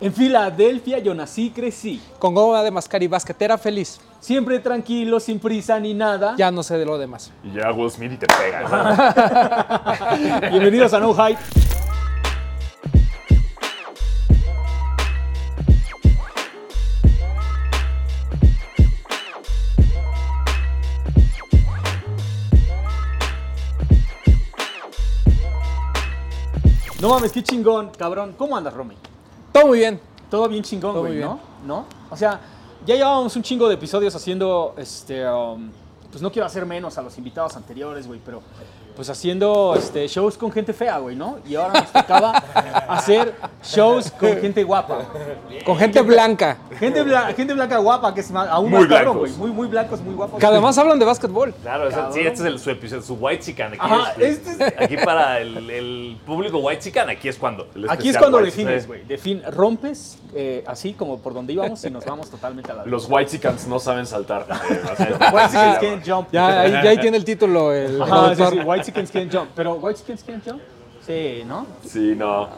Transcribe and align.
En 0.00 0.12
Filadelfia 0.12 1.00
yo 1.00 1.12
nací 1.12 1.46
y 1.46 1.50
crecí. 1.50 2.00
Con 2.20 2.32
goma 2.32 2.62
de 2.62 2.70
mascar 2.70 3.02
y 3.02 3.08
basquetera 3.08 3.58
feliz. 3.58 4.00
Siempre 4.20 4.60
tranquilo, 4.60 5.18
sin 5.18 5.40
prisa 5.40 5.80
ni 5.80 5.92
nada. 5.92 6.36
Ya 6.36 6.52
no 6.52 6.62
sé 6.62 6.78
de 6.78 6.84
lo 6.84 6.98
demás. 6.98 7.32
Y 7.42 7.48
llega 7.48 7.72
Will 7.72 7.90
Smith 7.90 8.12
y 8.12 8.16
te 8.16 8.26
pega. 8.28 8.62
¿no? 10.40 10.50
Bienvenidos 10.50 10.94
a 10.94 11.00
No 11.00 11.12
Hype. 11.14 11.40
No 27.00 27.08
mames, 27.08 27.32
qué 27.32 27.42
chingón, 27.42 27.90
cabrón. 27.96 28.34
¿Cómo 28.36 28.56
andas, 28.56 28.74
Romy? 28.74 28.94
Todo 29.58 29.66
muy 29.66 29.78
bien. 29.78 30.00
Todo 30.30 30.48
bien 30.48 30.62
chingón, 30.62 30.92
Todo 30.92 31.00
güey, 31.00 31.14
muy 31.14 31.22
¿no? 31.22 31.40
¿No? 31.66 31.84
O 32.10 32.16
sea, 32.16 32.40
ya 32.86 32.94
llevábamos 32.94 33.34
un 33.34 33.42
chingo 33.42 33.66
de 33.66 33.74
episodios 33.74 34.14
haciendo, 34.14 34.74
este, 34.76 35.28
um, 35.28 35.70
pues 36.12 36.22
no 36.22 36.30
quiero 36.30 36.46
hacer 36.46 36.64
menos 36.64 36.96
a 36.96 37.02
los 37.02 37.18
invitados 37.18 37.56
anteriores, 37.56 38.06
güey, 38.06 38.20
pero 38.24 38.40
pues 38.98 39.08
haciendo 39.10 39.76
este, 39.78 40.08
shows 40.08 40.36
con 40.36 40.50
gente 40.50 40.72
fea, 40.72 40.98
güey, 40.98 41.14
¿no? 41.14 41.38
Y 41.48 41.54
ahora 41.54 41.82
nos 41.82 41.92
tocaba 41.92 42.30
hacer 42.88 43.32
shows 43.62 44.10
con 44.10 44.36
gente 44.38 44.64
guapa. 44.64 45.02
Con 45.64 45.76
gente 45.76 46.02
blanca. 46.02 46.56
Gente, 46.80 47.04
bla- 47.04 47.32
gente 47.32 47.54
blanca 47.54 47.78
guapa, 47.78 48.12
que 48.12 48.22
es 48.22 48.30
más, 48.32 48.48
aún 48.48 48.70
Muy 48.70 48.80
más 48.80 48.88
cabrón, 48.88 49.18
blancos. 49.20 49.36
güey. 49.38 49.50
Muy, 49.50 49.56
muy 49.56 49.68
blancos, 49.68 50.00
muy 50.00 50.14
guapos. 50.14 50.40
Que 50.40 50.46
además 50.46 50.76
hablan 50.78 50.98
de 50.98 51.04
básquetbol. 51.04 51.54
Claro, 51.62 51.84
o 51.86 51.90
sea, 51.90 51.96
Cabrón. 51.98 52.12
sí, 52.14 52.20
este 52.22 52.40
es 52.40 52.46
el, 52.46 52.58
su 52.58 52.70
episodio, 52.70 53.02
su 53.02 53.14
White 53.14 53.44
Chican. 53.44 53.68
Aquí, 53.74 53.78
Ajá, 53.80 54.12
es, 54.18 54.38
este 54.46 54.64
es- 54.66 54.74
aquí 54.80 54.96
para 54.96 55.38
el, 55.38 55.70
el 55.70 56.18
público 56.26 56.58
White 56.58 56.82
Chican, 56.82 57.08
aquí 57.08 57.28
es 57.28 57.36
cuando. 57.38 57.68
El 57.76 57.84
Aquí 57.88 58.08
es 58.08 58.16
especial 58.16 58.20
cuando 58.22 58.38
White 58.38 58.50
defines, 58.50 58.86
güey. 58.88 59.04
Defin, 59.04 59.42
rompes 59.52 60.18
eh, 60.34 60.64
así 60.66 60.92
como 60.92 61.18
por 61.18 61.34
donde 61.34 61.52
íbamos 61.52 61.82
y 61.84 61.90
nos 61.90 62.04
vamos 62.04 62.28
totalmente 62.30 62.70
a 62.72 62.74
la 62.74 62.84
Los 62.84 63.06
White 63.08 63.30
Chickens 63.30 63.66
no 63.68 63.78
saben 63.78 64.06
saltar. 64.06 64.44
Eh, 64.70 64.80
o 64.92 64.96
sea, 64.96 65.30
White 65.32 65.48
Chickens 65.50 65.78
Can't 65.80 66.08
Jump. 66.08 66.28
Ya 66.32 66.60
ahí, 66.60 66.72
ya 66.72 66.80
ahí 66.90 66.98
tiene 66.98 67.16
el 67.16 67.24
título 67.24 67.72
el 67.72 68.02
Ajá, 68.02 68.30
sí, 68.30 68.34
productor. 68.36 68.52
sí, 68.52 68.58
White 68.68 68.84
Chickens 68.88 69.10
Can't 69.10 69.32
Jump. 69.34 69.50
Pero 69.54 69.74
White 69.74 70.00
Chickens 70.00 70.24
Can't 70.24 70.44
Jump, 70.48 70.60
sí, 71.06 71.42
¿no? 71.46 71.66
Sí, 71.84 72.14
no. 72.16 72.48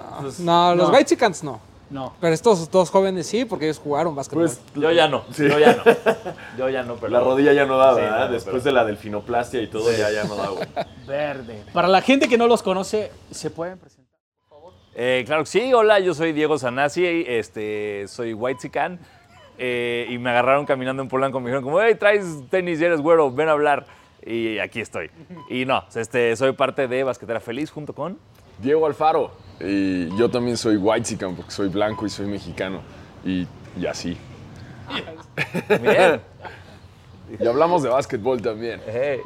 No, 0.41 0.75
los 0.75 0.89
No. 0.89 0.95
White 0.95 1.05
Chickens 1.07 1.43
no. 1.45 1.61
No. 1.91 2.15
Pero 2.21 2.33
estos 2.33 2.71
dos 2.71 2.89
jóvenes 2.89 3.27
sí, 3.27 3.45
porque 3.45 3.65
ellos 3.65 3.81
jugaron 3.81 4.15
básquetbol. 4.15 4.45
Pues 4.45 4.61
Yo 4.77 4.93
ya 4.93 5.09
no, 5.09 5.25
Sí. 5.33 5.49
yo 5.49 5.59
ya 5.59 5.75
no. 5.75 5.83
Yo 6.59 6.69
ya 6.69 6.83
no, 6.85 6.95
pero. 6.95 7.09
la 7.09 7.19
rodilla 7.21 7.53
ya 7.53 7.67
no 7.67 7.77
da, 7.79 7.95
Sí, 7.97 8.01
¿verdad? 8.01 8.27
no, 8.27 8.33
Después 8.33 8.53
pero- 8.63 8.65
de 8.65 8.73
la 8.73 8.85
delfinoplastia 8.85 9.61
y 9.61 9.67
todo, 9.67 9.91
ya, 9.91 10.09
ya 10.13 10.23
no 10.25 10.37
da, 10.37 10.49
güey. 10.51 10.69
Verde. 11.09 11.65
Para 11.73 11.89
la 11.89 12.01
gente 12.01 12.29
que 12.29 12.39
no 12.39 12.47
los 12.47 12.63
conoce, 12.63 13.11
¿se 13.33 13.51
pueden 13.51 13.77
presentar? 13.79 14.01
Eh, 14.95 15.23
claro 15.27 15.43
que 15.43 15.51
sí, 15.51 15.73
hola, 15.73 15.99
yo 16.01 16.15
soy 16.15 16.33
Diego 16.33 16.59
Sanasi, 16.59 17.25
este, 17.27 18.05
soy 18.09 18.35
White 18.35 18.61
Chican. 18.63 19.01
eh, 19.59 20.07
y 20.09 20.17
me 20.19 20.31
agarraron 20.31 20.65
caminando 20.67 21.03
en 21.03 21.09
Polanco, 21.09 21.39
me 21.41 21.47
dijeron 21.47 21.63
como, 21.65 21.81
hey, 21.81 21.95
traes 21.99 22.25
tenis 22.51 22.81
y 22.81 22.85
eres 22.85 23.01
güero, 23.01 23.31
ven 23.33 23.49
a 23.49 23.53
hablar. 23.53 23.85
Y 24.27 24.59
aquí 24.59 24.81
estoy. 24.81 25.11
Y 25.49 25.65
no, 25.65 25.85
este, 25.95 26.37
soy 26.37 26.53
parte 26.53 26.89
de 26.89 27.05
Basquetera 27.05 27.41
Feliz 27.41 27.71
junto 27.71 27.95
con... 27.95 28.19
Diego 28.59 28.87
Alfaro. 28.87 29.33
Y 29.61 30.15
yo 30.17 30.31
también 30.31 30.57
soy 30.57 30.77
white 30.77 31.17
porque 31.17 31.51
soy 31.51 31.69
blanco 31.69 32.07
y 32.07 32.11
soy 32.11 32.27
mexicano. 32.27 32.83
Y, 33.25 33.47
y 33.79 33.87
así. 33.87 34.17
Bien. 35.81 36.21
Y 37.39 37.47
hablamos 37.47 37.85
de 37.85 37.89
básquetbol 37.89 38.43
también. 38.43 38.81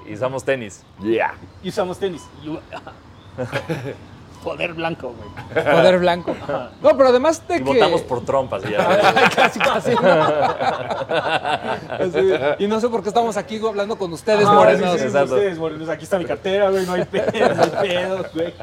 Y 0.06 0.12
usamos 0.12 0.44
tenis. 0.44 0.84
Yeah. 1.02 1.34
Y 1.62 1.70
usamos 1.70 1.98
tenis. 1.98 2.22
Poder 4.44 4.74
blanco, 4.74 5.14
güey. 5.16 5.64
Poder 5.64 5.98
blanco. 5.98 6.36
No, 6.82 6.96
pero 6.96 7.08
además 7.08 7.42
de 7.48 7.56
Y 7.56 7.58
que. 7.58 7.64
votamos 7.64 8.02
por 8.02 8.24
trompas. 8.24 8.62
Y 8.68 8.72
ya. 8.72 9.30
casi, 9.34 9.58
casi. 9.58 9.90
Así, 11.88 12.18
y 12.58 12.66
no 12.66 12.80
sé 12.80 12.88
por 12.88 13.02
qué 13.02 13.08
estamos 13.08 13.36
aquí 13.36 13.58
hablando 13.66 13.96
con 13.96 14.12
ustedes, 14.12 14.46
Ah, 14.46 14.52
morenos. 14.52 15.00
sí, 15.00 15.08
sí, 15.10 15.16
ustedes, 15.16 15.58
morenos. 15.58 15.88
Aquí 15.88 16.04
está 16.04 16.18
mi 16.18 16.24
cartera, 16.24 16.70
güey. 16.70 16.84
No 16.86 16.92
hay 16.92 17.04
pedo, 17.04 17.54
no 17.54 17.62
hay 17.62 17.88
pedo, 17.88 18.24
güey. 18.34 18.54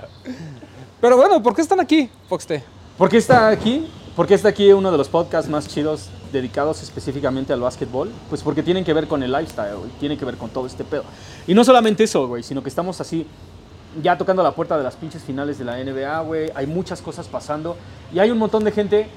Pero 1.01 1.17
bueno, 1.17 1.41
¿por 1.41 1.55
qué 1.55 1.61
están 1.61 1.79
aquí, 1.79 2.09
Foxte? 2.29 2.63
¿Por 2.97 3.09
qué 3.09 3.17
está 3.17 3.47
aquí? 3.49 3.91
Porque 4.15 4.35
está 4.35 4.49
aquí 4.49 4.71
uno 4.71 4.91
de 4.91 4.97
los 4.97 5.07
podcasts 5.09 5.49
más 5.49 5.67
chidos 5.67 6.09
dedicados 6.31 6.83
específicamente 6.83 7.53
al 7.53 7.61
básquetbol. 7.61 8.11
Pues 8.29 8.43
porque 8.43 8.61
tienen 8.61 8.83
que 8.83 8.93
ver 8.93 9.07
con 9.07 9.23
el 9.23 9.31
lifestyle, 9.31 9.75
güey. 9.77 9.89
Tienen 9.99 10.17
que 10.19 10.25
ver 10.25 10.37
con 10.37 10.49
todo 10.49 10.67
este 10.67 10.83
pedo. 10.83 11.03
Y 11.47 11.53
no 11.53 11.63
solamente 11.63 12.03
eso, 12.03 12.27
güey, 12.27 12.43
sino 12.43 12.61
que 12.61 12.69
estamos 12.69 13.01
así 13.01 13.25
ya 14.01 14.17
tocando 14.17 14.43
la 14.43 14.51
puerta 14.51 14.77
de 14.77 14.83
las 14.83 14.95
pinches 14.95 15.23
finales 15.23 15.57
de 15.57 15.65
la 15.65 15.77
NBA, 15.83 16.21
güey. 16.21 16.51
Hay 16.55 16.67
muchas 16.67 17.01
cosas 17.01 17.27
pasando. 17.27 17.75
Y 18.13 18.19
hay 18.19 18.31
un 18.31 18.37
montón 18.37 18.63
de 18.63 18.71
gente 18.71 19.07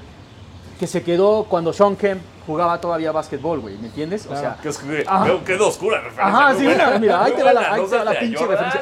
que 0.79 0.87
se 0.87 1.03
quedó 1.03 1.45
cuando 1.45 1.71
Sean 1.71 1.95
Kemp 1.95 2.21
jugaba 2.45 2.79
todavía 2.81 3.11
básquetbol, 3.13 3.61
güey. 3.61 3.77
¿Me 3.77 3.87
entiendes? 3.87 4.25
O 4.29 4.35
sea, 4.35 4.57
Que 4.61 4.69
es 4.69 4.79
Ajá. 5.07 5.27
Quedó 5.45 5.69
oscura 5.69 5.97
referencia. 6.01 6.27
Ajá, 6.27 6.53
sí, 6.55 6.65
buena, 6.65 6.85
mira, 6.87 6.99
mira, 6.99 7.23
ahí 7.23 7.31
te 7.31 7.43
va 7.43 7.53
la- 7.53 7.61
ahí 7.73 7.81
no 7.81 7.87
te 7.87 7.97
va 7.97 8.03
la 8.03 8.19
pinche 8.19 8.45
referencia. 8.45 8.81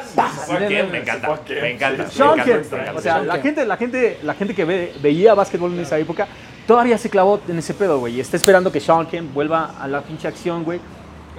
Kemp, 0.68 0.90
me 0.90 0.98
encanta, 0.98 1.38
me 1.48 1.70
encanta. 1.70 2.10
Sean 2.10 2.36
me 2.38 2.44
Kemp, 2.44 2.56
encanta, 2.58 2.76
me 2.76 2.82
encanta. 2.82 2.98
o 2.98 3.02
sea, 3.02 3.12
Sean 3.14 3.26
la 3.28 3.32
Kemp. 3.34 3.44
gente, 3.44 3.66
la 3.66 3.76
gente, 3.76 4.18
la 4.24 4.34
gente 4.34 4.54
que 4.54 4.64
ve- 4.64 4.92
veía 5.00 5.34
básquetbol 5.34 5.72
en 5.72 5.80
esa 5.80 5.96
época 5.98 6.26
todavía 6.66 6.98
se 6.98 7.08
clavó 7.10 7.38
en 7.46 7.58
ese 7.58 7.74
pedo, 7.74 8.00
güey. 8.00 8.16
y 8.16 8.20
Está 8.20 8.36
esperando 8.36 8.72
que 8.72 8.80
Sean 8.80 9.06
Kemp 9.06 9.32
vuelva 9.32 9.74
a 9.80 9.86
la 9.86 10.00
pinche 10.02 10.26
acción, 10.26 10.64
güey. 10.64 10.80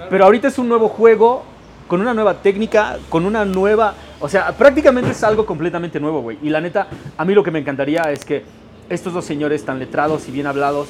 Pero 0.08 0.24
ahorita 0.24 0.48
es 0.48 0.58
un 0.58 0.68
nuevo 0.68 0.88
juego 0.88 1.42
con 1.86 2.00
una 2.00 2.14
nueva 2.14 2.34
técnica, 2.42 2.96
con 3.10 3.26
una 3.26 3.44
nueva, 3.44 3.94
o 4.20 4.28
sea, 4.28 4.52
prácticamente 4.52 5.10
es 5.10 5.22
algo 5.24 5.44
completamente 5.46 6.00
nuevo, 6.00 6.20
güey. 6.22 6.38
Y 6.42 6.48
la 6.50 6.60
neta, 6.60 6.86
a 7.16 7.24
mí 7.24 7.34
lo 7.34 7.42
que 7.42 7.50
me 7.50 7.58
encantaría 7.58 8.02
es 8.10 8.24
que 8.24 8.44
estos 8.88 9.12
dos 9.12 9.24
señores 9.24 9.64
tan 9.64 9.78
letrados 9.78 10.28
y 10.28 10.32
bien 10.32 10.46
hablados 10.46 10.88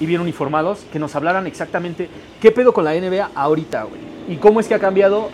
y 0.00 0.06
bien 0.06 0.20
uniformados, 0.20 0.84
que 0.92 0.98
nos 0.98 1.16
hablaran 1.16 1.46
exactamente 1.46 2.08
qué 2.40 2.52
pedo 2.52 2.72
con 2.72 2.84
la 2.84 2.94
NBA 2.94 3.30
ahorita, 3.34 3.82
güey. 3.84 4.00
Y 4.28 4.36
cómo 4.36 4.60
es 4.60 4.68
que 4.68 4.74
ha 4.74 4.78
cambiado 4.78 5.30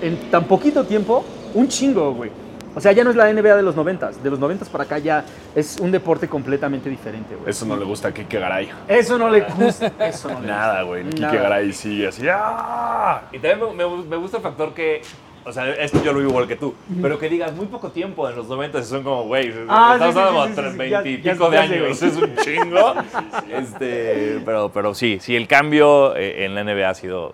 en 0.00 0.30
tan 0.30 0.44
poquito 0.44 0.84
tiempo 0.84 1.24
un 1.54 1.68
chingo, 1.68 2.12
güey. 2.14 2.30
O 2.74 2.80
sea, 2.80 2.92
ya 2.92 3.02
no 3.02 3.10
es 3.10 3.16
la 3.16 3.32
NBA 3.32 3.56
de 3.56 3.62
los 3.62 3.74
90 3.74 4.10
De 4.22 4.30
los 4.30 4.38
90 4.38 4.66
para 4.66 4.84
acá 4.84 4.98
ya 4.98 5.24
es 5.54 5.80
un 5.80 5.90
deporte 5.90 6.28
completamente 6.28 6.88
diferente, 6.88 7.34
güey. 7.34 7.50
Eso 7.50 7.66
no 7.66 7.76
le 7.76 7.84
gusta 7.84 8.08
a 8.08 8.12
Kike 8.14 8.38
Garay. 8.38 8.68
Eso 8.86 9.18
no 9.18 9.28
le 9.28 9.40
gusta. 9.40 9.90
Eso 9.98 10.28
no 10.30 10.40
le 10.40 10.46
Nada, 10.46 10.82
güey. 10.82 11.04
Kike 11.10 11.36
Garay 11.36 11.72
sigue 11.72 12.06
así. 12.06 12.26
¡ah! 12.30 13.22
Y 13.32 13.38
también 13.40 13.76
me, 13.76 13.84
me- 13.88 14.04
me 14.04 14.16
gusta 14.16 14.36
el 14.36 14.42
factor 14.44 14.72
que, 14.74 15.02
o 15.44 15.52
sea, 15.52 15.70
esto 15.72 16.02
yo 16.04 16.12
lo 16.12 16.18
vivo 16.18 16.30
igual 16.30 16.46
que 16.48 16.56
tú, 16.56 16.74
pero 17.00 17.18
que 17.18 17.28
digas 17.28 17.52
muy 17.54 17.66
poco 17.66 17.90
tiempo 17.90 18.28
en 18.28 18.36
los 18.36 18.48
90 18.48 18.78
y 18.80 18.82
son 18.84 19.02
como, 19.02 19.24
güey, 19.24 19.52
Ah, 19.68 19.92
estamos 19.94 20.14
sí, 20.14 20.20
hablando 20.20 20.20
sí, 20.20 20.32
como 20.32 20.42
sí, 20.44 20.48
sí, 20.48 20.54
tres- 20.78 20.90
ya- 20.90 21.00
veintipico 21.02 21.44
ya- 21.44 21.50
de 21.50 21.58
años, 21.58 22.02
es 22.02 22.16
un 22.16 22.36
chingo. 22.36 22.94
Este, 23.50 24.40
pero, 24.44 24.70
pero 24.72 24.94
sí, 24.94 25.18
sí, 25.20 25.34
el 25.36 25.46
cambio 25.48 26.14
eh, 26.16 26.44
en 26.44 26.54
la 26.54 26.62
NBA 26.64 26.88
ha 26.90 26.94
sido 26.94 27.32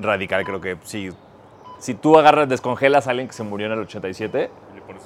radical, 0.00 0.44
creo 0.44 0.60
que 0.60 0.76
sí. 0.84 1.10
Si 1.78 1.94
tú 1.94 2.18
agarras, 2.18 2.48
descongelas 2.48 3.06
a 3.06 3.10
alguien 3.10 3.28
que 3.28 3.34
se 3.34 3.42
murió 3.44 3.66
en 3.66 3.72
el 3.74 3.78
87 3.80 4.50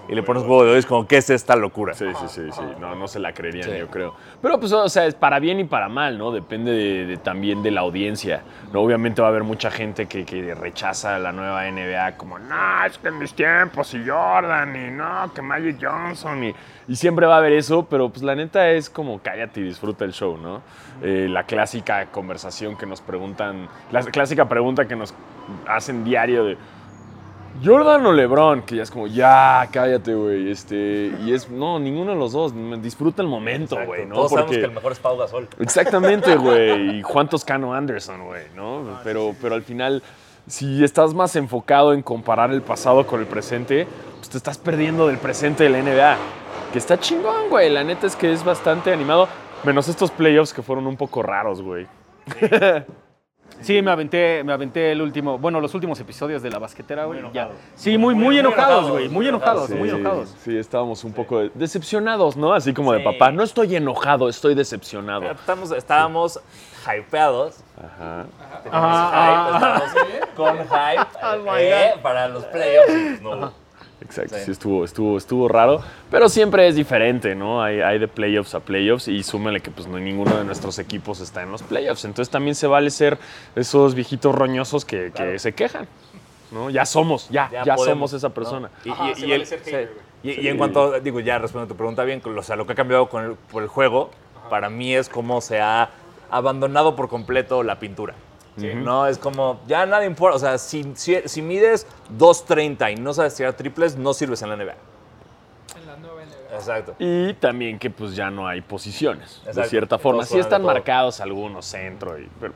y 0.08 0.14
le 0.14 0.22
pones 0.22 0.42
huevo 0.42 0.64
de 0.64 0.72
hoy, 0.72 0.82
como, 0.82 1.06
¿qué 1.06 1.16
es 1.18 1.30
esta 1.30 1.56
locura? 1.56 1.94
Sí, 1.94 2.06
sí, 2.20 2.26
sí, 2.28 2.50
sí. 2.52 2.62
No, 2.80 2.94
no 2.94 3.08
se 3.08 3.18
la 3.18 3.32
creerían, 3.32 3.70
Sí. 3.70 3.78
yo 3.78 3.88
creo. 3.88 4.14
Pero 4.40 4.58
pues, 4.58 4.72
o 4.72 4.88
sea, 4.88 5.06
es 5.06 5.14
para 5.14 5.38
bien 5.38 5.60
y 5.60 5.64
para 5.64 5.88
mal, 5.88 6.18
¿no? 6.18 6.30
Depende 6.32 6.70
de- 6.72 7.06
de- 7.06 7.16
también 7.16 7.62
de 7.62 7.70
la 7.70 7.80
audiencia. 7.82 8.42
¿no? 8.72 8.80
Obviamente 8.80 9.20
va 9.22 9.28
a 9.28 9.30
haber 9.30 9.44
mucha 9.44 9.70
gente 9.70 10.06
que, 10.06 10.24
que 10.24 10.54
rechaza 10.54 11.18
la 11.18 11.32
nueva 11.32 11.66
NBA 11.68 12.16
como, 12.16 12.38
no, 12.38 12.84
es 12.86 12.98
que 12.98 13.08
en 13.08 13.18
mis 13.18 13.34
tiempos 13.34 13.92
y 13.94 14.02
Jordan 14.08 14.74
y 14.76 14.90
no, 14.90 15.32
que 15.34 15.42
Magic 15.42 15.76
Johnson 15.80 16.44
y, 16.44 16.54
y 16.88 16.96
siempre 16.96 17.26
va 17.26 17.34
a 17.34 17.38
haber 17.38 17.52
eso, 17.52 17.86
pero 17.88 18.08
pues 18.08 18.22
la 18.22 18.34
neta 18.34 18.70
es 18.70 18.88
como 18.90 19.20
cállate 19.20 19.60
y 19.60 19.64
disfruta 19.64 20.04
el 20.04 20.12
show, 20.12 20.36
¿no? 20.38 20.62
Eh, 21.02 21.26
la 21.30 21.44
clásica 21.44 22.06
conversación 22.06 22.76
que 22.76 22.86
nos 22.86 23.00
preguntan, 23.00 23.68
la 23.90 24.02
clásica 24.02 24.48
pregunta 24.48 24.86
que 24.88 24.96
nos 24.96 25.14
hacen 25.66 26.04
diario 26.04 26.44
de, 26.44 26.56
Jordan 27.64 28.04
o 28.06 28.12
LeBron, 28.12 28.62
que 28.62 28.76
ya 28.76 28.82
es 28.82 28.90
como, 28.90 29.06
ya, 29.06 29.68
cállate, 29.70 30.14
güey. 30.14 30.50
Este, 30.50 31.12
y 31.24 31.32
es, 31.32 31.50
no, 31.50 31.78
ninguno 31.78 32.12
de 32.12 32.18
los 32.18 32.32
dos. 32.32 32.52
Disfruta 32.82 33.22
el 33.22 33.28
momento, 33.28 33.76
güey, 33.86 34.06
¿no? 34.06 34.14
Todos 34.14 34.30
sabemos 34.30 34.52
que 34.52 34.64
el 34.64 34.72
mejor 34.72 34.92
es 34.92 34.98
Pau 34.98 35.16
Gasol. 35.16 35.48
Exactamente, 35.58 36.36
güey. 36.36 36.98
Y 36.98 37.02
Juan 37.02 37.28
Toscano 37.28 37.74
Anderson, 37.74 38.24
güey, 38.24 38.44
¿no? 38.56 39.00
Pero, 39.04 39.34
pero 39.40 39.54
al 39.54 39.62
final, 39.62 40.02
si 40.46 40.82
estás 40.82 41.14
más 41.14 41.36
enfocado 41.36 41.92
en 41.92 42.02
comparar 42.02 42.50
el 42.52 42.62
pasado 42.62 43.06
con 43.06 43.20
el 43.20 43.26
presente, 43.26 43.86
pues 44.16 44.30
te 44.30 44.38
estás 44.38 44.58
perdiendo 44.58 45.06
del 45.06 45.18
presente 45.18 45.64
de 45.64 45.70
la 45.70 45.82
NBA. 45.82 46.16
Que 46.72 46.78
está 46.78 46.98
chingón, 46.98 47.50
güey. 47.50 47.68
La 47.70 47.84
neta 47.84 48.06
es 48.06 48.16
que 48.16 48.32
es 48.32 48.44
bastante 48.44 48.92
animado. 48.92 49.28
Menos 49.64 49.88
estos 49.88 50.10
playoffs 50.10 50.52
que 50.52 50.62
fueron 50.62 50.86
un 50.86 50.96
poco 50.96 51.22
raros, 51.22 51.62
güey. 51.62 51.86
Sí, 52.40 52.46
me 53.82 53.90
aventé, 53.90 54.42
me 54.44 54.52
aventé 54.52 54.92
el 54.92 55.00
último, 55.02 55.38
bueno, 55.38 55.60
los 55.60 55.74
últimos 55.74 55.98
episodios 56.00 56.42
de 56.42 56.50
la 56.50 56.58
basquetera, 56.58 57.04
güey. 57.04 57.20
ya. 57.32 57.50
Sí, 57.74 57.96
muy, 57.98 58.14
muy, 58.14 58.24
Muy 58.24 58.38
enojados, 58.38 58.90
güey. 58.90 59.08
Muy 59.08 59.28
enojados, 59.28 59.68
Sí, 59.68 59.74
muy 59.74 59.88
enojados. 59.90 60.34
Sí, 60.42 60.56
estábamos 60.56 61.04
un 61.04 61.12
poco 61.12 61.38
de- 61.40 61.50
decepcionados, 61.54 62.36
¿no? 62.36 62.52
Así 62.54 62.72
como 62.74 62.92
de 62.92 62.98
Sí. 63.00 63.04
papá. 63.04 63.30
No 63.32 63.42
estoy 63.42 63.76
enojado, 63.76 64.28
estoy 64.28 64.54
decepcionado. 64.54 65.30
Estamos, 65.30 65.70
estábamos 65.72 66.40
hypeados. 66.86 67.60
Ajá. 67.78 68.26
Teníamos 68.62 68.90
Ajá, 68.96 69.80
hype, 69.80 69.90
estábamos 69.90 70.34
con 70.36 70.58
hype 70.58 71.58
eh, 71.58 71.94
para 72.02 72.28
los 72.28 72.44
playoffs. 72.46 72.88
y 72.90 73.16
pues 73.20 73.22
no. 73.22 73.61
Exacto, 74.02 74.36
Sí. 74.36 74.42
sí, 74.46 74.50
estuvo, 74.50 74.84
estuvo, 74.84 75.16
estuvo 75.16 75.48
raro, 75.48 75.80
pero 76.10 76.28
siempre 76.28 76.66
es 76.66 76.74
diferente, 76.74 77.34
¿no? 77.34 77.62
Hay, 77.62 77.80
hay 77.80 77.98
de 77.98 78.08
playoffs 78.08 78.54
a 78.54 78.60
playoffs 78.60 79.08
y 79.08 79.22
súmale 79.22 79.60
que 79.60 79.70
pues 79.70 79.86
no 79.86 79.98
ninguno 79.98 80.36
de 80.36 80.44
nuestros 80.44 80.78
equipos 80.78 81.20
está 81.20 81.42
en 81.42 81.52
los 81.52 81.62
playoffs, 81.62 82.04
entonces 82.04 82.30
también 82.30 82.54
se 82.54 82.66
vale 82.66 82.90
ser 82.90 83.18
esos 83.56 83.94
viejitos 83.94 84.34
roñosos 84.34 84.84
que, 84.84 85.12
que 85.14 85.38
se 85.38 85.52
quejan, 85.52 85.86
¿no? 86.50 86.68
Ya 86.70 86.84
somos, 86.84 87.28
ya, 87.30 87.48
ya, 87.50 87.62
podemos, 87.76 88.10
somos 88.10 88.12
esa 88.14 88.28
¿no? 88.28 88.34
persona. 88.34 88.70
Y, 88.84 88.90
Ajá, 88.90 89.10
y- 89.10 89.14
se 89.14 89.26
y 89.26 89.30
vale 89.30 89.46
ser 89.46 89.58
sí. 89.60 89.70
hater, 89.70 89.92
Y- 90.24 90.30
y 90.30 90.34
Sí. 90.34 90.48
en 90.48 90.56
cuanto, 90.58 91.00
digo, 91.00 91.18
ya 91.20 91.38
respondiendo 91.38 91.72
a 91.72 91.74
tu 91.74 91.76
pregunta 91.78 92.04
bien, 92.04 92.22
o 92.24 92.42
sea, 92.42 92.54
lo 92.56 92.64
que 92.66 92.72
ha 92.72 92.76
cambiado 92.76 93.08
con 93.08 93.24
el, 93.24 93.32
por 93.34 93.62
el 93.62 93.68
juego, 93.68 94.10
para 94.50 94.68
mí 94.70 94.94
es 94.94 95.08
cómo 95.08 95.40
se 95.40 95.60
ha 95.60 95.90
abandonado 96.30 96.94
por 96.96 97.08
completo 97.08 97.62
la 97.62 97.78
pintura. 97.78 98.14
No, 98.56 99.06
es 99.06 99.18
como, 99.18 99.60
ya 99.66 99.86
nada 99.86 100.04
importa. 100.04 100.36
O 100.36 100.38
sea, 100.38 100.58
si, 100.58 100.92
si, 100.94 101.16
si 101.24 101.42
mides 101.42 101.86
2.30 102.18 102.92
y 102.92 102.96
no 102.96 103.14
sabes 103.14 103.34
tirar 103.34 103.54
triples, 103.54 103.96
no 103.96 104.12
sirves 104.12 104.42
en 104.42 104.50
la 104.50 104.56
NBA. 104.56 104.74
En 105.76 105.86
la 105.86 105.96
nueva 105.96 106.22
NBA. 106.22 106.56
Exacto. 106.56 106.94
Y 106.98 107.32
también 107.34 107.78
que 107.78 107.90
pues 107.90 108.14
ya 108.14 108.30
no 108.30 108.46
hay 108.46 108.60
posiciones, 108.60 109.40
de 109.44 109.50
Exacto. 109.50 109.70
cierta 109.70 109.98
forma. 109.98 110.24
Sí 110.26 110.34
de 110.34 110.40
están 110.40 110.62
marcados 110.62 111.20
algunos 111.20 111.64
centro, 111.64 112.18
y, 112.18 112.28
pero 112.38 112.52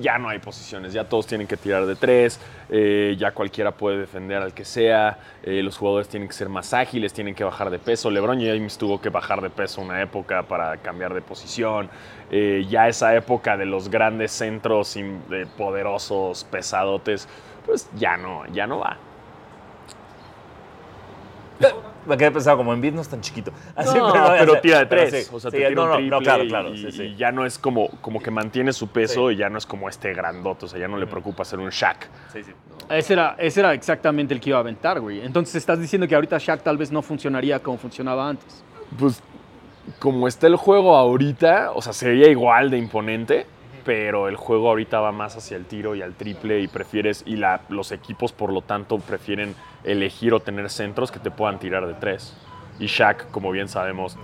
ya 0.00 0.18
no 0.18 0.28
hay 0.28 0.38
posiciones, 0.38 0.92
ya 0.92 1.04
todos 1.04 1.26
tienen 1.26 1.46
que 1.46 1.56
tirar 1.56 1.86
de 1.86 1.96
tres, 1.96 2.40
eh, 2.68 3.16
ya 3.18 3.32
cualquiera 3.32 3.72
puede 3.72 3.98
defender 3.98 4.42
al 4.42 4.54
que 4.54 4.64
sea, 4.64 5.18
eh, 5.42 5.62
los 5.62 5.76
jugadores 5.76 6.08
tienen 6.08 6.28
que 6.28 6.34
ser 6.34 6.48
más 6.48 6.72
ágiles, 6.74 7.12
tienen 7.12 7.34
que 7.34 7.44
bajar 7.44 7.70
de 7.70 7.78
peso. 7.78 8.10
LeBron 8.10 8.40
James 8.40 8.78
tuvo 8.78 9.00
que 9.00 9.08
bajar 9.08 9.40
de 9.40 9.50
peso 9.50 9.80
una 9.80 10.00
época 10.02 10.42
para 10.42 10.76
cambiar 10.78 11.14
de 11.14 11.20
posición. 11.20 11.90
Eh, 12.30 12.66
ya 12.68 12.88
esa 12.88 13.14
época 13.14 13.56
de 13.56 13.66
los 13.66 13.88
grandes 13.88 14.32
centros 14.32 14.98
poderosos, 15.56 16.44
pesadotes, 16.44 17.28
pues 17.64 17.88
ya 17.96 18.16
no, 18.16 18.46
ya 18.52 18.66
no 18.66 18.78
va. 18.78 19.07
Me 22.06 22.16
quedé 22.16 22.30
pensado 22.30 22.56
como 22.56 22.72
en 22.72 22.94
no 22.94 23.02
es 23.02 23.08
tan 23.08 23.20
chiquito. 23.20 23.52
Así, 23.76 23.96
No, 23.98 24.12
pero, 24.38 24.60
tira 24.60 24.78
de 24.78 24.86
tres. 24.86 25.30
o 25.32 25.38
sea, 25.38 25.50
sí, 25.50 25.56
te 25.58 25.68
tira 25.68 25.70
no, 25.70 25.82
un 25.82 25.88
no, 25.90 25.94
triple 25.96 26.10
no, 26.10 26.20
claro, 26.22 26.44
y- 26.44 26.48
claro. 26.48 26.72
y, 26.72 26.78
sí, 26.78 26.92
sí. 26.92 27.02
y 27.02 27.16
ya 27.16 27.32
no 27.32 27.44
es 27.44 27.58
como, 27.58 27.88
como 28.00 28.20
que 28.22 28.30
mantiene 28.30 28.72
su 28.72 28.88
peso 28.88 29.28
Sí. 29.28 29.34
y 29.34 29.36
ya 29.38 29.50
no 29.50 29.58
es 29.58 29.66
como 29.66 29.88
este 29.90 30.14
grandote. 30.14 30.64
O 30.64 30.68
sea, 30.68 30.80
ya 30.80 30.88
no 30.88 30.96
le 30.96 31.06
preocupa 31.06 31.44
ser 31.44 31.58
un 31.58 31.68
Shaq. 31.68 32.08
Sí, 32.32 32.42
sí. 32.44 32.52
Ese 32.88 33.12
era, 33.12 33.34
ese 33.38 33.60
era 33.60 33.74
exactamente 33.74 34.32
el 34.32 34.40
que 34.40 34.50
iba 34.50 34.58
a 34.58 34.62
aventar, 34.62 35.00
güey. 35.00 35.20
Entonces 35.20 35.56
estás 35.56 35.78
diciendo 35.80 36.08
que 36.08 36.14
ahorita 36.14 36.38
Shaq 36.38 36.62
tal 36.62 36.78
vez 36.78 36.90
no 36.90 37.02
funcionaría 37.02 37.58
como 37.60 37.76
funcionaba 37.76 38.26
antes. 38.28 38.64
Pues, 38.98 39.22
como 39.98 40.28
está 40.28 40.46
el 40.46 40.56
juego 40.56 40.96
ahorita, 40.96 41.72
o 41.74 41.82
sea, 41.82 41.92
sería 41.92 42.28
igual 42.30 42.70
de 42.70 42.78
imponente, 42.78 43.46
pero 43.84 44.28
el 44.28 44.36
juego 44.36 44.68
ahorita 44.68 45.00
va 45.00 45.12
más 45.12 45.36
hacia 45.36 45.56
el 45.56 45.64
tiro 45.66 45.94
y 45.94 46.00
al 46.02 46.14
triple 46.14 46.60
y 46.60 46.68
prefieres, 46.68 47.22
y 47.26 47.36
la, 47.36 47.60
los 47.68 47.92
equipos, 47.92 48.32
por 48.32 48.52
lo 48.52 48.62
tanto, 48.62 48.98
prefieren 48.98 49.54
elegir 49.84 50.34
o 50.34 50.40
tener 50.40 50.70
centros 50.70 51.10
que 51.10 51.18
te 51.18 51.30
puedan 51.30 51.58
tirar 51.58 51.86
de 51.86 51.94
tres. 51.94 52.36
Y 52.78 52.86
Shaq, 52.86 53.30
como 53.30 53.50
bien 53.50 53.68
sabemos. 53.68 54.16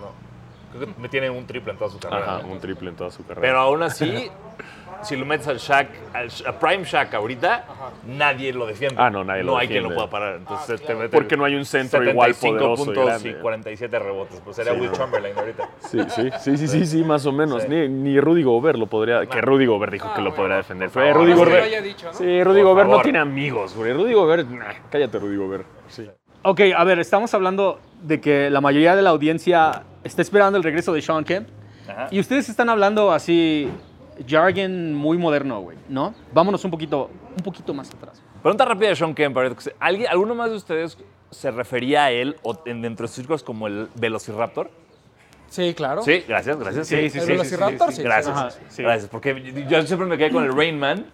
Creo 0.76 0.86
que 0.94 1.00
me 1.00 1.08
tiene 1.08 1.30
un 1.30 1.46
triple 1.46 1.72
en 1.72 1.78
toda 1.78 1.90
su 1.90 1.98
carrera. 1.98 2.36
ajá, 2.38 2.46
un 2.46 2.58
triple 2.58 2.90
en 2.90 2.96
toda 2.96 3.10
su 3.10 3.22
carrera. 3.24 3.40
Pero 3.40 3.58
aún 3.60 3.82
así, 3.82 4.28
si 5.02 5.16
lo 5.16 5.24
metes 5.24 5.46
al 5.46 5.58
Shaq, 5.58 5.88
al 6.12 6.28
a 6.46 6.58
Prime 6.58 6.82
Shaq 6.84 7.14
ahorita, 7.14 7.64
nadie 8.06 8.52
lo 8.52 8.66
defiende. 8.66 8.96
Ah, 8.98 9.08
no, 9.10 9.22
nadie 9.22 9.44
lo 9.44 9.52
No 9.52 9.58
hay 9.58 9.68
quien 9.68 9.82
lo 9.84 9.90
defiende. 9.90 10.08
pueda 10.08 10.10
parar. 10.10 10.36
Entonces 10.38 10.82
te 10.82 10.94
mete 10.94 11.10
Porque 11.10 11.36
no 11.36 11.44
hay 11.44 11.54
un 11.54 11.64
centro 11.64 12.02
igual 12.02 12.34
75 12.34 12.58
poderoso 12.58 12.82
y 12.82 12.86
puntos 12.86 13.06
grande. 13.06 13.30
y 13.30 13.34
47 13.34 13.98
rebotes. 13.98 14.40
Pues 14.40 14.56
sería 14.56 14.72
Sí, 14.72 14.80
Will 14.80 14.90
no. 14.90 14.96
Chamberlain 14.96 15.38
ahorita. 15.38 15.68
Sí, 15.78 15.98
sí, 16.08 16.30
sí, 16.40 16.56
sí, 16.56 16.66
sí, 16.68 16.86
sí, 16.86 17.04
más 17.04 17.24
o 17.26 17.32
menos. 17.32 17.62
Sí. 17.62 17.68
Ni, 17.68 17.88
ni 17.88 18.20
Rudy 18.20 18.42
Gobert 18.42 18.78
lo 18.78 18.86
podría. 18.86 19.24
Que 19.26 19.40
Rudy 19.40 19.66
Gobert 19.66 19.92
dijo 19.92 20.12
que 20.12 20.22
lo 20.22 20.34
podría 20.34 20.56
defender. 20.56 20.90
Fue. 20.90 21.12
Rudy 21.12 21.30
No 21.34 21.36
Gobert. 21.38 21.66
¿no? 22.02 22.12
Sí, 22.14 22.42
Rudy 22.42 22.60
Por 22.62 22.70
Gobert 22.70 22.90
no 22.90 23.00
tiene 23.00 23.18
amigos, 23.20 23.74
güey. 23.76 23.92
Rudy 23.92 24.12
Gobert, 24.14 24.48
nah, 24.48 24.72
cállate, 24.90 25.18
Rudy 25.18 25.36
Gobert. 25.36 25.66
Sí. 25.88 26.10
Ok, 26.46 26.60
a 26.76 26.84
ver, 26.84 26.98
estamos 26.98 27.32
hablando 27.32 27.78
de 28.02 28.20
que 28.20 28.50
la 28.50 28.60
mayoría 28.60 28.94
de 28.96 29.00
la 29.02 29.10
audiencia 29.10 29.82
está 30.04 30.22
esperando 30.22 30.56
el 30.58 30.64
regreso 30.64 30.92
de 30.92 31.02
Sean 31.02 31.24
Kemp. 31.24 31.48
Ajá. 31.88 32.08
Y 32.10 32.20
ustedes 32.20 32.48
están 32.48 32.68
hablando 32.68 33.12
así, 33.12 33.68
jargon 34.28 34.94
muy 34.94 35.18
moderno, 35.18 35.60
güey, 35.60 35.76
¿no? 35.88 36.14
Vámonos 36.32 36.64
un 36.64 36.70
poquito, 36.70 37.10
un 37.36 37.42
poquito 37.42 37.74
más 37.74 37.90
atrás. 37.92 38.22
Pregunta 38.42 38.64
rápida 38.64 38.88
de 38.90 38.96
Sean 38.96 39.14
Kemp. 39.14 39.36
¿Alguien, 39.80 40.08
¿Alguno 40.10 40.34
más 40.34 40.50
de 40.50 40.56
ustedes 40.56 40.96
se 41.30 41.50
refería 41.50 42.04
a 42.04 42.10
él 42.10 42.36
o 42.42 42.58
en- 42.66 42.80
dentro 42.82 43.04
de 43.04 43.08
sus 43.08 43.16
círculos 43.16 43.42
como 43.42 43.66
el 43.66 43.88
Velociraptor? 43.96 44.70
Sí, 45.48 45.72
claro. 45.74 46.02
Sí, 46.02 46.24
gracias, 46.26 46.56
gracias. 46.58 46.86
Sí, 46.88 47.10
sí, 47.10 47.18
¿El 47.18 47.24
sí, 47.24 47.30
Velociraptor? 47.32 47.92
Sí. 47.92 48.02
Gracias. 48.02 48.36
Ajá, 48.36 48.50
sí. 48.68 48.82
Gracias. 48.82 49.08
Porque 49.10 49.66
yo 49.68 49.82
siempre 49.82 50.06
me 50.08 50.16
quedé 50.18 50.30
con 50.30 50.44
el 50.44 50.52
Rain 50.56 50.78
Man. 50.78 51.06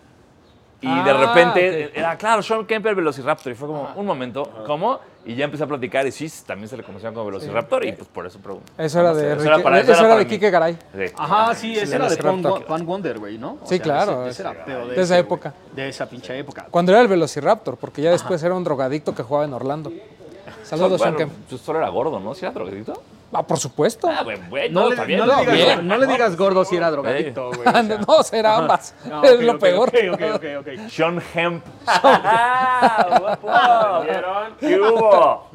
Y 0.82 0.86
de 0.86 1.10
Ah, 1.10 1.26
repente 1.34 1.86
ok. 1.86 1.92
era, 1.94 2.16
claro, 2.16 2.42
Sean 2.42 2.64
Kemp 2.64 2.86
el 2.86 2.94
Velociraptor. 2.94 3.52
Y 3.52 3.54
fue 3.54 3.68
como, 3.68 3.92
un 3.96 4.06
momento, 4.06 4.64
¿cómo? 4.66 4.98
Y 5.24 5.34
ya 5.34 5.44
empecé 5.44 5.64
a 5.64 5.66
platicar 5.66 6.06
y 6.06 6.12
sí, 6.12 6.30
también 6.46 6.68
se 6.68 6.76
le 6.78 6.82
conocía 6.82 7.12
como 7.12 7.26
Velociraptor. 7.26 7.84
Y 7.84 7.92
pues 7.92 8.08
por 8.08 8.26
eso 8.26 8.38
pregunto. 8.38 8.72
Eso 8.78 9.00
era 9.00 9.12
de, 9.12 9.32
eso 9.34 9.42
Ricky- 9.42 9.62
para- 9.62 9.80
eso 9.80 9.90
era 9.92 9.98
era 10.00 10.08
para 10.08 10.18
de. 10.20 10.26
Kike 10.26 10.50
Garay. 10.50 10.72
Sí. 10.94 11.14
Ajá, 11.16 11.54
sí, 11.54 11.76
ese 11.78 11.94
era 11.96 12.08
de 12.08 12.16
Pan, 12.16 12.86
Wonder, 12.86 13.18
güey, 13.18 13.36
¿no? 13.36 13.58
O 13.62 13.66
Sí, 13.66 13.76
sea, 13.76 13.80
claro, 13.82 14.22
ese- 14.22 14.30
ese 14.30 14.42
era 14.42 14.64
pedo 14.64 14.86
de 14.86 14.92
ese, 14.94 15.02
esa 15.02 15.18
época. 15.18 15.54
De 15.74 15.88
esa 15.88 16.08
pinche 16.08 16.38
época. 16.38 16.66
Cuando 16.70 16.92
era 16.92 17.00
el 17.02 17.08
Velociraptor, 17.08 17.76
porque 17.76 18.00
ya 18.02 18.12
después 18.12 18.42
era 18.42 18.54
un 18.54 18.64
drogadicto 18.64 19.14
que 19.14 19.22
jugaba 19.22 19.44
en 19.44 19.52
Orlando. 19.52 19.92
Saludos, 20.64 21.00
Sean 21.00 21.14
Bueno, 21.14 21.30
Kemp. 21.30 21.48
pues 21.50 21.60
solo 21.60 21.78
era 21.80 21.88
gordo, 21.90 22.18
¿no? 22.18 22.34
¿Sí 22.34 22.44
era 22.46 22.52
drogadito? 22.54 23.02
Ah, 23.32 23.46
por 23.46 23.58
supuesto. 23.58 24.08
Ah, 24.08 24.22
güey, 24.24 24.38
güey, 24.48 24.70
No, 24.70 24.90
no, 24.90 24.92
le, 24.94 25.04
bien. 25.04 25.20
no 25.20 25.26
le 25.26 25.32
no, 25.32 25.40
digas, 25.40 25.54
bien. 25.54 25.86
no 25.88 25.96
le 25.98 26.06
digas 26.08 26.36
gordo 26.36 26.64
si 26.64 26.76
era 26.76 26.90
drogadicto, 26.90 27.50
güey. 27.52 27.60
o 27.60 27.62
sea. 27.70 27.82
no, 27.82 28.22
será 28.24 28.56
ambas. 28.56 28.94
Ah, 29.04 29.20
es 29.24 29.32
ok, 29.34 29.40
lo 29.42 29.52
ok, 29.52 29.60
peor. 29.60 29.88
Ok, 29.88 29.94
ok, 30.14 30.22
ok, 30.34 30.44
ok. 30.60 30.88
Sean 30.88 31.22
Hemp. 31.34 31.64
¡Ah, 31.86 34.02
¿Vieron? 34.04 34.54
¿Qué 34.58 34.80
hubo? 34.80 35.50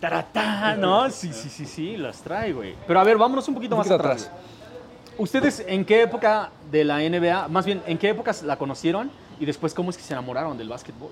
Taratá, 0.00 0.76
¿no? 0.76 1.10
Sí, 1.10 1.32
sí, 1.32 1.48
sí, 1.48 1.66
sí, 1.66 1.96
las 1.96 2.20
trae, 2.22 2.52
güey. 2.52 2.74
Pero 2.86 3.00
a 3.00 3.04
ver, 3.04 3.16
vámonos 3.16 3.46
un 3.48 3.54
poquito 3.54 3.76
más 3.76 3.90
atrás. 3.90 4.30
¿Ustedes 5.18 5.64
en 5.66 5.84
qué 5.84 6.02
época 6.02 6.50
de 6.70 6.84
la 6.84 6.98
NBA, 6.98 7.48
más 7.48 7.66
bien, 7.66 7.82
en 7.86 7.98
qué 7.98 8.10
épocas 8.10 8.42
la 8.42 8.56
conocieron 8.56 9.10
y 9.38 9.46
después 9.46 9.74
cómo 9.74 9.90
es 9.90 9.96
que 9.96 10.02
se 10.02 10.14
enamoraron 10.14 10.56
del 10.56 10.68
básquetbol? 10.68 11.10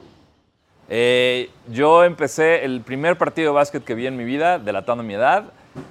Eh, 0.89 1.51
yo 1.69 2.03
empecé, 2.03 2.65
el 2.65 2.81
primer 2.81 3.17
partido 3.17 3.53
de 3.53 3.55
básquet 3.55 3.85
que 3.85 3.95
vi 3.95 4.07
en 4.07 4.17
mi 4.17 4.25
vida, 4.25 4.59
delatando 4.59 5.05
mi 5.05 5.15
edad, 5.15 5.45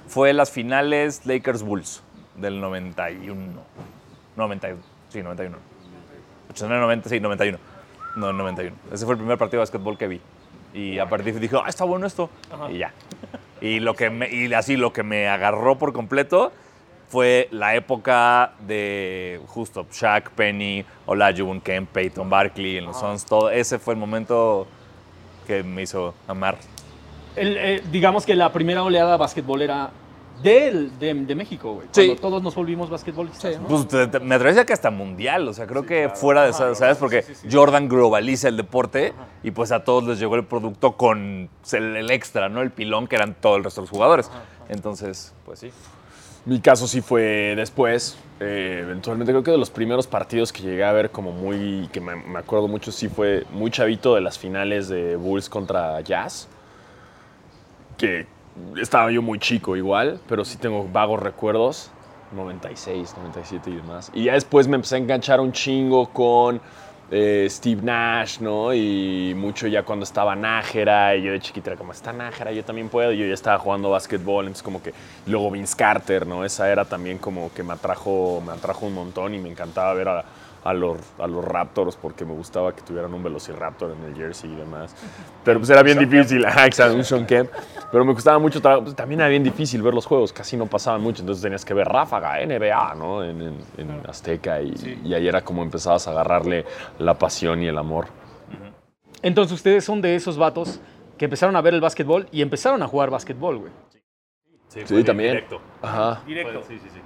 fue 0.08 0.32
las 0.32 0.50
finales 0.50 1.26
Lakers-Bulls 1.26 2.02
del 2.36 2.60
91. 2.60 3.62
91, 4.36 4.82
sí, 5.08 5.22
91. 5.22 5.56
89, 6.50 6.80
90, 6.80 7.08
sí, 7.08 7.20
91. 7.20 7.58
No, 8.16 8.32
91. 8.32 8.76
Ese 8.92 9.04
fue 9.04 9.14
el 9.14 9.18
primer 9.18 9.38
partido 9.38 9.58
de 9.58 9.62
básquetbol 9.62 9.96
que 9.96 10.08
vi. 10.08 10.20
Y 10.74 10.98
a 10.98 11.08
partir 11.08 11.34
de 11.34 11.40
dije, 11.40 11.56
ah, 11.56 11.68
está 11.68 11.84
bueno 11.84 12.06
esto. 12.06 12.30
Y 12.70 12.78
ya. 12.78 12.92
Y, 13.60 13.80
lo 13.80 13.94
que 13.94 14.10
me, 14.10 14.30
y 14.30 14.52
así 14.54 14.76
lo 14.76 14.92
que 14.92 15.02
me 15.02 15.28
agarró 15.28 15.76
por 15.76 15.92
completo 15.92 16.52
fue 17.08 17.48
la 17.50 17.74
época 17.74 18.52
de 18.60 19.40
justo 19.48 19.86
Shaq, 19.90 20.30
Penny, 20.30 20.84
Olajuwon, 21.06 21.60
Kemp, 21.60 21.90
Peyton, 21.90 22.30
Barkley 22.30 22.78
en 22.78 22.86
los 22.86 22.98
Suns. 22.98 23.24
Todo 23.24 23.50
ese 23.50 23.78
fue 23.78 23.94
el 23.94 24.00
momento 24.00 24.66
que 25.46 25.62
me 25.62 25.82
hizo 25.82 26.14
amar. 26.28 26.56
El, 27.36 27.56
eh, 27.56 27.82
digamos 27.90 28.26
que 28.26 28.34
la 28.34 28.52
primera 28.52 28.82
oleada 28.82 29.16
basquetbolera 29.16 29.90
del- 30.42 30.98
de, 30.98 31.12
de 31.14 31.34
México, 31.34 31.74
güey. 31.74 31.86
Sí. 31.92 32.06
Cuando 32.06 32.20
todos 32.22 32.42
nos 32.42 32.54
volvimos 32.54 32.88
basquetbolistas, 32.88 33.60
¿no? 33.60 33.68
Pues 33.68 33.86
te- 33.88 34.06
te- 34.06 34.20
me 34.20 34.34
atrevería 34.34 34.64
que 34.64 34.72
hasta 34.72 34.90
mundial, 34.90 35.46
o 35.46 35.52
sea, 35.52 35.66
creo 35.66 35.84
que 35.84 36.08
fuera 36.08 36.44
de 36.44 36.50
esa, 36.50 36.74
¿sabes? 36.74 36.96
Porque 36.96 37.24
Jordan 37.50 37.88
globaliza 37.88 38.48
el 38.48 38.56
deporte 38.56 39.12
y 39.42 39.50
pues 39.50 39.70
a 39.70 39.84
todos 39.84 40.04
les 40.04 40.18
llegó 40.18 40.36
el 40.36 40.44
producto 40.44 40.92
con 40.96 41.50
el, 41.72 41.96
el 41.96 42.10
extra, 42.10 42.48
¿no? 42.48 42.62
El 42.62 42.70
pilón 42.70 43.06
que 43.06 43.16
eran 43.16 43.34
todo 43.38 43.56
el 43.56 43.64
resto 43.64 43.82
de 43.82 43.84
los 43.84 43.90
jugadores. 43.90 44.30
Entonces, 44.70 45.34
pues 45.44 45.58
sí. 45.58 45.70
Mi 46.46 46.58
caso 46.60 46.86
sí 46.86 47.02
fue 47.02 47.52
después. 47.54 48.16
eh, 48.40 48.78
eventualmente 48.82 49.32
creo 49.32 49.42
que 49.42 49.50
de 49.50 49.58
los 49.58 49.68
primeros 49.68 50.06
partidos 50.06 50.54
que 50.54 50.62
llegué 50.62 50.84
a 50.84 50.92
ver 50.92 51.10
como 51.10 51.32
muy, 51.32 51.86
que 51.92 52.00
me, 52.00 52.16
me 52.16 52.38
acuerdo 52.38 52.66
mucho, 52.66 52.90
sí 52.92 53.08
fue 53.10 53.44
muy 53.52 53.70
chavito 53.70 54.14
de 54.14 54.22
las 54.22 54.38
finales 54.38 54.88
de 54.88 55.16
Bulls 55.16 55.50
contra 55.50 56.00
Jazz. 56.00 56.48
Que 58.00 58.26
estaba 58.80 59.10
yo 59.10 59.20
muy 59.20 59.38
chico 59.38 59.76
igual, 59.76 60.20
pero 60.26 60.42
sí 60.44 60.56
tengo 60.56 60.88
vagos 60.90 61.20
recuerdos. 61.20 61.90
96, 62.34 63.14
97 63.18 63.70
y 63.70 63.76
demás. 63.76 64.10
Y 64.14 64.24
ya 64.24 64.32
después 64.32 64.68
me 64.68 64.76
empecé 64.76 64.94
a 64.94 64.98
enganchar 64.98 65.38
un 65.38 65.52
chingo 65.52 66.08
con 66.08 66.60
eh, 67.10 67.46
Steve 67.50 67.82
Nash, 67.82 68.38
¿no? 68.40 68.72
Y 68.72 69.34
mucho 69.36 69.66
ya 69.66 69.82
cuando 69.82 70.04
estaba 70.04 70.34
Nájera, 70.34 71.14
y 71.14 71.22
yo 71.22 71.32
de 71.32 71.40
chiquita 71.40 71.70
era 71.70 71.78
como, 71.78 71.92
está 71.92 72.12
Nájera, 72.12 72.52
yo 72.52 72.64
también 72.64 72.88
puedo. 72.88 73.12
Y 73.12 73.18
yo 73.18 73.26
ya 73.26 73.34
estaba 73.34 73.58
jugando 73.58 73.90
básquetbol, 73.90 74.46
entonces 74.46 74.62
como 74.62 74.82
que... 74.82 74.94
Luego 75.26 75.50
Vince 75.50 75.76
Carter, 75.76 76.26
¿no? 76.26 76.44
Esa 76.44 76.70
era 76.70 76.86
también 76.86 77.18
como 77.18 77.52
que 77.52 77.62
me 77.62 77.74
atrajo, 77.74 78.42
me 78.46 78.52
atrajo 78.52 78.86
un 78.86 78.94
montón 78.94 79.34
y 79.34 79.38
me 79.38 79.50
encantaba 79.50 79.92
ver 79.92 80.08
a, 80.08 80.24
a 80.64 80.72
los, 80.74 80.98
a 81.18 81.26
los 81.26 81.44
Raptors 81.44 81.96
porque 81.96 82.24
me 82.24 82.34
gustaba 82.34 82.74
que 82.74 82.82
tuvieran 82.82 83.12
un 83.14 83.22
Velociraptor 83.22 83.92
en 83.96 84.04
el 84.04 84.14
jersey 84.14 84.52
y 84.52 84.56
demás. 84.56 84.94
Pero 85.44 85.58
pues 85.58 85.70
era 85.70 85.82
bien 85.82 85.98
difícil, 85.98 86.44
ajá, 86.44 86.66
exacto, 86.66 86.96
un 86.96 87.04
Sean 87.04 87.24
Kemp. 87.26 87.50
Pero 87.90 88.04
me 88.04 88.12
gustaba 88.12 88.38
mucho, 88.38 88.60
pues, 88.60 88.94
también 88.94 89.20
era 89.20 89.28
bien 89.28 89.42
difícil 89.42 89.82
ver 89.82 89.94
los 89.94 90.04
juegos, 90.06 90.32
casi 90.32 90.56
no 90.56 90.66
pasaban 90.66 91.00
mucho, 91.00 91.22
entonces 91.22 91.42
tenías 91.42 91.64
que 91.64 91.72
ver 91.74 91.88
Ráfaga, 91.88 92.40
NBA, 92.44 92.94
¿no? 92.94 93.24
En, 93.24 93.40
en- 93.40 93.58
en 93.78 94.00
Azteca 94.08 94.60
y, 94.60 95.00
y 95.04 95.14
ahí 95.14 95.26
era 95.26 95.42
como 95.42 95.62
empezabas 95.62 96.06
a 96.06 96.10
agarrarle 96.12 96.64
la 96.98 97.14
pasión 97.14 97.62
y 97.62 97.66
el 97.66 97.78
amor. 97.78 98.06
Entonces 99.22 99.52
ustedes 99.54 99.84
son 99.84 100.00
de 100.00 100.14
esos 100.14 100.36
vatos 100.38 100.80
que 101.18 101.24
empezaron 101.26 101.54
a 101.56 101.60
ver 101.60 101.74
el 101.74 101.80
básquetbol 101.80 102.26
y 102.32 102.42
empezaron 102.42 102.82
a 102.82 102.86
jugar 102.86 103.10
básquetbol, 103.10 103.58
güey. 103.58 103.72
Sí, 104.68 104.80
Sí, 104.84 105.04
también. 105.04 105.32
Directo. 105.32 105.60
Ajá. 105.82 106.22
Directo. 106.26 106.62
Sí, 106.68 106.78
sí, 106.78 106.88
sí. 106.94 107.00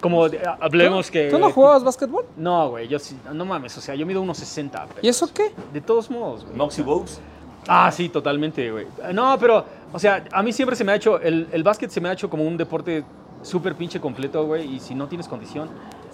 Como 0.00 0.26
hablemos 0.60 1.10
que... 1.10 1.28
¿Tú 1.28 1.38
no 1.38 1.50
jugabas 1.50 1.82
básquetbol? 1.82 2.24
No, 2.36 2.70
güey, 2.70 2.86
yo 2.88 2.98
sí, 2.98 3.18
no 3.32 3.44
mames, 3.44 3.76
o 3.76 3.80
sea, 3.80 3.94
yo 3.94 4.06
mido 4.06 4.22
unos 4.22 4.38
60. 4.38 4.86
pero- 4.88 5.00
¿Y 5.02 5.08
eso 5.08 5.28
qué? 5.32 5.52
De 5.72 5.80
todos 5.80 6.08
modos, 6.10 6.44
güey. 6.44 6.56
Moxie 6.56 6.84
Bogues. 6.84 7.20
Ah, 7.66 7.90
sí, 7.92 8.08
totalmente, 8.08 8.70
güey. 8.70 8.86
No, 9.12 9.36
pero, 9.38 9.64
o 9.92 9.98
sea, 9.98 10.24
a 10.32 10.42
mí 10.42 10.52
siempre 10.52 10.76
se 10.76 10.84
me 10.84 10.92
ha 10.92 10.94
hecho, 10.94 11.20
el, 11.20 11.48
el 11.52 11.62
básquet 11.62 11.90
se 11.90 12.00
me 12.00 12.08
ha 12.08 12.12
hecho 12.12 12.30
como 12.30 12.44
un 12.44 12.56
deporte 12.56 13.04
súper 13.42 13.74
pinche 13.74 14.00
completo, 14.00 14.46
güey, 14.46 14.76
y 14.76 14.80
si 14.80 14.94
no 14.94 15.06
tienes 15.08 15.28
condición, 15.28 15.68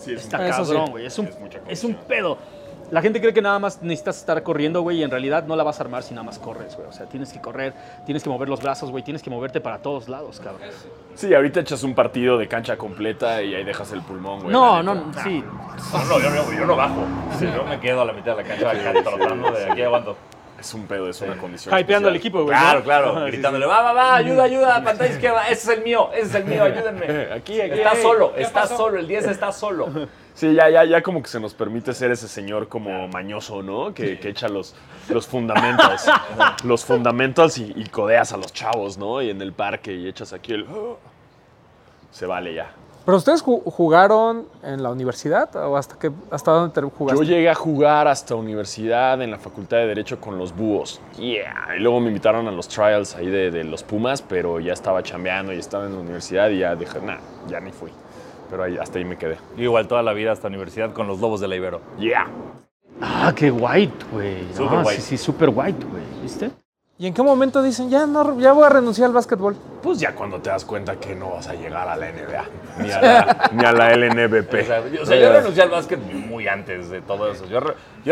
está 0.07 0.39
cabrón, 0.39 0.87
sí. 0.87 0.91
güey. 0.93 1.07
Es 1.07 1.19
un, 1.19 1.29
Es 1.69 1.85
un 1.85 1.95
pedo. 1.95 2.39
La 2.91 3.03
gente 3.03 3.21
cree 3.21 3.33
que 3.35 3.43
nada 3.43 3.59
más 3.59 3.83
necesitas 3.83 4.19
estar 4.19 4.43
corriendo, 4.43 4.83
güey, 4.83 4.99
y 4.99 5.03
en 5.03 5.11
realidad 5.11 5.45
no 5.47 5.57
la 5.57 5.65
vas 5.65 5.81
a 5.81 5.83
armar 5.85 6.03
si 6.03 6.15
nada 6.15 6.23
más 6.25 6.39
corres, 6.39 6.77
güey. 6.77 6.87
O 6.89 6.93
sea, 6.93 7.07
tienes 7.07 7.33
que 7.33 7.41
correr, 7.41 7.73
tienes 8.05 8.23
que 8.23 8.29
mover 8.31 8.49
los 8.49 8.61
brazos, 8.63 8.91
güey, 8.91 9.03
tienes 9.03 9.23
que 9.23 9.31
moverte 9.31 9.61
para 9.61 9.79
todos 9.79 10.09
lados, 10.09 10.39
cabrón. 10.39 10.69
Sí, 11.15 11.35
ahorita 11.35 11.61
echas 11.61 11.83
un 11.83 11.95
partido 11.95 12.39
de 12.39 12.47
cancha 12.47 12.77
completa 12.77 13.43
y 13.43 13.55
ahí 13.55 13.65
dejas 13.65 13.91
el 13.93 14.03
pulmón, 14.03 14.41
güey. 14.41 14.53
No, 14.53 14.83
no, 14.83 14.95
no, 14.95 15.13
sí. 15.23 15.43
No, 15.93 16.05
no, 16.05 16.21
yo, 16.21 16.31
no- 16.31 16.53
yo 16.53 16.67
no 16.67 16.77
bajo. 16.77 17.05
Si 17.39 17.47
no 17.47 17.65
me 17.65 17.81
quedo 17.81 18.03
a 18.03 18.05
la 18.05 18.13
mitad 18.13 18.37
de 18.37 18.43
la 18.43 18.49
cancha 18.49 18.71
acá 18.71 18.93
trotando 19.03 19.51
de 19.51 19.71
aquí 19.71 19.83
aguanto. 19.83 20.17
Es 20.61 20.73
un 20.73 20.87
pedo, 20.87 21.11
es 21.11 21.21
una 21.21 21.37
condición. 21.37 21.79
Hypeando 21.79 22.09
al 22.09 22.17
equipo, 22.17 22.43
güey. 22.43 22.57
Claro, 22.57 22.79
¿no? 22.79 22.85
claro. 22.85 23.11
Ajá, 23.17 23.25
sí, 23.27 23.33
gritándole, 23.33 23.67
va, 23.67 23.83
va, 23.83 23.93
va, 23.93 24.15
ayuda, 24.15 24.45
ayuda, 24.45 24.83
pantalla 24.85 25.13
izquierda. 25.13 25.49
Ese 25.49 25.73
es 25.73 25.79
el 25.79 25.85
mío, 25.85 26.11
ese 26.15 26.23
es 26.27 26.35
el 26.37 26.45
mío, 26.45 26.63
ayúdenme. 26.65 27.07
Aquí, 27.35 27.61
aquí. 27.61 27.73
Está 27.81 27.97
solo, 27.97 28.33
está 28.37 28.67
solo, 28.67 28.99
el 28.99 29.07
10 29.09 29.27
está 29.27 29.53
solo. 29.53 29.89
Sí, 30.35 30.53
ya, 30.53 30.69
ya, 30.69 30.85
ya 30.85 31.01
como 31.03 31.23
que 31.23 31.29
se 31.29 31.39
nos 31.39 31.55
permite 31.55 31.95
ser 31.95 32.11
ese 32.11 32.27
señor 32.27 32.67
como 32.69 33.07
mañoso, 33.09 33.63
¿no? 33.63 33.95
Que, 33.95 34.19
que 34.19 34.31
echa 34.31 34.49
los, 34.49 34.75
los 35.09 35.27
fundamentos. 35.29 36.07
los 36.65 36.85
fundamentos 36.85 37.57
y, 37.59 37.73
y 37.77 37.87
codeas 37.87 38.33
a 38.33 38.37
los 38.37 38.53
chavos, 38.53 38.99
¿no? 38.99 39.23
Y 39.23 39.31
en 39.31 39.41
el 39.41 39.53
parque 39.53 39.93
y 39.95 40.09
echas 40.09 40.33
aquí 40.33 40.53
el... 40.53 40.67
Se 42.11 42.27
vale 42.27 42.55
ya. 42.55 42.71
¿Pero 43.05 43.19
ustedes 43.19 43.45
ju- 43.45 43.63
jugaron 43.65 44.47
en 44.63 44.83
la 44.83 44.91
universidad 44.91 45.55
o 45.57 45.77
hasta, 45.77 45.99
que, 45.99 46.11
hasta 46.31 46.51
dónde 46.53 46.73
te 46.73 46.81
jugaste? 46.81 47.23
Yo 47.25 47.31
llegué 47.31 47.51
a 47.51 47.55
jugar 47.55 48.09
hasta 48.09 48.35
universidad 48.35 49.21
en 49.21 49.31
la 49.31 49.39
Facultad 49.39 49.77
de 49.77 49.87
Derecho 49.89 50.19
con 50.21 50.39
los 50.39 50.57
Búhos. 50.57 51.01
Yeah. 51.19 51.77
Y 51.77 51.81
luego 51.81 52.01
me 52.01 52.09
invitaron 52.09 52.49
a 52.49 52.51
los 52.51 52.67
trials 52.67 53.15
ahí 53.15 53.27
de, 53.27 53.51
de 53.51 53.63
los 53.65 53.83
Pumas, 53.83 54.23
pero 54.23 54.59
ya 54.59 54.73
estaba 54.73 55.03
chambeando 55.03 55.53
y 55.53 55.59
estaba 55.59 55.85
en 55.87 55.93
la 55.95 56.01
universidad 56.01 56.49
y 56.49 56.61
ya 56.61 56.75
dije, 56.77 56.99
nah, 57.03 57.19
ya 57.47 57.61
ni 57.61 57.73
fui. 57.73 57.91
Pero 58.55 58.63
ahí, 58.63 58.79
hasta 58.79 59.01
ahí 59.01 59.05
me 59.05 59.19
quedé. 59.19 59.37
Yo 59.57 59.65
igual 59.65 59.89
toda 59.89 60.01
la 60.05 60.13
vida 60.13 60.31
hasta 60.31 60.47
universidad 60.47 60.93
con 60.93 61.09
los 61.09 61.19
Lobos 61.19 61.41
de 61.41 61.49
la 61.49 61.57
Ibero. 61.57 61.81
Yeah. 61.99 62.29
Ah, 63.01 63.33
qué 63.35 63.51
white, 63.51 64.05
güey. 64.13 64.47
Super 64.55 64.79
Ah, 64.79 64.83
white. 64.87 65.01
Sí, 65.01 65.03
sí, 65.03 65.19
super 65.19 65.49
white, 65.53 65.85
güey. 65.85 66.05
¿Viste? 66.23 66.53
¿Y 66.97 67.09
en 67.09 67.15
qué 67.15 67.23
momento 67.25 67.65
dicen, 67.65 67.91
ya, 67.91 68.07
no, 68.07 68.39
ya 68.39 68.53
voy 68.53 68.63
a 68.63 68.69
renunciar 68.69 69.09
al 69.09 69.13
básquetbol? 69.13 69.57
Pues 69.83 69.99
ya 69.99 70.15
cuando 70.15 70.39
te 70.41 70.51
das 70.51 70.65
cuenta 70.65 70.95
que 71.01 71.17
no 71.17 71.31
vas 71.31 71.49
a 71.49 71.55
llegar 71.55 71.89
a 71.89 71.97
la 71.97 72.07
NBA, 72.13 72.45
ni 72.85 72.93
a 72.93 73.01
la, 73.01 73.51
ni 73.55 73.65
a 73.65 73.73
la 73.73 73.91
LNBP. 73.97 74.55
O 74.55 74.65
sea, 74.65 74.89
yo, 74.89 75.03
o 75.03 75.07
sea, 75.07 75.17
yo 75.17 75.33
renuncié 75.33 75.63
al 75.65 75.71
básquet 75.71 75.99
muy 76.29 76.47
antes 76.47 76.91
de 76.91 77.01
todo 77.01 77.33
eso. 77.33 77.47
Yo 77.47 77.59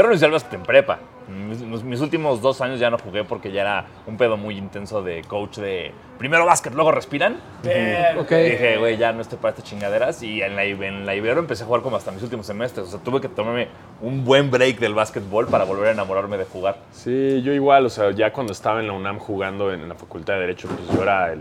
renuncié 0.03 0.27
al 0.27 0.33
básquet 0.33 0.55
en 0.55 0.63
prepa. 0.65 0.99
Mis, 1.33 2.01
últimos 2.01 2.41
dos 2.43 2.61
años 2.61 2.79
ya 2.79 2.91
no 2.91 2.99
jugué 2.99 3.25
porque 3.25 3.51
ya 3.53 3.63
era 3.63 3.87
un 4.07 4.17
pedo 4.17 4.37
muy 4.37 4.57
intenso 4.59 5.03
de 5.03 5.23
coach 5.23 5.59
de 5.59 5.93
primero 6.19 6.45
básquet, 6.47 6.75
luego 6.75 6.93
respiran. 6.93 7.39
Eh. 7.65 8.15
Dije, 8.51 8.77
güey, 8.79 8.97
ya 8.97 9.13
no 9.13 9.23
estoy 9.23 9.39
para 9.39 9.51
estas 9.51 9.65
chingaderas. 9.65 10.23
Y 10.23 10.43
en 10.43 10.55
la, 10.57 10.65
I- 10.65 10.73
en 10.73 11.07
la 11.07 11.15
Ibero 11.15 11.41
empecé 11.41 11.65
a 11.65 11.67
jugar 11.67 11.83
como 11.83 11.97
hasta 11.97 12.11
mis 12.13 12.23
últimos 12.23 12.47
semestres. 12.47 12.87
O 12.89 12.91
sea, 12.91 13.01
tuve 13.01 13.21
que 13.21 13.29
tomarme 13.29 13.69
un 14.01 14.25
buen 14.25 14.51
break 14.51 14.79
del 14.79 14.95
básquetbol 14.95 15.47
para 15.49 15.65
volver 15.65 15.89
a 15.89 15.93
enamorarme 15.93 16.37
de 16.39 16.45
jugar. 16.45 16.77
Sí, 16.93 17.43
yo 17.43 17.53
igual, 17.53 17.87
o 17.87 17.91
sea, 17.91 18.11
ya 18.13 18.33
cuando 18.33 18.53
estaba 18.53 18.81
en 18.81 18.87
la 18.87 18.93
UNAM 18.93 19.19
jugando 19.19 19.73
en 19.73 19.89
la 19.89 19.95
Facultad 19.95 20.35
de 20.35 20.41
Derecho, 20.41 20.69
pues 20.69 20.97
yo 20.97 21.03
era 21.03 21.33
el, 21.33 21.41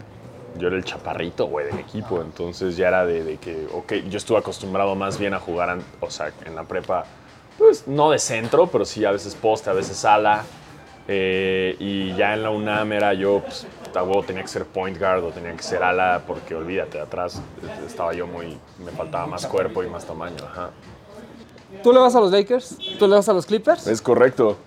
yo 0.57 0.67
era 0.67 0.77
el 0.77 0.83
chaparrito, 0.83 1.45
güey, 1.45 1.65
del 1.67 1.79
equipo. 1.79 2.21
Entonces 2.21 2.75
ya 2.77 2.87
era 2.89 3.05
de, 3.05 3.23
de 3.23 3.37
que, 3.37 3.67
ok, 3.73 3.93
yo 4.09 4.17
estuve 4.17 4.37
acostumbrado 4.37 4.95
más 4.95 5.17
bien 5.19 5.33
a 5.33 5.39
jugar, 5.39 5.77
o 5.99 6.09
sea, 6.09 6.31
en 6.45 6.55
la 6.55 6.63
prepa, 6.63 7.05
pues 7.61 7.87
no 7.87 8.09
de 8.09 8.19
centro, 8.19 8.67
pero 8.67 8.85
sí 8.85 9.05
a 9.05 9.11
veces 9.11 9.35
poste, 9.35 9.69
a 9.69 9.73
veces 9.73 10.03
ala. 10.03 10.43
Eh, 11.07 11.75
y 11.79 12.15
ya 12.15 12.33
en 12.33 12.43
la 12.43 12.49
UNAM 12.49 12.91
era 12.93 13.13
yo, 13.13 13.41
pues, 13.41 13.67
a 13.95 14.03
huevo 14.03 14.23
tenía 14.23 14.41
que 14.41 14.47
ser 14.47 14.65
point 14.65 14.97
guard 14.97 15.23
o 15.23 15.29
tenía 15.29 15.55
que 15.55 15.63
ser 15.63 15.83
ala, 15.83 16.23
porque 16.25 16.55
olvídate, 16.55 16.99
atrás 16.99 17.41
estaba 17.85 18.13
yo 18.13 18.27
muy, 18.27 18.57
me 18.83 18.91
faltaba 18.91 19.27
más 19.27 19.45
cuerpo 19.45 19.83
y 19.83 19.89
más 19.89 20.05
tamaño, 20.05 20.37
ajá. 20.43 20.71
¿Tú 21.83 21.91
le 21.93 21.99
vas 21.99 22.15
a 22.15 22.19
los 22.19 22.31
Lakers? 22.31 22.77
¿Tú 22.99 23.07
le 23.07 23.15
vas 23.15 23.27
a 23.29 23.33
los 23.33 23.45
Clippers? 23.45 23.87
Es 23.87 24.01
correcto. 24.01 24.57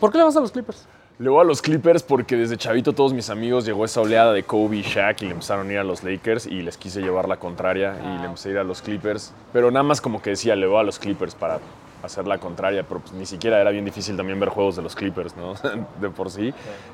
¿Por 0.00 0.10
qué 0.10 0.18
le 0.18 0.24
vas 0.24 0.36
a 0.36 0.40
los 0.40 0.50
Clippers? 0.52 0.86
Le 1.18 1.28
voy 1.28 1.40
a 1.40 1.44
los 1.44 1.62
Clippers 1.62 2.02
porque 2.02 2.36
desde 2.36 2.56
chavito 2.56 2.92
todos 2.94 3.12
mis 3.12 3.30
amigos 3.30 3.64
llegó 3.64 3.84
esa 3.84 4.00
oleada 4.00 4.32
de 4.32 4.42
Kobe 4.42 4.78
y 4.78 4.82
Shaq 4.82 5.22
y 5.22 5.26
le 5.26 5.32
empezaron 5.32 5.68
a 5.68 5.72
ir 5.72 5.78
a 5.78 5.84
los 5.84 6.02
Lakers 6.02 6.46
y 6.46 6.62
les 6.62 6.76
quise 6.76 7.00
llevar 7.00 7.28
la 7.28 7.38
contraria 7.38 7.96
y 8.02 8.18
le 8.18 8.26
empecé 8.26 8.48
a 8.48 8.52
ir 8.52 8.58
a 8.58 8.64
los 8.64 8.82
Clippers. 8.82 9.32
Pero 9.52 9.70
nada 9.70 9.84
más 9.84 10.00
como 10.00 10.20
que 10.20 10.30
decía, 10.30 10.56
le 10.56 10.66
voy 10.66 10.80
a 10.80 10.82
los 10.82 10.98
Clippers 10.98 11.34
para 11.34 11.60
hacer 12.02 12.26
la 12.26 12.38
contraria, 12.38 12.82
pero 12.86 13.00
pues 13.00 13.12
ni 13.12 13.26
siquiera 13.26 13.60
era 13.60 13.70
bien 13.70 13.84
difícil 13.84 14.16
también 14.16 14.38
ver 14.40 14.48
juegos 14.48 14.76
de 14.76 14.82
los 14.82 14.94
Clippers, 14.94 15.36
¿no? 15.36 15.54
de 16.00 16.10
por 16.10 16.30
sí. 16.30 16.52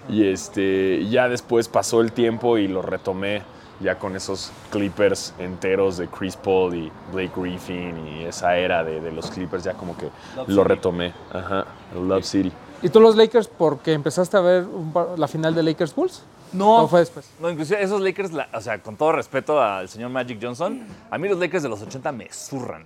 Y 0.08 0.26
este, 0.28 1.06
ya 1.08 1.28
después 1.28 1.68
pasó 1.68 2.00
el 2.00 2.12
tiempo 2.12 2.58
y 2.58 2.68
lo 2.68 2.82
retomé 2.82 3.42
ya 3.80 3.96
con 3.98 4.16
esos 4.16 4.50
Clippers 4.70 5.34
enteros 5.38 5.98
de 5.98 6.08
Chris 6.08 6.34
Paul 6.36 6.74
y 6.74 6.90
Blake 7.12 7.30
Griffin 7.36 7.96
y 8.08 8.24
esa 8.24 8.56
era 8.56 8.82
de, 8.82 9.00
de 9.00 9.12
los 9.12 9.30
Clippers, 9.30 9.62
ya 9.64 9.74
como 9.74 9.96
que 9.96 10.08
lo 10.48 10.64
retomé. 10.64 11.12
Ajá, 11.32 11.64
el 11.94 12.08
Love 12.08 12.24
City. 12.24 12.52
¿Y 12.82 12.88
tú 12.88 13.00
los 13.00 13.16
Lakers 13.16 13.46
porque 13.48 13.92
empezaste 13.92 14.36
a 14.36 14.40
ver 14.40 14.64
un 14.64 14.92
par- 14.92 15.18
la 15.18 15.26
final 15.28 15.54
de 15.54 15.62
Lakers 15.62 15.94
Bulls? 15.94 16.22
No. 16.52 16.82
¿O 16.84 16.88
fue 16.88 17.00
después? 17.00 17.30
No, 17.40 17.50
inclusive 17.50 17.82
esos 17.82 18.00
Lakers, 18.00 18.32
la- 18.32 18.48
o 18.52 18.60
sea, 18.60 18.80
con 18.82 18.96
todo 18.96 19.12
respeto 19.12 19.60
al 19.62 19.88
señor 19.88 20.10
Magic 20.10 20.38
Johnson, 20.42 20.84
a 21.10 21.18
mí 21.18 21.28
los 21.28 21.38
Lakers 21.38 21.62
de 21.62 21.68
los 21.68 21.80
80 21.82 22.10
me 22.12 22.28
zurran. 22.32 22.84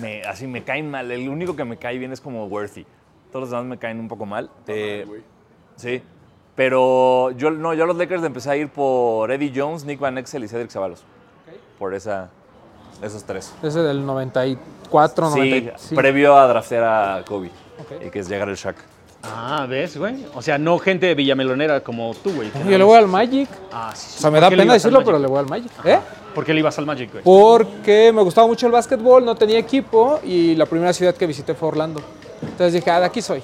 Me, 0.00 0.22
así 0.22 0.46
me 0.46 0.62
caen 0.64 0.90
mal. 0.90 1.10
El 1.10 1.28
único 1.28 1.56
que 1.56 1.64
me 1.64 1.76
cae 1.76 1.98
bien 1.98 2.12
es 2.12 2.20
como 2.20 2.46
Worthy. 2.46 2.84
Todos 3.30 3.42
los 3.42 3.50
demás 3.50 3.64
me 3.66 3.78
caen 3.78 3.98
un 4.00 4.08
poco 4.08 4.26
mal. 4.26 4.50
Eh, 4.66 5.06
sí. 5.76 6.02
Pero 6.54 7.30
yo, 7.32 7.50
no, 7.50 7.72
yo 7.72 7.84
a 7.84 7.86
los 7.86 7.96
Lakers 7.96 8.22
empecé 8.24 8.50
a 8.50 8.56
ir 8.56 8.68
por 8.68 9.30
Eddie 9.30 9.52
Jones, 9.54 9.84
Nick 9.84 9.98
Van 9.98 10.18
Exel 10.18 10.44
y 10.44 10.48
Cedric 10.48 10.70
Ceballos. 10.70 11.02
Por 11.78 11.94
esa, 11.94 12.28
esos 13.02 13.24
tres. 13.24 13.54
Ese 13.62 13.80
del 13.80 14.04
94, 14.04 15.30
Sí, 15.30 15.38
95. 15.38 15.96
previo 16.00 16.36
a 16.36 16.46
draftear 16.46 16.84
a 16.84 17.24
Kobe. 17.24 17.50
Y 18.06 18.10
que 18.10 18.18
es 18.18 18.28
llegar 18.28 18.48
el 18.50 18.56
Shaq. 18.56 18.76
Ah, 19.22 19.66
¿ves, 19.68 19.96
güey? 19.96 20.26
O 20.34 20.42
sea, 20.42 20.58
no 20.58 20.78
gente 20.78 21.06
de 21.06 21.14
villamelonera 21.14 21.80
como 21.80 22.12
tú, 22.14 22.32
güey. 22.32 22.50
Yo 22.68 22.76
le 22.76 22.84
voy 22.84 22.98
al 22.98 23.06
Magic. 23.06 23.48
Ah, 23.72 23.92
sí, 23.94 24.06
sí. 24.10 24.14
O 24.18 24.20
sea, 24.22 24.30
me 24.30 24.40
¿Por 24.40 24.50
da 24.50 24.56
pena 24.56 24.72
decirlo, 24.72 24.98
Magic? 24.98 25.06
pero 25.06 25.18
le 25.18 25.28
voy 25.28 25.38
al 25.38 25.46
Magic. 25.46 25.70
¿Eh? 25.84 25.98
¿Por 26.34 26.44
qué 26.44 26.54
le 26.54 26.60
ibas 26.60 26.76
al 26.78 26.86
Magic, 26.86 27.12
güey? 27.12 27.22
Porque 27.24 28.10
me 28.12 28.22
gustaba 28.22 28.46
mucho 28.46 28.66
el 28.66 28.72
básquetbol, 28.72 29.24
no 29.24 29.34
tenía 29.34 29.58
equipo 29.58 30.18
y 30.24 30.56
la 30.56 30.66
primera 30.66 30.92
ciudad 30.92 31.14
que 31.14 31.26
visité 31.26 31.54
fue 31.54 31.68
Orlando. 31.68 32.00
Entonces 32.42 32.72
dije, 32.72 32.90
ah, 32.90 33.00
de 33.00 33.06
aquí 33.06 33.22
soy. 33.22 33.42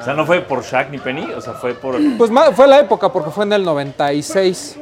O 0.00 0.04
sea, 0.04 0.14
no 0.14 0.26
fue 0.26 0.40
por 0.40 0.62
Shaq 0.62 0.90
ni 0.90 0.98
Penny, 0.98 1.30
o 1.36 1.40
sea, 1.40 1.52
fue 1.54 1.74
por... 1.74 1.96
Pues 2.18 2.30
fue 2.54 2.66
la 2.66 2.80
época, 2.80 3.12
porque 3.12 3.30
fue 3.30 3.44
en 3.44 3.52
el 3.52 3.64
96. 3.64 4.76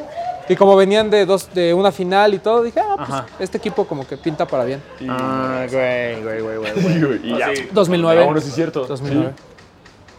Y 0.48 0.56
como 0.56 0.74
venían 0.76 1.10
de 1.10 1.26
dos 1.26 1.52
de 1.54 1.72
una 1.72 1.92
final 1.92 2.34
y 2.34 2.38
todo, 2.38 2.62
dije, 2.62 2.80
ah, 2.80 2.94
pues 2.96 3.08
Ajá. 3.08 3.26
este 3.38 3.58
equipo 3.58 3.86
como 3.86 4.06
que 4.06 4.16
pinta 4.16 4.46
para 4.46 4.64
bien. 4.64 4.82
Ah, 5.08 5.64
güey, 5.70 6.22
güey, 6.22 6.40
güey, 6.40 6.56
güey. 6.56 7.20
Y 7.22 7.38
ya. 7.38 7.50
2009. 7.70 8.20
Ah, 8.20 8.24
bueno, 8.24 8.40
sí 8.40 8.48
es 8.48 8.54
cierto. 8.54 8.84
2009. 8.86 9.32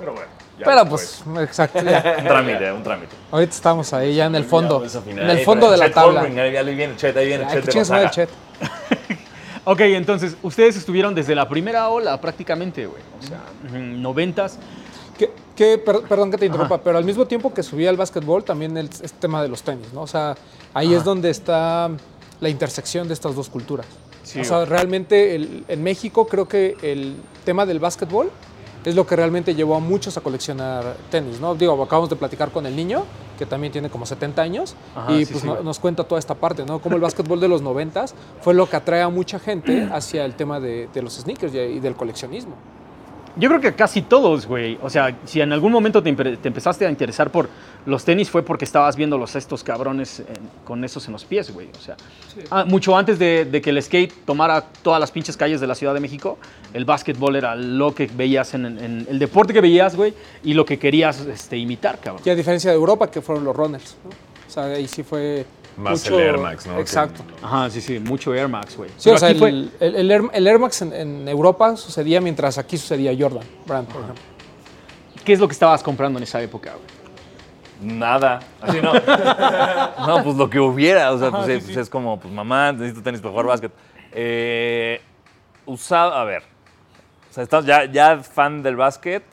Pero 0.01 0.13
bueno. 0.13 0.27
ya 0.60 0.65
Pero 0.65 0.86
pues, 0.89 1.24
exacto. 1.39 1.81
ya. 1.81 2.15
Un 2.20 2.24
trámite, 2.25 2.72
un 2.74 2.84
trámite. 2.84 3.15
Ahorita 3.31 3.53
estamos 3.55 3.93
ahí 3.93 4.15
ya 4.15 4.25
en 4.25 4.36
el 4.36 4.43
fondo. 4.43 4.84
En 5.08 5.20
el 5.29 5.39
fondo 5.46 5.72
de 5.72 5.77
la 5.77 5.89
tabla. 5.91 6.22
Ahí 6.24 6.75
viene 6.75 6.96
Chet, 6.98 7.15
ahí 7.15 7.27
viene 7.27 7.48
Chet 7.48 7.67
el 7.70 7.74
Gonzaga. 7.74 8.12
Chet. 8.12 8.29
Ok, 9.63 9.79
entonces, 9.81 10.36
ustedes 10.41 10.75
estuvieron 10.75 11.13
desde 11.13 11.36
la 11.36 11.48
primera 11.48 11.88
ola 11.89 12.20
prácticamente, 12.20 12.88
güey. 12.88 13.01
O 13.20 13.27
sea, 13.27 13.41
noventas. 13.79 14.58
Que, 15.20 15.29
que- 15.55 15.77
per- 15.77 16.01
perdón 16.01 16.31
que 16.31 16.38
te 16.39 16.48
interrumpa, 16.48 16.79
pero 16.79 16.98
al 16.98 17.03
mismo 17.03 17.27
tiempo 17.27 17.53
que 17.53 17.62
subí 17.62 17.86
al 17.86 17.96
básquetbol, 17.96 18.43
también 18.43 18.75
el, 18.75 18.88
este 18.88 19.10
tema 19.20 19.39
de 19.43 19.50
los 19.50 19.62
tenis, 19.62 19.93
¿no? 19.93 20.01
O 20.01 20.08
sea, 20.08 20.36
ahí 20.74 20.96
es 20.96 21.03
donde 21.03 21.29
está 21.29 21.91
la 22.39 22.50
intersección 22.50 23.08
de 23.08 23.13
estas 23.13 23.36
dos 23.36 23.50
culturas. 23.50 23.86
o 24.39 24.43
sea, 24.43 24.65
realmente 24.65 25.36
el- 25.36 25.63
en 25.67 25.84
México 25.84 26.25
creo 26.25 26.48
que 26.48 26.75
el 26.81 27.15
tema 27.46 27.67
del 27.67 27.77
básquetbol 27.79 28.31
es 28.83 28.95
lo 28.95 29.05
que 29.05 29.15
realmente 29.15 29.53
llevó 29.53 29.75
a 29.75 29.79
muchos 29.79 30.17
a 30.17 30.21
coleccionar 30.21 30.95
tenis, 31.09 31.39
¿no? 31.39 31.53
Digo, 31.55 31.81
acabamos 31.83 32.09
de 32.09 32.15
platicar 32.15 32.51
con 32.51 32.65
el 32.65 32.75
niño, 32.75 33.03
que 33.38 33.45
también 33.45 33.71
tiene 33.71 33.89
como 33.89 34.05
70 34.05 34.41
años, 34.41 34.75
Ajá, 34.95 35.11
y 35.13 35.25
sí, 35.25 35.31
pues 35.33 35.41
sí, 35.41 35.47
no- 35.47 35.53
güey. 35.53 35.65
nos 35.65 35.79
cuenta 35.79 36.03
toda 36.03 36.17
esta 36.19 36.35
parte, 36.35 36.65
¿no? 36.65 36.79
Cómo 36.79 36.95
el 36.95 37.01
básquetbol 37.01 37.39
de 37.39 37.47
los 37.47 37.61
90 37.61 38.05
fue 38.41 38.53
lo 38.53 38.67
que 38.69 38.75
atrae 38.75 39.01
a 39.01 39.09
mucha 39.09 39.38
gente 39.39 39.88
hacia 39.93 40.25
el 40.25 40.33
tema 40.35 40.59
de, 40.59 40.89
de 40.93 41.01
los 41.01 41.13
sneakers 41.15 41.53
y, 41.53 41.59
y 41.59 41.79
del 41.79 41.95
coleccionismo. 41.95 42.53
Yo 43.38 43.47
creo 43.50 43.61
que 43.61 43.73
casi 43.73 44.01
todos, 44.01 44.45
güey. 44.45 44.77
O 44.81 44.89
sea, 44.89 45.17
si 45.25 45.39
en 45.41 45.53
algún 45.53 45.71
momento 45.71 46.03
te, 46.03 46.13
empe- 46.15 46.38
te 46.38 46.47
empezaste 46.50 46.85
a 46.85 46.89
interesar 46.89 47.31
por 47.31 47.50
los 47.85 48.03
tenis 48.03 48.29
fue 48.29 48.43
porque 48.43 48.65
estabas 48.65 48.95
viendo 48.95 49.17
los 49.17 49.35
estos 49.35 49.63
cabrones 49.63 50.19
en- 50.19 50.25
con 50.65 50.83
esos 50.83 51.05
en 51.07 51.13
los 51.13 51.23
pies, 51.25 51.51
güey. 51.53 51.69
O 51.77 51.81
sea, 51.81 51.95
ah, 52.51 52.65
mucho 52.65 52.95
antes 52.97 53.17
de, 53.19 53.45
de 53.45 53.61
que 53.61 53.69
el 53.69 53.81
skate 53.81 54.13
tomara 54.25 54.61
todas 54.81 55.00
las 55.00 55.11
pinches 55.11 55.38
calles 55.38 55.61
de 55.61 55.67
la 55.67 55.75
Ciudad 55.75 55.93
de 55.93 56.00
México, 56.00 56.38
el 56.73 56.85
básquetbol 56.85 57.35
era 57.35 57.55
lo 57.55 57.95
que 57.95 58.07
veías 58.07 58.53
en, 58.53 58.65
en- 58.65 59.07
el 59.09 59.17
deporte 59.19 59.53
que 59.53 59.61
veías, 59.61 59.95
güey, 59.95 60.13
y 60.43 60.53
lo 60.53 60.65
que 60.65 60.77
querías 60.77 61.21
este, 61.21 61.57
imitar, 61.57 62.00
cabrón. 62.00 62.21
Y 62.25 62.29
a 62.29 62.35
diferencia 62.35 62.69
de 62.71 62.75
Europa, 62.75 63.09
que 63.09 63.21
fueron 63.21 63.43
los 63.45 63.55
runners. 63.55 63.95
¿no? 64.03 64.09
O 64.09 64.53
sea, 64.53 64.65
ahí 64.65 64.88
sí 64.88 65.03
fue. 65.03 65.45
Más 65.77 66.03
mucho- 66.03 66.19
el 66.19 66.25
Air 66.27 66.37
Max, 66.37 66.67
¿no? 66.67 66.79
Exacto. 66.79 67.23
Ajá, 67.41 67.69
sí, 67.69 67.81
sí, 67.81 67.99
mucho 67.99 68.33
Air 68.33 68.47
Max, 68.47 68.75
güey. 68.77 68.89
Sí, 68.91 68.95
Pero 69.05 69.15
o 69.15 69.19
sea, 69.19 69.29
aquí 69.29 69.43
el, 69.43 69.69
fue- 69.79 69.87
el- 69.87 69.95
el 69.95 70.11
Air, 70.11 70.21
el 70.33 70.47
Air 70.47 70.59
Max 70.59 70.81
en, 70.81 70.93
en 70.93 71.27
Europa 71.27 71.75
sucedía 71.77 72.19
mientras 72.21 72.57
aquí 72.57 72.77
sucedía 72.77 73.11
Jordan 73.17 73.47
Brand, 73.65 73.87
por 73.87 74.01
ejemplo. 74.03 74.23
¿Qué 75.23 75.33
es 75.33 75.39
lo 75.39 75.47
que 75.47 75.53
estabas 75.53 75.81
comprando 75.83 76.17
en 76.19 76.23
esa 76.23 76.41
época, 76.41 76.73
güey? 76.73 77.95
Nada. 77.97 78.41
Así 78.61 78.79
no. 78.81 78.93
no, 80.07 80.23
pues 80.23 80.35
lo 80.35 80.49
que 80.49 80.59
hubiera. 80.59 81.11
O 81.11 81.17
sea, 81.19 81.31
pues, 81.31 81.47
es, 81.47 81.63
pues, 81.63 81.77
es 81.77 81.89
como, 81.89 82.19
pues 82.19 82.33
mamá, 82.33 82.71
necesito 82.73 83.01
tenis 83.01 83.21
para 83.21 83.31
jugar 83.31 83.45
básquet. 83.47 83.71
Eh, 84.11 85.01
usaba, 85.65 86.21
a 86.21 86.23
ver. 86.25 86.43
O 87.29 87.33
sea, 87.33 87.43
estás 87.43 87.65
ya, 87.65 87.85
ya 87.85 88.17
fan 88.19 88.61
del 88.61 88.75
básquet. 88.75 89.23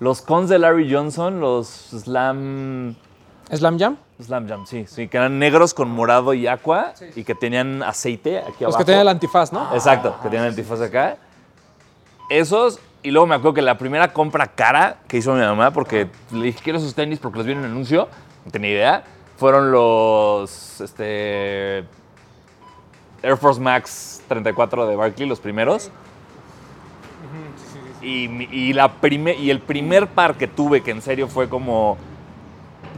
Los 0.00 0.22
cons 0.22 0.48
de 0.48 0.58
Larry 0.58 0.92
Johnson, 0.92 1.40
los 1.40 1.66
Slam. 1.68 2.94
¿Slam 3.52 3.78
Jam? 3.78 3.96
Slam 4.22 4.48
Jam, 4.48 4.64
sí, 4.66 4.84
sí, 4.86 5.08
que 5.08 5.16
eran 5.16 5.38
negros 5.40 5.74
con 5.74 5.90
morado 5.90 6.34
y 6.34 6.46
aqua 6.46 6.94
y 7.16 7.24
que 7.24 7.34
tenían 7.34 7.82
aceite 7.82 8.38
aquí 8.38 8.52
Los 8.64 8.74
abajo. 8.74 8.78
que 8.78 8.84
tenían 8.84 9.00
el 9.02 9.08
antifaz, 9.08 9.52
¿no? 9.52 9.74
Exacto, 9.74 10.16
que 10.22 10.28
tenían 10.28 10.46
antifaz 10.48 10.80
acá. 10.80 11.16
Esos, 12.30 12.78
y 13.02 13.10
luego 13.10 13.26
me 13.26 13.34
acuerdo 13.34 13.54
que 13.54 13.62
la 13.62 13.76
primera 13.76 14.12
compra 14.12 14.46
cara 14.46 14.98
que 15.08 15.16
hizo 15.16 15.34
mi 15.34 15.40
mamá, 15.40 15.72
porque 15.72 16.08
le 16.30 16.44
dije, 16.46 16.60
quiero 16.62 16.78
esos 16.78 16.94
tenis 16.94 17.18
porque 17.18 17.38
los 17.38 17.46
vi 17.46 17.52
en 17.52 17.58
el 17.58 17.64
anuncio, 17.66 18.08
no 18.44 18.50
tenía 18.52 18.70
idea, 18.70 19.04
fueron 19.36 19.72
los 19.72 20.80
este, 20.80 21.78
Air 23.22 23.36
Force 23.36 23.60
Max 23.60 24.22
34 24.28 24.86
de 24.86 24.94
Barkley, 24.96 25.28
los 25.28 25.40
primeros. 25.40 25.90
Y 28.00 28.72
la 28.74 28.92
prime- 29.00 29.34
y 29.34 29.48
el 29.50 29.60
primer 29.60 30.06
par 30.08 30.34
que 30.36 30.46
tuve, 30.46 30.82
que 30.82 30.90
en 30.90 31.00
serio 31.00 31.26
fue 31.26 31.48
como 31.48 31.96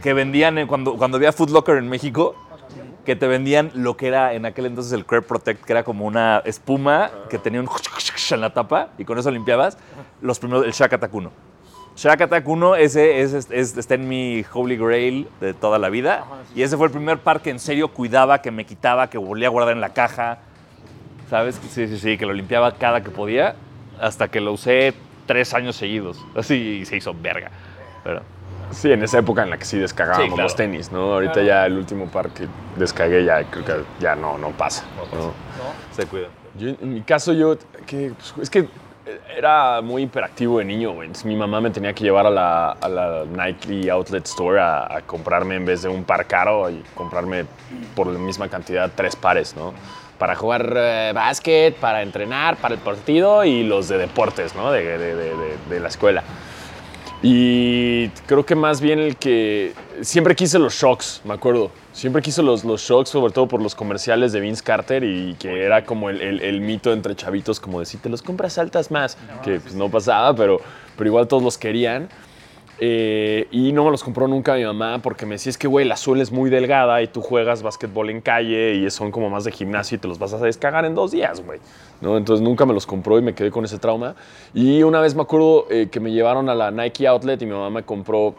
que 0.01 0.13
vendían 0.13 0.57
en- 0.57 0.67
cuando, 0.67 0.95
cuando 0.97 1.17
había 1.17 1.31
Foot 1.31 1.49
Locker 1.49 1.77
en 1.77 1.89
México, 1.89 2.35
que 3.05 3.15
te 3.15 3.25
vendían 3.27 3.71
lo 3.73 3.95
que 3.95 4.07
era 4.07 4.33
en 4.33 4.45
aquel 4.45 4.65
entonces 4.65 4.91
el 4.93 5.05
Crep 5.05 5.25
Protect, 5.25 5.63
que 5.63 5.71
era 5.73 5.83
como 5.83 6.05
una 6.05 6.41
espuma 6.45 7.09
que 7.29 7.37
tenía 7.39 7.61
un 7.61 7.67
en 8.31 8.41
la 8.41 8.53
tapa 8.53 8.89
y 8.97 9.05
con 9.05 9.17
eso 9.17 9.31
limpiabas. 9.31 9.77
Los 10.21 10.39
primeros, 10.39 10.65
el 10.65 10.71
Shack 10.73 10.93
Attack 10.93 11.13
1. 11.13 11.31
Shack 11.95 12.21
Attack 12.21 12.47
1, 12.47 12.75
ese 12.75 13.21
es, 13.21 13.33
es- 13.33 13.47
es- 13.49 13.77
está 13.77 13.95
en 13.95 14.07
mi 14.09 14.43
Holy 14.53 14.75
Grail 14.77 15.27
de 15.39 15.53
toda 15.53 15.79
la 15.79 15.89
vida. 15.89 16.25
Y 16.53 16.61
ese 16.63 16.75
fue 16.77 16.87
el 16.87 16.91
primer 16.91 17.19
par 17.19 17.41
que 17.41 17.49
en 17.49 17.59
serio 17.59 17.87
cuidaba, 17.87 18.41
que 18.41 18.51
me 18.51 18.65
quitaba, 18.65 19.09
que 19.09 19.17
volvía 19.17 19.47
a 19.47 19.51
guardar 19.51 19.73
en 19.73 19.81
la 19.81 19.93
caja. 19.93 20.39
¿Sabes? 21.29 21.59
Sí, 21.69 21.87
sí, 21.87 21.97
sí, 21.97 22.17
que 22.17 22.25
lo 22.25 22.33
limpiaba 22.33 22.73
cada 22.75 23.01
que 23.01 23.09
podía, 23.09 23.55
hasta 23.99 24.27
que 24.29 24.39
lo 24.41 24.51
usé 24.53 24.93
tres 25.25 25.53
años 25.53 25.75
seguidos. 25.75 26.23
Así 26.35 26.83
se 26.85 26.97
hizo 26.97 27.13
verga. 27.13 27.51
Pero, 28.03 28.21
Sí, 28.71 28.91
en 28.91 29.01
esa 29.03 29.19
época 29.19 29.43
en 29.43 29.49
la 29.49 29.57
que 29.57 29.65
sí 29.65 29.77
descargábamos 29.77 30.25
Sí, 30.25 30.29
claro. 30.31 30.43
los 30.43 30.55
tenis, 30.55 30.91
¿no? 30.91 31.13
Ahorita 31.13 31.41
ya 31.41 31.65
el 31.65 31.77
último 31.77 32.07
par 32.07 32.29
que 32.29 32.47
descargué 32.75 33.23
ya 33.23 33.43
creo 33.45 33.63
que 33.65 33.73
ya 33.99 34.15
no, 34.15 34.37
no 34.37 34.49
pasa. 34.51 34.83
¿no? 35.13 35.31
se 35.95 36.05
cuida. 36.05 36.27
Yo, 36.59 36.69
en 36.69 36.93
mi 36.93 37.01
caso, 37.01 37.33
yo, 37.33 37.57
que, 37.85 38.11
pues, 38.17 38.33
es 38.41 38.49
que 38.49 38.67
era 39.37 39.81
muy 39.81 40.03
hiperactivo 40.03 40.59
de 40.59 40.65
niño, 40.65 40.91
güey. 40.91 41.07
Entonces, 41.07 41.25
mi 41.25 41.35
mamá 41.35 41.61
me 41.61 41.69
tenía 41.69 41.93
que 41.93 42.03
llevar 42.03 42.25
a 42.25 42.29
la, 42.29 42.71
a 42.71 42.89
la 42.89 43.23
Nike 43.25 43.89
Outlet 43.89 44.25
Store 44.25 44.59
a, 44.59 44.97
a 44.97 45.01
comprarme 45.01 45.55
en 45.55 45.65
vez 45.65 45.81
de 45.83 45.89
un 45.89 46.03
par 46.03 46.25
caro 46.25 46.69
y 46.69 46.83
comprarme 46.93 47.45
por 47.95 48.07
la 48.07 48.19
misma 48.19 48.49
cantidad 48.49 48.91
tres 48.93 49.15
pares, 49.15 49.55
¿no? 49.55 49.73
Para 50.17 50.35
jugar 50.35 50.73
eh, 50.75 51.11
básquet, 51.15 51.75
para 51.75 52.01
entrenar, 52.01 52.57
para 52.57 52.73
el 52.73 52.79
partido 52.81 53.45
y 53.45 53.63
los 53.63 53.87
de 53.87 53.97
deportes, 53.99 54.55
¿no? 54.55 54.71
De, 54.71 54.83
de- 54.83 55.15
de- 55.15 55.35
de- 55.37 55.57
de 55.69 55.79
la 55.79 55.87
escuela. 55.87 56.23
Y 57.23 58.09
creo 58.27 58.45
que 58.45 58.55
más 58.55 58.79
bien 58.79 58.99
el 58.99 59.15
que 59.17 59.73
siempre 60.01 60.35
quise 60.35 60.59
los 60.59 60.73
shocks, 60.75 61.21
me 61.25 61.33
acuerdo. 61.33 61.71
Siempre 61.91 62.21
quise 62.21 62.43
los, 62.43 62.63
los 62.63 62.81
shocks, 62.81 63.09
sobre 63.09 63.33
todo 63.33 63.47
por 63.47 63.59
los 63.61 63.73
comerciales 63.73 64.31
de 64.33 64.39
Vince 64.39 64.63
Carter 64.63 65.03
y 65.03 65.35
que 65.39 65.63
era 65.63 65.83
como 65.83 66.11
el, 66.11 66.21
el- 66.21 66.41
el 66.41 66.61
mito 66.61 66.93
entre 66.93 67.15
chavitos, 67.15 67.59
como 67.59 67.79
de 67.79 67.87
si 67.87 67.97
te 67.97 68.07
los 68.09 68.21
compras 68.21 68.53
saltas 68.53 68.91
más, 68.91 69.17
que 69.43 69.59
pues 69.59 69.73
no 69.73 69.89
pasaba, 69.89 70.35
pero, 70.35 70.61
pero 70.95 71.07
igual 71.09 71.27
todos 71.27 71.41
los 71.41 71.57
querían. 71.57 72.07
Eh, 72.79 73.47
y 73.51 73.71
no 73.71 73.85
me 73.85 73.91
los 73.91 74.03
compró 74.03 74.27
nunca 74.27 74.53
mi 74.53 74.63
mamá 74.63 74.99
porque 75.01 75.25
me 75.25 75.35
decía, 75.35 75.49
es 75.49 75.57
que, 75.57 75.67
güey, 75.67 75.85
la 75.85 75.97
suela 75.97 76.21
es 76.21 76.31
muy 76.31 76.49
delgada 76.49 77.01
y 77.01 77.07
tú 77.07 77.21
juegas 77.21 77.63
básquetbol 77.63 78.11
en 78.11 78.21
calle 78.21 78.75
y 78.75 78.89
son 78.91 79.11
como 79.11 79.29
más 79.29 79.43
de 79.45 79.51
gimnasio 79.51 79.95
y 79.95 79.99
te 79.99 80.07
los 80.07 80.19
vas 80.19 80.33
a 80.33 80.37
descagar 80.37 80.85
en 80.85 80.93
dos 80.93 81.11
días, 81.11 81.43
güey. 81.43 81.59
¿No? 82.01 82.17
Entonces 82.17 82.43
nunca 82.43 82.65
me 82.65 82.73
los 82.73 82.85
compró 82.85 83.17
y 83.17 83.21
me 83.23 83.33
quedé 83.33 83.49
con 83.49 83.65
ese 83.65 83.79
trauma. 83.79 84.15
Y 84.53 84.83
una 84.83 85.01
vez 85.01 85.15
me 85.15 85.23
acuerdo 85.23 85.65
eh, 85.71 85.89
que 85.91 85.99
me 85.99 86.11
llevaron 86.11 86.49
a 86.49 86.55
la 86.55 86.69
Nike 86.69 87.07
Outlet 87.07 87.41
y 87.41 87.45
mi 87.45 87.53
mamá 87.53 87.71
me 87.71 87.83
compró 87.83 88.35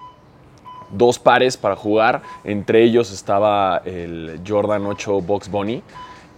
dos 0.91 1.19
pares 1.19 1.57
para 1.57 1.75
jugar. 1.75 2.23
Entre 2.45 2.85
ellos 2.85 3.11
estaba 3.13 3.83
el 3.85 4.41
Jordan 4.47 4.87
8 4.87 5.21
Box 5.21 5.51
Bunny 5.51 5.83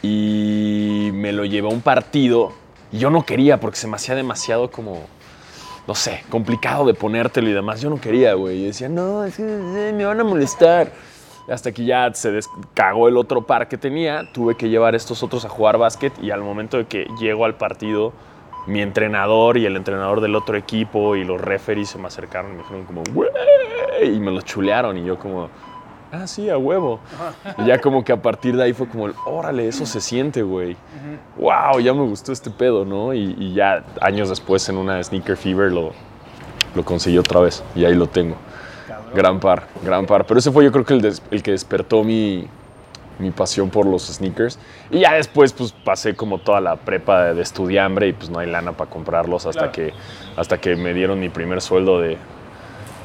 y 0.02 1.10
me 1.12 1.32
lo 1.32 1.44
llevé 1.44 1.68
a 1.68 1.72
un 1.72 1.82
partido. 1.82 2.52
Y 2.92 2.98
yo 2.98 3.10
no 3.10 3.24
quería 3.26 3.60
porque 3.60 3.76
se 3.76 3.86
me 3.86 3.96
hacía 3.96 4.14
demasiado 4.14 4.70
como 4.70 5.02
no 5.90 5.96
sé, 5.96 6.22
complicado 6.30 6.86
de 6.86 6.94
ponértelo 6.94 7.48
y 7.48 7.52
demás. 7.52 7.80
Yo 7.80 7.90
no 7.90 8.00
quería, 8.00 8.34
güey. 8.34 8.62
Y 8.62 8.66
decía, 8.66 8.88
no, 8.88 9.24
es 9.24 9.34
que 9.34 9.42
eh, 9.42 9.92
me 9.92 10.04
van 10.04 10.20
a 10.20 10.22
molestar. 10.22 10.92
Hasta 11.48 11.72
que 11.72 11.84
ya 11.84 12.14
se 12.14 12.30
descagó 12.30 13.08
el 13.08 13.16
otro 13.16 13.44
par 13.44 13.66
que 13.66 13.76
tenía, 13.76 14.30
tuve 14.32 14.56
que 14.56 14.68
llevar 14.68 14.94
estos 14.94 15.24
otros 15.24 15.44
a 15.44 15.48
jugar 15.48 15.78
básquet 15.78 16.12
y 16.22 16.30
al 16.30 16.42
momento 16.42 16.76
de 16.76 16.86
que 16.86 17.08
llego 17.18 17.44
al 17.44 17.56
partido, 17.56 18.12
mi 18.68 18.82
entrenador 18.82 19.56
y 19.56 19.66
el 19.66 19.74
entrenador 19.74 20.20
del 20.20 20.36
otro 20.36 20.56
equipo 20.56 21.16
y 21.16 21.24
los 21.24 21.40
referees 21.40 21.88
se 21.88 21.98
me 21.98 22.06
acercaron 22.06 22.52
y 22.52 22.54
me 22.54 22.62
dijeron 22.62 22.84
como, 22.84 23.02
güey, 23.12 23.30
y 24.00 24.20
me 24.20 24.30
los 24.30 24.44
chulearon 24.44 24.96
y 24.96 25.04
yo 25.04 25.18
como, 25.18 25.50
ah, 26.12 26.26
sí, 26.26 26.48
a 26.50 26.58
huevo. 26.58 27.00
Y 27.58 27.66
ya 27.66 27.80
como 27.80 28.04
que 28.04 28.12
a 28.12 28.20
partir 28.20 28.56
de 28.56 28.62
ahí 28.64 28.72
fue 28.72 28.88
como, 28.88 29.08
órale, 29.26 29.66
eso 29.68 29.86
se 29.86 30.00
siente, 30.00 30.42
güey. 30.42 30.76
Wow, 31.36 31.80
ya 31.80 31.92
me 31.94 32.02
gustó 32.02 32.32
este 32.32 32.50
pedo, 32.50 32.84
¿no? 32.84 33.14
Y, 33.14 33.34
y 33.38 33.54
ya 33.54 33.84
años 34.00 34.28
después 34.28 34.68
en 34.68 34.76
una 34.76 35.02
Sneaker 35.02 35.36
Fever 35.36 35.72
lo, 35.72 35.92
lo 36.74 36.84
conseguí 36.84 37.18
otra 37.18 37.40
vez 37.40 37.62
y 37.74 37.84
ahí 37.84 37.94
lo 37.94 38.06
tengo. 38.06 38.36
Gran 39.14 39.40
par, 39.40 39.64
gran 39.84 40.06
par. 40.06 40.24
Pero 40.26 40.38
ese 40.38 40.50
fue 40.52 40.64
yo 40.64 40.70
creo 40.72 40.84
que 40.84 40.94
el, 40.94 41.00
des- 41.00 41.22
el 41.30 41.42
que 41.42 41.50
despertó 41.50 42.04
mi, 42.04 42.46
mi 43.18 43.30
pasión 43.32 43.68
por 43.70 43.86
los 43.86 44.06
sneakers. 44.06 44.58
Y 44.90 45.00
ya 45.00 45.14
después 45.14 45.52
pues 45.52 45.72
pasé 45.72 46.14
como 46.14 46.38
toda 46.38 46.60
la 46.60 46.76
prepa 46.76 47.24
de, 47.24 47.34
de 47.34 47.42
estudiambre 47.42 48.06
y 48.08 48.12
pues 48.12 48.30
no 48.30 48.38
hay 48.38 48.48
lana 48.48 48.72
para 48.72 48.88
comprarlos 48.88 49.46
hasta, 49.46 49.72
que, 49.72 49.92
hasta 50.36 50.58
que 50.60 50.76
me 50.76 50.94
dieron 50.94 51.18
mi 51.18 51.28
primer 51.28 51.60
sueldo 51.60 52.00
de, 52.00 52.18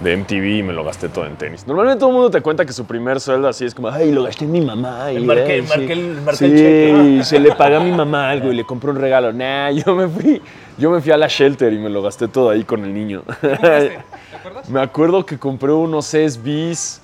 de 0.01 0.17
MTV 0.17 0.57
y 0.59 0.63
me 0.63 0.73
lo 0.73 0.83
gasté 0.83 1.07
todo 1.09 1.25
en 1.25 1.35
tenis. 1.37 1.65
Normalmente 1.65 1.99
todo 1.99 2.09
el 2.09 2.15
mundo 2.15 2.29
te 2.29 2.41
cuenta 2.41 2.65
que 2.65 2.73
su 2.73 2.85
primer 2.85 3.19
sueldo 3.21 3.47
así 3.47 3.63
es 3.65 3.73
como, 3.73 3.87
ay, 3.89 4.11
lo 4.11 4.23
gasté 4.23 4.43
en 4.45 4.51
mi 4.51 4.61
mamá. 4.61 5.11
Y, 5.13 5.17
Marqué- 5.25 5.51
ay, 5.53 5.61
marqué 5.61 5.85
sí. 5.87 5.91
el- 5.93 6.21
marqué 6.21 6.37
Sí, 6.37 6.45
el 6.45 6.51
cheque". 6.57 7.17
y 7.19 7.23
se 7.23 7.39
le 7.39 7.51
paga 7.53 7.77
a 7.77 7.79
mi 7.79 7.91
mamá 7.91 8.29
algo 8.29 8.51
y 8.51 8.55
le 8.55 8.63
compré 8.65 8.91
un 8.91 8.97
regalo. 8.97 9.31
Nah, 9.31 9.71
yo 9.71 9.95
me 9.95 10.07
fui, 10.07 10.41
yo 10.77 10.91
me 10.91 10.99
fui 11.01 11.11
a 11.11 11.17
la 11.17 11.27
shelter 11.27 11.71
y 11.71 11.79
me 11.79 11.89
lo 11.89 12.01
gasté 12.01 12.27
todo 12.27 12.49
ahí 12.49 12.63
con 12.63 12.83
el 12.83 12.93
niño. 12.93 13.23
me 14.69 14.81
acuerdo 14.81 15.25
que 15.25 15.37
compré 15.39 15.71
unos 15.71 16.07
SBs 16.13 17.01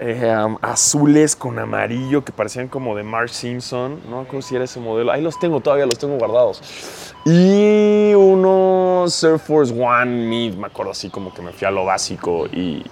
eh, 0.00 0.56
azules 0.62 1.34
con 1.34 1.58
amarillo 1.58 2.24
que 2.24 2.32
parecían 2.32 2.68
como 2.68 2.94
de 2.94 3.02
Mark 3.02 3.30
Simpson. 3.30 4.00
No 4.08 4.26
me 4.30 4.42
si 4.42 4.54
era 4.54 4.64
ese 4.64 4.80
modelo. 4.80 5.10
Ahí 5.10 5.22
los 5.22 5.38
tengo 5.38 5.60
todavía, 5.60 5.86
los 5.86 5.98
tengo 5.98 6.16
guardados. 6.16 7.14
Y 7.24 8.14
unos 8.14 9.22
Air 9.24 9.38
Force 9.38 9.72
One 9.72 10.28
Mid, 10.28 10.54
me 10.54 10.66
acuerdo 10.66 10.92
así 10.92 11.10
como 11.10 11.34
que 11.34 11.42
me 11.42 11.52
fui 11.52 11.66
a 11.66 11.70
lo 11.70 11.84
básico 11.84 12.46
y, 12.46 12.84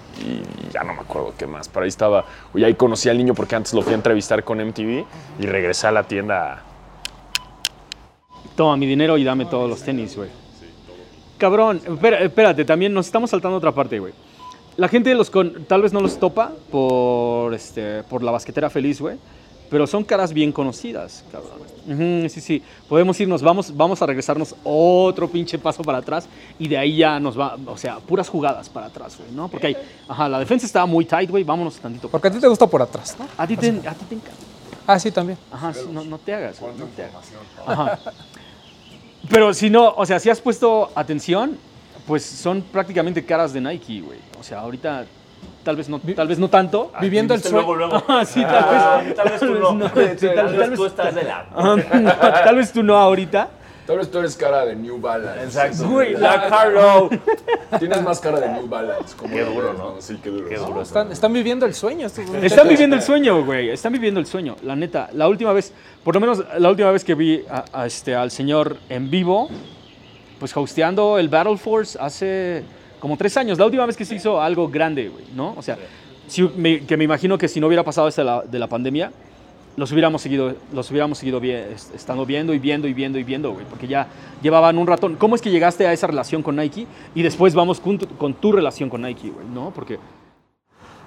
ya 0.71 0.83
no 0.83 0.93
me 0.93 1.01
acuerdo 1.01 1.33
qué 1.37 1.47
más. 1.47 1.69
Pero 1.69 1.83
ahí 1.83 1.89
estaba, 1.89 2.25
y 2.53 2.63
ahí 2.63 2.75
conocí 2.75 3.09
al 3.09 3.17
niño 3.17 3.33
porque 3.33 3.55
antes 3.55 3.73
lo 3.73 3.81
fui 3.81 3.93
a 3.93 3.95
entrevistar 3.95 4.43
con 4.43 4.59
MTV 4.59 5.05
y 5.39 5.45
regresé 5.45 5.87
a 5.87 5.91
la 5.91 6.03
tienda. 6.03 6.63
Toma 8.55 8.75
mi 8.75 8.85
dinero 8.85 9.17
y 9.17 9.23
dame 9.23 9.45
todos 9.45 9.69
los 9.69 9.81
tenis, 9.81 10.15
güey. 10.15 10.29
Cabrón, 11.37 11.81
espérate, 12.19 12.65
también 12.65 12.93
nos 12.93 13.05
estamos 13.05 13.29
saltando 13.29 13.57
otra 13.57 13.71
parte, 13.71 13.99
güey. 13.99 14.13
La 14.77 14.87
gente 14.87 15.13
los 15.15 15.29
con- 15.29 15.65
tal 15.65 15.81
vez 15.81 15.91
no 15.91 15.99
los 15.99 16.19
topa 16.19 16.51
por, 16.71 17.53
este, 17.53 18.03
por 18.03 18.23
la 18.23 18.31
basquetera 18.31 18.69
feliz, 18.69 19.01
güey. 19.01 19.17
Pero 19.69 19.85
son 19.85 20.05
caras 20.05 20.31
bien 20.31 20.53
conocidas, 20.53 21.25
cabrón. 21.29 22.29
Sí, 22.29 22.39
sí. 22.41 22.63
Podemos 22.87 23.19
irnos, 23.19 23.41
vamos, 23.41 23.75
vamos 23.75 24.01
a 24.01 24.05
regresarnos 24.05 24.55
otro 24.63 25.27
pinche 25.27 25.57
paso 25.59 25.83
para 25.83 25.97
atrás 25.97 26.27
y 26.57 26.69
de 26.69 26.77
ahí 26.77 26.97
ya 26.97 27.19
nos 27.19 27.37
va, 27.37 27.57
o 27.65 27.77
sea, 27.77 27.97
puras 27.99 28.29
jugadas 28.29 28.69
para 28.69 28.85
atrás, 28.85 29.17
güey, 29.17 29.29
¿no? 29.31 29.49
Porque 29.49 29.67
hay, 29.67 29.77
ajá, 30.07 30.29
la 30.29 30.39
defensa 30.39 30.65
estaba 30.65 30.85
muy 30.85 31.03
tight, 31.03 31.29
güey, 31.29 31.43
vámonos 31.43 31.75
tantito. 31.79 32.07
Porque 32.07 32.29
a 32.29 32.31
ti 32.31 32.39
te 32.39 32.47
gusta 32.47 32.65
por 32.67 32.81
atrás, 32.81 33.17
¿no? 33.19 33.27
A 33.37 33.45
ti 33.45 33.57
te, 33.57 33.67
a 33.69 33.93
ti 33.93 34.05
te 34.07 34.15
encanta. 34.15 34.41
Ah, 34.85 34.99
sí, 34.99 35.11
también. 35.11 35.37
Ajá, 35.51 35.73
sí, 35.73 35.81
no, 35.91 36.01
no 36.05 36.17
te 36.17 36.33
hagas, 36.33 36.61
güey, 36.61 36.73
no 36.77 36.85
te 36.85 37.03
hagas. 37.03 37.25
Ajá. 37.65 37.99
Pero 39.29 39.53
si 39.53 39.69
no, 39.69 39.93
o 39.97 40.05
sea, 40.05 40.19
si 40.19 40.29
has 40.29 40.39
puesto 40.39 40.91
atención, 40.95 41.57
pues 42.07 42.23
son 42.25 42.61
prácticamente 42.61 43.23
caras 43.25 43.53
de 43.53 43.61
Nike, 43.61 44.01
güey. 44.01 44.19
O 44.39 44.43
sea, 44.43 44.59
ahorita 44.61 45.05
tal 45.63 45.75
vez 45.75 45.89
no, 45.89 45.99
tal 45.99 46.27
vez 46.27 46.39
no 46.39 46.49
tanto. 46.49 46.91
Viviendo 47.01 47.33
el 47.33 47.41
sueño. 47.41 47.57
luego, 47.57 47.75
luego. 47.75 48.03
Ah, 48.07 48.23
sí, 48.25 48.41
tal 48.41 48.55
Ah, 48.55 49.01
vez. 49.05 49.15
tal 49.15 49.29
vez 49.29 49.39
tú 49.39 49.55
no. 49.55 49.87
sí, 50.17 50.27
tal, 50.33 50.55
vez 50.57 50.73
tú 50.73 50.85
estás 50.85 51.13
de 51.13 51.23
la... 51.23 51.45
Ah, 51.53 52.41
tal 52.45 52.55
vez 52.55 52.71
tú 52.71 52.81
no 52.81 52.95
ahorita. 52.95 53.49
Tal 53.85 53.97
vez 53.99 54.11
tú 54.11 54.19
eres 54.19 54.35
cara 54.35 54.65
de 54.65 54.75
New 54.75 54.99
Balance. 54.99 55.43
Exacto. 55.45 55.87
Güey, 55.89 56.13
la 56.17 56.49
Carlo. 56.49 57.09
Tienes 57.79 58.01
más 58.03 58.19
cara 58.19 58.39
de 58.41 58.49
New 58.49 58.67
Balance. 58.67 59.15
Como 59.15 59.33
Qué 59.33 59.45
duro, 59.45 59.69
ves, 59.69 59.77
¿no? 59.77 59.95
Sí, 59.99 60.19
qué 60.21 60.29
duro. 60.29 60.49
Qué 60.49 60.57
duro. 60.57 60.81
Están, 60.81 61.09
están 61.11 61.31
viviendo 61.31 61.65
el 61.65 61.73
sueño 61.73 62.05
estos 62.07 62.25
Están 62.43 62.67
viviendo 62.67 62.97
el 62.97 63.01
sueño, 63.01 63.45
güey. 63.45 63.69
Están 63.69 63.93
viviendo 63.93 64.19
el 64.19 64.25
sueño, 64.25 64.57
la 64.63 64.75
neta. 64.75 65.09
La 65.13 65.29
última 65.29 65.53
vez, 65.53 65.71
por 66.03 66.15
lo 66.15 66.19
menos 66.19 66.43
la 66.57 66.69
última 66.69 66.91
vez 66.91 67.05
que 67.05 67.15
vi 67.15 67.45
a, 67.49 67.63
a 67.71 67.85
este, 67.85 68.13
al 68.13 68.29
señor 68.29 68.75
en 68.89 69.09
vivo, 69.09 69.49
pues 70.39 70.55
hosteando 70.55 71.17
el 71.19 71.29
Battle 71.29 71.57
Force 71.57 71.97
hace 71.99 72.63
como 72.99 73.17
tres 73.17 73.35
años. 73.37 73.57
La 73.59 73.65
última 73.65 73.85
vez 73.85 73.95
que 73.97 74.05
se 74.05 74.15
hizo 74.15 74.41
algo 74.41 74.67
grande, 74.69 75.09
güey, 75.09 75.25
¿no? 75.35 75.53
O 75.57 75.61
sea, 75.61 75.77
me- 76.55 76.81
que 76.85 76.97
me 76.97 77.03
imagino 77.03 77.37
que 77.37 77.47
si 77.47 77.59
no 77.59 77.67
hubiera 77.67 77.83
pasado 77.83 78.07
esto 78.07 78.21
de 78.21 78.25
la, 78.25 78.41
de 78.41 78.59
la 78.59 78.67
pandemia, 78.67 79.11
los 79.75 79.91
hubiéramos 79.91 80.21
seguido, 80.23 80.55
los 80.73 80.89
hubiéramos 80.89 81.19
seguido 81.19 81.39
estando 81.93 82.25
viendo 82.25 82.53
y 82.53 82.59
viendo 82.59 82.87
y 82.87 82.93
viendo 82.93 83.19
y 83.19 83.23
viendo, 83.23 83.51
güey, 83.53 83.65
porque 83.69 83.87
ya 83.87 84.07
llevaban 84.41 84.77
un 84.79 84.87
ratón. 84.87 85.15
¿Cómo 85.17 85.35
es 85.35 85.41
que 85.41 85.51
llegaste 85.51 85.85
a 85.85 85.93
esa 85.93 86.07
relación 86.07 86.41
con 86.41 86.55
Nike? 86.55 86.87
Y 87.13 87.21
después 87.21 87.53
vamos 87.53 87.79
con 87.79 87.99
tu, 87.99 88.07
con 88.17 88.33
tu 88.33 88.51
relación 88.51 88.89
con 88.89 89.03
Nike, 89.03 89.29
güey, 89.29 89.45
¿no? 89.53 89.71
Porque 89.75 89.99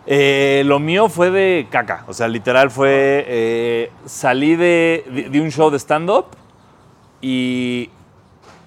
Eh, 0.06 0.62
lo 0.64 0.78
mío 0.78 1.08
fue 1.08 1.30
de 1.30 1.66
caca. 1.70 2.04
O 2.08 2.12
sea, 2.14 2.26
literal 2.26 2.70
fue. 2.70 3.24
eh, 3.28 3.90
salí 4.06 4.56
de, 4.56 5.04
de- 5.12 5.28
de 5.28 5.40
un 5.40 5.50
show 5.50 5.70
de 5.70 5.78
stand-up 5.78 6.26
y 7.20 7.90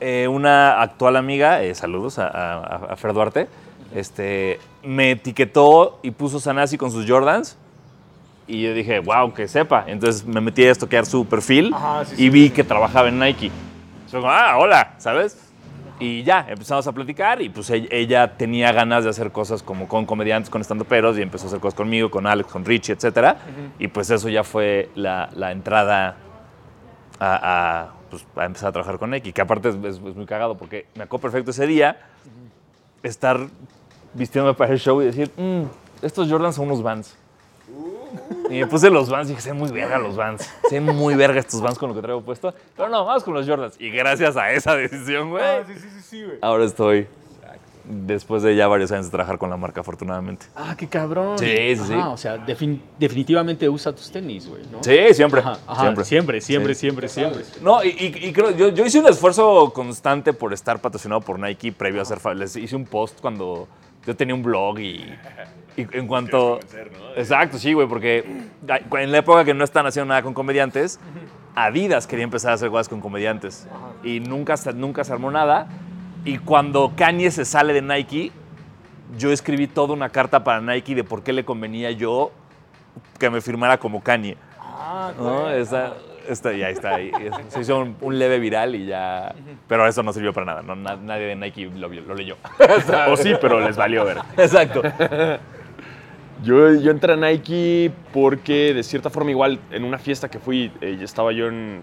eh, 0.04 0.28
una 0.28 0.82
actual 0.82 1.16
amiga, 1.16 1.64
eh, 1.64 1.74
saludos 1.76 2.20
a, 2.20 2.28
a- 2.28 2.76
a 2.92 2.96
Fer 2.96 3.14
Duarte, 3.14 3.48
este, 3.96 4.60
me 4.84 5.12
etiquetó 5.12 6.00
y 6.04 6.12
puso 6.12 6.40
Sanasi 6.40 6.78
con 6.78 6.92
sus 6.92 7.08
Jordans. 7.10 7.58
Y 8.46 8.62
yo 8.64 8.74
dije, 8.74 9.00
wow, 9.00 9.34
que 9.34 9.48
sepa. 9.48 9.86
Entonces 9.88 10.26
me 10.26 10.42
metí 10.42 10.66
a 10.66 10.72
estoquear 10.72 11.06
su 11.06 11.26
perfil 11.26 11.74
y 12.18 12.30
vi 12.30 12.50
que 12.50 12.64
trabajaba 12.66 13.08
en 13.08 13.18
Nike. 13.20 13.50
Fue 14.10 14.20
como, 14.20 14.32
ah, 14.32 14.58
hola, 14.58 14.96
¿sabes? 14.98 15.40
Y 16.00 16.24
ya, 16.24 16.46
empezamos 16.50 16.86
a 16.88 16.92
platicar 16.92 17.42
y 17.42 17.48
pues 17.50 17.70
ella, 17.70 17.88
ella 17.92 18.36
tenía 18.36 18.72
ganas 18.74 19.06
de 19.06 19.12
hacer 19.12 19.32
cosas 19.32 19.64
como 19.64 19.88
con 19.88 20.06
comediantes, 20.06 20.50
con 20.50 20.62
peros 20.86 21.18
y 21.18 21.22
empezó 21.22 21.46
a 21.46 21.48
hacer 21.48 21.60
cosas 21.62 21.76
conmigo, 21.78 22.12
con 22.12 22.28
Alex, 22.28 22.52
con 22.52 22.66
Richie, 22.66 22.94
etc. 22.94 23.38
Y 23.80 23.88
pues 23.88 24.10
eso 24.10 24.28
ya 24.28 24.44
fue 24.44 24.90
la, 24.96 25.30
la 25.36 25.52
entrada 25.54 26.18
a, 27.26 27.82
a, 27.84 27.94
pues, 28.10 28.26
a 28.36 28.46
empezar 28.46 28.70
a 28.70 28.72
trabajar 28.72 28.98
con 29.00 29.12
Nike, 29.12 29.32
que 29.34 29.42
aparte 29.42 29.70
es, 29.70 29.76
es- 29.76 29.96
es 29.98 30.16
muy 30.16 30.26
cagado 30.26 30.56
porque 30.58 30.86
me 30.96 31.04
acuerdo 31.04 31.22
perfecto 31.24 31.52
ese 31.52 31.66
día 31.68 31.98
estar 33.02 33.40
vistiéndome 34.14 34.56
para 34.56 34.74
el 34.74 34.80
show 34.80 35.02
y 35.02 35.06
decir, 35.06 35.32
"Mm, 35.38 35.64
estos 36.02 36.30
Jordans 36.30 36.56
son 36.56 36.66
unos 36.68 36.82
Vans. 36.84 37.16
Y 38.50 38.60
me 38.60 38.68
puse 38.68 38.90
los 38.90 39.10
Vans 39.10 39.28
y 39.28 39.32
dije, 39.32 39.42
sé 39.42 39.54
muy 39.54 39.72
verga 39.72 39.98
los 39.98 40.16
Vans. 40.16 40.48
Sé 40.70 40.80
muy 40.80 41.16
verga 41.16 41.40
estos 41.40 41.62
Vans 41.62 41.80
con 41.80 41.90
lo 41.90 41.96
que 41.96 42.02
traigo 42.02 42.22
puesto. 42.22 42.54
Pero 42.78 42.90
no, 42.90 43.04
vamos 43.06 43.24
con 43.24 43.34
los 43.34 43.48
Jordans. 43.48 43.76
Y 43.80 43.90
gracias 43.90 44.38
a 44.38 44.52
esa 44.52 44.76
decisión, 44.76 45.32
güey. 45.32 45.44
Ahora 46.42 46.66
estoy, 46.66 47.08
después 47.86 48.44
de 48.44 48.56
ya 48.56 48.68
varios 48.68 48.92
años 48.92 49.06
de 49.08 49.12
trabajar 49.12 49.38
con 49.38 49.50
la 49.50 49.58
marca, 49.58 49.82
afortunadamente. 49.82 50.46
Ah, 50.56 50.76
qué 50.78 50.88
cabrón. 50.88 51.38
Sí, 51.38 51.46
sí, 51.76 51.82
sí. 51.88 51.94
Ah, 51.96 52.10
o 52.10 52.18
sea, 52.18 52.38
defin- 52.46 52.80
definitivamente 52.98 53.68
usa 53.68 53.92
tus 53.94 54.10
tenis, 54.12 54.48
güey, 54.48 54.64
¿no? 54.72 54.84
Sí, 54.84 54.98
siempre. 55.14 55.42
Ajá, 55.42 55.58
ajá, 55.68 55.82
siempre. 55.82 56.06
siempre, 56.06 56.42
siempre, 56.42 56.74
Sí. 56.76 56.80
siempre, 56.80 57.10
siempre. 57.10 57.44
No, 57.62 57.84
y, 57.84 57.90
y- 57.90 58.28
y 58.30 58.34
creo, 58.34 58.52
yo, 58.52 58.70
yo 58.70 58.86
hice 58.86 59.00
un 59.00 59.08
esfuerzo 59.08 59.72
constante 59.74 60.34
por 60.34 60.54
estar 60.54 60.80
patrocinado 60.80 61.22
por 61.22 61.38
Nike 61.40 61.72
previo 61.74 62.02
a 62.02 62.06
ser 62.06 62.20
fa- 62.20 62.34
Les 62.34 62.56
hice 62.56 62.76
un 62.76 62.86
post 62.86 63.20
cuando 63.20 63.68
yo 64.06 64.16
tenía 64.16 64.36
un 64.36 64.44
blog 64.44 64.80
y, 64.80 65.06
y 65.78 65.88
en 65.92 66.08
cuanto... 66.08 66.60
Exacto, 67.16 67.58
sí, 67.58 67.74
güey, 67.74 67.88
porque 67.88 68.26
en 68.98 69.12
la 69.12 69.18
época 69.18 69.44
que 69.46 69.54
no 69.54 69.64
están 69.64 69.86
haciendo 69.86 70.10
nada 70.10 70.22
con 70.24 70.34
comediantes, 70.34 71.00
Adidas 71.56 72.08
quería 72.08 72.24
empezar 72.24 72.52
a 72.52 72.54
hacer 72.56 72.70
cosas 72.70 72.90
con 72.90 73.00
comediantes 73.00 73.68
y 74.04 74.20
nunca, 74.20 74.56
nunca 74.74 75.04
se 75.04 75.14
armó 75.14 75.30
nada. 75.32 75.68
Y 76.26 76.38
cuando 76.38 76.94
Kanye 76.96 77.32
se 77.32 77.46
sale 77.46 77.74
de 77.74 77.82
Nike, 77.82 78.32
yo 79.18 79.32
escribí 79.32 79.68
toda 79.68 79.94
una 79.94 80.10
carta 80.10 80.44
para 80.44 80.62
Nike 80.62 80.96
de 80.96 81.04
por 81.04 81.24
qué 81.24 81.34
le 81.34 81.44
convenía 81.44 81.92
yo 81.92 82.32
que 83.20 83.30
me 83.30 83.42
firmara 83.42 83.78
como 83.78 84.02
Kanye. 84.02 84.38
¿no? 85.20 85.50
Esa, 85.50 85.94
esta- 86.28 86.54
ya 86.54 86.70
está 86.70 86.96
ahí. 86.96 87.12
Se 87.50 87.62
hizo 87.62 87.80
un, 87.80 87.96
un 88.02 88.18
leve 88.18 88.40
viral 88.40 88.76
y 88.76 88.86
ya. 88.86 89.34
Pero 89.68 89.86
eso 89.88 90.02
no 90.04 90.14
sirvió 90.14 90.34
para 90.34 90.46
nada. 90.46 90.62
no, 90.62 90.76
na- 90.76 90.96
nadie 90.96 91.26
de 91.28 91.36
Nike 91.36 91.70
lo, 91.76 91.90
leyó. 92.16 92.38
O 93.10 93.18
sí, 93.18 93.34
pero 93.42 93.60
les 93.60 93.76
valió 93.76 94.06
ver. 94.06 94.18
Exacto. 94.38 94.82
Yo, 96.44 96.74
yo 96.74 96.92
entré 96.92 97.14
a 97.14 97.16
Nike 97.16 97.92
porque, 98.14 98.74
de 98.74 98.84
cierta 98.84 99.10
forma, 99.10 99.32
igual 99.32 99.60
en 99.72 99.84
una 99.86 99.98
fiesta 99.98 100.30
que 100.30 100.40
fui, 100.40 100.72
eh, 100.82 100.98
estaba 101.02 101.32
yo 101.32 101.48
en, 101.48 101.82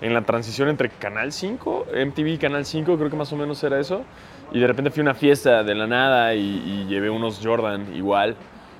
en 0.00 0.14
la 0.14 0.22
transición 0.22 0.68
entre 0.68 0.88
Canal 0.88 1.32
5, 1.32 1.86
MTV 2.06 2.26
y 2.26 2.38
Canal 2.38 2.64
5, 2.64 2.96
creo 2.96 3.10
que 3.10 3.16
más 3.16 3.32
o 3.32 3.36
menos 3.36 3.62
era 3.62 3.78
eso. 3.78 4.02
Y 4.52 4.58
de 4.58 4.66
repente 4.66 4.90
fui 4.90 5.00
a 5.00 5.04
una 5.04 5.14
fiesta 5.14 5.62
de 5.62 5.74
la 5.74 5.86
nada 5.86 6.34
y, 6.34 6.40
y 6.40 6.86
llevé 6.88 7.10
unos 7.10 7.40
Jordan 7.42 7.94
igual. 7.94 8.36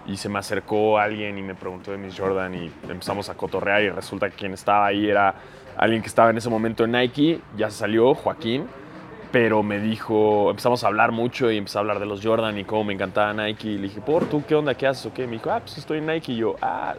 Y 0.07 0.17
se 0.17 0.29
me 0.29 0.39
acercó 0.39 0.99
alguien 0.99 1.39
y 1.39 1.43
me 1.43 1.55
preguntó 1.55 1.93
de 1.93 1.99
mis 1.99 2.19
Jordan 2.19 2.55
y 2.55 2.71
empezamos 2.89 3.29
a 3.29 3.35
cotorrear 3.35 3.83
y 3.83 3.91
resulta 3.91 4.31
que 4.31 4.37
quien 4.37 4.55
estaba 4.55 4.87
ahí 4.87 5.09
era 5.09 5.35
alguien 5.77 6.03
que 6.03 6.09
estaba 6.09 6.31
en 6.31 6.39
ese 6.39 6.49
momento 6.49 6.85
en 6.85 6.93
Nike, 6.93 7.41
ya 7.57 7.71
se 7.71 7.79
salió, 7.79 8.15
Joaquín 8.15 8.67
pero 9.33 9.63
me 9.63 9.79
dijo, 9.79 10.51
empezamos 10.51 10.83
a 10.83 10.89
hablar 10.89 11.13
mucho 11.13 11.51
y 11.51 11.59
empezó 11.59 11.79
a 11.79 11.81
hablar 11.83 12.01
de 12.01 12.07
los 12.07 12.25
Jordan 12.25 12.59
y 12.59 12.65
cómo 12.65 12.85
me 12.85 12.95
encantaba 12.95 13.33
Nike. 13.33 13.69
Y 13.69 13.77
le 13.77 13.83
dije, 13.85 14.01
¿por 14.01 14.25
tú 14.27 14.43
qué 14.47 14.55
onda? 14.55 14.75
¿Qué 14.75 14.87
haces? 14.87 15.07
¿O 15.07 15.15
qué? 15.15 15.27
Me 15.27 15.35
dijo, 15.35 15.51
ah, 15.51 15.61
pues 15.61 15.79
estoy 15.79 15.99
en 15.99 16.07
Nike. 16.07 16.33
Y 16.33 16.37
yo, 16.37 16.57
ah, 16.61 16.95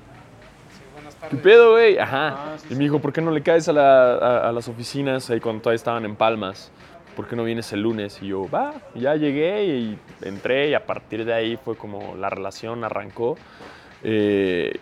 ¿qué 1.29 1.37
pedo, 1.37 1.71
güey? 1.73 1.97
Ajá. 1.97 2.55
y 2.69 2.73
me 2.75 2.79
dijo, 2.83 2.99
¿por 2.99 3.13
qué 3.13 3.21
no 3.21 3.31
le 3.31 3.41
caes 3.41 3.67
a, 3.69 3.73
la- 3.73 4.13
a- 4.15 4.49
a 4.49 4.51
las 4.51 4.67
oficinas 4.67 5.29
ahí 5.29 5.39
cuando 5.39 5.61
todavía 5.61 5.75
estaban 5.75 6.05
en 6.05 6.15
Palmas? 6.15 6.71
¿Por 7.15 7.27
qué 7.27 7.35
no 7.35 7.43
vienes 7.43 7.71
el 7.73 7.81
lunes? 7.81 8.19
Y 8.21 8.27
yo, 8.27 8.49
va, 8.49 8.73
ya 8.95 9.15
llegué 9.15 9.65
y 9.65 9.99
entré 10.21 10.69
y 10.69 10.73
a 10.73 10.85
partir 10.85 11.25
de 11.25 11.33
ahí 11.33 11.57
fue 11.57 11.75
como 11.75 12.15
la 12.15 12.29
relación 12.29 12.83
arrancó. 12.83 13.37
Eh, 14.03 14.73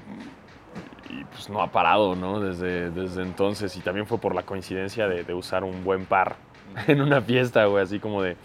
y 1.09 1.23
pues 1.25 1.49
no 1.49 1.61
ha 1.61 1.71
parado, 1.71 2.15
¿no? 2.15 2.39
Desde, 2.39 2.91
desde 2.91 3.23
entonces. 3.23 3.75
Y 3.75 3.79
también 3.81 4.05
fue 4.05 4.19
por 4.19 4.35
la 4.35 4.43
coincidencia 4.43 5.07
de, 5.07 5.23
de 5.23 5.33
usar 5.33 5.63
un 5.63 5.83
buen 5.83 6.05
par 6.05 6.35
en 6.87 7.01
una 7.01 7.19
fiesta, 7.21 7.65
güey, 7.65 7.83
así 7.83 7.99
como 7.99 8.21
de, 8.21 8.37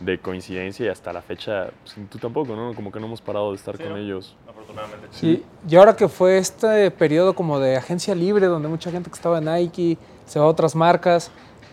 de 0.00 0.18
coincidencia 0.18 0.86
y 0.86 0.88
hasta 0.88 1.12
la 1.12 1.22
fecha, 1.22 1.70
pues, 1.82 2.08
tú 2.10 2.18
tampoco, 2.18 2.54
¿no? 2.56 2.74
Como 2.74 2.90
que 2.90 3.00
no 3.00 3.06
hemos 3.06 3.20
parado 3.20 3.50
de 3.50 3.56
estar 3.56 3.76
con 3.78 3.96
ellos. 3.96 4.36
Afortunadamente. 4.48 5.08
Y, 5.22 5.42
y 5.68 5.76
ahora 5.76 5.94
que 5.94 6.08
fue 6.08 6.38
este 6.38 6.90
periodo 6.90 7.34
como 7.34 7.60
de 7.60 7.76
agencia 7.76 8.14
libre, 8.14 8.46
donde 8.46 8.68
mucha 8.68 8.90
gente 8.90 9.10
que 9.10 9.14
estaba 9.14 9.38
en 9.38 9.44
Nike 9.44 9.98
se 10.26 10.38
va 10.38 10.46
a 10.46 10.48
otras 10.48 10.74
marcas, 10.74 11.30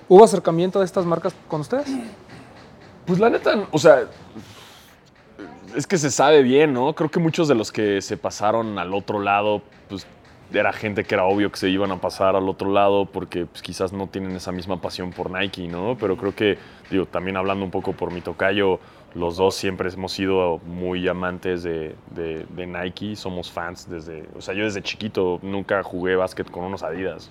¿hubo 0.08 0.24
acercamiento 0.24 0.80
de 0.80 0.86
estas 0.86 1.06
marcas 1.06 1.34
con 1.48 1.62
ustedes? 1.62 1.88
Pues 3.06 3.20
la 3.20 3.30
neta, 3.30 3.68
o 3.72 3.80
sea, 3.80 4.06
es 5.76 5.88
que 5.88 5.98
se 5.98 6.12
sabe 6.12 6.44
bien, 6.44 6.74
¿no? 6.74 6.94
Creo 6.94 7.10
que 7.10 7.20
muchos 7.20 7.48
de 7.48 7.56
los 7.56 7.72
que 7.72 8.02
se 8.02 8.18
pasaron 8.18 8.78
al 8.78 8.94
otro 8.94 9.20
lado, 9.20 9.62
pues 9.90 10.06
era 10.54 10.74
gente 10.74 11.04
que 11.04 11.16
era 11.16 11.26
obvio 11.26 11.52
que 11.52 11.58
se 11.58 11.70
iban 11.70 11.92
a 11.92 11.98
pasar 12.02 12.36
al 12.36 12.48
otro 12.50 12.72
lado 12.72 13.06
porque 13.06 13.46
pues, 13.46 13.62
quizás 13.62 13.94
no 13.94 14.08
tienen 14.08 14.36
esa 14.36 14.52
misma 14.52 14.82
pasión 14.82 15.12
por 15.12 15.32
Nike, 15.32 15.68
¿no? 15.68 15.98
Pero 16.00 16.18
creo 16.18 16.36
que, 16.36 16.58
digo, 16.90 17.06
también 17.06 17.38
hablando 17.38 17.64
un 17.66 17.72
poco 17.72 17.94
por 17.94 18.12
mi 18.12 18.22
tocayo, 18.22 18.80
los 19.16 19.38
dos 19.38 19.56
siempre 19.56 19.90
hemos 19.90 20.12
sido 20.14 20.60
muy 20.66 21.08
amantes 21.08 21.64
de, 21.64 21.96
de- 22.16 22.46
Nike, 22.68 23.16
somos 23.16 23.52
fans 23.52 23.90
desde, 23.90 24.26
o 24.38 24.42
sea, 24.42 24.54
yo 24.54 24.64
desde 24.64 24.82
chiquito 24.82 25.40
nunca 25.42 25.84
jugué 25.84 26.16
básquet 26.16 26.50
con 26.50 26.64
unos 26.64 26.84
Adidas, 26.84 27.30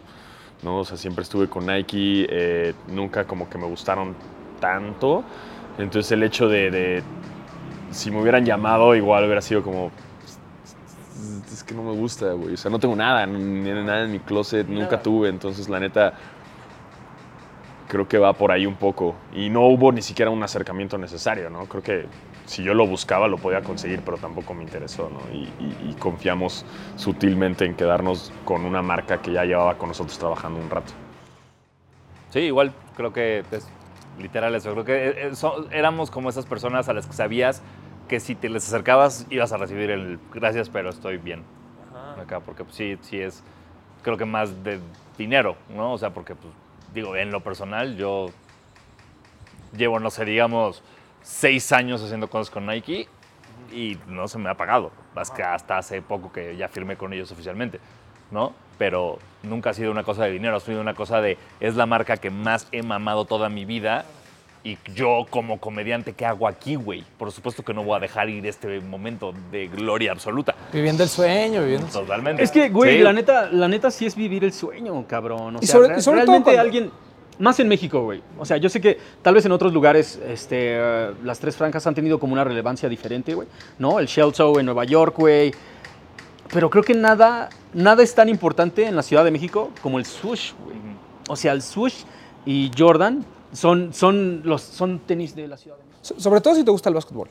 ¿no? 0.63 0.79
O 0.81 0.85
sea, 0.85 0.97
siempre 0.97 1.23
estuve 1.23 1.49
con 1.49 1.67
Nike, 1.67 2.27
eh, 2.29 2.75
nunca 2.89 3.25
como 3.25 3.49
que 3.49 3.59
me 3.59 3.67
gustaron 3.67 4.15
tanto. 4.61 5.25
Entonces 5.79 6.13
el 6.13 6.23
hecho 6.23 6.49
de- 6.49 7.03
si 7.91 8.11
me 8.11 8.21
hubieran 8.21 8.45
llamado, 8.45 8.95
igual 8.95 9.25
hubiera 9.25 9.41
sido 9.41 9.63
como, 9.63 9.91
es 11.61 11.65
que 11.65 11.75
no 11.75 11.83
me 11.83 11.93
gusta, 11.93 12.33
güey. 12.33 12.55
O 12.55 12.57
sea, 12.57 12.71
no 12.71 12.79
tengo 12.79 12.97
nada, 12.97 13.27
ni 13.27 13.71
nada 13.71 14.05
en 14.05 14.13
mi 14.13 14.19
closet, 14.19 14.67
nunca 14.67 15.03
tuve. 15.03 15.29
Entonces, 15.29 15.69
la 15.69 15.79
neta, 15.79 16.15
creo 17.89 18.09
que 18.09 18.19
va 18.19 18.33
por 18.33 18.51
ahí 18.51 18.67
un 18.67 18.77
poco. 18.77 19.15
Y 19.35 19.51
no 19.51 19.63
hubo 19.67 19.93
ni 19.93 20.01
siquiera 20.03 20.31
un 20.31 20.43
acercamiento 20.43 20.97
necesario, 20.99 21.51
¿no? 21.51 21.67
Creo 21.67 21.83
que 21.83 22.07
si 22.47 22.63
yo 22.63 22.73
lo 22.75 22.87
buscaba, 22.87 23.29
lo 23.29 23.37
podía 23.37 23.63
conseguir, 23.63 24.01
pero 24.05 24.17
tampoco 24.17 24.55
me 24.55 24.63
interesó, 24.63 25.11
¿no? 25.11 25.21
Y, 25.35 25.43
y- 25.63 25.91
y 25.91 25.95
confiamos 25.99 26.65
sutilmente 26.97 27.65
en 27.67 27.75
quedarnos 27.75 28.33
con 28.45 28.65
una 28.65 28.81
marca 28.83 29.19
que 29.21 29.33
ya 29.33 29.45
llevaba 29.45 29.77
con 29.77 29.89
nosotros 29.89 30.19
trabajando 30.19 30.59
un 30.61 30.71
rato. 30.71 30.93
Sí, 32.31 32.41
igual 32.41 32.73
creo 32.97 33.13
que 33.13 33.45
es 33.51 33.69
literal 34.19 34.55
eso. 34.55 34.73
Creo 34.73 34.85
que 34.85 35.09
eh, 35.09 35.15
eh, 35.29 35.35
so- 35.37 35.69
éramos 35.71 36.11
como 36.11 36.31
esas 36.31 36.47
personas 36.47 36.89
a 36.89 36.93
las 36.95 37.07
que 37.07 37.13
sabías 37.13 37.63
que 38.11 38.19
si 38.19 38.35
te 38.35 38.49
les 38.49 38.67
acercabas 38.67 39.25
ibas 39.31 39.53
a 39.53 39.57
recibir 39.57 39.89
el 39.89 40.19
gracias, 40.35 40.69
pero 40.69 40.91
estoy 40.91 41.17
bien. 41.17 41.45
Acá, 42.21 42.41
porque 42.41 42.65
pues, 42.65 42.75
sí, 42.75 42.99
sí 43.03 43.21
es, 43.21 43.45
creo 44.03 44.17
que 44.17 44.25
más 44.25 44.65
de 44.65 44.81
dinero, 45.17 45.57
¿no? 45.69 45.93
O 45.93 45.99
sea, 45.99 46.11
porque 46.11 46.35
pues, 46.35 46.53
digo, 46.93 47.15
en 47.15 47.31
lo 47.31 47.41
personal, 47.41 47.97
yo 47.97 48.31
llevo, 49.77 50.01
no 50.01 50.11
sé, 50.11 50.25
digamos, 50.25 50.83
seis 51.23 51.71
años 51.71 52.03
haciendo 52.03 52.29
cosas 52.29 52.51
con 52.51 52.67
Nike 52.67 53.07
y 53.73 53.97
no 54.09 54.27
se 54.27 54.39
me 54.39 54.51
ha 54.51 54.55
pagado. 54.57 54.91
Más 55.15 55.31
que 55.31 55.45
hasta 55.45 55.79
hace 55.79 56.03
poco 56.03 56.33
que 56.33 56.57
ya 56.57 56.67
firmé 56.67 56.97
con 56.97 57.13
ellos 57.13 57.31
oficialmente, 57.31 57.79
¿no? 58.33 58.55
Pero 58.77 59.21
nunca 59.45 59.71
ha 59.71 59.75
sido 59.75 59.93
una 59.93 60.03
cosa 60.03 60.25
de 60.25 60.33
dinero, 60.33 60.57
ha 60.57 60.61
sido 60.61 60.81
una 60.81 60.95
cosa 60.95 61.21
de, 61.21 61.39
es 61.61 61.77
la 61.77 61.87
marca 61.87 62.17
que 62.17 62.31
más 62.31 62.67
he 62.73 62.83
mamado 62.83 63.25
toda 63.25 63.49
mi 63.49 63.65
vida 63.65 64.05
y 64.63 64.77
yo 64.95 65.27
como 65.31 65.59
comediante, 65.59 66.13
¿qué 66.13 66.27
hago 66.27 66.47
aquí, 66.47 66.75
güey? 66.75 67.03
Por 67.19 67.33
supuesto 67.33 67.63
que 67.65 67.73
no 67.73 67.83
voy 67.83 67.97
a 67.97 68.01
dejar 68.01 68.29
ir 68.29 68.47
este 68.47 68.81
momento 68.81 69.33
de 69.51 69.69
gloria 69.69 70.13
absoluta. 70.13 70.55
Viviendo 70.73 71.03
el 71.03 71.09
sueño, 71.09 71.63
viviendo 71.63 71.87
el 71.87 71.93
sueño. 71.93 72.07
Totalmente. 72.07 72.43
Es 72.43 72.51
que, 72.51 72.69
güey, 72.69 72.99
Sí. 72.99 73.03
la 73.03 73.13
neta, 73.13 73.49
la 73.51 73.69
neta 73.69 73.91
sí 73.91 74.05
es 74.07 74.15
vivir 74.15 74.45
el 74.45 74.53
sueño, 74.53 75.05
cabrón. 75.09 75.57
O 75.57 75.59
Y 75.63 75.67
sea, 75.67 75.77
sobre- 75.77 75.89
y 75.89 75.97
re- 75.97 76.03
sobre 76.03 76.25
todo 76.27 76.43
cuando- 76.43 76.61
alguien, 76.61 76.91
más 77.39 77.59
en 77.59 77.69
México, 77.69 78.03
güey. 78.03 78.23
O 78.39 78.45
sea, 78.45 78.59
yo 78.59 78.69
sé 78.69 78.83
que 78.83 78.99
tal 79.23 79.33
vez 79.33 79.47
en 79.47 79.53
otros 79.53 79.73
lugares 79.73 80.21
este, 80.29 80.57
eh, 80.77 81.11
las 81.25 81.39
tres 81.39 81.57
franjas 81.57 81.87
han 81.87 81.95
tenido 81.95 82.19
como 82.21 82.35
una 82.35 82.45
relevancia 82.45 82.87
diferente, 82.87 83.33
güey. 83.35 83.49
¿No? 83.79 83.99
El 83.99 84.07
Shell 84.07 84.33
Show 84.33 84.59
en 84.59 84.67
Nueva 84.67 84.85
York, 84.85 85.15
güey. 85.17 85.53
Pero 86.53 86.69
creo 86.69 86.83
que 86.85 86.95
nada, 86.95 87.49
nada 87.73 88.03
es 88.03 88.15
tan 88.15 88.29
importante 88.29 88.85
en 88.85 88.95
la 88.97 89.03
Ciudad 89.03 89.25
de 89.25 89.31
México 89.31 89.71
como 89.81 89.99
el 89.99 90.05
swoosh, 90.05 90.53
güey. 90.63 90.77
O 91.29 91.37
sea, 91.37 91.53
el 91.53 91.63
swoosh 91.63 92.03
y 92.45 92.71
Jordan 92.77 93.25
son, 93.53 93.93
son, 93.93 94.43
los, 94.45 94.63
son 94.63 95.01
tenis 95.01 95.35
de 95.35 95.49
la 95.49 95.57
Ciudad 95.57 95.77
de 95.77 95.85
México. 95.85 95.99
So- 96.03 96.21
Sobre 96.21 96.41
todo 96.41 96.55
si 96.55 96.65
te 96.65 96.71
gusta 96.71 96.89
el 96.89 96.95
básquetbol. 96.95 97.29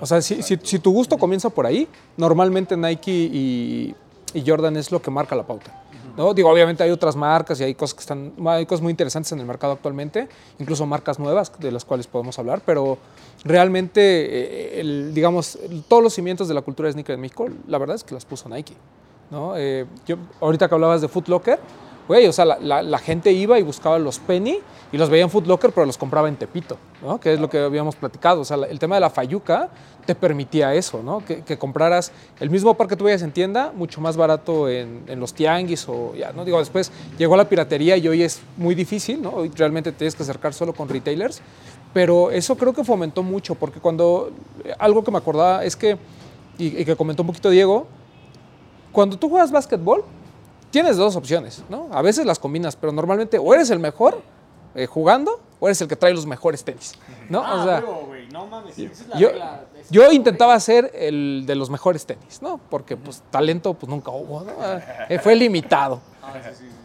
o 0.00 0.06
sea, 0.06 0.20
si, 0.22 0.42
si- 0.42 0.58
si 0.62 0.78
tu 0.78 0.90
gusto 0.92 1.16
comienza 1.18 1.48
por 1.50 1.66
ahí, 1.66 1.86
normalmente 2.16 2.76
Nike 2.76 3.10
y, 3.12 3.94
y 4.34 4.44
Jordan 4.46 4.76
es 4.76 4.90
lo 4.90 5.00
que 5.00 5.10
marca 5.10 5.34
la 5.36 5.46
pauta. 5.46 5.78
¿no? 6.16 6.34
Digo, 6.34 6.50
obviamente 6.50 6.82
hay 6.82 6.90
otras 6.90 7.16
marcas 7.16 7.58
y 7.60 7.64
hay 7.64 7.74
cosas 7.74 7.94
que 7.94 8.00
están, 8.00 8.32
hay 8.46 8.66
cosas 8.66 8.82
muy 8.82 8.90
interesantes 8.90 9.32
en 9.32 9.40
el 9.40 9.46
mercado 9.46 9.72
actualmente, 9.72 10.28
incluso 10.58 10.84
marcas 10.84 11.18
nuevas 11.18 11.50
de 11.58 11.72
las 11.72 11.86
cuales 11.86 12.06
podemos 12.06 12.38
hablar, 12.38 12.60
pero 12.66 12.98
realmente, 13.44 14.00
eh, 14.76 14.80
el- 14.80 15.14
digamos, 15.14 15.56
el- 15.56 15.82
todos 15.84 16.02
los 16.02 16.12
cimientos 16.14 16.48
de 16.48 16.54
la 16.54 16.62
cultura 16.62 16.86
de 16.88 16.92
sneaker 16.92 17.14
en 17.14 17.20
México, 17.20 17.46
la 17.66 17.78
verdad 17.78 17.96
es 17.96 18.04
que 18.04 18.14
las 18.14 18.24
puso 18.24 18.48
Nike. 18.48 18.74
¿no? 19.30 19.54
Eh, 19.56 19.86
yo, 20.06 20.16
ahorita 20.40 20.68
que 20.68 20.74
hablabas 20.74 21.00
de 21.00 21.08
Foot 21.08 21.28
Locker, 21.28 21.58
güey, 22.08 22.26
o 22.26 22.32
sea, 22.32 22.44
la, 22.44 22.58
la- 22.58 22.82
la 22.82 22.98
gente 22.98 23.32
iba 23.32 23.58
y 23.58 23.62
buscaba 23.62 23.98
los 23.98 24.18
Penny 24.18 24.58
y 24.92 24.98
los 24.98 25.08
veía 25.08 25.22
en 25.24 25.30
Foot 25.30 25.46
Locker, 25.46 25.72
pero 25.72 25.86
los 25.86 25.96
compraba 25.96 26.28
en 26.28 26.36
Tepito, 26.36 26.76
¿no? 27.02 27.18
Que 27.18 27.32
es 27.32 27.40
lo 27.40 27.48
que 27.48 27.58
habíamos 27.58 27.96
platicado. 27.96 28.40
O 28.42 28.44
sea, 28.44 28.56
el 28.68 28.78
tema 28.78 28.96
de 28.96 29.00
la 29.00 29.08
Fayuca 29.10 29.70
te 30.04 30.14
permitía 30.14 30.74
eso, 30.74 31.02
¿no? 31.02 31.24
Que, 31.24 31.42
que 31.42 31.56
compraras 31.56 32.12
el 32.40 32.50
mismo 32.50 32.74
par 32.74 32.88
que 32.88 32.96
tú 32.96 33.04
veías 33.04 33.22
en 33.22 33.32
tienda, 33.32 33.72
mucho 33.74 34.00
más 34.00 34.16
barato 34.16 34.68
en, 34.68 35.02
en 35.06 35.20
los 35.20 35.32
tianguis 35.32 35.86
o 35.88 36.14
ya, 36.14 36.32
¿no? 36.32 36.44
Digo, 36.44 36.58
después 36.58 36.90
llegó 37.18 37.36
la 37.36 37.48
piratería 37.48 37.96
y 37.96 38.06
hoy 38.08 38.22
es 38.22 38.42
muy 38.56 38.74
difícil, 38.74 39.22
¿no? 39.22 39.30
Hoy 39.30 39.50
realmente 39.54 39.92
te 39.92 39.98
tienes 39.98 40.14
que 40.14 40.24
acercar 40.24 40.52
solo 40.52 40.74
con 40.74 40.88
retailers, 40.88 41.40
pero 41.94 42.30
eso 42.30 42.56
creo 42.56 42.72
que 42.74 42.84
fomentó 42.84 43.22
mucho, 43.22 43.54
porque 43.54 43.78
cuando, 43.80 44.30
algo 44.78 45.04
que 45.04 45.10
me 45.10 45.18
acordaba 45.18 45.64
es 45.64 45.76
que, 45.76 45.96
y, 46.58 46.80
y 46.80 46.84
que 46.84 46.96
comentó 46.96 47.22
un 47.22 47.28
poquito 47.28 47.48
Diego, 47.48 47.86
cuando 48.90 49.16
tú 49.18 49.30
juegas 49.30 49.50
básquetbol, 49.52 50.04
tienes 50.72 50.96
dos 50.96 51.14
opciones, 51.14 51.62
¿no? 51.68 51.88
A 51.92 52.02
veces 52.02 52.26
las 52.26 52.40
combinas, 52.40 52.74
pero 52.74 52.92
normalmente 52.92 53.38
o 53.38 53.54
eres 53.54 53.70
el 53.70 53.78
mejor 53.78 54.20
eh, 54.74 54.86
jugando 54.86 55.38
o 55.60 55.68
eres 55.68 55.80
el 55.82 55.86
que 55.86 55.94
trae 55.94 56.12
los 56.12 56.26
mejores 56.26 56.64
tenis, 56.64 56.94
¿no? 57.28 57.40
o 57.40 57.64
sea, 57.64 57.84
yo, 59.16 59.28
yo 59.90 60.10
intentaba 60.10 60.58
ser 60.58 60.90
el 60.94 61.44
de 61.46 61.54
los 61.54 61.70
mejores 61.70 62.04
tenis, 62.04 62.42
¿no? 62.42 62.58
Porque 62.70 62.96
pues 62.96 63.22
talento 63.30 63.74
pues 63.74 63.88
nunca 63.88 64.10
hubo, 64.10 64.40
¿no? 64.40 64.52
Eh, 65.08 65.20
fue 65.20 65.36
limitado. 65.36 66.00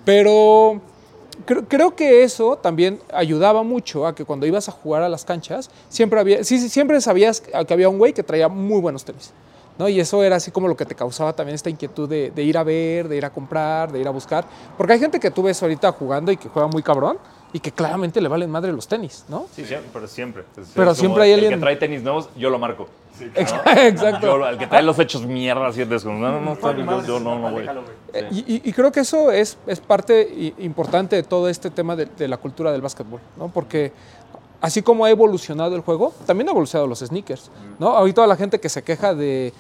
Pero 0.06 0.82
creo, 1.46 1.64
creo 1.68 1.96
que 1.96 2.24
eso 2.24 2.58
también 2.58 3.00
ayudaba 3.14 3.64
mucho 3.64 4.06
a 4.06 4.14
que 4.14 4.26
cuando 4.26 4.46
ibas 4.46 4.68
a 4.68 4.74
jugar 4.74 5.02
a 5.02 5.10
las 5.10 5.24
canchas, 5.24 5.72
siempre 5.90 6.20
había, 6.20 6.44
sí, 6.44 6.70
siempre 6.70 7.00
sabías 7.02 7.42
que 7.42 7.74
había 7.74 7.90
un 7.90 7.98
güey 7.98 8.14
que 8.14 8.22
traía 8.22 8.50
muy 8.50 8.82
buenos 8.82 9.06
tenis. 9.06 9.34
¿No? 9.78 9.88
Y 9.90 10.00
eso 10.00 10.24
era 10.24 10.36
así 10.38 10.52
como 10.52 10.68
lo 10.68 10.76
que 10.76 10.86
te 10.86 10.96
causaba 10.96 11.34
también 11.34 11.56
esta 11.56 11.70
inquietud 11.70 12.08
de, 12.10 12.32
de 12.32 12.44
ir 12.44 12.58
a 12.58 12.64
ver, 12.64 13.08
de 13.08 13.18
ir 13.18 13.26
a 13.26 13.30
comprar, 13.30 13.92
de 13.92 14.00
ir 14.00 14.08
a 14.08 14.12
buscar. 14.12 14.46
Porque 14.78 14.94
hay 14.94 15.00
gente 15.00 15.20
que 15.20 15.32
tú 15.32 15.44
ves 15.44 15.62
ahorita 15.62 15.92
jugando 15.92 16.32
y 16.32 16.38
que 16.38 16.50
juega 16.50 16.68
muy 16.68 16.84
cabrón 16.84 17.18
y 17.54 17.60
que 17.60 17.72
claramente 17.72 18.20
le 18.20 18.28
valen 18.28 18.50
madre 18.52 18.74
los 18.74 18.88
tenis, 18.88 19.24
¿no? 19.30 19.46
Sí, 19.56 19.64
siempre, 19.66 19.90
pero 19.94 20.08
siempre. 20.08 20.44
Es 20.58 20.70
Pero 20.76 20.94
siempre 20.94 21.24
hay 21.24 21.32
El 21.32 21.40
alguien- 21.40 21.54
que 21.60 21.62
trae 21.64 21.76
tenis 21.78 22.02
nuevos, 22.04 22.30
yo 22.36 22.50
lo 22.50 22.60
marco. 22.60 22.88
Exacto. 23.36 24.28
Yo, 24.28 24.48
el 24.48 24.58
que 24.60 24.68
trae 24.68 24.84
los 24.84 25.00
hechos 25.00 25.26
mierda, 25.26 25.68
así 25.68 25.82
es 25.82 26.04
como, 26.04 26.20
no, 26.20 26.32
no, 26.34 26.42
no, 26.42 26.54
está 26.54 26.72
bien, 26.72 26.88
yo, 26.88 27.02
yo 27.04 27.20
no, 27.20 27.40
no 27.40 27.50
voy. 27.52 27.66
Eh, 28.14 28.28
Y, 28.32 28.40
y- 28.56 28.62
y 28.66 28.74
creo 28.74 28.92
que 28.92 29.00
eso 29.00 29.32
es, 29.32 29.58
es 29.66 29.80
parte 29.80 30.54
importante 30.60 31.16
de 31.16 31.24
todo 31.24 31.50
este 31.50 31.70
tema 31.72 31.96
de, 31.96 32.06
de 32.06 32.28
la 32.28 32.38
cultura 32.38 32.72
del 32.72 32.82
básquetbol, 32.82 33.20
¿no? 33.38 33.48
Porque 33.48 33.92
así 34.62 34.82
como 34.82 35.06
ha 35.06 35.10
evolucionado 35.10 35.76
el 35.76 35.82
juego, 35.82 36.14
también 36.26 36.48
ha 36.48 36.52
evolucionado 36.52 36.88
los 36.88 37.00
sneakers, 37.00 37.50
¿no? 37.80 37.90
Ahorita 37.90 38.26
la 38.28 38.36
gente 38.36 38.60
que 38.60 38.70
se 38.70 38.84
queja 38.84 39.14
de, 39.14 39.54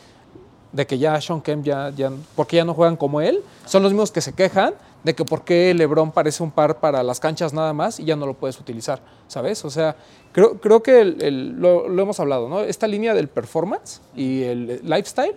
de 0.71 0.87
que 0.87 0.97
ya 0.97 1.19
Sean 1.21 1.41
Kemp 1.41 1.63
ya, 1.65 1.91
ya, 1.95 2.11
porque 2.35 2.55
ya 2.57 2.65
no 2.65 2.73
juegan 2.73 2.95
como 2.97 3.21
él, 3.21 3.41
son 3.65 3.83
los 3.83 3.91
mismos 3.91 4.11
que 4.11 4.21
se 4.21 4.33
quejan 4.33 4.73
de 5.03 5.13
que 5.15 5.23
por 5.23 5.43
qué 5.43 5.73
LeBron 5.73 6.11
parece 6.11 6.43
un 6.43 6.51
par 6.51 6.79
para 6.79 7.01
las 7.03 7.19
canchas 7.19 7.53
nada 7.53 7.71
más 7.73 7.99
y 7.99 8.05
ya 8.05 8.15
no 8.15 8.25
lo 8.25 8.33
puedes 8.33 8.59
utilizar, 8.59 8.99
¿sabes? 9.27 9.63
O 9.63 9.69
sea, 9.69 9.95
creo, 10.33 10.59
creo 10.59 10.83
que 10.83 10.99
el- 11.01 11.21
el- 11.21 11.49
lo, 11.61 11.87
lo 11.87 12.01
hemos 12.01 12.19
hablado, 12.19 12.49
¿no? 12.49 12.61
Esta 12.61 12.87
línea 12.87 13.13
del 13.13 13.27
performance 13.29 14.01
y 14.15 14.43
el 14.43 14.81
lifestyle 14.83 15.35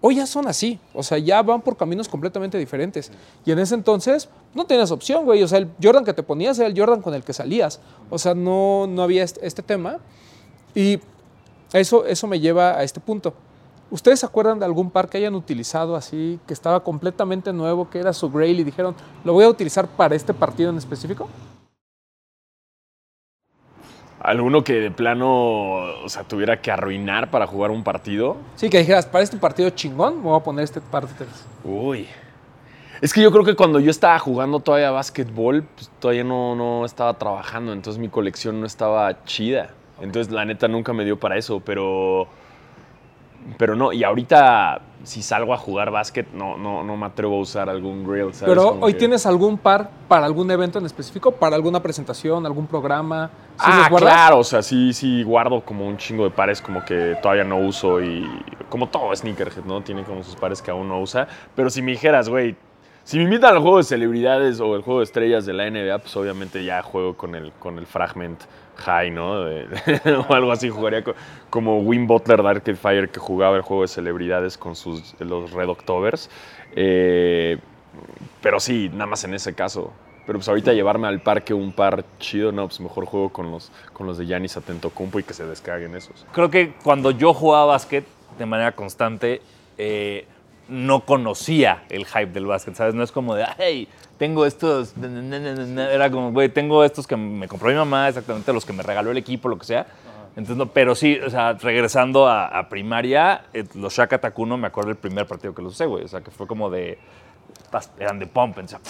hoy 0.00 0.16
ya 0.16 0.26
son 0.26 0.48
así, 0.48 0.78
o 0.94 1.02
sea, 1.02 1.18
ya 1.18 1.42
van 1.42 1.62
por 1.62 1.76
caminos 1.76 2.08
completamente 2.08 2.58
diferentes. 2.58 3.10
Y 3.44 3.52
en 3.52 3.58
ese 3.58 3.74
entonces 3.74 4.28
no 4.54 4.64
tenías 4.64 4.90
opción, 4.90 5.24
güey, 5.24 5.42
o 5.42 5.48
sea, 5.48 5.58
el 5.58 5.68
Jordan 5.82 6.04
que 6.04 6.14
te 6.14 6.22
ponías 6.22 6.58
era 6.58 6.68
el 6.68 6.78
Jordan 6.78 7.02
con 7.02 7.14
el 7.14 7.22
que 7.22 7.32
salías, 7.32 7.80
o 8.08 8.18
sea, 8.18 8.34
no, 8.34 8.86
no 8.86 9.02
había 9.02 9.22
este, 9.22 9.46
este 9.46 9.62
tema. 9.62 9.98
Y 10.74 11.00
eso, 11.72 12.04
eso 12.06 12.26
me 12.26 12.40
lleva 12.40 12.78
a 12.78 12.82
este 12.82 13.00
punto. 13.00 13.34
¿Ustedes 13.90 14.20
se 14.20 14.26
acuerdan 14.26 14.60
de 14.60 14.64
algún 14.64 14.90
par 14.90 15.08
que 15.08 15.18
hayan 15.18 15.34
utilizado 15.34 15.96
así, 15.96 16.38
que 16.46 16.54
estaba 16.54 16.84
completamente 16.84 17.52
nuevo, 17.52 17.90
que 17.90 17.98
era 17.98 18.12
su 18.12 18.30
Grail 18.30 18.60
y 18.60 18.64
dijeron, 18.64 18.94
lo 19.24 19.32
voy 19.32 19.44
a 19.44 19.48
utilizar 19.48 19.88
para 19.88 20.14
este 20.14 20.32
partido 20.32 20.70
en 20.70 20.78
específico? 20.78 21.28
Alguno 24.20 24.62
que 24.62 24.74
de 24.74 24.90
plano, 24.90 25.78
o 26.04 26.08
sea, 26.08 26.24
tuviera 26.24 26.60
que 26.60 26.70
arruinar 26.70 27.30
para 27.30 27.46
jugar 27.46 27.70
un 27.70 27.82
partido. 27.82 28.36
Sí, 28.56 28.68
que 28.68 28.78
dijeras, 28.78 29.06
para 29.06 29.24
este 29.24 29.38
partido 29.38 29.70
chingón, 29.70 30.18
me 30.18 30.24
voy 30.24 30.38
a 30.38 30.42
poner 30.42 30.64
este 30.64 30.80
par 30.80 31.08
de 31.08 31.14
tenis. 31.14 31.46
Uy. 31.64 32.06
Es 33.00 33.14
que 33.14 33.22
yo 33.22 33.32
creo 33.32 33.44
que 33.44 33.56
cuando 33.56 33.80
yo 33.80 33.90
estaba 33.90 34.18
jugando 34.18 34.60
todavía 34.60 34.90
básquetbol, 34.90 35.64
pues 35.74 35.90
todavía 36.00 36.22
no, 36.22 36.54
no 36.54 36.84
estaba 36.84 37.14
trabajando, 37.14 37.72
entonces 37.72 37.98
mi 37.98 38.08
colección 38.08 38.60
no 38.60 38.66
estaba 38.66 39.24
chida. 39.24 39.70
Entonces 40.02 40.30
la 40.30 40.44
neta 40.44 40.68
nunca 40.68 40.92
me 40.92 41.04
dio 41.04 41.18
para 41.18 41.38
eso, 41.38 41.60
pero... 41.60 42.28
Pero 43.58 43.74
no, 43.76 43.92
y 43.92 44.04
ahorita 44.04 44.80
si 45.02 45.22
salgo 45.22 45.54
a 45.54 45.56
jugar 45.56 45.90
básquet, 45.90 46.30
no, 46.32 46.58
no, 46.58 46.84
no 46.84 46.96
me 46.96 47.06
atrevo 47.06 47.36
a 47.36 47.40
usar 47.40 47.70
algún 47.70 48.04
grill, 48.04 48.34
¿sabes? 48.34 48.54
Pero 48.54 48.70
Como 48.70 48.84
hoy 48.86 48.92
que- 48.92 48.98
tienes 48.98 49.24
algún 49.24 49.56
par 49.56 49.90
para 50.08 50.26
algún 50.26 50.50
evento 50.50 50.78
en 50.78 50.86
específico, 50.86 51.32
para 51.32 51.56
alguna 51.56 51.80
presentación, 51.80 52.44
algún 52.44 52.66
programa. 52.66 53.30
¿Sí 53.56 53.64
ah, 53.66 53.88
claro, 53.94 54.38
o 54.38 54.44
sea, 54.44 54.62
sí, 54.62 54.92
sí 54.92 55.22
guardo 55.22 55.62
como 55.64 55.86
un 55.86 55.96
chingo 55.96 56.24
de 56.24 56.30
pares 56.30 56.60
como 56.60 56.84
que 56.84 57.16
todavía 57.22 57.44
no 57.44 57.58
uso 57.58 58.02
y 58.02 58.26
como 58.68 58.88
todo 58.88 59.14
sneakerhead, 59.14 59.64
¿no? 59.64 59.80
Tiene 59.82 60.02
como 60.04 60.22
sus 60.22 60.36
pares 60.36 60.60
que 60.60 60.70
aún 60.70 60.88
no 60.88 61.00
usa. 61.00 61.26
Pero 61.54 61.70
si 61.70 61.80
me 61.82 61.92
dijeras, 61.92 62.28
güey, 62.28 62.56
si 63.04 63.16
me 63.18 63.24
invitan 63.24 63.54
al 63.54 63.60
juego 63.60 63.78
de 63.78 63.84
celebridades 63.84 64.60
o 64.60 64.76
el 64.76 64.82
juego 64.82 65.00
de 65.00 65.04
estrellas 65.04 65.46
de 65.46 65.52
la 65.54 65.64
NBA, 65.70 65.98
pues 65.98 66.14
obviamente 66.16 66.62
ya 66.64 66.82
juego 66.82 67.16
con 67.16 67.34
el, 67.34 67.52
con 67.52 67.78
el 67.78 67.86
Fragment 67.86 68.40
High, 68.76 69.10
¿no? 69.10 69.44
O 70.28 70.34
algo 70.34 70.52
así, 70.52 70.70
jugaría 70.70 71.02
co- 71.04 71.14
como 71.50 71.78
Win 71.80 72.06
Butler 72.06 72.40
Arcade 72.40 72.76
Fire 72.76 73.08
que 73.10 73.20
jugaba 73.20 73.56
el 73.56 73.62
juego 73.62 73.82
de 73.82 73.88
celebridades 73.88 74.56
con 74.58 74.74
sus, 74.76 75.14
los 75.20 75.52
Red 75.52 75.68
Octobers. 75.68 76.30
Eh, 76.76 77.58
pero 78.42 78.60
sí, 78.60 78.88
nada 78.92 79.06
más 79.06 79.24
en 79.24 79.34
ese 79.34 79.54
caso. 79.54 79.92
Pero 80.26 80.38
pues 80.38 80.48
ahorita 80.48 80.72
llevarme 80.72 81.08
al 81.08 81.20
parque 81.20 81.52
un 81.52 81.72
par 81.72 82.04
chido, 82.20 82.52
no, 82.52 82.66
pues 82.68 82.78
mejor 82.80 83.04
juego 83.04 83.30
con 83.30 83.50
los, 83.50 83.72
con 83.92 84.06
los 84.06 84.16
de 84.18 84.26
Giannis 84.26 84.56
Atentocumpo 84.56 85.18
y 85.18 85.24
que 85.24 85.34
se 85.34 85.44
descaguen 85.44 85.96
esos. 85.96 86.24
Creo 86.32 86.50
que 86.50 86.74
cuando 86.84 87.10
yo 87.10 87.34
jugaba 87.34 87.64
básquet 87.66 88.04
de 88.38 88.46
manera 88.46 88.72
constante, 88.72 89.42
eh, 89.76 90.26
no 90.70 91.04
conocía 91.04 91.82
el 91.90 92.06
hype 92.06 92.26
del 92.32 92.46
básquet, 92.46 92.74
¿sabes? 92.74 92.94
No 92.94 93.02
es 93.02 93.12
como 93.12 93.34
de, 93.34 93.44
hey, 93.58 93.88
tengo 94.18 94.46
estos. 94.46 94.96
na, 94.96 95.08
na, 95.08 95.38
na, 95.38 95.52
na, 95.54 95.66
na". 95.66 95.90
Era 95.90 96.10
como, 96.10 96.32
güey, 96.32 96.48
tengo 96.48 96.84
estos 96.84 97.06
que 97.06 97.16
me 97.16 97.48
compró 97.48 97.68
mi 97.68 97.74
mamá, 97.76 98.08
exactamente 98.08 98.52
los 98.52 98.64
que 98.64 98.72
me 98.72 98.82
regaló 98.82 99.10
el 99.10 99.16
equipo, 99.18 99.48
lo 99.48 99.58
que 99.58 99.64
sea. 99.66 99.86
Entonces, 100.30 100.56
no, 100.56 100.66
pero 100.66 100.94
sí, 100.94 101.18
o 101.18 101.28
sea, 101.28 101.54
regresando 101.54 102.28
a, 102.28 102.46
a 102.46 102.68
primaria, 102.68 103.46
eh, 103.52 103.64
los 103.74 103.92
Shaka 103.94 104.18
Takuno, 104.18 104.56
me 104.56 104.68
acuerdo 104.68 104.88
del 104.88 104.96
primer 104.96 105.26
partido 105.26 105.54
que 105.54 105.60
los 105.62 105.72
usé, 105.74 105.86
güey. 105.86 106.04
O 106.04 106.08
sea, 106.08 106.20
que 106.20 106.30
fue 106.30 106.46
como 106.46 106.70
de. 106.70 106.98
Eran 107.98 108.18
de 108.18 108.26
pump, 108.26 108.56
o 108.58 108.66
sea, 108.68 108.80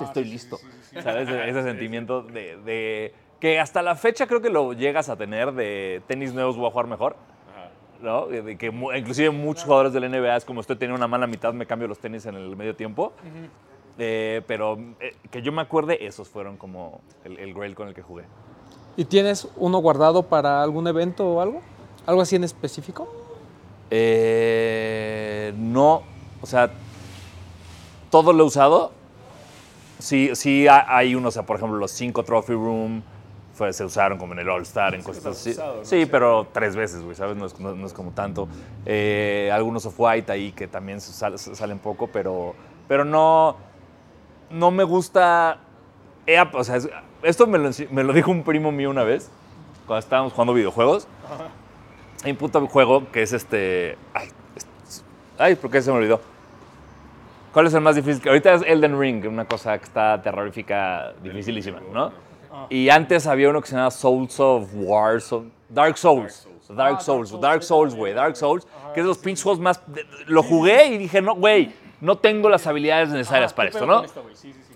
estoy 0.00 0.24
listo. 0.24 0.58
¿Sabes? 1.02 1.28
Ese, 1.28 1.48
ese 1.50 1.62
sentimiento 1.62 2.22
de, 2.22 2.56
de- 2.64 3.14
que 3.40 3.60
hasta 3.60 3.82
la 3.82 3.94
fecha 3.94 4.26
creo 4.26 4.40
que 4.40 4.50
lo 4.50 4.72
llegas 4.72 5.08
a 5.08 5.16
tener 5.16 5.52
de 5.52 6.02
tenis 6.08 6.32
nuevos 6.34 6.56
voy 6.56 6.66
a 6.66 6.70
jugar 6.70 6.86
mejor. 6.86 7.16
¿No? 8.00 8.26
De 8.26 8.56
que 8.56 8.70
mu- 8.70 8.92
inclusive 8.92 9.30
muchos 9.30 9.64
jugadores 9.64 9.92
del 9.92 10.04
NBA 10.10 10.36
es 10.36 10.44
como 10.44 10.60
estoy 10.60 10.76
teniendo 10.76 10.96
una 10.96 11.08
mala 11.08 11.26
mitad, 11.26 11.52
me 11.52 11.66
cambio 11.66 11.88
los 11.88 11.98
tenis 11.98 12.26
en 12.26 12.34
el 12.36 12.56
medio 12.56 12.74
tiempo. 12.76 13.12
Eh, 13.98 14.42
pero 14.46 14.78
eh, 15.00 15.16
que 15.30 15.42
yo 15.42 15.50
me 15.50 15.60
acuerde, 15.62 16.06
esos 16.06 16.28
fueron 16.28 16.56
como 16.56 17.00
el, 17.24 17.38
el 17.38 17.52
Grail 17.54 17.74
con 17.74 17.88
el 17.88 17.94
que 17.94 18.02
jugué. 18.02 18.24
¿Y 18.96 19.04
tienes 19.04 19.48
uno 19.56 19.78
guardado 19.78 20.22
para 20.24 20.62
algún 20.62 20.86
evento 20.86 21.26
o 21.28 21.40
algo? 21.40 21.60
¿Algo 22.06 22.22
así 22.22 22.36
en 22.36 22.44
específico? 22.44 23.08
Eh, 23.90 25.52
no, 25.56 26.02
o 26.40 26.46
sea, 26.46 26.70
todo 28.10 28.32
lo 28.32 28.44
he 28.44 28.46
usado. 28.46 28.92
Sí, 29.98 30.30
sí 30.34 30.68
ha- 30.68 30.86
hay 30.96 31.14
unos, 31.14 31.34
o 31.34 31.34
sea, 31.34 31.42
por 31.46 31.56
ejemplo, 31.56 31.76
los 31.78 31.90
cinco 31.90 32.22
Trophy 32.22 32.52
Room 32.52 33.02
fue- 33.58 33.72
se 33.72 33.84
usaron 33.84 34.16
como 34.18 34.32
en 34.32 34.38
el 34.38 34.48
All 34.48 34.62
Star, 34.62 34.94
en 34.94 35.02
cosas 35.02 35.26
así. 35.26 35.52
Sí, 35.82 36.06
pero 36.06 36.46
tres 36.52 36.76
veces, 36.76 37.02
güey, 37.02 37.14
¿sabes? 37.16 37.36
No 37.36 37.44
es, 37.46 37.58
no- 37.60 37.74
no 37.74 37.86
es 37.86 37.92
como 37.92 38.12
tanto. 38.12 38.48
Eh, 38.86 39.50
algunos 39.52 39.84
of 39.84 39.94
White 39.98 40.30
ahí 40.32 40.52
que 40.52 40.66
también 40.68 41.00
sal- 41.00 41.38
salen 41.38 41.78
poco, 41.78 42.06
pero, 42.06 42.54
pero 42.86 43.04
no, 43.04 43.56
no 44.50 44.70
me 44.70 44.84
gusta. 44.84 45.58
o 46.52 46.64
sea, 46.64 46.76
es- 46.76 46.88
esto 47.22 47.46
me 47.46 47.58
lo, 47.58 47.68
ensi- 47.68 47.88
me 47.90 48.04
lo 48.04 48.12
dijo 48.12 48.30
un 48.30 48.42
primo 48.44 48.70
mío 48.70 48.90
una 48.90 49.02
vez, 49.02 49.30
cuando 49.86 49.98
estábamos 50.00 50.32
jugando 50.32 50.54
videojuegos. 50.54 51.08
Hay 52.24 52.30
un 52.32 52.36
puto 52.36 52.66
juego 52.66 53.10
que 53.10 53.22
es 53.22 53.32
este. 53.32 53.96
Ay, 54.14 54.28
ay, 55.38 55.54
¿por 55.54 55.70
qué 55.70 55.80
se 55.82 55.90
me 55.90 55.98
olvidó? 55.98 56.20
¿Cuál 57.52 57.66
es 57.66 57.74
el 57.74 57.80
más 57.80 57.96
difícil? 57.96 58.26
Ahorita 58.28 58.52
es 58.54 58.62
Elden 58.66 58.98
Ring, 59.00 59.24
una 59.26 59.44
cosa 59.46 59.76
que 59.78 59.84
está 59.84 60.20
terrorífica, 60.22 61.12
dificilísima, 61.22 61.80
¿no? 61.92 62.12
Y 62.70 62.88
antes 62.90 63.26
había 63.26 63.50
uno 63.50 63.60
que 63.60 63.66
se 63.68 63.72
llamaba 63.74 63.90
Souls 63.90 64.38
of 64.40 64.68
War, 64.74 65.20
so- 65.20 65.46
Dark 65.68 65.96
Souls. 65.98 66.46
Dark 66.70 67.00
Souls, 67.00 67.40
Dark 67.40 67.62
Souls, 67.62 67.94
güey, 67.94 68.12
Dark 68.12 68.36
Souls, 68.36 68.66
que 68.92 69.00
es 69.00 69.04
de 69.04 69.08
los 69.08 69.16
pinches 69.18 69.42
juegos 69.42 69.58
más. 69.60 69.80
Lo 70.26 70.42
jugué 70.42 70.86
y 70.88 70.98
dije, 70.98 71.22
no, 71.22 71.34
güey, 71.34 71.72
no 72.00 72.16
tengo 72.18 72.50
las 72.50 72.66
habilidades 72.66 73.08
necesarias 73.08 73.54
para 73.54 73.70
esto, 73.70 73.86
¿no? 73.86 74.02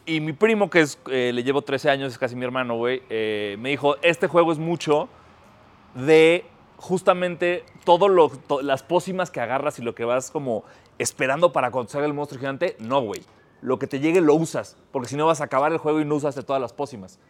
Y 0.06 0.20
mi 0.20 0.32
primo, 0.32 0.70
que 0.70 0.80
es, 0.80 0.98
eh, 1.10 1.32
le 1.34 1.44
llevo 1.44 1.60
13 1.62 1.90
años, 1.90 2.10
es 2.10 2.18
casi 2.18 2.34
mi 2.34 2.44
hermano, 2.46 2.76
güey, 2.76 3.02
eh, 3.10 3.56
me 3.58 3.68
dijo, 3.68 3.96
este 4.02 4.26
juego 4.26 4.52
es 4.52 4.58
mucho 4.58 5.08
de 5.94 6.46
justamente 6.78 7.64
todo 7.84 8.08
lo, 8.08 8.28
to- 8.30 8.62
las 8.62 8.82
pócimas 8.82 9.30
que 9.30 9.40
agarras 9.40 9.78
y 9.78 9.82
lo 9.82 9.94
que 9.94 10.04
vas 10.04 10.30
como 10.30 10.64
esperando 10.98 11.52
para 11.52 11.70
cuando 11.70 11.90
salga 11.90 12.06
el 12.06 12.14
monstruo 12.14 12.40
gigante. 12.40 12.76
No, 12.78 13.02
güey. 13.02 13.20
Lo 13.60 13.78
que 13.78 13.86
te 13.86 14.00
llegue 14.00 14.20
lo 14.20 14.34
usas, 14.34 14.76
porque 14.90 15.08
si 15.08 15.16
no 15.16 15.26
vas 15.26 15.40
a 15.40 15.44
acabar 15.44 15.70
el 15.72 15.78
juego 15.78 16.00
y 16.00 16.04
no 16.04 16.16
usaste 16.16 16.42
todas 16.42 16.60
las 16.60 16.72
pócimas. 16.72 17.20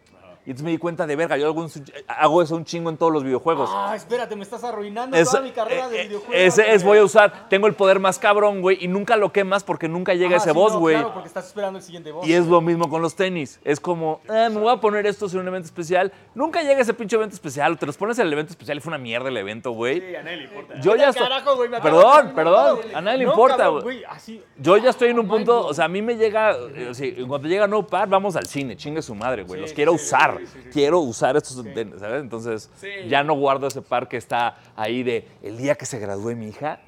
Y 0.44 0.50
entonces 0.50 0.64
me 0.64 0.70
di 0.72 0.78
cuenta 0.78 1.06
de, 1.06 1.14
verga, 1.14 1.36
yo 1.36 1.46
hago, 1.46 1.60
un- 1.60 1.70
hago 2.08 2.42
eso 2.42 2.56
un 2.56 2.64
chingo 2.64 2.90
en 2.90 2.96
todos 2.96 3.12
los 3.12 3.22
videojuegos. 3.22 3.70
Ah, 3.72 3.94
espérate, 3.94 4.34
me 4.34 4.42
estás 4.42 4.64
arruinando 4.64 5.16
Es- 5.16 5.30
toda 5.30 5.40
mi 5.42 5.52
carrera 5.52 5.88
de 5.88 5.98
eh, 5.98 6.02
eh, 6.02 6.06
videojuegos. 6.08 6.34
Ese 6.36 6.72
es, 6.74 6.82
voy 6.82 6.98
a 6.98 7.04
usar. 7.04 7.48
Tengo 7.48 7.68
el 7.68 7.74
poder 7.74 8.00
más 8.00 8.18
cabrón, 8.18 8.60
güey, 8.60 8.76
y 8.80 8.88
nunca 8.88 9.16
lo 9.16 9.32
quemas 9.32 9.62
porque 9.62 9.86
nunca 9.88 10.14
llega 10.14 10.34
Ah, 10.34 10.38
ese 10.38 10.50
sí, 10.50 10.54
boss, 10.56 10.72
no, 10.72 10.80
güey. 10.80 10.96
Claro, 10.96 11.12
porque 11.14 11.28
estás 11.28 11.46
esperando 11.46 11.78
el 11.78 11.84
siguiente 11.84 12.10
boss. 12.10 12.26
Y 12.26 12.32
es 12.32 12.46
lo 12.46 12.60
mismo 12.60 12.90
con 12.90 13.02
los 13.02 13.14
tenis. 13.14 13.60
Es 13.62 13.78
como, 13.78 14.20
"Ah, 14.28 14.48
me 14.50 14.58
voy 14.58 14.72
a 14.72 14.78
poner 14.80 15.06
estos 15.06 15.32
en 15.34 15.40
un 15.40 15.48
evento 15.48 15.66
especial. 15.66 16.12
Nunca 16.34 16.60
llega 16.62 16.80
ese 16.80 16.92
pinche 16.94 17.14
evento 17.14 17.34
especial. 17.34 17.78
Te 17.78 17.86
los 17.86 17.96
pones 17.96 18.18
en 18.18 18.26
el 18.26 18.32
evento 18.32 18.50
especial 18.50 18.78
y 18.78 18.80
fue 18.80 18.90
una 18.90 18.98
mierda 18.98 19.28
el 19.28 19.36
evento, 19.36 19.70
güey. 19.70 20.00
Sí, 20.00 20.16
a 20.16 20.22
nadie 20.24 20.38
le 20.38 20.44
importa. 20.44 20.80
Yo 20.80 20.96
ya 20.96 21.10
estoy. 21.10 21.22
Carajo, 21.28 21.54
güey, 21.56 21.70
Perdón, 21.70 22.32
perdón. 22.34 22.78
A 22.94 23.00
nadie 23.00 23.18
le 23.18 23.24
No, 23.26 23.30
importa, 23.30 23.68
güey. 23.68 24.02
Así. 24.08 24.42
Yo 24.58 24.76
ya 24.76 24.90
estoy 24.90 25.10
en 25.10 25.20
un 25.20 25.28
punto, 25.28 25.66
o 25.66 25.72
sea, 25.72 25.84
a 25.84 25.88
mí 25.88 26.02
me 26.02 26.16
llega, 26.16 26.50
eh, 26.74 26.88
o 26.90 26.94
sea, 26.94 27.06
en 27.06 27.28
cuanto 27.28 27.46
llega 27.46 27.68
No 27.68 27.86
Par, 27.86 28.08
vamos 28.08 28.34
al 28.34 28.46
cine, 28.46 28.76
chingue 28.76 29.02
su 29.02 29.14
madre, 29.14 29.44
güey. 29.44 29.60
Los 29.60 29.72
quiero 29.72 29.92
usar. 29.92 30.31
Quiero 30.72 31.00
usar 31.00 31.36
estos, 31.36 31.54
¿sabes? 31.98 32.20
Entonces, 32.22 32.70
ya 33.08 33.22
no 33.24 33.34
guardo 33.34 33.66
ese 33.66 33.82
par 33.82 34.08
que 34.08 34.16
está 34.16 34.56
ahí 34.76 35.02
de 35.02 35.28
el 35.42 35.56
día 35.58 35.74
que 35.74 35.86
se 35.86 35.98
gradúe 35.98 36.34
mi 36.36 36.48
hija. 36.48 36.80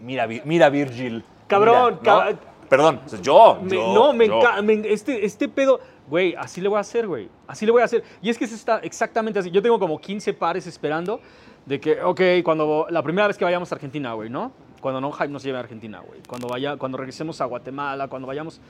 Mira, 0.00 0.26
mira 0.26 0.68
Virgil. 0.70 1.24
Cabrón, 1.46 1.98
Mira, 2.00 2.14
¿no? 2.14 2.20
cab- 2.30 2.36
Perdón, 2.68 3.00
yo, 3.20 3.58
Me- 3.62 3.76
yo, 3.76 3.92
no, 3.92 4.12
me 4.14 4.24
encanta. 4.24 4.72
Este, 4.88 5.26
este 5.26 5.46
pedo. 5.48 5.78
Güey, 6.08 6.34
así 6.34 6.60
le 6.60 6.68
voy 6.68 6.78
a 6.78 6.80
hacer, 6.80 7.06
güey. 7.06 7.28
Así 7.46 7.66
le 7.66 7.72
voy 7.72 7.82
a 7.82 7.84
hacer. 7.84 8.02
Y 8.22 8.30
es 8.30 8.38
que 8.38 8.46
eso 8.46 8.54
está 8.54 8.78
exactamente 8.78 9.38
así. 9.38 9.50
Yo 9.50 9.60
tengo 9.62 9.78
como 9.78 10.00
15 10.00 10.32
pares 10.32 10.66
esperando 10.66 11.20
de 11.66 11.78
que, 11.78 12.02
ok, 12.02 12.20
cuando 12.42 12.86
la 12.88 13.02
primera 13.02 13.26
vez 13.28 13.36
que 13.36 13.44
vayamos 13.44 13.70
a 13.70 13.74
Argentina, 13.74 14.14
güey, 14.14 14.30
¿no? 14.30 14.52
Cuando 14.80 15.00
no 15.02 15.12
Hype 15.12 15.28
nos 15.28 15.42
lleve 15.44 15.58
a 15.58 15.60
Argentina, 15.60 16.00
güey. 16.00 16.20
Cuando, 16.26 16.48
vaya, 16.48 16.76
cuando 16.76 16.96
regresemos 16.98 17.40
a 17.40 17.44
Guatemala, 17.44 18.08
cuando 18.08 18.26
vayamos. 18.26 18.60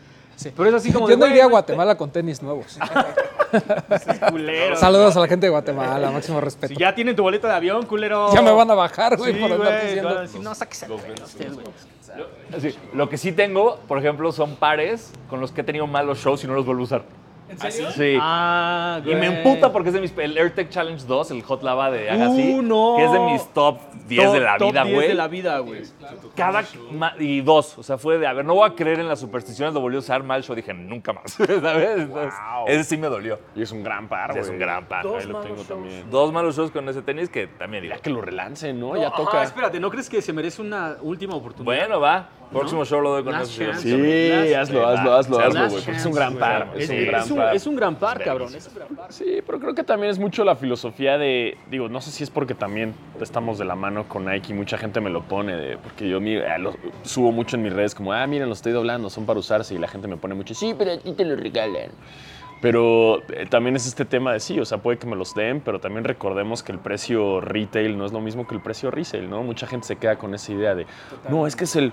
Pero 0.57 0.69
es 0.69 0.75
así 0.75 0.93
como. 0.93 1.09
Yo 1.09 1.17
de, 1.17 1.21
no 1.21 1.27
iría 1.27 1.45
a 1.45 1.49
Guatemala 1.49 1.97
con 1.97 2.11
tenis 2.11 2.43
nuevos. 2.43 2.79
culero. 4.31 4.77
Saludos 4.77 5.17
a 5.17 5.21
la 5.21 5.29
gente 5.29 5.47
de 5.47 5.51
Guatemala, 5.51 6.11
máximo 6.11 6.41
respeto. 6.41 6.73
Si 6.75 6.81
ya 6.81 6.95
tienen 6.95 7.15
tu 7.15 7.23
boleto 7.23 7.47
de 7.47 7.55
avión, 7.55 7.87
culero. 7.87 8.33
Ya 8.33 8.43
me 8.43 8.51
van 8.51 8.71
a 8.71 8.75
bajar, 8.75 9.17
güey, 9.17 9.35
Sí, 9.35 9.41
por 9.41 9.53
andar 9.53 9.83
diciendo. 9.83 10.21
decir, 10.21 10.41
no, 10.41 10.53
el 10.53 11.23
usted, 11.23 11.53
güey. 11.53 11.67
Sí, 12.61 12.77
Lo 12.93 13.09
que 13.09 13.17
sí 13.17 13.33
tengo, 13.33 13.79
por 13.89 13.99
ejemplo, 13.99 14.33
son 14.33 14.57
pares 14.57 15.13
con 15.31 15.41
los 15.41 15.53
que 15.53 15.63
he 15.63 15.65
tenido 15.65 15.87
malos 15.87 16.19
shows 16.19 16.45
y 16.45 16.47
no 16.47 16.55
los 16.55 16.67
vuelvo 16.67 16.83
a 16.83 16.85
usar. 16.85 17.05
¿En 17.53 17.59
serio? 17.59 17.91
Sí. 17.93 18.17
Ah, 18.21 19.01
Y 19.05 19.15
me 19.15 19.27
emputa 19.27 19.73
porque 19.73 19.89
es 19.91 19.95
de 19.95 20.01
mis. 20.01 20.17
El 20.19 20.37
AirTech 20.37 20.69
Challenge 20.71 21.05
2, 21.07 21.31
el 21.33 21.43
Hot 21.43 21.63
Lava 21.63 21.91
de 21.91 22.11
Agassi. 22.11 22.55
Uh, 22.55 22.63
no. 22.63 22.95
Que 22.97 23.05
es 23.05 23.13
de 23.13 23.19
mis 23.21 23.47
top 23.53 23.79
10 24.09 24.33
de 24.33 24.41
la 24.41 24.57
Top 24.59 24.71
vida, 24.73 24.85
10 24.85 24.95
güey. 24.97 25.09
de 25.09 25.15
la 25.15 25.29
vida, 25.29 25.59
güey. 25.59 25.83
Cada. 26.37 26.65
Y 27.19 27.41
dos. 27.43 27.79
O 27.79 27.83
sea, 27.83 27.99
fue 27.99 28.19
de. 28.19 28.27
A 28.27 28.33
ver, 28.33 28.45
no 28.45 28.55
voy 28.55 28.69
a 28.71 28.75
creer 28.75 29.01
en 29.01 29.09
las 29.09 29.21
supersticiones, 29.21 29.75
lo 29.75 29.81
volví 29.81 29.97
a 29.97 30.01
usar 30.01 30.23
mal 30.23 30.43
show. 30.43 30.55
Dije, 30.57 30.73
nunca 30.75 31.13
más. 31.13 31.33
¿Sabes? 31.33 32.01
Entonces, 32.01 32.35
Ese 32.67 32.85
sí 32.85 32.97
me 32.97 33.09
dolió. 33.09 33.39
Y 33.55 33.63
es 33.63 33.73
un 33.73 33.83
gran 33.83 34.09
par, 34.09 34.33
Sí, 34.33 34.39
güey. 34.39 34.43
es 34.43 34.49
un 34.51 34.59
gran 34.59 34.87
par. 34.87 35.07
Ahí 35.07 35.27
lo 35.27 35.41
tengo 35.41 35.63
también. 35.63 36.11
Dos 36.11 36.33
malos 36.33 36.57
shows 36.57 36.71
con 36.71 36.89
ese 36.89 37.03
tenis 37.03 37.29
que 37.29 37.47
también 37.47 37.85
Ya 37.85 37.99
que 37.99 38.11
lo 38.11 38.21
relancen, 38.21 38.79
¿no? 38.81 38.97
Ya 38.97 39.09
Ajá, 39.09 39.17
toca. 39.17 39.43
espérate, 39.43 39.79
¿no 39.81 39.91
crees 39.91 40.09
que 40.09 40.23
se 40.23 40.33
merece 40.33 40.63
una 40.63 40.97
última 41.03 41.35
oportunidad? 41.35 41.65
Bueno, 41.65 42.01
va. 42.01 42.29
Próximo 42.53 42.85
show 42.85 43.01
lo 43.01 43.11
doy 43.11 43.25
con 43.25 43.33
Last 43.33 43.53
eso. 43.53 43.65
chance. 43.73 43.83
Sí, 43.83 44.55
hazlo, 44.55 44.87
hazlo, 44.87 45.15
hazlo, 45.15 45.39
hazlo, 45.41 45.69
güey. 45.71 45.91
Es 45.97 46.07
un 46.07 46.13
gran 46.13 46.37
par. 46.37 46.69
Es, 46.77 46.89
un 46.91 47.07
gran 47.07 47.29
par. 47.37 47.57
es 47.57 47.67
un 47.67 47.77
gran 47.77 47.97
par, 47.97 48.23
cabrón. 48.23 48.55
Es 48.55 48.69
un 48.69 48.75
gran 48.75 48.89
par. 48.89 49.13
Sí, 49.13 49.39
pero 49.47 49.59
creo 49.59 49.75
que 49.75 49.85
también 49.85 50.11
es 50.11 50.19
mucho 50.19 50.45
la 50.45 50.55
filosofía 50.57 51.19
de, 51.19 51.57
digo, 51.71 51.89
no 51.89 52.01
sé 52.01 52.11
si 52.11 52.23
es 52.25 52.31
porque 52.31 52.55
también 52.55 52.95
estamos 53.21 53.59
de 53.59 53.65
la 53.65 53.75
mano 53.75 54.09
con 54.09 54.25
Nike 54.27 54.53
y 54.53 54.55
mucha 54.55 54.77
gente 54.79 55.01
me 55.01 55.11
lo 55.11 55.23
pone, 55.23 55.57
de- 55.57 55.79
porque 55.79 56.09
yo 56.09 56.21
mira, 56.21 56.59
lo- 56.59 56.75
subo 57.03 57.33
mucho 57.33 57.57
en 57.57 57.63
mis 57.63 57.73
redes 57.73 57.95
como, 57.95 58.13
ah, 58.13 58.27
miren, 58.27 58.49
los 58.49 58.59
estoy 58.59 58.73
doblando, 58.73 59.09
son 59.11 59.27
para 59.27 59.39
usarse 59.39 59.75
y 59.75 59.79
la 59.79 59.89
gente 59.89 60.07
me 60.09 60.17
pone 60.17 60.35
mucho, 60.35 60.55
sí, 60.55 60.75
pero 60.77 60.93
a 60.93 60.99
ti 60.99 61.13
te 61.13 61.25
lo 61.25 61.37
regalan. 61.37 61.91
Pero 62.61 63.19
eh, 63.33 63.47
también 63.51 63.75
es 63.75 63.89
este 63.89 64.05
tema 64.05 64.33
de 64.33 64.39
sí, 64.39 64.61
o 64.61 64.65
sea, 64.65 64.79
puede 64.79 64.97
que 64.97 65.07
me 65.09 65.17
los 65.17 65.35
den, 65.35 65.61
pero 65.61 65.81
también 65.81 66.05
recordemos 66.05 66.63
que 66.63 66.71
el 66.71 66.79
precio 66.79 67.41
retail 67.41 67.99
no 67.99 68.07
es 68.07 68.13
lo 68.13 68.21
mismo 68.21 68.47
que 68.47 68.55
el 68.55 68.61
precio 68.61 68.93
resale, 68.93 69.27
¿no? 69.27 69.43
Mucha 69.43 69.67
gente 69.67 69.85
se 69.89 69.97
queda 69.97 70.17
con 70.17 70.33
esa 70.33 70.53
idea 70.53 70.77
de, 70.77 70.87
no, 71.29 71.49
es 71.49 71.57
que 71.57 71.65
es 71.65 71.75
el 71.75 71.93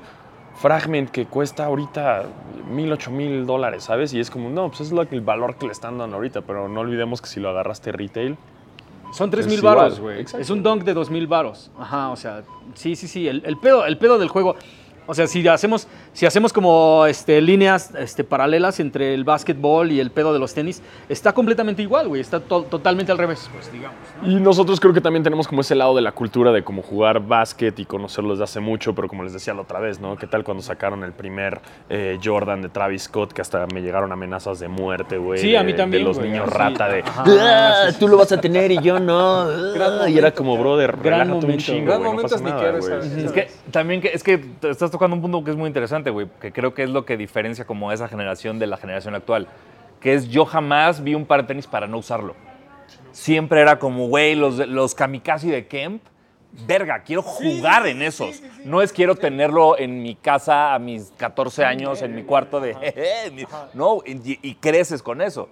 fragment 0.60 1.10
que 1.10 1.26
cuesta 1.26 1.66
ahorita 1.66 2.24
mil, 2.70 2.92
ocho 2.92 3.12
mil 3.12 3.46
dólares, 3.46 3.86
¿sabes? 3.86 4.14
Y 4.14 4.20
es 4.20 4.30
como, 4.30 4.50
no, 4.50 4.68
pues 4.70 4.82
es 4.82 4.92
lo 4.92 5.02
el 5.02 5.22
valor 5.22 5.56
que 5.56 5.66
le 5.66 5.72
están 5.72 5.98
dando 5.98 6.18
ahorita, 6.18 6.42
pero 6.42 6.68
no 6.68 6.82
olvidemos 6.82 7.22
que 7.22 7.28
si 7.28 7.40
lo 7.40 7.50
agarraste 7.50 7.92
retail, 7.92 8.38
Son 9.12 9.32
3 9.32 9.46
Es 9.46 9.52
mil 9.52 9.62
varos, 9.62 10.00
güey. 10.00 10.22
Es 10.22 10.50
un 10.50 10.62
dunk 10.62 10.84
de 10.84 10.94
2 10.94 11.10
mil 11.10 11.26
varos. 11.28 11.72
Ajá, 11.80 12.10
o 12.10 12.16
sea, 12.16 12.44
sí, 12.76 12.96
sí, 12.96 13.08
sí. 13.08 13.28
El, 13.28 13.42
el 13.46 13.58
pedo, 13.58 13.86
el 13.86 13.98
pedo 13.98 14.20
del 14.20 14.28
juego. 14.28 14.56
O 15.10 15.16
sea, 15.16 15.26
si 15.26 15.48
hacemos, 15.48 15.88
si 16.14 16.28
hacemos 16.28 16.54
como 16.54 17.06
este, 17.08 17.42
líneas 17.42 17.92
este, 17.98 18.24
paralelas 18.24 18.80
entre 18.80 19.16
el 19.16 19.24
básquetbol 19.24 19.92
y 19.92 20.00
el 20.00 20.12
pedo 20.12 20.34
de 20.34 20.38
los 20.40 20.54
tenis, 20.54 20.84
está 21.10 21.34
completamente 21.34 21.82
igual, 21.82 22.08
güey. 22.08 22.22
Está 22.22 22.40
to- 22.40 22.64
totalmente 22.66 23.12
al 23.12 23.18
revés, 23.18 23.50
pues, 23.52 23.72
digamos. 23.74 23.98
¿no? 24.22 24.30
Y 24.32 24.36
nosotros 24.36 24.80
creo 24.80 24.94
que 24.94 25.02
también 25.02 25.24
tenemos 25.24 25.48
como 25.48 25.62
ese 25.62 25.74
lado 25.74 25.96
de 25.96 26.02
la 26.04 26.12
cultura 26.12 26.52
de 26.52 26.64
como 26.64 26.84
jugar 26.84 27.26
básquet 27.26 27.80
y 27.80 27.86
conocerlo 27.86 28.32
desde 28.32 28.44
hace 28.44 28.60
mucho, 28.60 28.94
pero 28.94 29.08
como 29.08 29.24
les 29.24 29.34
decía 29.34 29.56
la 29.56 29.62
otra 29.62 29.80
vez, 29.80 30.00
¿no? 30.00 30.16
¿Qué 30.16 30.28
tal 30.28 30.44
cuando 30.44 30.62
sacaron 30.62 31.04
el 31.04 31.14
primer 31.14 31.60
eh, 31.90 32.20
Jordan 32.24 32.62
de 32.62 32.70
Travis 32.70 33.04
Scott 33.04 33.34
que 33.34 33.42
hasta 33.42 33.66
me 33.74 33.82
llegaron 33.82 34.12
amenazas 34.12 34.60
de 34.60 34.68
muerte, 34.68 35.18
güey? 35.18 35.40
Sí, 35.40 35.56
a 35.56 35.62
de- 35.62 35.66
mí 35.66 35.74
también, 35.74 36.04
De 36.04 36.08
los 36.08 36.20
güey, 36.20 36.30
niños 36.30 36.50
sí. 36.52 36.56
rata 36.56 36.88
de, 36.88 37.00
Ajá, 37.02 37.24
"Ah, 37.26 37.74
sí, 37.88 37.94
sí, 37.94 38.00
tú 38.00 38.08
lo 38.08 38.18
vas 38.18 38.32
a 38.32 38.40
tener 38.40 38.72
y 38.72 38.80
yo 38.80 39.00
no. 39.00 39.48
Gran 39.74 40.08
y 40.12 40.18
era 40.20 40.32
como, 40.36 40.56
brother, 40.56 40.92
Gran 40.92 41.04
relájate 41.04 41.32
un 41.32 41.40
momento. 41.42 41.64
chingo, 41.64 41.86
Gran 41.86 41.98
güey, 41.98 42.10
no 42.12 42.16
momento 42.16 42.36
pasa. 42.36 43.20
Es 43.26 43.32
que 43.32 43.48
también 43.72 44.02
que, 44.02 44.10
es 44.10 44.24
que 44.24 44.46
estás 44.70 44.92
tocando 45.00 45.16
un 45.16 45.22
punto 45.22 45.42
que 45.46 45.52
es 45.52 45.58
muy 45.58 45.68
interesante, 45.68 46.10
güey, 46.10 46.28
que 46.42 46.52
creo 46.52 46.74
que 46.74 46.84
es 46.84 46.90
lo 46.90 47.06
que 47.06 47.16
diferencia 47.16 47.64
como 47.66 47.92
esa 47.94 48.10
generación 48.10 48.60
de 48.60 48.68
la 48.68 48.76
generación 48.76 49.16
actual, 49.16 49.48
que 50.02 50.14
es 50.14 50.28
yo 50.28 50.44
jamás 50.46 51.02
vi 51.02 51.16
un 51.16 51.26
par 51.26 51.42
de 51.42 51.48
tenis 51.48 51.68
para 51.68 51.88
no 51.88 51.98
usarlo. 51.98 52.36
Siempre 53.14 53.62
era 53.62 53.80
como, 53.80 54.08
güey, 54.10 54.36
los, 54.36 54.58
los 54.68 54.94
kamikaze 54.96 55.48
de 55.48 55.68
Kemp, 55.68 56.02
verga, 56.68 57.04
quiero 57.04 57.22
jugar 57.22 57.88
en 57.88 58.02
esos. 58.02 58.42
No 58.66 58.82
es 58.82 58.92
quiero 58.92 59.16
tenerlo 59.16 59.78
en 59.80 60.02
mi 60.04 60.16
casa 60.16 60.74
a 60.74 60.80
mis 60.80 61.12
14 61.18 61.64
años, 61.64 62.02
en 62.02 62.14
mi 62.16 62.24
cuarto 62.24 62.60
de, 62.60 62.76
"Jeje", 62.76 63.48
no, 63.74 64.00
y, 64.06 64.38
y 64.48 64.56
creces 64.56 65.02
con 65.02 65.22
eso. 65.22 65.44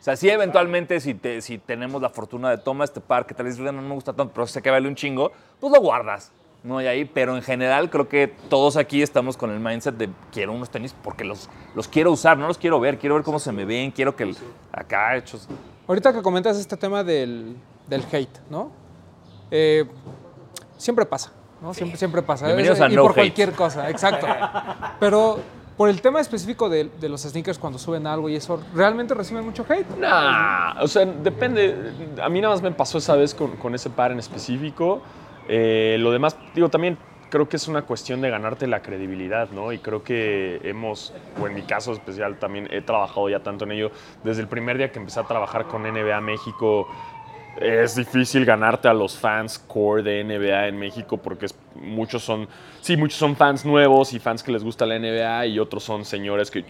O 0.00 0.02
sea, 0.06 0.16
sí, 0.16 0.28
eventualmente, 0.28 0.98
si, 1.00 1.14
te- 1.14 1.40
si 1.42 1.58
tenemos 1.58 2.02
la 2.02 2.10
fortuna 2.10 2.50
de 2.50 2.58
toma 2.58 2.84
este 2.84 3.00
par 3.00 3.24
que 3.26 3.34
tal 3.34 3.46
vez 3.46 3.58
no 3.58 3.72
me 3.72 3.94
gusta 3.94 4.12
tanto, 4.12 4.32
pero 4.34 4.46
sé 4.46 4.62
que 4.62 4.70
vale 4.70 4.88
un 4.88 4.94
chingo, 4.94 5.30
pues 5.60 5.72
lo 5.72 5.80
guardas. 5.80 6.32
No 6.66 6.78
hay 6.78 6.88
ahí, 6.88 7.04
pero 7.04 7.36
en 7.36 7.42
general 7.42 7.88
creo 7.90 8.08
que 8.08 8.26
todos 8.48 8.76
aquí 8.76 9.00
estamos 9.00 9.36
con 9.36 9.52
el 9.52 9.60
mindset 9.60 9.94
de 9.96 10.10
quiero 10.32 10.52
unos 10.52 10.68
tenis 10.68 10.92
porque 11.04 11.22
los, 11.24 11.48
los 11.76 11.86
quiero 11.86 12.10
usar, 12.10 12.36
no 12.36 12.48
los 12.48 12.58
quiero 12.58 12.80
ver, 12.80 12.98
quiero 12.98 13.14
ver 13.14 13.22
cómo 13.22 13.38
se 13.38 13.52
me 13.52 13.64
ven, 13.64 13.92
quiero 13.92 14.16
que 14.16 14.24
el- 14.24 14.36
acá 14.72 15.16
hechos. 15.16 15.48
Ahorita 15.86 16.12
que 16.12 16.22
comentas 16.22 16.58
este 16.58 16.76
tema 16.76 17.04
del, 17.04 17.56
del 17.86 18.02
hate, 18.10 18.36
¿no? 18.50 18.72
Eh, 19.52 19.84
siempre 20.76 21.06
pasa, 21.06 21.30
¿no? 21.62 21.72
Siempre, 21.72 21.96
siempre 21.98 22.20
pasa. 22.22 22.46
Bienvenidos 22.46 22.78
Es- 22.78 22.82
a 22.84 22.90
y 22.90 22.96
No 22.96 23.02
por 23.02 23.12
Hate. 23.12 23.20
cualquier 23.20 23.52
cosa, 23.52 23.88
exacto. 23.88 24.26
Pero 24.98 25.38
Por 25.76 25.88
el 25.90 26.00
tema 26.00 26.20
específico 26.20 26.68
de, 26.70 26.90
de 27.00 27.08
los 27.10 27.20
sneakers 27.20 27.58
cuando 27.58 27.78
suben 27.78 28.06
algo 28.08 28.28
y 28.30 28.34
eso, 28.34 28.58
¿realmente 28.74 29.12
reciben 29.14 29.44
mucho 29.44 29.64
hate? 29.68 29.86
Nah, 29.98 30.82
o 30.82 30.88
sea, 30.88 31.04
depende. 31.04 31.92
A 32.20 32.28
mí 32.30 32.40
nada 32.40 32.54
más 32.54 32.62
me 32.62 32.72
pasó 32.72 32.96
esa 32.98 33.14
vez 33.14 33.34
con, 33.34 33.52
con 33.58 33.74
ese 33.74 33.90
par 33.90 34.10
en 34.10 34.18
específico. 34.18 35.02
Eh, 35.48 35.96
lo 36.00 36.10
demás, 36.12 36.40
digo, 36.52 36.70
también 36.70 37.00
creo 37.28 37.48
que 37.48 37.56
es 37.56 37.68
una 37.68 37.82
cuestión 37.86 38.20
de 38.20 38.30
ganarte 38.30 38.66
la 38.66 38.82
credibilidad, 38.82 39.50
¿no? 39.50 39.72
Y 39.72 39.80
creo 39.80 40.02
que 40.02 40.60
hemos, 40.64 41.14
o 41.34 41.46
en 41.46 41.54
mi 41.54 41.64
caso 41.64 41.92
especial, 41.92 42.38
también 42.38 42.68
he 42.70 42.82
trabajado 42.82 43.28
ya 43.28 43.42
tanto 43.42 43.64
en 43.64 43.72
ello. 43.72 43.92
Desde 44.22 44.42
el 44.42 44.48
primer 44.48 44.78
día 44.78 44.90
que 44.92 44.98
empecé 44.98 45.20
a 45.20 45.26
trabajar 45.26 45.66
con 45.66 45.86
NBA 45.86 46.20
México, 46.20 46.88
es 47.60 47.96
difícil 47.96 48.44
ganarte 48.44 48.88
a 48.88 48.92
los 48.94 49.16
fans 49.16 49.58
core 49.58 50.02
de 50.02 50.20
NBA 50.24 50.68
en 50.68 50.78
México 50.78 51.16
porque 51.16 51.46
es- 51.46 51.54
muchos 51.74 52.22
son, 52.22 52.48
sí, 52.80 52.96
muchos 52.96 53.18
son 53.18 53.36
fans 53.36 53.64
nuevos 53.64 54.12
y 54.14 54.18
fans 54.18 54.42
que 54.42 54.50
les 54.52 54.64
gusta 54.64 54.86
la 54.86 54.96
NBA 54.98 55.46
y 55.46 55.58
otros 55.58 55.82
son 55.84 56.04
señores 56.04 56.50
que, 56.50 56.64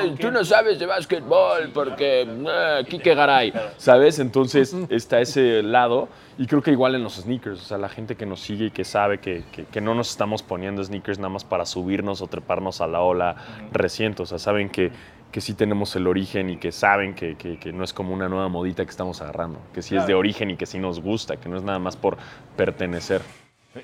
"Ay, 0.00 0.10
tú 0.20 0.30
no 0.30 0.44
sabes 0.44 0.78
de 0.78 0.86
básquetbol 0.86 1.70
porque 1.72 2.26
ah, 2.48 2.80
Kike 2.88 3.14
Garay, 3.14 3.52
¿sabes? 3.76 4.18
Entonces 4.18 4.74
está 4.90 5.20
ese 5.20 5.62
lado 5.62 6.08
y 6.38 6.46
creo 6.46 6.62
que 6.62 6.70
igual 6.72 6.94
en 6.94 7.02
los 7.02 7.14
sneakers, 7.16 7.60
o 7.60 7.64
sea, 7.64 7.78
la 7.78 7.88
gente 7.88 8.14
que 8.16 8.26
nos 8.26 8.40
sigue 8.40 8.66
y 8.66 8.70
que 8.70 8.84
sabe 8.84 9.18
que, 9.18 9.44
que- 9.52 9.64
que 9.64 9.80
no 9.80 9.94
nos 9.94 10.10
estamos 10.10 10.42
poniendo 10.42 10.82
sneakers 10.84 11.18
nada 11.18 11.30
más 11.30 11.44
para 11.44 11.66
subirnos 11.66 12.20
o 12.22 12.26
treparnos 12.28 12.80
a 12.80 12.86
la 12.86 13.00
ola 13.00 13.36
reciente, 13.72 14.22
o 14.22 14.26
sea, 14.26 14.38
saben 14.38 14.68
que 14.70 14.90
que 15.32 15.40
sí 15.40 15.52
tenemos 15.54 15.94
el 15.96 16.06
origen 16.06 16.48
y 16.50 16.56
que 16.56 16.72
saben 16.72 17.14
que, 17.14 17.36
que- 17.36 17.58
que 17.58 17.72
no 17.72 17.84
es 17.84 17.92
como 17.92 18.14
una 18.14 18.28
nueva 18.28 18.48
modita 18.48 18.84
que 18.84 18.90
estamos 18.90 19.20
agarrando, 19.20 19.60
que 19.74 19.82
sí 19.82 19.94
es 19.96 20.06
de 20.06 20.14
origen 20.14 20.50
y 20.50 20.56
que 20.56 20.64
sí 20.66 20.78
nos 20.78 21.00
gusta, 21.00 21.36
que 21.36 21.48
no 21.48 21.56
es 21.56 21.62
nada 21.62 21.78
más 21.78 21.96
por 21.96 22.16
pertenecer. 22.56 23.20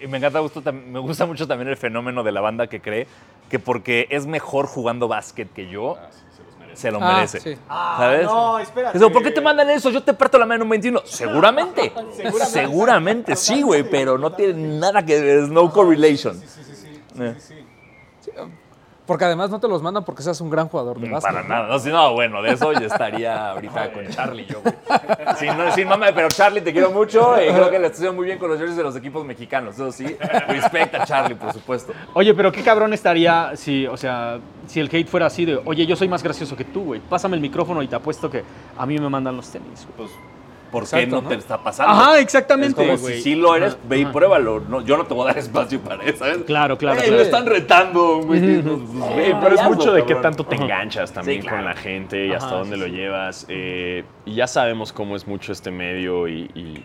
Y 0.01 0.07
me 0.07 0.19
encanta, 0.19 0.41
me 0.73 0.99
gusta 1.01 1.27
mucho 1.27 1.47
también 1.47 1.69
el 1.69 1.77
fenómeno 1.77 2.23
de 2.23 2.33
la 2.33 2.41
banda 2.41 2.67
que 2.67 2.81
cree 2.81 3.07
que 3.51 3.59
porque 3.59 4.07
es 4.11 4.27
mejor 4.27 4.67
jugando 4.67 5.07
básquet 5.07 5.53
que 5.53 5.69
yo, 5.69 5.99
se 6.73 6.91
lo 6.91 6.99
Ah, 7.01 7.15
merece. 7.15 7.39
sí. 7.41 7.57
¿Sabes? 7.69 8.25
no, 8.27 8.59
espérate. 8.59 8.97
Eso, 8.99 9.13
¿Por 9.13 9.23
qué 9.23 9.31
te 9.31 9.41
mandan 9.41 9.71
eso? 9.71 9.91
Yo 9.91 10.03
te 10.03 10.13
parto 10.15 10.39
la 10.39 10.47
mano 10.47 10.57
en 10.57 10.63
un 10.63 10.69
21. 10.71 11.03
Seguramente. 11.05 11.93
Seguramente, 12.49 13.37
sí, 13.37 13.63
güey, 13.63 13.89
pero 13.89 14.19
no 14.19 14.33
tiene 14.33 14.79
nada 14.79 15.05
que 15.05 15.21
ver, 15.21 15.49
no 15.51 15.71
correlation. 15.71 16.41
Eh, 17.21 17.35
Porque 19.07 19.27
además 19.27 19.51
no 19.51 19.61
te 19.61 19.69
los 19.69 19.83
mandan 19.83 20.03
porque 20.03 20.23
seas 20.23 20.41
un 20.41 20.49
gran 20.49 20.67
jugador 20.69 20.99
de 20.99 21.11
básquet. 21.11 21.31
Mm, 21.31 21.35
Para 21.35 21.47
nada. 21.49 21.69
No, 21.69 21.79
si 21.79 21.91
no, 21.91 22.15
bueno, 22.15 22.41
de 22.41 22.53
eso 22.53 22.73
yo 22.73 22.87
estaría 22.87 23.51
ahorita 23.51 23.93
con 23.93 24.09
Charlie 24.09 24.47
yo, 24.47 24.63
güey. 24.63 24.75
Sí, 25.39 25.47
no, 25.47 25.71
sí, 25.73 25.85
mame, 25.85 26.13
pero 26.15 26.29
Charlie, 26.29 26.63
te 26.63 26.73
quiero 26.73 26.91
mucho 26.91 27.35
y 27.43 27.53
creo 27.53 27.71
que 27.71 27.79
le 27.79 27.89
estoy 27.89 28.11
muy 28.13 28.25
bien 28.25 28.39
con 28.39 28.49
los 28.49 28.59
jerseys 28.59 28.79
de 28.79 28.83
los 28.83 28.97
equipos 28.97 29.25
mexicanos. 29.27 29.75
Eso 29.75 29.93
sí, 29.93 30.17
respecta 30.49 31.03
a 31.03 31.07
Charlie, 31.07 31.35
por 31.35 31.53
supuesto. 31.53 31.93
Oye, 32.15 32.33
pero 32.33 32.51
qué 32.51 32.63
cabrón 32.63 32.95
estaría 32.95 33.53
si, 33.57 33.87
o 33.87 33.97
sea, 33.99 34.39
si 34.67 34.81
el 34.81 34.87
hate 34.91 35.07
fuera 35.07 35.27
así 35.27 35.45
de, 35.45 35.61
oye, 35.67 35.85
yo 35.85 35.97
soy 35.97 36.09
más 36.09 36.23
gracioso 36.23 36.57
que 36.57 36.65
tú, 36.65 36.85
güey. 36.85 37.01
Pásame 37.01 37.37
el 37.37 37.43
micrófono 37.43 37.83
y 37.83 37.89
te 37.89 37.97
apuesto 37.97 38.31
que 38.31 38.43
a 38.79 38.87
mí 38.87 38.99
me 38.99 39.11
mandan 39.11 39.37
los 39.37 39.51
tenis, 39.51 39.87
güey. 39.97 40.09
Pues, 40.09 40.11
¿por 40.75 40.83
qué 40.91 40.97
Exacto, 40.97 41.17
no, 41.17 41.23
¿no? 41.23 41.29
te 41.29 41.35
está 41.37 41.63
pasando? 41.63 41.93
Ajá, 41.93 42.17
Es 42.17 42.23
exactamente, 42.25 42.75
como 42.75 42.99
güey. 42.99 43.17
si 43.17 43.23
sí 43.23 43.35
lo 43.37 43.55
eres, 43.55 43.75
Ajá, 43.75 43.83
ve 43.89 43.99
y 43.99 44.03
ajá. 44.03 44.13
pruébalo. 44.13 44.61
No, 44.61 44.81
yo 44.83 44.97
no 44.97 45.07
te 45.07 45.15
voy 45.15 45.25
a 45.25 45.27
dar 45.29 45.39
espacio 45.45 45.81
para 45.81 46.03
eso, 46.05 46.19
¿sabes? 46.19 46.39
Claro, 46.47 46.77
claro, 46.77 46.97
Ey, 47.01 47.05
claro. 47.07 47.17
me 47.17 47.23
están 47.23 47.47
retando, 47.47 48.19
güey. 48.23 48.41
Pues, 48.63 48.79
pues, 48.93 49.17
ve, 49.17 49.37
pero 49.41 49.55
es 49.55 49.63
mucho 49.65 49.93
de 49.93 50.05
qué 50.05 50.17
tanto 50.17 50.45
te 50.45 50.57
enganchas 50.57 51.13
también 51.13 51.41
Sí, 51.41 51.47
claro. 51.49 51.59
con 51.59 51.65
la 51.67 51.75
gente 51.75 52.27
y 52.27 52.33
hasta 52.33 52.55
dónde 52.57 52.75
sí, 52.77 52.81
lo 52.83 52.87
llevas. 52.89 53.47
eh, 53.49 54.05
y 54.27 54.35
ya 54.35 54.47
sabemos 54.47 54.93
cómo 54.93 55.17
es 55.17 55.27
mucho 55.27 55.53
este 55.53 55.71
medio 55.71 56.29
y, 56.29 56.51
y- 56.55 56.85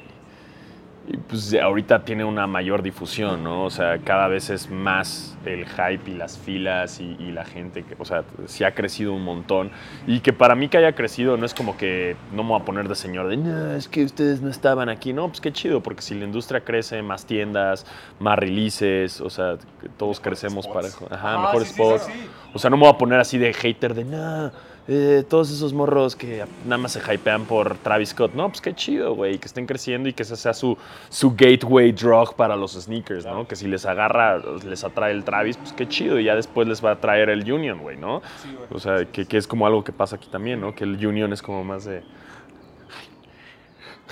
y, 1.10 1.18
pues 1.18 1.54
ahorita 1.54 2.06
tiene 2.06 2.24
una 2.24 2.48
mayor 2.48 2.82
difusión, 2.82 3.44
¿no? 3.44 3.64
O 3.66 3.70
sea, 3.70 3.98
cada 4.00 4.28
vez 4.28 4.50
es 4.50 4.70
más 4.70 5.38
el 5.46 5.66
hype 5.68 6.12
y 6.12 6.14
las 6.14 6.38
filas 6.38 7.00
y, 7.00 7.16
y 7.20 7.32
la 7.32 7.46
gente, 7.46 7.84
que, 7.84 7.96
o 7.98 8.06
sea, 8.06 8.24
sí 8.46 8.64
ha 8.64 8.74
crecido 8.74 9.14
un 9.14 9.24
montón. 9.24 9.72
Y 10.08 10.20
que 10.20 10.34
para 10.34 10.56
mí 10.56 10.70
que 10.70 10.78
haya 10.78 10.94
crecido 10.94 11.38
no 11.38 11.46
es 11.46 11.54
como 11.54 11.78
que 11.78 12.16
no 12.32 12.44
me 12.44 12.50
voy 12.50 12.62
a 12.62 12.66
poner 12.66 12.88
de 12.88 12.96
señor 12.96 13.28
de, 13.28 13.38
no, 13.38 13.76
es 13.76 13.88
que 13.88 14.04
ustedes 14.04 14.42
no 14.42 14.50
estaban 14.50 14.90
aquí. 14.90 15.14
No, 15.14 15.28
pues 15.28 15.42
qué 15.42 15.52
chido, 15.52 15.82
porque 15.82 16.02
si 16.02 16.16
la 16.16 16.26
industria 16.26 16.62
crece, 16.62 17.02
más 17.02 17.26
tiendas, 17.26 17.86
más 18.20 18.38
releases, 18.38 19.22
o 19.22 19.30
sea, 19.30 19.58
todos 19.98 20.20
crecemos 20.20 20.68
para... 20.68 20.90
Ajá, 21.10 21.40
mejores 21.40 21.70
spots. 21.70 22.08
O 22.54 22.60
sea, 22.60 22.70
no 22.70 22.78
me 22.78 22.84
voy 22.84 22.94
a 22.94 22.98
poner 22.98 23.20
así 23.20 23.38
de 23.38 23.54
hater 23.54 23.94
de, 23.94 24.06
no, 24.06 24.52
eh, 24.92 25.24
todos 25.30 25.52
esos 25.52 25.72
morros 25.72 26.16
que 26.16 26.44
nada 26.66 26.78
más 26.80 26.94
se 26.94 27.00
hypean 27.00 27.46
por 27.46 27.78
Travis 27.78 28.10
Scott. 28.10 28.34
No, 28.34 28.50
pues 28.50 28.60
qué 28.60 28.74
chido, 28.74 29.14
güey, 29.14 29.38
que 29.38 29.46
estén 29.46 29.68
creciendo 29.68 30.10
y 30.10 30.14
que 30.14 30.24
ese 30.24 30.36
sea 30.36 30.52
su, 30.52 30.76
su 31.10 31.36
gateway 31.36 31.92
drug 31.92 32.34
para 32.34 32.56
los 32.56 32.74
sneakers, 32.74 33.24
¿no? 33.24 33.48
Que 33.48 33.56
si 33.56 33.68
les 33.68 33.86
agarra, 33.86 34.42
les 34.66 34.84
atrae 34.84 35.12
el 35.12 35.24
Travis, 35.24 35.58
pues 35.58 35.74
qué 35.74 35.88
chido. 35.88 36.20
Y 36.20 36.24
ya 36.24 36.34
después 36.34 36.68
les 36.68 36.84
va 36.84 36.92
a 36.92 36.96
traer 37.00 37.30
el 37.30 37.50
Union, 37.52 37.78
güey, 37.80 37.98
¿no? 37.98 38.24
O 38.72 38.80
sea, 38.80 39.06
que, 39.06 39.28
que 39.28 39.38
es 39.38 39.46
como 39.46 39.68
algo 39.68 39.84
que 39.84 39.92
pasa 39.92 40.16
aquí 40.16 40.28
también, 40.28 40.60
¿no? 40.60 40.74
Que 40.74 40.86
el 40.86 41.06
Union 41.06 41.32
es 41.34 41.44
como 41.44 41.64
más 41.64 41.86
de... 41.86 42.02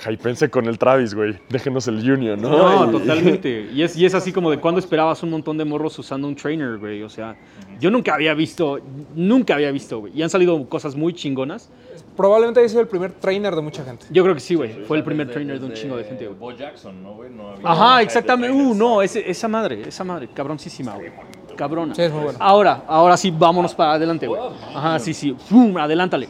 Hypense 0.06 0.48
con 0.50 0.66
el 0.66 0.78
Travis, 0.78 1.14
güey. 1.14 1.38
Déjenos 1.48 1.88
el 1.88 1.96
Union, 2.10 2.40
¿no? 2.40 2.50
No, 2.50 2.88
Y- 2.88 2.92
totalmente. 2.92 3.68
Y 3.74 3.82
es, 3.82 3.96
y 3.96 4.04
es 4.06 4.14
así 4.14 4.32
como 4.32 4.50
de 4.50 4.58
cuando 4.58 4.78
esperabas 4.78 5.22
un 5.22 5.30
montón 5.30 5.58
de 5.58 5.64
morros 5.64 5.98
usando 5.98 6.28
un 6.28 6.34
trainer, 6.36 6.78
güey. 6.78 7.02
O 7.02 7.08
sea, 7.08 7.36
yo 7.80 7.90
nunca 7.90 8.14
había 8.14 8.32
visto, 8.34 8.78
nunca 9.14 9.54
había 9.54 9.70
visto, 9.70 10.00
güey. 10.00 10.12
Y 10.16 10.22
han 10.22 10.30
salido 10.30 10.68
cosas 10.68 10.94
muy 10.96 11.12
chingonas. 11.14 11.70
Probablemente 12.16 12.60
haya 12.60 12.68
sido 12.68 12.80
el 12.80 12.88
primer 12.88 13.12
trainer 13.12 13.54
de 13.54 13.62
mucha 13.62 13.84
gente. 13.84 14.06
Yo 14.10 14.22
creo 14.24 14.34
que 14.34 14.40
sí, 14.40 14.54
güey. 14.54 14.84
Fue 14.86 14.96
el 14.96 15.04
primer 15.04 15.30
trainer 15.30 15.60
de 15.60 15.66
un 15.66 15.72
chingo 15.72 15.96
de 15.96 16.04
gente, 16.04 16.26
güey. 16.26 16.38
Bo 16.38 16.52
Jackson, 16.52 17.02
¿no, 17.02 17.14
güey? 17.14 17.30
No 17.30 17.50
había- 17.50 17.68
Ajá, 17.70 18.02
exactamente. 18.02 18.56
Uh, 18.56 18.74
no, 18.74 19.02
ese- 19.02 19.28
esa 19.30 19.46
madre, 19.48 19.82
esa 19.86 20.04
madre, 20.04 20.28
cabroncísima, 20.34 20.94
güey. 20.94 21.12
Cabrona. 21.56 21.92
Sí, 21.94 22.02
es 22.02 22.12
muy 22.12 22.22
bueno. 22.22 22.38
Ahora, 22.40 22.84
ahora 22.86 23.16
sí, 23.16 23.32
vámonos 23.36 23.74
para 23.74 23.94
adelante, 23.94 24.28
güey. 24.28 24.40
Ajá, 24.74 24.98
sí, 25.00 25.12
sí. 25.12 25.34
¡Fum! 25.48 25.76
Adelántale. 25.76 26.28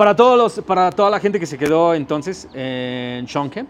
Para, 0.00 0.16
todos 0.16 0.38
los, 0.38 0.64
para 0.64 0.90
toda 0.90 1.10
la 1.10 1.20
gente 1.20 1.38
que 1.38 1.44
se 1.44 1.58
quedó 1.58 1.92
entonces 1.92 2.48
en 2.54 3.28
Sean 3.28 3.50
Kemp, 3.50 3.68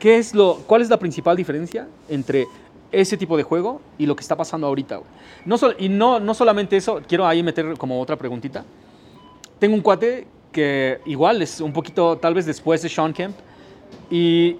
¿qué 0.00 0.18
es 0.18 0.34
lo, 0.34 0.56
¿cuál 0.66 0.82
es 0.82 0.88
la 0.88 0.96
principal 0.96 1.36
diferencia 1.36 1.86
entre 2.08 2.48
ese 2.90 3.16
tipo 3.16 3.36
de 3.36 3.44
juego 3.44 3.80
y 3.98 4.06
lo 4.06 4.16
que 4.16 4.22
está 4.22 4.34
pasando 4.34 4.66
ahorita, 4.66 4.96
güey? 4.96 5.08
No 5.44 5.56
sol- 5.58 5.76
y 5.78 5.88
no, 5.88 6.18
no 6.18 6.34
solamente 6.34 6.76
eso, 6.76 7.00
quiero 7.06 7.24
ahí 7.24 7.40
meter 7.40 7.78
como 7.78 8.00
otra 8.00 8.16
preguntita. 8.16 8.64
Tengo 9.60 9.76
un 9.76 9.80
cuate 9.80 10.26
que 10.50 10.98
igual 11.06 11.40
es 11.40 11.60
un 11.60 11.72
poquito, 11.72 12.18
tal 12.18 12.34
vez 12.34 12.44
después 12.44 12.82
de 12.82 12.88
Sean 12.88 13.12
Kemp, 13.12 13.36
y 14.10 14.56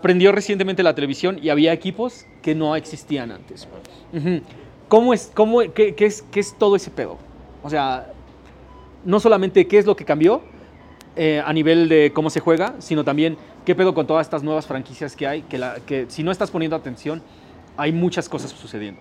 prendió 0.00 0.32
recientemente 0.32 0.82
la 0.82 0.94
televisión 0.94 1.38
y 1.42 1.50
había 1.50 1.74
equipos 1.74 2.24
que 2.40 2.54
no 2.54 2.76
existían 2.76 3.30
antes. 3.30 3.68
¿Cómo 4.88 5.12
es, 5.12 5.30
cómo, 5.34 5.60
qué, 5.74 5.94
qué 5.94 6.06
es, 6.06 6.22
¿Qué 6.32 6.40
es 6.40 6.56
todo 6.56 6.76
ese 6.76 6.90
pedo? 6.90 7.18
O 7.62 7.68
sea, 7.68 8.10
no 9.04 9.20
solamente 9.20 9.66
qué 9.66 9.78
es 9.78 9.86
lo 9.86 9.96
que 9.96 10.04
cambió 10.04 10.42
eh, 11.16 11.42
a 11.44 11.52
nivel 11.52 11.88
de 11.88 12.12
cómo 12.12 12.30
se 12.30 12.40
juega, 12.40 12.74
sino 12.80 13.04
también 13.04 13.36
qué 13.64 13.74
pedo 13.74 13.94
con 13.94 14.06
todas 14.06 14.26
estas 14.26 14.42
nuevas 14.42 14.66
franquicias 14.66 15.14
que 15.14 15.26
hay, 15.26 15.42
que, 15.42 15.58
la, 15.58 15.76
que 15.86 16.06
si 16.08 16.22
no 16.22 16.30
estás 16.32 16.50
poniendo 16.50 16.76
atención, 16.76 17.22
hay 17.76 17.92
muchas 17.92 18.28
cosas 18.28 18.50
sucediendo. 18.50 19.00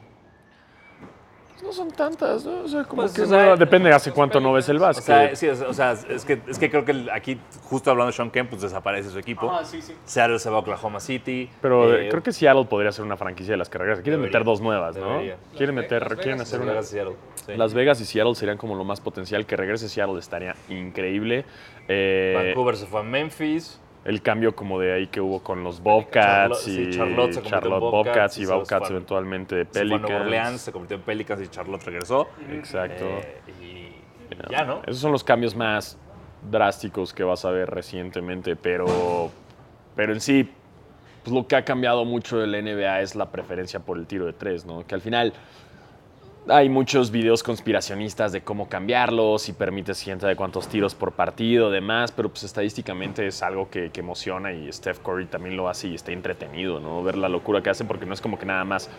No 1.74 1.78
son 1.86 1.92
tantas, 1.92 2.46
¿no? 2.46 2.62
O 2.62 2.68
sea, 2.68 2.84
como 2.84 3.02
Pues, 3.02 3.14
que 3.14 3.24
o 3.24 3.26
sea, 3.26 3.46
no- 3.48 3.58
depende 3.58 3.90
de 3.90 3.96
hace 3.96 4.12
cuánto 4.12 4.40
no 4.40 4.54
ves 4.54 4.70
el 4.70 4.78
O 4.78 4.82
básquet. 4.82 5.04
sea, 5.06 5.36
sí, 5.36 5.48
o 5.50 5.74
sea, 5.74 5.94
es 5.94 6.24
que, 6.24 6.40
es 6.48 6.60
que 6.60 6.70
creo 6.70 6.86
que 6.86 7.08
aquí, 7.12 7.40
justo 7.64 7.90
hablando 7.90 8.12
de 8.12 8.16
Sean 8.16 8.30
Kemp, 8.30 8.52
pues 8.52 8.62
desaparece 8.62 9.10
su 9.10 9.18
equipo. 9.18 9.52
Seattle 10.06 10.38
se 10.38 10.52
va 10.52 10.58
a 10.58 10.60
Oklahoma 10.60 11.00
City. 11.00 11.50
Pero 11.62 11.92
Eh, 11.96 12.06
eh, 12.06 12.10
creo 12.10 12.22
que 12.22 12.32
Seattle 12.32 12.66
podría 12.66 12.92
ser 12.92 13.06
una 13.06 13.18
franquicia 13.18 13.54
de 13.54 13.58
las 13.58 13.70
que 13.70 13.80
regresa. 13.80 14.04
Quieren 14.04 14.20
Debería. 14.22 14.40
meter 14.40 14.46
dos 14.46 14.62
nuevas, 14.62 14.96
¿no? 14.96 15.14
Debería. 15.14 15.38
Quieren 15.58 15.74
meter, 15.76 16.04
quieren 16.18 16.42
hacer 16.42 16.60
Las 16.60 16.64
una. 16.66 16.74
Vegas 16.74 16.86
y 16.86 16.92
Seattle, 16.94 17.16
sí. 17.48 17.52
Las 17.56 17.74
Vegas 17.74 18.02
y 18.02 18.06
Seattle 18.06 18.36
serían 18.36 18.58
como 18.60 18.76
lo 18.76 18.84
más 18.84 19.02
potencial. 19.02 19.48
Que 19.48 19.56
regrese 19.58 19.90
Seattle 19.90 20.20
estaría 20.20 20.56
increíble. 20.70 21.44
Eh, 21.88 22.34
Vancouver 22.54 22.76
se 22.78 22.86
fue 22.86 23.00
a 23.00 23.04
Memphis. 23.04 23.80
El 24.06 24.22
cambio 24.22 24.56
como 24.56 24.80
de 24.80 24.94
ahí 24.94 25.08
que 25.08 25.22
hubo 25.22 25.42
con 25.42 25.64
los 25.64 25.82
Bobcats 25.82 26.62
sí, 26.64 26.90
y 26.90 26.90
Charlotte 26.92 27.34
se 27.34 27.42
Charlotte 27.42 27.80
Bobcats 27.80 28.38
y 28.38 28.46
Bobcats 28.46 28.90
eventualmente 28.90 29.56
de 29.56 29.66
Pelicans. 29.66 30.12
Orleans, 30.12 30.62
se 30.62 30.72
convirtió 30.72 30.98
en 30.98 31.04
Pelicans 31.04 31.42
y 31.42 31.48
Charlotte 31.48 31.84
regresó. 31.84 32.28
Exacto. 32.52 33.06
Eh, 33.06 33.42
y, 33.62 33.64
y 33.64 34.52
ya, 34.52 34.66
¿no? 34.66 34.82
Esos 34.86 35.00
son 35.00 35.12
los 35.12 35.24
cambios 35.24 35.56
más 35.56 35.98
drásticos 36.50 37.14
que 37.14 37.24
vas 37.24 37.46
a 37.46 37.52
ver 37.52 37.70
recientemente, 37.70 38.56
pero, 38.56 39.32
pero 39.96 40.14
en 40.14 40.20
sí, 40.20 40.50
pues 41.24 41.34
lo 41.34 41.48
que 41.48 41.56
ha 41.56 41.64
cambiado 41.64 42.04
mucho 42.04 42.38
de 42.38 42.48
la 42.48 42.62
NBA 42.62 43.02
es 43.02 43.16
la 43.16 43.32
preferencia 43.32 43.80
por 43.80 43.98
el 43.98 44.06
tiro 44.06 44.26
de 44.26 44.34
tres, 44.34 44.66
¿no? 44.66 44.86
Que 44.86 44.96
al 44.96 45.02
final 45.02 45.34
hay 46.48 46.70
muchos 46.70 47.12
videos 47.12 47.44
conspiracionistas 47.44 48.32
de 48.32 48.42
cómo 48.42 48.68
cambiarlo, 48.68 49.38
si 49.40 49.54
permites 49.54 49.98
ciento 49.98 50.28
de 50.28 50.36
cuántos 50.36 50.68
tiros 50.68 50.94
por 50.94 51.14
partido, 51.14 51.72
demás, 51.72 52.12
pero 52.12 52.30
pues 52.30 52.44
estadísticamente 52.44 53.26
es 53.28 53.42
algo 53.42 53.70
que, 53.70 53.92
que 53.92 54.02
emociona 54.02 54.52
y 54.52 54.72
Steph 54.72 55.00
Curry 55.00 55.28
también 55.28 55.56
lo 55.56 55.70
hace 55.70 55.88
y 55.88 55.96
está 55.96 56.12
entretenido, 56.12 56.80
¿no? 56.80 57.02
Ver 57.04 57.18
la 57.18 57.30
locura 57.30 57.64
que 57.64 57.70
hace 57.70 57.86
porque 57.86 58.06
no 58.06 58.14
es 58.14 58.22
como 58.22 58.38
que 58.38 58.46
nada 58.46 58.66
más 58.66 58.90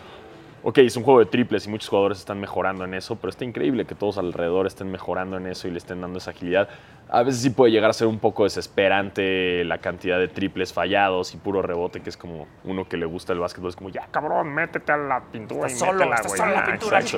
ok, 0.67 0.79
es 0.79 0.97
un 0.97 1.03
juego 1.03 1.19
de 1.19 1.27
triples 1.27 1.67
y 1.67 1.69
muchos 1.69 1.89
jugadores 1.89 2.17
están 2.17 2.39
mejorando 2.39 2.85
en 2.85 2.95
eso, 2.95 3.15
pero 3.17 3.29
está 3.29 3.45
increíble 3.45 3.85
que 3.85 3.93
todos 3.93 4.17
alrededor 4.17 4.65
estén 4.65 4.91
mejorando 4.91 5.37
en 5.37 5.45
eso 5.45 5.67
y 5.67 5.71
le 5.71 5.77
estén 5.77 6.01
dando 6.01 6.17
esa 6.17 6.31
agilidad. 6.31 6.67
A 7.07 7.21
veces 7.23 7.41
sí 7.41 7.49
puede 7.51 7.71
llegar 7.71 7.89
a 7.91 7.93
ser 7.93 8.07
un 8.07 8.17
poco 8.19 8.45
desesperante 8.45 9.63
la 9.63 9.77
cantidad 9.77 10.17
de 10.19 10.27
triples 10.27 10.73
fallados 10.73 11.33
y 11.33 11.37
puro 11.37 11.61
rebote, 11.61 12.01
que 12.01 12.09
es 12.09 12.17
como 12.17 12.47
uno 12.63 12.87
que 12.89 12.97
le 12.97 13.05
gusta 13.05 13.31
el 13.31 13.39
básquetbol, 13.39 13.69
es 13.69 13.75
como, 13.75 13.89
ya 13.89 14.07
cabrón, 14.09 14.53
métete 14.53 14.91
a 14.91 14.97
la 14.97 15.21
pintura 15.31 15.69
y 15.69 15.73
métela, 15.73 16.15
güey". 16.27 16.41
Ah, 16.41 16.75
exacto. 16.75 17.17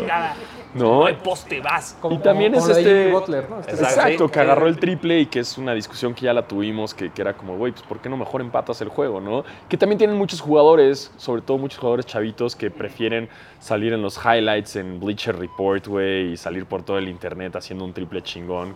No, 0.74 1.06
poste, 1.24 1.62
vas. 1.62 1.98
y 2.10 2.18
también 2.18 2.54
como 2.54 2.66
es 2.68 2.74
la 2.74 2.80
este. 2.80 3.12
Butler, 3.12 3.50
¿no? 3.50 3.60
Este- 3.62 3.72
Exacto. 3.72 3.94
Exacto, 4.00 4.26
Sí. 4.28 4.34
que 4.34 4.40
agarró 4.42 4.68
el 4.68 4.78
triple 4.78 5.20
y 5.22 5.26
que 5.28 5.40
es 5.40 5.58
una 5.58 5.74
discusión 5.74 6.14
que 6.14 6.22
ya 6.26 6.34
la 6.34 6.48
tuvimos, 6.48 6.94
que, 6.94 7.10
que 7.12 7.22
era 7.22 7.34
como, 7.34 7.58
güey, 7.58 7.72
pues 7.72 7.84
¿por 7.84 8.00
qué 8.00 8.10
no 8.10 8.18
mejor 8.18 8.42
empatas 8.42 8.82
el 8.82 8.90
juego, 8.90 9.22
no? 9.22 9.44
Que 9.70 9.78
también 9.78 9.98
tienen 9.98 10.18
muchos 10.18 10.42
jugadores, 10.42 11.12
sobre 11.18 11.42
todo 11.42 11.58
muchos 11.58 11.80
jugadores 11.80 12.06
chavitos, 12.06 12.56
que 12.56 12.70
prefieren 12.70 13.30
salir 13.60 13.94
en 13.94 14.02
los 14.02 14.20
highlights 14.24 14.76
en 14.76 15.00
Bleacher 15.00 15.38
Report, 15.38 15.88
güey, 15.88 16.34
y 16.34 16.38
salir 16.38 16.66
por 16.66 16.84
todo 16.84 16.98
el 16.98 17.08
internet 17.08 17.56
haciendo 17.56 17.86
un 17.86 17.94
triple 17.94 18.22
chingón, 18.22 18.76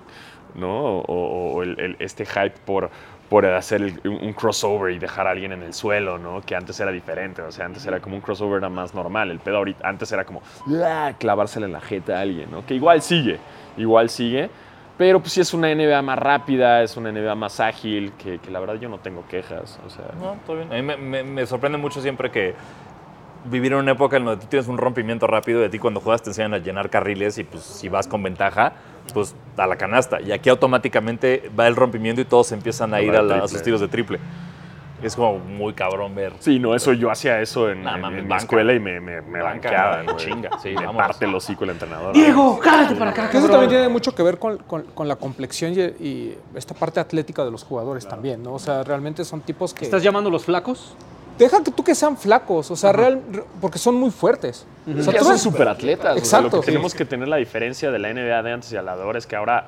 ¿no? 0.56 1.00
O, 1.00 1.62
el- 1.64 1.96
este 2.00 2.26
hype 2.26 2.54
por, 2.66 2.90
por 3.30 3.46
hacer 3.46 4.02
un 4.06 4.34
crossover 4.34 4.94
y 4.94 5.00
dejar 5.00 5.28
a 5.28 5.32
alguien 5.32 5.52
en 5.54 5.64
el 5.64 5.74
suelo, 5.74 6.18
¿no? 6.18 6.42
Que 6.42 6.56
antes 6.56 6.80
era 6.80 6.92
diferente, 6.92 7.42
o 7.42 7.52
sea, 7.52 7.66
antes 7.66 7.86
era 7.86 8.00
como 8.00 8.16
un 8.16 8.22
crossover 8.22 8.58
era 8.60 8.70
más 8.70 8.94
normal, 8.94 9.32
el 9.32 9.40
pedo 9.40 9.58
ahorita, 9.58 9.88
antes 9.88 10.12
era 10.12 10.26
como 10.26 10.42
¡ah! 10.84 11.14
clavársela 11.18 11.66
en 11.66 11.72
la 11.74 11.82
jeta 11.82 12.18
a 12.18 12.22
alguien, 12.22 12.50
¿no? 12.52 12.66
Que 12.66 12.74
igual 12.76 13.02
sigue, 13.02 13.38
igual 13.78 14.10
sigue, 14.10 14.50
pero 14.98 15.20
pues 15.20 15.34
sí 15.34 15.42
es 15.42 15.54
una 15.54 15.72
NBA 15.72 16.02
más 16.02 16.20
rápida, 16.20 16.84
es 16.84 16.96
una 16.98 17.10
NBA 17.10 17.34
más 17.36 17.60
ágil, 17.60 18.12
que, 18.22 18.40
que 18.40 18.52
la 18.52 18.60
verdad 18.60 18.76
yo 18.76 18.90
no 18.90 19.00
tengo 19.00 19.24
quejas, 19.28 19.80
o 19.86 19.90
sea... 19.90 20.06
No, 20.20 20.36
todo 20.46 20.58
bien. 20.58 20.72
A 20.72 20.76
mí 20.76 20.82
me, 20.82 20.98
me- 20.98 21.24
me 21.24 21.46
sorprende 21.46 21.78
mucho 21.78 22.02
siempre 22.02 22.30
que 22.32 22.54
vivir 23.46 23.72
en 23.72 23.80
una 23.80 23.94
época 23.94 24.18
en 24.18 24.26
donde 24.26 24.42
tú 24.42 24.48
tienes 24.48 24.68
un 24.68 24.78
rompimiento 24.78 25.26
rápido 25.26 25.60
de 25.62 25.70
ti 25.70 25.80
cuando 25.80 26.00
juegas 26.00 26.22
te 26.22 26.30
enseñan 26.30 26.54
a 26.54 26.58
llenar 26.60 26.90
carriles 26.92 27.40
y 27.40 27.44
pues 27.44 27.64
si 27.64 27.90
vas 27.90 28.08
con 28.08 28.22
ventaja, 28.22 28.74
pues 29.14 29.36
a 29.58 29.68
la 29.68 29.76
canasta. 29.76 30.22
Y 30.22 30.32
aquí 30.32 30.50
automáticamente 30.50 31.50
va 31.60 31.68
el 31.68 31.76
rompimiento 31.76 32.22
y 32.22 32.26
todos 32.26 32.52
empiezan 32.52 32.94
a 32.94 33.02
ir 33.02 33.16
a, 33.16 33.22
la- 33.22 33.44
a 33.44 33.48
sus 33.48 33.62
tiros 33.62 33.80
de 33.82 33.88
triple. 33.88 34.20
Es 35.04 35.16
como 35.16 35.40
muy 35.40 35.74
cabrón 35.74 36.14
ver. 36.14 36.34
Sí, 36.38 36.60
no, 36.60 36.76
eso 36.76 36.94
yo 36.94 37.10
hacía 37.10 37.42
eso 37.42 37.72
en, 37.72 37.82
Nah, 37.84 37.98
en- 37.98 38.20
en 38.20 38.28
banca. 38.30 38.44
escuela 38.44 38.72
y 38.74 38.80
me, 38.80 39.00
me, 39.02 39.20
me 39.22 39.42
Banca, 39.42 39.72
banqueaban, 39.72 40.18
chinga, 40.18 40.50
sí, 40.62 40.70
me 40.70 40.86
vamos. 40.86 40.96
parte 41.02 41.26
el 41.26 41.34
hocico 41.34 41.64
el 41.64 41.72
entrenador. 41.72 42.14
Diego, 42.14 42.58
jálate 42.62 42.94
para 42.96 43.10
acá, 43.10 43.30
eso 43.34 43.50
también 43.50 43.70
tiene 43.72 43.90
mucho 43.90 44.14
que 44.14 44.22
ver 44.22 44.38
con, 44.38 44.58
con- 44.60 44.84
con 44.94 45.08
la 45.08 45.16
complexión 45.16 45.74
y, 45.74 45.80
y 46.06 46.38
esta 46.54 46.76
parte 46.76 47.00
atlética 47.00 47.44
de 47.44 47.50
los 47.50 47.64
jugadores 47.64 48.08
también, 48.08 48.44
¿no? 48.44 48.54
O 48.54 48.60
sea, 48.60 48.84
realmente 48.84 49.26
son 49.26 49.42
tipos 49.42 49.74
que... 49.74 49.86
¿Estás 49.86 50.04
llamando 50.04 50.30
los 50.30 50.46
flacos? 50.46 50.96
Deja 51.38 51.64
que 51.64 51.72
tú 51.72 51.84
que 51.84 51.96
sean 51.96 52.18
flacos, 52.18 52.70
o 52.72 52.76
sea, 52.76 52.92
real, 52.92 53.22
re- 53.32 53.44
porque 53.60 53.80
son 53.80 53.96
muy 53.96 54.12
fuertes. 54.12 54.66
O 54.88 55.02
sea, 55.02 55.14
Ya 55.14 55.20
tú 55.20 55.26
son 55.26 55.40
superatletas. 55.40 56.18
Exacto, 56.18 56.58
lo 56.58 56.62
que 56.62 56.66
sí. 56.68 56.72
tenemos 56.72 56.94
que 56.94 57.06
tener 57.06 57.28
la 57.28 57.38
diferencia 57.38 57.90
de 57.92 58.00
la 58.00 58.14
NBA 58.14 58.44
de 58.44 58.52
antes 58.54 58.72
y 58.72 58.78
a 58.78 58.82
la 58.82 58.96
de 58.96 59.04
ahora 59.04 59.18
es 59.18 59.26
que 59.26 59.36
ahora 59.36 59.68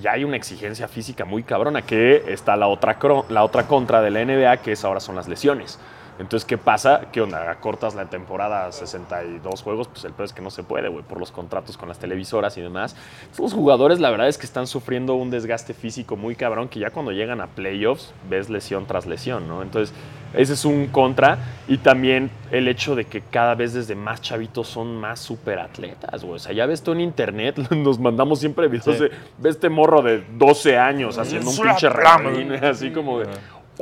ya 0.00 0.12
hay 0.12 0.24
una 0.24 0.36
exigencia 0.36 0.88
física 0.88 1.24
muy 1.24 1.42
cabrona, 1.42 1.82
que 1.82 2.24
está 2.32 2.56
la 2.56 2.68
otra, 2.68 2.98
la 3.28 3.44
otra 3.44 3.66
contra 3.66 4.00
de 4.00 4.10
la 4.10 4.24
NBA, 4.24 4.58
que 4.58 4.72
es 4.72 4.84
ahora 4.84 5.00
son 5.00 5.16
las 5.16 5.28
lesiones. 5.28 5.78
Entonces, 6.20 6.46
¿qué 6.46 6.58
pasa? 6.58 7.06
¿Qué 7.10 7.22
onda? 7.22 7.54
Cortas 7.60 7.94
la 7.94 8.04
temporada 8.04 8.66
a 8.66 8.72
62 8.72 9.62
juegos, 9.62 9.88
pues 9.88 10.04
el 10.04 10.12
peor 10.12 10.26
es 10.26 10.34
que 10.34 10.42
no 10.42 10.50
se 10.50 10.62
puede, 10.62 10.88
güey, 10.88 11.02
por 11.02 11.18
los 11.18 11.32
contratos 11.32 11.78
con 11.78 11.88
las 11.88 11.98
televisoras 11.98 12.58
y 12.58 12.60
demás. 12.60 12.94
Los 13.38 13.54
jugadores, 13.54 14.00
la 14.00 14.10
verdad 14.10 14.28
es 14.28 14.36
que 14.36 14.44
están 14.44 14.66
sufriendo 14.66 15.14
un 15.14 15.30
desgaste 15.30 15.72
físico 15.72 16.16
muy 16.16 16.36
cabrón, 16.36 16.68
que 16.68 16.78
ya 16.78 16.90
cuando 16.90 17.12
llegan 17.12 17.40
a 17.40 17.46
playoffs 17.46 18.12
ves 18.28 18.50
lesión 18.50 18.86
tras 18.86 19.06
lesión, 19.06 19.48
¿no? 19.48 19.62
Entonces, 19.62 19.94
ese 20.34 20.52
es 20.52 20.64
un 20.66 20.88
contra. 20.88 21.38
Y 21.66 21.78
también 21.78 22.30
el 22.50 22.68
hecho 22.68 22.94
de 22.94 23.06
que 23.06 23.22
cada 23.22 23.54
vez 23.54 23.72
desde 23.72 23.94
más 23.94 24.20
chavitos 24.20 24.68
son 24.68 24.96
más 24.96 25.20
superatletas, 25.20 26.22
güey. 26.22 26.36
O 26.36 26.38
sea, 26.38 26.52
ya 26.52 26.66
ves 26.66 26.82
tú 26.82 26.92
en 26.92 27.00
internet, 27.00 27.56
nos 27.70 27.98
mandamos 27.98 28.40
siempre 28.40 28.68
videos 28.68 28.98
de, 28.98 29.10
ve 29.38 29.48
este 29.48 29.70
morro 29.70 30.02
de 30.02 30.22
12 30.36 30.76
años 30.76 31.16
haciendo 31.16 31.48
un 31.48 31.56
pinche 31.56 31.88
ramen, 31.88 32.52
así 32.64 32.90
como 32.90 33.20
de, 33.20 33.26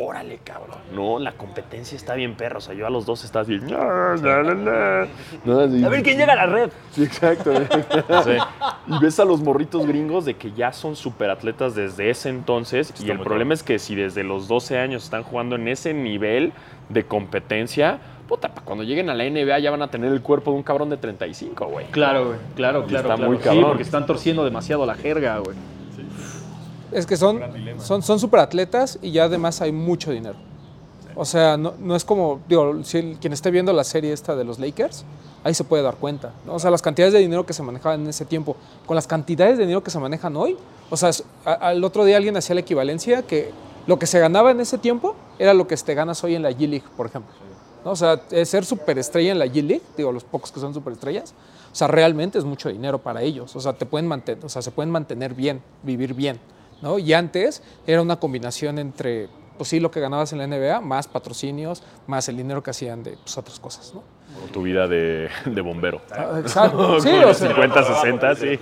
órale, 0.01 0.39
cabrón. 0.45 0.79
No, 0.95 1.19
la 1.19 1.33
competencia 1.33 1.97
está 1.97 2.15
bien 2.15 2.37
perro. 2.37 2.59
O 2.59 2.61
sea, 2.61 2.75
yo 2.75 2.87
a 2.87 2.91
los 2.91 3.07
dos 3.07 3.25
estás. 3.25 3.49
No, 3.49 5.61
así- 5.61 5.85
A 5.85 5.89
ver 5.89 6.03
quién 6.03 6.19
llega 6.19 6.33
a 6.33 6.37
la 6.37 6.47
red. 6.47 6.71
Sí, 6.93 7.05
exacto. 7.05 7.53
Y 8.87 8.99
ves 9.01 9.19
a 9.21 9.25
los 9.25 9.41
morritos 9.43 9.87
gringos 9.87 10.25
de 10.25 10.35
que 10.35 10.53
ya 10.53 10.73
son 10.73 10.97
superatletas 10.97 11.75
desde 11.75 12.11
ese 12.11 12.29
entonces. 12.29 12.93
y 13.05 13.11
el 13.11 13.21
problema 13.21 13.55
es 13.55 13.63
que 13.63 13.79
si 13.79 13.95
desde 13.95 14.25
los 14.25 14.49
12 14.49 14.79
años 14.79 15.05
están 15.05 15.23
jugando 15.23 15.57
en 15.57 15.69
ese 15.69 15.95
nivel 15.95 16.53
de 16.89 17.05
competencia, 17.05 17.99
puta, 18.29 18.49
pa' 18.49 18.63
cuando 18.63 18.85
lleguen 18.85 19.11
a 19.11 19.15
la 19.15 19.25
NBA 19.25 19.59
ya 19.59 19.71
van 19.71 19.83
a 19.83 19.91
tener 19.91 20.13
el 20.13 20.23
cuerpo 20.23 20.51
de 20.53 20.57
un 20.59 20.63
cabrón 20.63 20.91
de 20.91 20.97
35, 20.97 21.67
güey. 21.67 21.87
Claro, 21.87 22.27
güey. 22.29 22.39
Claro, 22.57 22.85
Y 22.85 22.89
claro. 22.89 23.09
está 23.09 23.17
claro. 23.17 23.31
muy 23.31 23.39
Sí, 23.39 23.45
cabrón. 23.45 23.65
porque 23.69 23.83
están 23.83 24.07
torciendo 24.07 24.45
demasiado 24.45 24.87
la 24.87 24.95
jerga, 24.95 25.39
güey. 25.39 25.57
Es 26.93 27.07
que 27.07 27.17
son, 27.17 27.39
son, 27.83 28.03
son 28.03 28.19
superatletas 28.21 28.99
y 29.03 29.11
ya 29.13 29.25
además 29.25 29.61
hay 29.61 29.73
mucho 29.73 30.11
dinero. 30.11 30.37
O 31.15 31.25
sea, 31.25 31.57
no, 31.57 31.75
no 31.79 31.97
es 31.97 32.05
como, 32.05 32.41
digo, 32.49 32.85
si 32.85 32.99
el- 32.99 33.19
quien 33.19 33.33
esté 33.33 33.51
viendo 33.51 33.73
la 33.73 33.83
serie 33.85 34.13
esta 34.13 34.37
de 34.37 34.45
los 34.45 34.59
Lakers, 34.59 35.05
ahí 35.43 35.53
se 35.55 35.65
puede 35.65 35.83
dar 35.83 35.97
cuenta. 35.97 36.33
¿no? 36.47 36.55
O 36.55 36.59
sea, 36.59 36.71
las 36.71 36.81
cantidades 36.83 37.13
de 37.13 37.19
dinero 37.21 37.45
que 37.45 37.53
se 37.53 37.63
manejaban 37.63 38.03
en 38.03 38.09
ese 38.09 38.25
tiempo, 38.25 38.57
con 38.87 38.95
las 38.95 39.07
cantidades 39.07 39.57
de 39.59 39.65
dinero 39.65 39.83
que 39.83 39.91
se 39.91 39.99
manejan 39.99 40.37
hoy. 40.37 40.57
O 40.91 40.97
sea, 40.97 41.09
es- 41.09 41.25
a- 41.45 41.53
al 41.55 41.83
otro 41.83 42.05
día 42.05 42.17
alguien 42.17 42.37
hacía 42.37 42.55
la 42.55 42.61
equivalencia 42.61 43.23
que 43.23 43.51
lo 43.87 43.99
que 43.99 44.07
se 44.07 44.19
ganaba 44.21 44.51
en 44.53 44.61
ese 44.61 44.79
tiempo 44.79 45.17
era 45.39 45.55
lo 45.55 45.67
que 45.67 45.77
te 45.77 45.95
ganas 45.95 46.23
hoy 46.23 46.35
en 46.35 46.43
la 46.43 46.51
G-League, 46.53 46.85
por 46.97 47.07
ejemplo. 47.07 47.33
¿no? 47.85 47.93
O 47.93 47.97
sea, 47.97 48.21
ser 48.45 48.65
superestrella 48.65 49.33
en 49.33 49.39
la 49.39 49.47
G-League, 49.47 49.83
digo, 49.97 50.13
los 50.13 50.25
pocos 50.25 50.53
que 50.53 50.61
son 50.61 50.73
superestrellas, 50.75 51.33
o 51.73 51.75
sea, 51.75 51.87
realmente 51.89 52.39
es 52.39 52.45
mucho 52.45 52.69
dinero 52.69 52.99
para 52.99 53.23
ellos. 53.23 53.55
O 53.57 53.61
sea, 53.61 53.73
te 53.73 53.87
pueden 53.87 54.07
mantener, 54.07 54.45
o 54.45 54.49
sea, 54.49 54.63
se 54.63 54.71
pueden 54.71 54.91
mantener 54.91 55.35
bien, 55.35 55.63
vivir 55.83 56.13
bien. 56.15 56.39
¿No? 56.83 56.99
Y 56.99 57.13
antes 57.13 57.63
era 57.87 58.03
una 58.03 58.19
combinación 58.19 58.79
entre, 58.79 59.29
pues 59.57 59.69
sí, 59.71 59.81
lo 59.81 59.91
que 59.91 60.01
ganabas 60.01 60.33
en 60.33 60.39
la 60.39 60.47
NBA, 60.47 60.81
más 60.81 61.07
patrocinios, 61.09 61.83
más 62.07 62.29
el 62.29 62.37
dinero 62.37 62.63
que 62.63 62.71
hacían 62.71 63.03
de 63.03 63.13
pues, 63.23 63.37
otras 63.39 63.59
cosas, 63.61 63.93
¿no? 63.95 64.03
Como 64.35 64.47
tu 64.53 64.63
vida 64.63 64.87
de, 64.87 65.29
de 65.47 65.61
bombero. 65.61 66.01
Ah, 66.13 66.39
Exacto. 66.41 67.01
Sí, 67.01 67.09
Con 67.11 67.19
o 67.19 67.23
los 67.29 67.37
sea, 67.39 67.49
50, 67.49 67.83
60, 67.85 68.35
sí. 68.37 68.59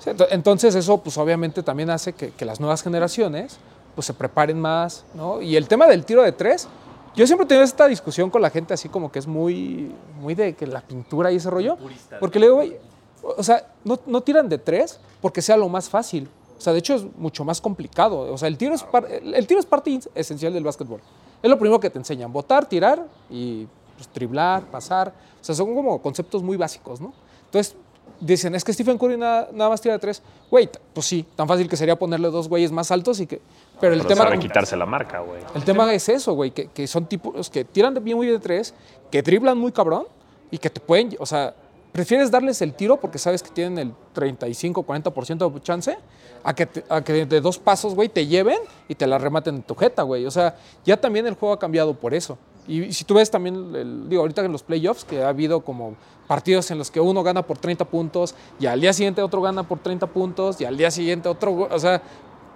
sí, 0.00 0.10
ento- 0.10 0.26
entonces 0.30 0.74
eso, 0.74 0.98
pues 0.98 1.16
obviamente 1.18 1.62
también 1.62 1.90
hace 1.90 2.12
que, 2.12 2.30
que 2.30 2.44
las 2.44 2.60
nuevas 2.60 2.82
generaciones, 2.82 3.58
pues 3.94 4.06
se 4.06 4.14
preparen 4.14 4.60
más, 4.60 5.04
¿no? 5.14 5.40
Y 5.42 5.56
el 5.56 5.68
tema 5.68 5.86
del 5.86 6.04
tiro 6.04 6.22
de 6.22 6.32
tres, 6.32 6.68
yo 7.16 7.26
siempre 7.26 7.44
he 7.44 7.48
tenido 7.48 7.64
esta 7.64 7.86
discusión 7.88 8.30
con 8.30 8.42
la 8.42 8.50
gente 8.50 8.74
así 8.74 8.88
como 8.88 9.10
que 9.10 9.18
es 9.18 9.26
muy, 9.26 9.92
muy 10.20 10.34
de 10.34 10.54
que 10.54 10.66
la 10.66 10.80
pintura 10.82 11.32
y 11.32 11.36
ese 11.36 11.50
rollo, 11.50 11.76
porque 12.20 12.38
le 12.38 12.46
digo, 12.46 12.56
güey, 12.56 12.76
o 13.22 13.42
sea, 13.42 13.66
no, 13.84 13.98
no 14.06 14.20
tiran 14.20 14.48
de 14.48 14.58
tres 14.58 15.00
porque 15.20 15.40
sea 15.42 15.56
lo 15.56 15.68
más 15.68 15.88
fácil. 15.88 16.28
O 16.58 16.60
sea, 16.60 16.72
de 16.72 16.80
hecho 16.80 16.94
es 16.94 17.06
mucho 17.16 17.44
más 17.44 17.60
complicado. 17.60 18.32
O 18.32 18.36
sea, 18.36 18.48
el 18.48 18.58
tiro 18.58 18.74
es, 18.74 18.84
el, 19.22 19.46
tiro 19.46 19.60
es 19.60 19.66
parte 19.66 20.00
esencial 20.14 20.52
del 20.52 20.64
básquetbol. 20.64 21.00
Es 21.40 21.48
lo 21.48 21.58
primero 21.58 21.78
que 21.78 21.88
te 21.88 21.98
enseñan, 21.98 22.32
botar, 22.32 22.66
tirar 22.66 23.06
y 23.30 23.66
pues, 23.96 24.12
driblar, 24.12 24.64
pasar. 24.64 25.14
O 25.40 25.44
sea, 25.44 25.54
son 25.54 25.74
como 25.74 26.02
conceptos 26.02 26.42
muy 26.42 26.56
básicos, 26.56 27.00
¿no? 27.00 27.12
Entonces, 27.44 27.76
dicen, 28.20 28.56
es 28.56 28.64
que 28.64 28.72
Stephen 28.72 28.98
Curry 28.98 29.16
nada, 29.16 29.48
nada 29.52 29.70
más 29.70 29.80
tira 29.80 29.94
de 29.94 30.00
tres. 30.00 30.20
Güey, 30.50 30.68
pues 30.92 31.06
sí, 31.06 31.24
tan 31.36 31.46
fácil 31.46 31.68
que 31.68 31.76
sería 31.76 31.96
ponerle 31.96 32.28
dos 32.28 32.48
güeyes 32.48 32.72
más 32.72 32.90
altos 32.90 33.20
y 33.20 33.26
que... 33.26 33.40
Pero 33.80 33.94
el 33.94 34.00
Pero 34.00 34.08
tema... 34.08 34.24
sabe 34.24 34.38
quitarse 34.40 34.76
la 34.76 34.86
marca, 34.86 35.20
güey. 35.20 35.40
El 35.54 35.62
tema 35.62 35.92
es 35.94 36.08
eso, 36.08 36.32
güey, 36.34 36.50
que, 36.50 36.66
que 36.68 36.88
son 36.88 37.06
tipos 37.06 37.48
que 37.50 37.64
tiran 37.64 37.94
bien 38.02 38.16
muy 38.16 38.26
bien 38.26 38.38
de 38.38 38.42
tres, 38.42 38.74
que 39.10 39.22
driblan 39.22 39.56
muy 39.56 39.70
cabrón 39.70 40.06
y 40.50 40.58
que 40.58 40.70
te 40.70 40.80
pueden, 40.80 41.16
o 41.20 41.26
sea, 41.26 41.54
prefieres 41.92 42.30
darles 42.30 42.60
el 42.62 42.74
tiro 42.74 42.98
porque 42.98 43.18
sabes 43.18 43.42
que 43.42 43.50
tienen 43.50 43.78
el 43.78 43.92
35, 44.12 44.84
40% 44.86 45.52
de 45.52 45.60
chance 45.62 45.96
a 46.44 46.54
que, 46.54 46.68
a 46.88 47.02
que 47.02 47.26
de 47.26 47.40
dos 47.40 47.58
pasos, 47.58 47.94
güey, 47.94 48.08
te 48.08 48.26
lleven 48.26 48.58
y 48.88 48.94
te 48.94 49.06
la 49.06 49.18
rematen 49.18 49.56
en 49.56 49.62
tu 49.62 49.74
jeta, 49.74 50.02
güey. 50.02 50.24
O 50.26 50.30
sea, 50.30 50.56
ya 50.84 50.96
también 50.96 51.26
el 51.26 51.34
juego 51.34 51.54
ha 51.54 51.58
cambiado 51.58 51.94
por 51.94 52.14
eso. 52.14 52.38
Y 52.66 52.92
si 52.92 53.04
tú 53.04 53.14
ves 53.14 53.30
también, 53.30 54.08
digo, 54.08 54.20
ahorita 54.22 54.44
en 54.44 54.52
los 54.52 54.62
playoffs, 54.62 55.04
que 55.04 55.22
ha 55.22 55.30
habido 55.30 55.60
como 55.62 55.94
partidos 56.26 56.70
en 56.70 56.76
los 56.78 56.90
que 56.90 57.00
uno 57.00 57.22
gana 57.22 57.42
por 57.42 57.56
30 57.58 57.86
puntos 57.86 58.34
y 58.60 58.66
al 58.66 58.80
día 58.80 58.92
siguiente 58.92 59.22
otro 59.22 59.40
gana 59.40 59.62
por 59.62 59.78
30 59.78 60.06
puntos 60.08 60.60
y 60.60 60.66
al 60.66 60.76
día 60.76 60.90
siguiente 60.90 61.28
otro, 61.30 61.66
o 61.70 61.78
sea, 61.78 62.02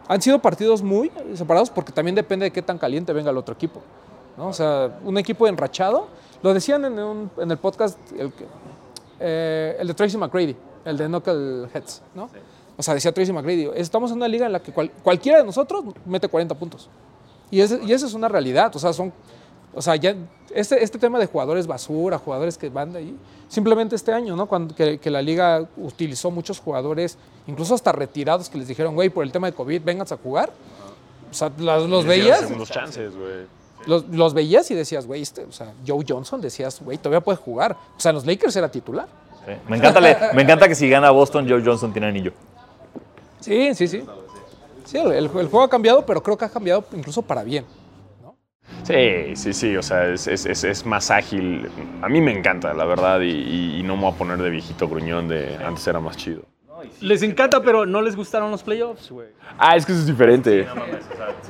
han 0.09 0.20
sido 0.20 0.39
partidos 0.41 0.83
muy 0.83 1.11
separados 1.35 1.70
porque 1.70 1.93
también 1.93 2.14
depende 2.14 2.45
de 2.45 2.51
qué 2.51 2.61
tan 2.61 2.76
caliente 2.76 3.12
venga 3.14 3.30
el 3.30 3.39
otro 3.39 3.55
equipo. 3.55 3.80
¿no? 4.37 4.49
O 4.49 4.53
sea, 4.53 4.99
un 5.05 5.16
equipo 5.16 5.47
enrachado, 5.49 6.07
lo 6.43 6.53
decían 6.53 6.85
en, 6.85 6.99
un- 6.99 7.30
en 7.39 7.51
el 7.51 7.57
podcast, 7.57 7.99
el, 8.18 8.33
eh, 9.22 9.76
el 9.78 9.86
de 9.88 9.94
Tracy 9.94 10.16
McGrady, 10.18 10.56
el 10.84 10.96
de 10.98 11.06
Knuckleheads, 11.06 12.02
¿no? 12.14 12.28
O 12.76 12.82
sea, 12.82 12.94
decía 12.94 13.12
Tracy 13.12 13.32
McGrady, 13.32 13.70
estamos 13.76 14.10
en 14.10 14.16
una 14.16 14.28
liga 14.28 14.46
en 14.46 14.52
la 14.52 14.60
que 14.60 14.72
cual- 14.72 14.90
cualquiera 15.02 15.38
de 15.38 15.44
nosotros 15.44 15.84
mete 16.06 16.28
40 16.28 16.54
puntos. 16.54 16.88
Y, 17.50 17.60
ese- 17.60 17.80
y 17.84 17.92
esa 17.92 18.06
es 18.06 18.14
una 18.14 18.28
realidad, 18.28 18.74
o 18.74 18.78
sea, 18.78 18.92
son... 18.92 19.12
O 19.74 19.80
sea, 19.80 19.96
ya 19.96 20.14
este, 20.54 20.84
este 20.84 20.98
tema 20.98 21.18
de 21.18 21.24
jugadores 21.24 21.66
basura, 21.66 22.18
jugadores 22.18 22.58
que 22.58 22.68
van 22.68 22.92
de 22.92 22.98
ahí, 22.98 23.16
simplemente 23.48 23.96
este 23.96 24.12
año, 24.12 24.36
¿no? 24.36 24.44
Cuando, 24.46 24.74
que, 24.74 24.98
que 24.98 25.10
la 25.10 25.22
liga 25.22 25.66
utilizó 25.78 26.30
muchos 26.30 26.60
jugadores, 26.60 27.16
incluso 27.46 27.74
hasta 27.74 27.90
retirados, 27.90 28.50
que 28.50 28.58
les 28.58 28.68
dijeron, 28.68 28.94
güey, 28.94 29.08
por 29.08 29.24
el 29.24 29.32
tema 29.32 29.46
de 29.46 29.54
COVID, 29.54 29.80
vengas 29.82 30.12
a 30.12 30.18
jugar. 30.18 30.52
O 31.30 31.34
sea, 31.34 31.48
los 31.56 31.86
dieron 31.88 32.06
veías. 32.06 32.40
Segundos 32.40 32.70
chances, 32.70 33.16
güey. 33.16 33.46
Los, 33.87 34.09
los 34.09 34.33
veías 34.35 34.70
y 34.70 34.74
decías, 34.74 35.07
güey, 35.07 35.22
este, 35.22 35.45
o 35.45 35.53
sea, 35.53 35.72
Joe 35.87 36.05
Johnson, 36.09 36.41
decías, 36.41 36.80
güey, 36.83 36.99
todavía 36.99 37.20
puede 37.20 37.37
jugar. 37.39 37.76
O 37.97 38.01
sea, 38.01 38.11
en 38.11 38.16
los 38.16 38.26
Lakers 38.26 38.55
era 38.57 38.70
titular. 38.70 39.07
Sí. 39.47 39.53
Me, 39.68 39.76
encanta, 39.76 40.01
le- 40.01 40.16
me 40.35 40.43
encanta 40.43 40.68
que 40.68 40.74
si 40.74 40.89
gana 40.89 41.11
Boston, 41.11 41.49
Joe 41.49 41.62
Johnson 41.64 41.93
tiene 41.93 42.07
anillo. 42.09 42.33
Sí, 43.41 43.74
sí, 43.74 43.89
sí. 43.89 44.05
Sí, 44.85 44.99
el, 44.99 45.12
el 45.12 45.28
juego 45.28 45.62
ha 45.62 45.68
cambiado, 45.70 46.05
pero 46.07 46.22
creo 46.22 46.37
que 46.37 46.45
ha 46.45 46.49
cambiado 46.49 46.85
incluso 46.93 47.22
para 47.22 47.43
bien. 47.43 47.64
Sí, 48.85 49.37
sí, 49.37 49.53
sí, 49.53 49.76
o 49.76 49.83
sea, 49.83 50.09
es, 50.09 50.26
es- 50.26 50.47
es- 50.47 50.64
es 50.64 50.87
más 50.87 51.11
ágil. 51.11 51.68
A 52.03 52.09
mí 52.09 52.20
me 52.20 52.37
encanta, 52.37 52.72
la 52.74 52.85
verdad, 52.85 53.20
y, 53.20 53.30
y- 53.30 53.80
y 53.80 53.83
no 53.83 53.97
me 53.97 54.03
voy 54.05 54.12
a 54.12 54.16
poner 54.16 54.39
de 54.39 54.51
viejito 54.51 54.89
gruñón 54.89 55.28
de 55.28 55.57
antes 55.64 55.87
era 55.87 56.01
más 56.01 56.16
chido. 56.16 56.43
Les 57.01 57.22
encanta, 57.22 57.62
pero 57.62 57.87
no 57.87 58.03
les 58.03 58.16
gustaron 58.16 58.51
los 58.51 58.62
playoffs, 58.62 59.11
güey. 59.11 59.28
Ah, 59.59 59.76
es 59.76 59.85
que 59.87 59.93
eso 59.93 60.01
es 60.01 60.07
diferente. 60.07 60.66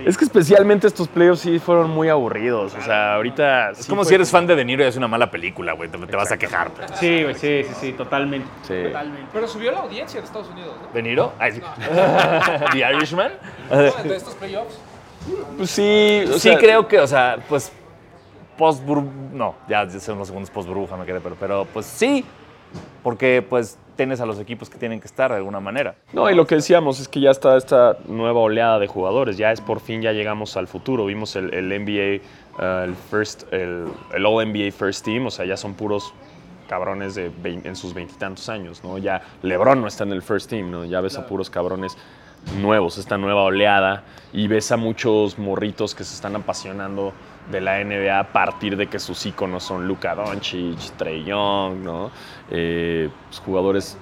Es 0.04 0.16
que 0.16 0.24
especialmente 0.24 0.86
estos 0.86 1.08
playoffs 1.08 1.40
sí 1.40 1.58
fueron 1.58 1.90
muy 1.90 2.08
aburridos. 2.08 2.74
O 2.74 2.82
sea, 2.82 3.14
ahorita. 3.14 3.70
Es 3.70 3.86
como 3.86 4.04
si 4.04 4.14
eres 4.14 4.30
fan 4.30 4.46
de 4.46 4.56
De 4.56 4.64
Niro 4.64 4.84
y 4.84 4.86
es 4.86 4.96
una 4.96 5.08
mala 5.08 5.30
película, 5.30 5.72
güey. 5.72 5.88
Te, 5.88 5.98
te 5.98 6.16
vas 6.16 6.32
a 6.32 6.36
quejar. 6.36 6.70
Sí, 6.94 7.22
güey, 7.22 7.34
sí, 7.34 7.64
sí, 7.64 7.74
sí, 7.80 7.92
totalmente. 7.92 8.48
Sí. 8.62 8.92
Pero 9.32 9.48
subió 9.48 9.72
la 9.72 9.80
audiencia 9.80 10.18
en 10.18 10.24
Estados 10.24 10.48
Unidos, 10.50 10.74
¿no? 10.80 10.92
¿De 10.92 11.02
Niro? 11.02 11.32
Ay, 11.38 11.52
sí. 11.52 11.60
¿The 12.72 12.78
Irishman? 12.78 13.32
De 13.70 14.16
estos 14.16 14.34
playoffs. 14.34 14.78
Pues 15.56 15.70
sí, 15.70 16.24
o 16.28 16.34
sí, 16.34 16.40
sea, 16.40 16.58
creo 16.58 16.86
que, 16.88 16.98
o 16.98 17.06
sea, 17.06 17.38
pues. 17.48 17.72
Post 18.58 18.82
No, 19.32 19.54
ya 19.66 19.88
son 19.98 20.18
los 20.18 20.28
segundos 20.28 20.50
post 20.50 20.68
burbuja, 20.68 20.96
me 20.96 21.06
quedé, 21.06 21.20
pero, 21.20 21.36
pero 21.38 21.66
pues 21.72 21.86
sí. 21.86 22.24
Porque 23.02 23.44
pues 23.48 23.78
tienes 23.96 24.20
a 24.20 24.26
los 24.26 24.38
equipos 24.38 24.70
que 24.70 24.78
tienen 24.78 25.00
que 25.00 25.06
estar 25.06 25.30
de 25.30 25.36
alguna 25.36 25.60
manera. 25.60 25.94
No, 26.12 26.30
y 26.30 26.34
lo 26.34 26.46
que 26.46 26.56
decíamos 26.56 27.00
es 27.00 27.08
que 27.08 27.20
ya 27.20 27.30
está 27.30 27.56
esta 27.56 27.96
nueva 28.06 28.40
oleada 28.40 28.78
de 28.78 28.86
jugadores. 28.86 29.36
Ya 29.36 29.52
es 29.52 29.60
por 29.60 29.80
fin, 29.80 30.02
ya 30.02 30.12
llegamos 30.12 30.56
al 30.56 30.68
futuro. 30.68 31.06
Vimos 31.06 31.36
el, 31.36 31.52
el 31.54 31.68
NBA, 31.68 32.22
uh, 32.58 32.84
el, 32.84 32.94
first, 32.94 33.52
el, 33.52 33.86
el 34.14 34.26
All 34.26 34.46
NBA 34.46 34.72
First 34.72 35.04
Team, 35.04 35.26
o 35.26 35.30
sea, 35.30 35.44
ya 35.44 35.56
son 35.56 35.74
puros 35.74 36.12
cabrones 36.68 37.14
de 37.14 37.30
en 37.44 37.76
sus 37.76 37.92
veintitantos 37.92 38.48
años, 38.48 38.82
¿no? 38.82 38.96
Ya 38.96 39.22
LeBron 39.42 39.80
no 39.80 39.86
está 39.86 40.04
en 40.04 40.12
el 40.12 40.22
First 40.22 40.48
Team, 40.48 40.70
¿no? 40.70 40.84
Ya 40.84 41.00
ves 41.00 41.18
a 41.18 41.26
puros 41.26 41.50
cabrones 41.50 41.98
nuevos, 42.60 42.98
esta 42.98 43.18
nueva 43.18 43.42
oleada, 43.42 44.04
y 44.32 44.48
ves 44.48 44.72
a 44.72 44.76
muchos 44.76 45.38
morritos 45.38 45.94
que 45.94 46.04
se 46.04 46.14
están 46.14 46.34
apasionando 46.34 47.12
de 47.50 47.60
la 47.60 47.80
NBA 47.80 48.18
a 48.18 48.32
partir 48.32 48.76
de 48.76 48.86
que 48.88 48.98
sus 48.98 49.24
íconos 49.26 49.62
son 49.64 49.86
Luka 49.86 50.14
Doncic, 50.14 50.78
Trey 50.96 51.24
Young, 51.24 51.78
¿no? 51.82 52.10
Eh, 52.50 53.10
pues, 53.28 53.40
jugadores 53.40 53.96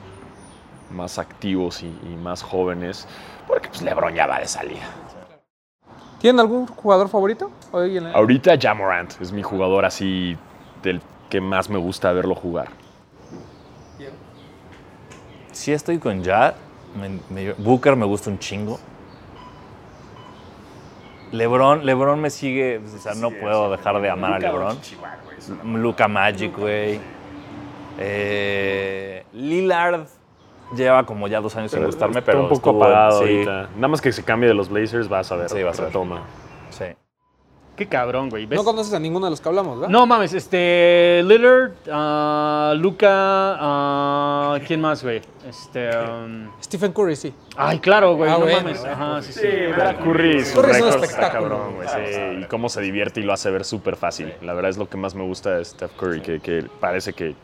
más 0.91 1.18
activos 1.18 1.82
y, 1.82 1.86
y 1.86 2.16
más 2.16 2.43
jóvenes, 2.43 3.07
porque 3.47 3.68
pues 3.68 3.82
LeBron 3.82 4.14
ya 4.14 4.26
va 4.26 4.41
de 4.41 4.47
salida. 4.47 4.82
¿Tienen 6.18 6.41
algún 6.41 6.66
jugador 6.66 7.09
favorito? 7.09 7.51
Hoy 7.72 7.97
en 7.97 8.05
la- 8.05 8.12
Ahorita 8.12 8.59
Jamorant 8.61 9.18
es 9.20 9.32
mi 9.32 9.43
jugador 9.43 9.84
así 9.84 10.36
del 10.82 11.01
que 11.30 11.41
más 11.41 11.70
me 11.70 11.78
gusta 11.78 12.12
verlo 12.12 12.34
jugar. 12.34 12.68
Sí 15.53 15.72
estoy 15.72 15.99
con. 15.99 16.20
Me- 16.20 17.20
me- 17.30 17.53
Booker 17.55 17.97
me 17.97 18.05
gusta 18.05 18.30
un 18.30 18.38
chingo. 18.38 18.78
LeBron, 21.33 21.85
LeBron 21.87 22.20
me 22.20 22.31
sigue, 22.31 22.78
o 22.78 22.99
sea, 22.99 23.14
no 23.14 23.31
puedo 23.31 23.70
dejar 23.70 24.01
de 24.01 24.11
amar 24.11 24.35
a 24.35 24.39
LeBron. 24.39 24.76
Luca 25.81 26.09
Magic, 26.09 26.57
güey. 26.57 27.01
Eh, 27.99 29.24
Lillard 29.33 30.07
lleva 30.74 31.05
como 31.05 31.28
ya 31.28 31.41
dos 31.41 31.55
años 31.57 31.70
sin 31.70 31.85
gustarme, 31.85 32.18
Está 32.20 32.33
pero 32.33 32.43
un 32.45 32.49
poco 32.49 32.70
estuvo- 32.70 32.85
apagado. 32.85 33.22
Nada 33.76 33.89
más 33.89 34.01
que 34.01 34.12
se 34.12 34.24
cambie 34.24 34.49
de 34.49 34.55
los 34.55 34.68
Blazers, 34.68 35.09
vas 35.09 35.31
a 35.33 35.37
ver. 35.37 35.49
Sí, 35.51 35.62
vas 35.62 35.78
a 35.78 35.83
ver. 35.83 35.91
retoma. 35.93 36.22
Qué 37.76 37.86
cabrón, 37.88 38.28
güey. 38.28 38.44
¿ves? 38.44 38.58
No 38.58 38.64
conoces 38.64 38.92
a 38.92 38.98
ninguno 38.98 39.24
de 39.26 39.30
los 39.30 39.40
que 39.40 39.48
hablamos, 39.48 39.78
¿verdad? 39.80 39.90
No 39.90 40.04
mames, 40.06 40.34
este. 40.34 41.22
Lillard, 41.24 41.72
ah, 41.90 42.74
Luca, 42.76 43.08
ah, 43.58 44.58
¿quién 44.66 44.80
más, 44.82 45.02
güey? 45.02 45.22
Este. 45.48 45.88
um, 45.96 46.50
Stephen 46.62 46.92
Curry, 46.92 47.16
sí. 47.16 47.32
ay, 47.56 47.78
claro, 47.78 48.16
güey, 48.16 48.30
Ah, 48.30 48.34
no 48.34 48.40
bueno, 48.40 48.58
mames. 48.58 48.84
Ajá, 48.84 49.22
sí, 49.22 49.32
sí. 49.32 49.40
Curry, 50.04 50.44
su 50.44 50.56
Curry 50.60 50.70
es 50.72 50.80
un 50.80 50.84
récord 50.92 50.94
está 50.94 51.04
espectáculo. 51.06 51.48
cabrón, 51.58 51.74
güey. 51.76 51.88
sí, 51.88 52.20
y 52.42 52.44
cómo 52.48 52.68
se 52.68 52.82
divierte 52.82 53.20
y 53.20 53.22
lo 53.22 53.32
hace 53.32 53.50
ver 53.50 53.64
súper 53.64 53.96
fácil. 53.96 54.34
La 54.42 54.52
verdad 54.52 54.70
es 54.70 54.76
lo 54.76 54.88
que 54.88 54.98
más 54.98 55.14
me 55.14 55.24
gusta 55.24 55.56
de 55.56 55.64
Steph 55.64 55.92
Curry, 55.96 56.20
que, 56.20 56.40
que 56.40 56.66
parece 56.80 57.14
que 57.14 57.34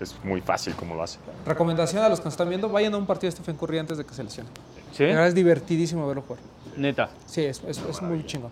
es 0.00 0.16
muy 0.24 0.40
fácil 0.40 0.74
como 0.74 0.94
lo 0.96 1.02
hace. 1.04 1.18
Recomendación 1.46 2.02
a 2.02 2.08
los 2.08 2.18
que 2.18 2.24
nos 2.24 2.34
están 2.34 2.48
viendo, 2.48 2.68
vayan 2.68 2.92
a 2.94 2.96
un 2.96 3.06
partido 3.06 3.28
de 3.30 3.36
Stephen 3.36 3.56
Curry 3.56 3.78
antes 3.78 3.96
de 3.96 4.04
que 4.04 4.12
se 4.12 4.24
lesione. 4.24 4.50
¿Sí? 4.92 5.04
De 5.04 5.10
verdad 5.10 5.28
es 5.28 5.34
divertidísimo 5.36 6.06
verlo 6.08 6.22
jugar. 6.22 6.42
Neta. 6.76 7.08
Sí, 7.26 7.44
es, 7.44 7.62
es- 7.66 7.78
es 7.78 8.02
muy 8.02 8.26
chingón. 8.26 8.50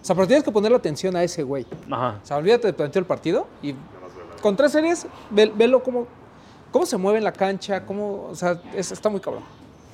O 0.00 0.04
sea, 0.04 0.14
pero 0.14 0.26
tienes 0.26 0.44
que 0.44 0.50
ponerle 0.50 0.76
atención 0.76 1.14
a 1.16 1.22
ese 1.22 1.42
güey. 1.42 1.66
Ajá. 1.90 2.18
O 2.22 2.26
sea, 2.26 2.36
olvídate 2.38 2.66
de 2.68 2.72
plantear 2.72 3.02
el 3.02 3.06
partido 3.06 3.46
y 3.62 3.74
con 4.40 4.56
tres 4.56 4.72
series, 4.72 5.06
ve- 5.30 5.52
velo 5.54 5.82
cómo, 5.82 6.06
cómo 6.72 6.86
se 6.86 6.96
mueve 6.96 7.18
en 7.18 7.24
la 7.24 7.32
cancha, 7.32 7.84
cómo, 7.84 8.28
o 8.30 8.34
sea, 8.34 8.58
es- 8.74 8.92
está 8.92 9.08
muy 9.10 9.20
cabrón. 9.20 9.42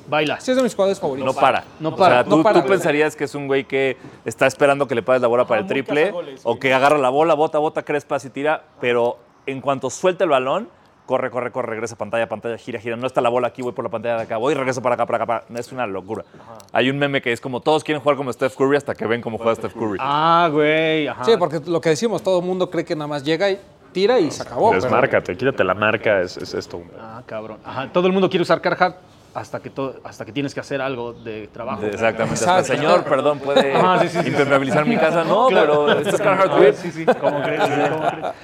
Baila. 0.08 0.38
Sí, 0.40 0.52
es 0.52 0.56
de 0.56 0.62
mis 0.62 0.72
jugadores 0.72 1.00
favoritos. 1.00 1.34
No 1.34 1.40
para. 1.40 1.64
No 1.80 1.88
O 1.88 1.96
para, 1.96 2.22
sea, 2.22 2.30
no 2.30 2.36
tú, 2.36 2.42
para, 2.44 2.60
tú 2.60 2.68
güey. 2.68 2.78
pensarías 2.78 3.16
que 3.16 3.24
es 3.24 3.34
un 3.34 3.48
güey 3.48 3.64
que 3.64 3.96
está 4.24 4.46
esperando 4.46 4.86
que 4.86 4.94
le 4.94 5.02
pases 5.02 5.20
la 5.22 5.26
bola 5.26 5.48
para 5.48 5.62
el 5.62 5.66
triple 5.66 6.14
o 6.44 6.58
que 6.60 6.72
agarra 6.72 6.96
la 6.98 7.08
bola, 7.10 7.34
bota, 7.34 7.58
bota, 7.58 7.82
crespas 7.82 8.24
y 8.24 8.30
tira, 8.30 8.62
pero 8.80 9.18
en 9.46 9.60
cuanto 9.60 9.90
suelta 9.90 10.22
el 10.22 10.30
balón, 10.30 10.68
corre, 11.06 11.30
corre, 11.30 11.50
corre, 11.52 11.70
regresa 11.70 11.96
pantalla, 11.96 12.28
pantalla, 12.28 12.58
gira, 12.58 12.78
gira. 12.80 12.96
No 12.96 13.06
está 13.06 13.20
la 13.20 13.28
bola 13.28 13.48
aquí, 13.48 13.62
voy 13.62 13.72
por 13.72 13.84
la 13.84 13.90
pantalla 13.90 14.16
de 14.16 14.22
acá, 14.24 14.36
voy 14.36 14.52
y 14.52 14.56
regreso 14.56 14.82
para 14.82 14.96
acá, 14.96 15.06
para 15.06 15.24
acá. 15.24 15.26
para- 15.48 15.58
Es 15.60 15.72
una 15.72 15.86
locura. 15.86 16.24
Hay 16.72 16.90
un 16.90 16.98
meme 16.98 17.22
que 17.22 17.32
es 17.32 17.40
como 17.40 17.60
todos 17.60 17.82
quieren 17.84 18.02
jugar 18.02 18.16
como 18.16 18.32
Steph 18.32 18.54
Curry 18.56 18.76
hasta 18.76 18.94
que 18.94 19.06
ven 19.06 19.20
cómo 19.22 19.38
juega 19.38 19.54
Steph 19.54 19.72
Curry. 19.74 19.98
Ah, 20.00 20.48
güey. 20.52 21.06
Ajá. 21.08 21.24
Sí, 21.24 21.32
porque 21.38 21.60
lo 21.66 21.80
que 21.80 21.90
decimos, 21.90 22.22
todo 22.22 22.40
el 22.40 22.44
mundo 22.44 22.68
cree 22.70 22.84
que 22.84 22.94
nada 22.94 23.06
más 23.08 23.22
llega 23.24 23.48
y 23.50 23.58
tira 23.92 24.18
y 24.20 24.30
se 24.30 24.42
acabó. 24.42 24.70
pero- 24.70 24.82
Desmárcate, 24.82 25.36
quítate 25.36 25.64
la 25.64 25.74
marca, 25.74 26.20
es, 26.20 26.36
es 26.36 26.52
esto. 26.54 26.82
Ah, 27.00 27.22
cabrón. 27.24 27.58
Ajá. 27.64 27.88
Todo 27.92 28.06
el 28.08 28.12
mundo 28.12 28.28
quiere 28.28 28.42
usar 28.42 28.60
Carhartt 28.60 28.96
hasta 29.32 29.60
que, 29.60 29.68
todo, 29.70 29.96
hasta 30.02 30.24
que 30.24 30.32
tienes 30.32 30.54
que 30.54 30.60
hacer 30.60 30.80
algo 30.80 31.12
de 31.12 31.46
trabajo. 31.48 31.84
Exactamente. 31.84 32.34
Hasta. 32.44 32.64
Señor, 32.64 33.04
perdón, 33.04 33.38
puede 33.38 33.74
Ajá, 33.74 34.00
sí, 34.00 34.08
sí, 34.08 34.18
sí. 34.22 34.28
impermeabilizar 34.28 34.86
mi 34.86 34.96
casa. 34.96 35.24
No, 35.24 35.46
pero 35.50 35.90
esto 35.92 36.16
es 36.16 36.20
Carhartt, 36.22 36.52
Ah, 36.52 36.56
güey. 36.56 36.72
Sí, 36.74 36.90
sí, 36.90 37.04
¿cómo 37.04 37.42
crees? 37.42 37.60
¿Cómo 37.60 38.08
crees? 38.08 38.34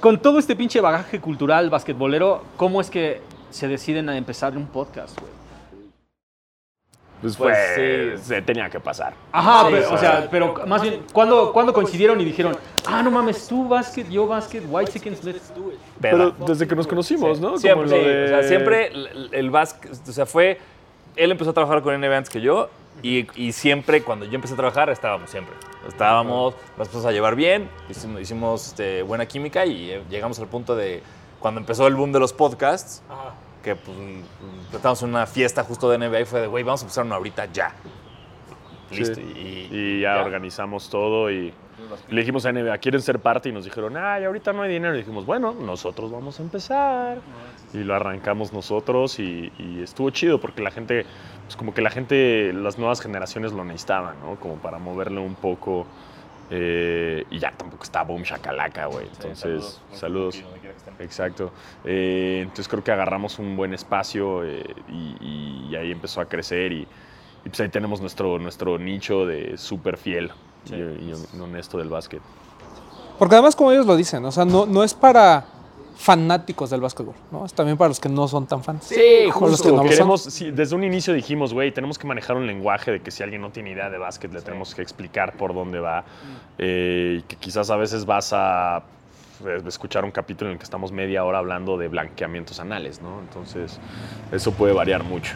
Con- 0.00 0.18
todo 0.18 0.38
este 0.38 0.54
pinche 0.56 0.80
bagaje 0.80 1.20
cultural 1.20 1.70
basquetbolero, 1.70 2.42
¿cómo 2.56 2.80
es 2.80 2.90
que 2.90 3.20
se 3.50 3.68
deciden 3.68 4.08
a 4.08 4.16
empezar 4.16 4.56
un 4.56 4.66
podcast, 4.66 5.18
güey? 5.18 5.32
Pues, 7.20 7.36
Pues 7.36 7.56
fue- 7.76 8.14
sí. 8.16 8.24
se 8.24 8.42
tenía 8.42 8.68
que 8.68 8.80
pasar. 8.80 9.14
Ajá, 9.30 9.66
Sí, 9.66 9.68
pero, 9.74 9.88
sí. 9.88 9.94
o 9.94 9.98
sea, 9.98 10.28
pero 10.28 10.54
más 10.66 10.82
bien, 10.82 11.02
¿cuándo, 11.12 11.52
¿cuándo 11.52 11.72
coincidieron 11.72 12.20
y 12.20 12.24
dijeron, 12.24 12.56
ah, 12.84 13.00
no 13.00 13.12
mames, 13.12 13.46
tú 13.46 13.68
básquet, 13.68 14.08
yo 14.10 14.26
básquet, 14.26 14.64
White 14.68 14.90
Chickens, 14.92 15.22
let's 15.22 15.54
do 15.54 15.70
it? 15.72 15.78
Pero 16.00 16.32
desde 16.32 16.66
que 16.66 16.74
nos 16.74 16.86
conocimos, 16.88 17.38
¿no? 17.38 17.58
Siempre, 17.58 17.84
Como 17.88 17.96
lo 17.96 18.02
sí, 18.02 18.08
de- 18.08 18.24
o 18.24 18.28
sea, 18.28 18.42
siempre 18.42 18.86
el, 18.88 19.28
el 19.32 19.50
básquet, 19.50 19.92
o 20.08 20.12
sea, 20.12 20.26
fue, 20.26 20.58
él 21.14 21.30
empezó 21.30 21.50
a 21.50 21.52
trabajar 21.54 21.80
con 21.82 21.94
NBA 21.94 22.16
antes 22.16 22.30
que 22.30 22.40
yo 22.40 22.68
y, 23.02 23.26
y 23.40 23.52
siempre 23.52 24.02
cuando 24.02 24.26
yo 24.26 24.34
empecé 24.34 24.54
a 24.54 24.56
trabajar 24.56 24.90
estábamos 24.90 25.30
siempre. 25.30 25.54
Estábamos, 25.88 26.54
nos 26.76 26.86
empezamos 26.86 27.06
a 27.06 27.12
llevar 27.12 27.34
bien, 27.34 27.68
hicimos, 27.88 28.20
hicimos, 28.20 28.68
este, 28.68 29.02
buena 29.02 29.26
química 29.26 29.66
y 29.66 29.90
eh, 29.90 30.02
llegamos 30.10 30.38
al 30.38 30.46
punto 30.46 30.76
de 30.76 31.02
cuando 31.40 31.60
empezó 31.60 31.86
el 31.88 31.96
boom 31.96 32.12
de 32.12 32.20
los 32.20 32.32
podcasts, 32.32 33.02
que 33.64 33.74
pues 33.74 33.96
estábamos 34.72 35.02
en 35.02 35.08
una 35.08 35.26
fiesta 35.26 35.64
justo 35.64 35.90
de 35.90 35.98
NBA 35.98 36.20
y 36.20 36.24
fue 36.24 36.40
de, 36.40 36.46
güey, 36.46 36.62
vamos 36.62 36.82
a 36.82 36.84
empezar 36.84 37.04
una 37.04 37.16
ahorita 37.16 37.46
ya. 37.46 37.74
Listo. 38.90 39.16
Sí. 39.16 39.22
Y, 39.22 39.76
Y 39.76 40.00
ya, 40.02 40.22
organizamos 40.22 40.88
todo 40.88 41.30
y 41.30 41.52
le 42.08 42.20
dijimos 42.20 42.46
a 42.46 42.52
NBA, 42.52 42.78
¿quieren 42.78 43.00
ser 43.00 43.18
parte? 43.18 43.48
Y 43.48 43.52
nos 43.52 43.64
dijeron, 43.64 43.96
ay, 43.96 44.24
ahorita 44.24 44.52
no 44.52 44.62
hay 44.62 44.72
dinero. 44.72 44.94
Y 44.94 44.98
dijimos, 44.98 45.26
bueno, 45.26 45.52
nosotros 45.52 46.10
vamos 46.10 46.38
a 46.38 46.42
empezar. 46.42 47.18
Y 47.72 47.78
lo 47.78 47.94
arrancamos 47.94 48.52
nosotros 48.52 49.18
y, 49.18 49.52
y 49.58 49.82
estuvo 49.82 50.10
chido 50.10 50.40
porque 50.40 50.62
la 50.62 50.70
gente, 50.70 51.06
pues 51.52 51.58
como 51.58 51.74
que 51.74 51.82
la 51.82 51.90
gente, 51.90 52.50
las 52.54 52.78
nuevas 52.78 53.02
generaciones 53.02 53.52
lo 53.52 53.62
necesitaban, 53.62 54.14
¿no? 54.22 54.36
Como 54.36 54.54
para 54.54 54.78
moverle 54.78 55.20
un 55.20 55.34
poco. 55.34 55.86
eh, 56.50 57.24
y 57.30 57.38
ya 57.38 57.52
tampoco 57.52 57.82
está 57.82 58.02
boom 58.04 58.22
shakalaka, 58.22 58.86
güey. 58.86 59.06
Entonces, 59.16 59.80
saludos. 59.92 60.42
Exacto. 60.98 61.52
Eh, 61.84 62.40
entonces 62.42 62.68
creo 62.68 62.82
que 62.82 62.90
agarramos 62.90 63.38
un 63.38 63.54
buen 63.54 63.74
espacio 63.74 64.44
eh, 64.44 64.64
y, 64.88 65.68
y 65.70 65.76
ahí 65.76 65.92
empezó 65.92 66.22
a 66.22 66.24
crecer 66.26 66.72
y, 66.72 66.86
y 67.44 67.48
pues 67.48 67.60
ahí 67.60 67.68
tenemos 67.68 68.00
nuestro, 68.00 68.38
nuestro 68.38 68.78
nicho 68.78 69.26
de 69.26 69.58
súper 69.58 69.98
fiel 69.98 70.30
y, 70.70 70.74
y 70.74 71.14
honesto 71.38 71.76
del 71.76 71.90
básquet. 71.90 72.22
Porque 73.18 73.34
además, 73.34 73.54
como 73.56 73.72
ellos 73.72 73.84
lo 73.86 73.94
dicen, 73.96 74.24
o 74.24 74.32
sea, 74.32 74.46
no, 74.46 74.64
no 74.64 74.82
es 74.84 74.94
para 74.94 75.44
fanáticos 75.96 76.70
del 76.70 76.80
básquetbol, 76.80 77.14
¿no? 77.30 77.44
Es 77.44 77.54
también 77.54 77.76
para 77.76 77.88
los 77.88 78.00
que 78.00 78.08
no 78.08 78.26
son 78.28 78.46
tan 78.46 78.62
fans. 78.62 78.84
Sí, 78.84 79.30
O 79.34 79.48
los 79.48 79.62
que 79.62 79.68
no 79.68 79.76
lo 79.76 79.82
son. 79.82 79.88
Queremos, 79.88 80.22
sí, 80.22 80.50
desde 80.50 80.74
un 80.74 80.84
inicio 80.84 81.14
dijimos, 81.14 81.52
güey, 81.52 81.72
tenemos 81.72 81.98
que 81.98 82.06
manejar 82.06 82.36
un 82.36 82.46
lenguaje 82.46 82.92
de 82.92 83.00
que 83.00 83.10
si 83.10 83.22
alguien 83.22 83.42
no 83.42 83.50
tiene 83.50 83.70
idea 83.70 83.90
de 83.90 83.98
básquet, 83.98 84.32
le 84.32 84.40
tenemos 84.42 84.74
que 84.74 84.82
explicar 84.82 85.36
por 85.36 85.54
dónde 85.54 85.80
va. 85.80 86.04
Eh, 86.58 87.18
y 87.18 87.22
que 87.22 87.36
quizás 87.36 87.70
a 87.70 87.76
veces 87.76 88.04
vas 88.04 88.32
a 88.32 88.82
escuchar 89.66 90.04
un 90.04 90.10
capítulo 90.10 90.50
en 90.50 90.54
el 90.54 90.58
que 90.58 90.64
estamos 90.64 90.92
media 90.92 91.24
hora 91.24 91.38
hablando 91.38 91.76
de 91.78 91.88
blanqueamientos 91.88 92.60
anales, 92.60 93.00
¿no? 93.02 93.20
Entonces, 93.20 93.78
eso 94.32 94.52
puede 94.52 94.72
variar 94.72 95.02
mucho. 95.04 95.34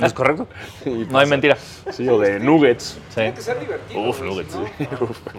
¿No 0.00 0.06
es 0.06 0.12
correcto? 0.12 0.46
Y 0.84 0.90
No 0.90 0.96
hay 1.00 1.06
pasa. 1.06 1.26
mentira. 1.26 1.56
Sí, 1.90 2.08
o 2.08 2.18
de 2.18 2.40
nuggets. 2.40 2.98
Sí. 3.10 3.20
que 3.34 3.40
ser 3.40 3.60
divertido. 3.60 4.00
Uf, 4.08 4.20
nuggets. 4.22 4.52
Sí, 4.52 4.88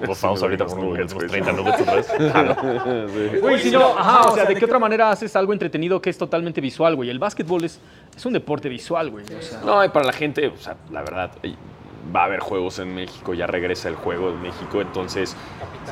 Uf, 0.07 0.21
vamos 0.21 0.41
ahorita 0.41 0.65
por 0.65 0.77
nuggets, 0.77 1.13
unos 1.13 1.29
güey. 1.29 1.41
30 1.43 1.51
nuggets 1.53 1.81
otra 1.81 1.95
vez. 1.95 2.07
Sí. 2.07 3.37
Güey, 3.39 3.59
si 3.59 3.71
no, 3.71 3.97
ajá, 3.97 4.29
o 4.31 4.35
sea, 4.35 4.45
¿de 4.45 4.55
qué 4.55 4.65
otra 4.65 4.79
manera 4.79 5.11
haces 5.11 5.35
algo 5.35 5.53
entretenido 5.53 6.01
que 6.01 6.09
es 6.09 6.17
totalmente 6.17 6.61
visual, 6.61 6.95
güey? 6.95 7.09
El 7.09 7.19
básquetbol 7.19 7.63
es, 7.63 7.79
es 8.15 8.25
un 8.25 8.33
deporte 8.33 8.69
visual, 8.69 9.09
güey. 9.09 9.25
O 9.25 9.41
sea, 9.41 9.61
No, 9.61 9.83
y 9.83 9.89
para 9.89 10.05
la 10.05 10.13
gente, 10.13 10.47
o 10.47 10.57
sea, 10.57 10.75
la 10.91 11.01
verdad, 11.01 11.31
eh, 11.43 11.55
va 12.13 12.21
a 12.21 12.25
haber 12.25 12.39
juegos 12.39 12.79
en 12.79 12.93
México, 12.93 13.33
ya 13.33 13.47
regresa 13.47 13.89
el 13.89 13.95
juego 13.95 14.29
en 14.29 14.41
México, 14.41 14.81
entonces, 14.81 15.35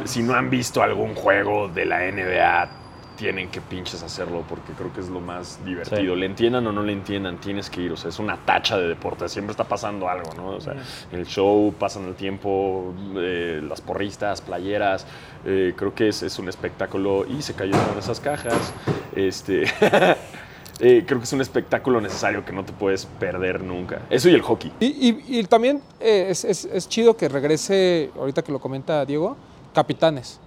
si 0.05 0.23
no 0.23 0.33
han 0.33 0.49
visto 0.49 0.81
algún 0.81 1.15
juego 1.15 1.67
de 1.67 1.85
la 1.85 1.99
NBA, 2.11 2.69
tienen 3.15 3.49
que 3.49 3.61
pinches 3.61 4.01
hacerlo 4.01 4.43
porque 4.49 4.73
creo 4.73 4.91
que 4.91 4.99
es 4.99 5.09
lo 5.09 5.19
más 5.19 5.63
divertido. 5.63 6.13
Sí. 6.15 6.19
Le 6.19 6.25
entiendan 6.25 6.65
o 6.67 6.71
no 6.71 6.81
le 6.83 6.93
entiendan, 6.93 7.37
tienes 7.37 7.69
que 7.69 7.81
ir, 7.81 7.91
o 7.91 7.97
sea, 7.97 8.09
es 8.09 8.19
una 8.19 8.37
tacha 8.37 8.77
de 8.77 8.87
deporte, 8.87 9.29
siempre 9.29 9.51
está 9.51 9.63
pasando 9.63 10.09
algo, 10.09 10.33
¿no? 10.35 10.49
O 10.49 10.61
sea, 10.61 10.75
el 11.11 11.25
show, 11.25 11.73
pasan 11.77 12.05
el 12.07 12.15
tiempo, 12.15 12.93
eh, 13.15 13.61
las 13.63 13.81
porristas, 13.81 14.41
playeras, 14.41 15.05
eh, 15.45 15.73
creo 15.75 15.93
que 15.93 16.09
es, 16.09 16.23
es 16.23 16.39
un 16.39 16.49
espectáculo 16.49 17.25
y 17.25 17.41
se 17.41 17.53
cayó 17.53 17.75
una 17.75 17.93
de 17.93 17.99
esas 17.99 18.19
cajas, 18.19 18.73
este... 19.15 19.65
Eh, 20.85 21.03
creo 21.07 21.19
que 21.19 21.23
es 21.23 21.31
un 21.33 21.39
espectáculo 21.41 22.01
necesario 22.01 22.43
que 22.43 22.51
no 22.51 22.65
te 22.65 22.73
puedes 22.73 23.05
perder 23.05 23.63
nunca. 23.63 24.01
Eso 24.09 24.27
y 24.29 24.33
el 24.33 24.41
hockey. 24.41 24.71
Y, 24.81 24.85
y- 24.85 25.39
y 25.39 25.43
también 25.45 25.81
eh, 26.01 26.27
es, 26.29 26.43
es- 26.43 26.65
es 26.65 26.89
chido 26.89 27.15
que 27.15 27.29
regrese, 27.29 28.11
ahorita 28.19 28.43
que 28.43 28.51
lo 28.51 28.59
comenta 28.59 29.05
Diego, 29.05 29.37
capitanes. 29.73 30.39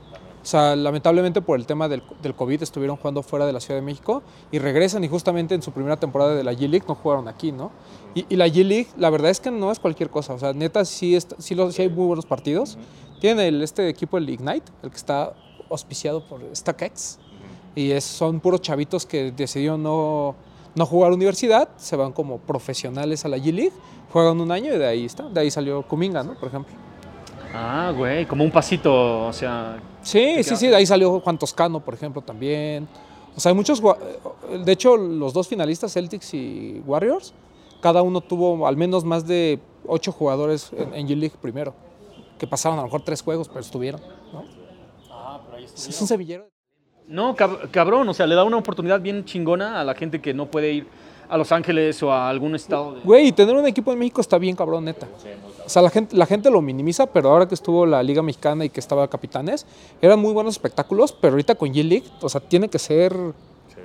O 0.43 0.49
sea, 0.49 0.77
lamentablemente 0.77 1.41
por 1.41 1.59
el 1.59 1.67
tema 1.67 1.89
del, 1.89 2.03
del 2.23 2.35
COVID 2.35 2.63
estuvieron 2.63 2.97
jugando 2.97 3.23
fuera 3.25 3.47
de 3.47 3.53
la 3.53 3.59
Ciudad 3.61 3.81
de 3.81 3.85
México 3.85 4.23
y 4.53 4.59
regresan 4.61 5.03
y 5.03 5.09
justamente 5.09 5.55
en 5.57 5.63
su 5.63 5.73
primera 5.73 5.97
temporada 5.97 6.37
de 6.37 6.45
la 6.45 6.53
G-League 6.53 6.85
no 6.87 6.95
jugaron 6.95 7.27
aquí, 7.27 7.51
¿no? 7.51 7.73
Y, 8.15 8.27
y 8.29 8.37
la 8.37 8.47
G-League, 8.47 8.89
la 8.97 9.11
verdad 9.11 9.31
es 9.33 9.41
que 9.41 9.51
no 9.51 9.73
es 9.73 9.81
cualquier 9.81 10.09
cosa. 10.11 10.35
O 10.35 10.39
sea, 10.39 10.53
neta, 10.53 10.85
sí, 10.85 11.17
está- 11.17 11.35
sí, 11.41 11.55
lo- 11.57 11.73
sí 11.73 11.83
hay 11.83 11.89
muy 11.89 12.07
buenos 12.07 12.27
partidos. 12.27 12.79
Tiene 13.21 13.49
el, 13.49 13.61
este 13.63 13.89
equipo, 13.89 14.19
el 14.19 14.29
Ignite, 14.31 14.71
el 14.85 14.91
que 14.91 14.97
está 14.97 15.33
auspiciado 15.69 16.25
por 16.29 16.41
StackX. 16.55 17.19
Y 17.77 17.93
es- 17.93 18.03
son 18.05 18.41
puros 18.41 18.61
chavitos 18.63 19.07
que 19.07 19.31
decidieron 19.31 19.81
no, 19.83 20.35
no 20.75 20.87
jugar 20.87 21.13
universidad, 21.13 21.69
se 21.77 21.95
van 21.95 22.11
como 22.13 22.39
profesionales 22.39 23.25
a 23.25 23.29
la 23.29 23.37
G-League, 23.39 23.73
juegan 24.13 24.41
un 24.41 24.51
año 24.51 24.75
y 24.75 24.79
de 24.79 24.87
ahí 24.87 25.05
está. 25.05 25.29
De 25.29 25.41
ahí 25.41 25.51
salió 25.51 25.83
Kuminga, 25.87 26.23
¿no? 26.25 26.35
Por 26.35 26.49
ejemplo. 26.49 26.75
ah, 27.55 27.93
güey, 27.97 28.27
como 28.27 28.43
un 28.43 28.51
pasito, 28.51 29.27
o 29.29 29.33
sea, 29.33 29.79
Sí, 30.03 30.43
sí, 30.45 30.55
sí, 30.57 30.69
de 30.69 30.77
ahí 30.77 30.87
salió 30.87 31.19
Juan 31.21 31.37
Toscano, 31.39 31.81
por 31.81 31.93
ejemplo, 31.95 32.23
también. 32.23 32.87
O 33.37 33.41
sea, 33.41 33.51
hay 33.51 33.57
muchos. 33.57 33.83
De 34.65 34.73
hecho, 34.73 34.97
los 34.97 35.33
dos 35.33 35.49
finalistas, 35.49 35.93
Celtics 35.93 36.33
y 36.35 36.81
Warriors, 36.87 37.35
cada 37.81 38.03
uno 38.03 38.21
tuvo 38.21 38.67
al 38.67 38.77
menos 38.77 39.05
más 39.05 39.27
de 39.27 39.59
ocho 39.87 40.13
jugadores 40.13 40.71
en, 40.77 40.95
en 40.95 41.09
G-League 41.09 41.35
primero, 41.43 41.75
que 42.39 42.47
pasaron 42.47 42.79
a 42.79 42.83
lo 42.83 42.87
mejor 42.87 43.03
tres 43.03 43.21
juegos, 43.21 43.49
pero 43.49 43.61
estuvieron. 43.61 44.01
¿no? 44.33 44.45
Es 45.75 46.01
un 46.01 46.07
sevillero. 46.07 46.47
No, 47.09 47.37
cab- 47.37 47.71
cabrón, 47.71 48.09
o 48.09 48.15
sea, 48.15 48.27
le 48.27 48.35
da 48.35 48.45
una 48.45 48.57
oportunidad 48.57 49.01
bien 49.01 49.25
chingona 49.25 49.81
a 49.81 49.85
la 49.85 49.95
gente 49.95 50.21
que 50.21 50.35
no 50.35 50.47
puede 50.47 50.73
ir 50.73 50.87
a 51.29 51.37
Los 51.37 51.51
Ángeles 51.53 52.01
o 52.03 52.13
a 52.13 52.29
algún 52.29 52.55
estado. 52.55 52.95
de- 52.95 53.01
Güey, 53.01 53.33
tener 53.33 53.55
un 53.57 53.67
equipo 53.67 53.93
en 53.93 53.99
México 53.99 54.21
está 54.21 54.39
bien 54.39 54.55
cabrón, 54.57 54.85
neta. 54.85 55.07
O 55.65 55.69
sea, 55.69 55.83
la 55.83 55.91
gente, 55.91 56.17
la 56.17 56.27
gente 56.27 56.51
lo 56.51 56.63
minimiza, 56.63 57.07
pero 57.07 57.31
ahora 57.31 57.47
que 57.49 57.55
estuvo 57.55 57.85
la 57.87 58.03
Liga 58.03 58.23
Mexicana 58.23 58.65
y 58.65 58.71
que 58.71 58.79
estaba 58.81 59.07
Capitanes, 59.09 59.67
eran 60.01 60.19
muy 60.21 60.33
buenos 60.33 60.55
espectáculos, 60.55 61.13
pero 61.13 61.33
ahorita 61.33 61.55
con 61.57 61.73
G-League, 61.73 62.05
o 62.21 62.29
sea, 62.29 62.41
tiene 62.41 62.69
que 62.69 62.79
ser... 62.79 63.13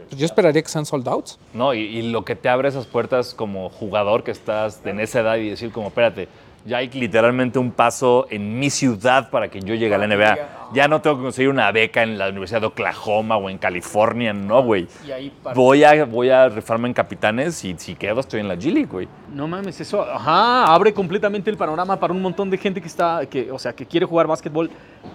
pues 0.09 0.19
yo 0.19 0.25
esperaría 0.25 0.61
que 0.61 0.69
sean 0.69 0.85
sold 0.85 1.07
outs. 1.07 1.39
No, 1.53 1.73
y, 1.73 1.79
y 1.79 2.11
lo 2.11 2.23
que 2.25 2.35
te 2.35 2.47
abre 2.49 2.69
esas 2.69 2.85
puertas 2.85 3.33
como 3.33 3.69
jugador 3.69 4.23
que 4.23 4.31
estás 4.31 4.81
en 4.85 4.99
esa 4.99 5.21
edad 5.21 5.37
y 5.37 5.49
decir 5.49 5.71
como, 5.71 5.87
espérate, 5.87 6.27
ya 6.65 6.77
hay 6.77 6.89
literalmente 6.89 7.57
un 7.59 7.71
paso 7.71 8.27
en 8.29 8.59
mi 8.59 8.69
ciudad 8.69 9.29
para 9.29 9.49
que 9.49 9.59
yo 9.61 9.73
llegue 9.75 9.93
a 9.95 9.97
la 9.97 10.07
NBA. 10.07 10.37
Ya 10.73 10.87
no 10.87 11.01
tengo 11.01 11.17
que 11.17 11.23
conseguir 11.23 11.49
una 11.49 11.69
beca 11.71 12.01
en 12.03 12.17
la 12.17 12.29
Universidad 12.29 12.61
de 12.61 12.67
Oklahoma 12.67 13.35
o 13.35 13.49
en 13.49 13.57
California, 13.57 14.31
no, 14.31 14.63
güey. 14.63 14.87
Y 15.05 15.11
ahí 15.11 15.29
para- 15.43 15.53
Voy 15.55 15.83
a, 15.83 16.05
voy 16.05 16.29
a 16.29 16.47
rifarme 16.47 16.87
en 16.87 16.93
capitanes 16.93 17.63
y 17.65 17.75
si 17.77 17.95
quedo 17.95 18.19
estoy 18.21 18.39
en 18.39 18.47
la 18.47 18.55
G 18.55 18.71
League, 18.71 18.87
güey. 18.89 19.07
No 19.33 19.47
mames, 19.47 19.81
eso, 19.81 20.01
ajá, 20.01 20.65
abre 20.73 20.93
completamente 20.93 21.49
el 21.49 21.57
panorama 21.57 21.99
para 21.99 22.13
un 22.13 22.21
montón 22.21 22.49
de 22.49 22.57
gente 22.57 22.79
que 22.79 22.87
está, 22.87 23.25
que, 23.25 23.51
o 23.51 23.59
sea, 23.59 23.73
que 23.73 23.85
quiere 23.85 24.05
jugar 24.05 24.27
básquetbol 24.27 24.69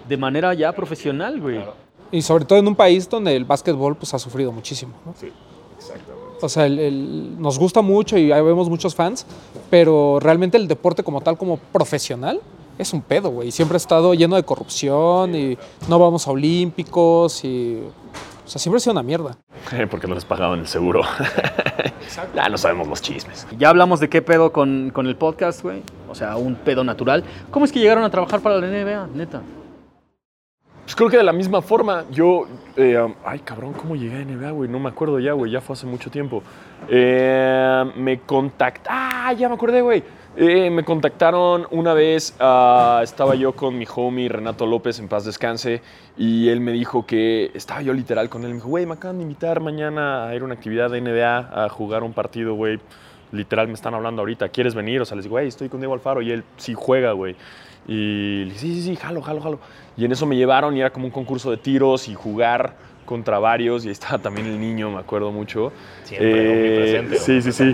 de 0.07 0.17
manera 0.17 0.53
ya 0.53 0.71
profesional, 0.73 1.39
güey. 1.41 1.59
Y 2.11 2.21
sobre 2.21 2.45
todo 2.45 2.59
en 2.59 2.67
un 2.67 2.75
país 2.75 3.09
donde 3.09 3.35
el 3.35 3.45
básquetbol 3.45 3.95
pues, 3.95 4.13
ha 4.13 4.19
sufrido 4.19 4.51
muchísimo. 4.51 4.93
¿no? 5.05 5.13
Sí, 5.19 5.31
exactamente. 5.77 6.27
O 6.39 6.47
sea, 6.49 6.67
el- 6.67 6.77
el- 6.79 7.41
nos 7.41 7.57
gusta 7.57 7.81
mucho 7.81 8.15
y 8.15 8.31
ahí 8.31 8.41
vemos 8.43 8.69
muchos 8.69 8.93
fans, 8.93 9.25
pero 9.69 10.19
realmente 10.19 10.57
el 10.57 10.67
deporte 10.67 11.03
como 11.03 11.21
tal, 11.21 11.37
como 11.37 11.57
profesional, 11.57 12.41
es 12.77 12.93
un 12.93 13.01
pedo, 13.01 13.29
güey. 13.29 13.51
Siempre 13.51 13.75
ha 13.75 13.77
estado 13.77 14.13
lleno 14.13 14.35
de 14.35 14.43
corrupción 14.43 15.35
y 15.35 15.57
no 15.87 15.99
vamos 15.99 16.27
a 16.27 16.31
olímpicos 16.31 17.43
y... 17.43 17.81
O 18.45 18.49
sea, 18.49 18.61
siempre 18.61 18.77
ha 18.77 18.79
sido 18.79 18.93
una 18.93 19.03
mierda. 19.03 19.37
Porque 19.91 20.07
no 20.07 20.15
les 20.15 20.23
pagaban 20.23 20.59
el 20.59 20.67
seguro. 20.67 21.01
ya 22.33 22.47
no 22.47 22.57
sabemos 22.57 22.87
los 22.87 23.01
chismes. 23.01 23.45
Ya 23.57 23.69
hablamos 23.69 23.99
de 23.99 24.09
qué 24.09 24.21
pedo 24.21 24.53
con, 24.53 24.91
con 24.93 25.05
el 25.07 25.17
podcast, 25.17 25.61
güey. 25.63 25.81
O 26.09 26.15
sea, 26.15 26.37
un 26.37 26.55
pedo 26.55 26.83
natural. 26.85 27.25
¿Cómo 27.51 27.65
es 27.65 27.73
que 27.73 27.79
llegaron 27.79 28.05
a 28.05 28.09
trabajar 28.09 28.39
para 28.39 28.57
la 28.59 28.67
NBA, 28.67 29.07
neta? 29.15 29.41
Pues 30.87 30.95
creo 30.95 31.09
que 31.09 31.17
de 31.17 31.23
la 31.23 31.33
misma 31.33 31.61
forma, 31.61 32.05
yo. 32.11 32.47
eh, 32.77 32.97
um, 32.97 33.13
ay, 33.25 33.39
cabrón, 33.39 33.73
¿cómo 33.73 33.97
llegué 33.97 34.21
a 34.21 34.23
NBA, 34.23 34.51
güey? 34.51 34.69
No 34.69 34.79
me 34.79 34.87
acuerdo 34.87 35.19
ya, 35.19 35.33
güey. 35.33 35.51
Ya 35.51 35.59
fue 35.59 35.73
hace 35.73 35.85
mucho 35.85 36.09
tiempo. 36.09 36.41
Eh, 36.87 37.83
me 37.97 38.21
contactaron. 38.21 38.97
Ah, 38.97 39.33
ya 39.33 39.49
me 39.49 39.55
acordé, 39.55 39.81
güey. 39.81 40.01
Eh, 40.37 40.69
me 40.69 40.85
contactaron 40.85 41.67
una 41.71 41.93
vez. 41.93 42.33
ah, 42.39 43.01
estaba 43.03 43.35
yo 43.35 43.51
con 43.51 43.77
mi 43.77 43.85
homie 43.93 44.29
Renato 44.29 44.65
López, 44.65 44.97
en 44.99 45.09
paz 45.09 45.25
descanse. 45.25 45.81
Y 46.17 46.47
él 46.47 46.61
me 46.61 46.71
dijo 46.71 47.05
que. 47.05 47.51
Estaba 47.53 47.81
yo 47.81 47.91
literal 47.91 48.29
con 48.29 48.43
él. 48.45 48.51
Me 48.51 48.55
dijo, 48.55 48.69
güey, 48.69 48.85
me 48.85 48.93
acaban 48.93 49.17
de 49.17 49.23
invitar 49.23 49.59
mañana 49.59 50.29
a 50.29 50.35
ir 50.35 50.41
a 50.41 50.45
una 50.45 50.53
actividad 50.53 50.89
de 50.89 51.01
NBA, 51.01 51.65
a 51.65 51.67
jugar 51.67 52.03
un 52.03 52.13
partido, 52.13 52.53
güey. 52.53 52.79
Literal 53.33 53.67
me 53.67 53.73
están 53.73 53.93
hablando 53.93 54.21
ahorita. 54.21 54.47
¿Quieres 54.47 54.73
venir? 54.73 55.01
O 55.01 55.05
sea, 55.05 55.17
les 55.17 55.25
digo, 55.25 55.33
güey, 55.33 55.49
estoy 55.49 55.67
con 55.67 55.81
Diego 55.81 55.93
Alfaro. 55.93 56.21
Y 56.21 56.31
él 56.31 56.45
sí 56.55 56.73
juega, 56.77 57.11
güey. 57.11 57.35
Y 57.87 58.45
le 58.45 58.45
dije, 58.45 58.59
sí, 58.59 58.73
sí, 58.75 58.81
sí, 58.83 58.95
jalo, 58.95 59.21
jalo, 59.21 59.41
jalo. 59.41 59.59
Y 59.95 60.05
en 60.05 60.11
eso 60.11 60.25
me 60.25 60.35
llevaron 60.35 60.75
y 60.75 60.81
era 60.81 60.91
como 60.91 61.05
un 61.05 61.11
concurso 61.11 61.49
de 61.49 61.57
tiros 61.57 62.07
y 62.07 62.13
jugar 62.13 62.75
contra 63.05 63.39
varios. 63.39 63.85
Y 63.85 63.87
ahí 63.87 63.93
estaba 63.93 64.19
también 64.19 64.47
el 64.47 64.59
niño, 64.59 64.91
me 64.91 64.99
acuerdo 64.99 65.31
mucho. 65.31 65.71
Siempre, 66.03 66.51
omnipresente, 66.51 67.17
Sí, 67.17 67.41
sí, 67.41 67.51
sí. 67.51 67.73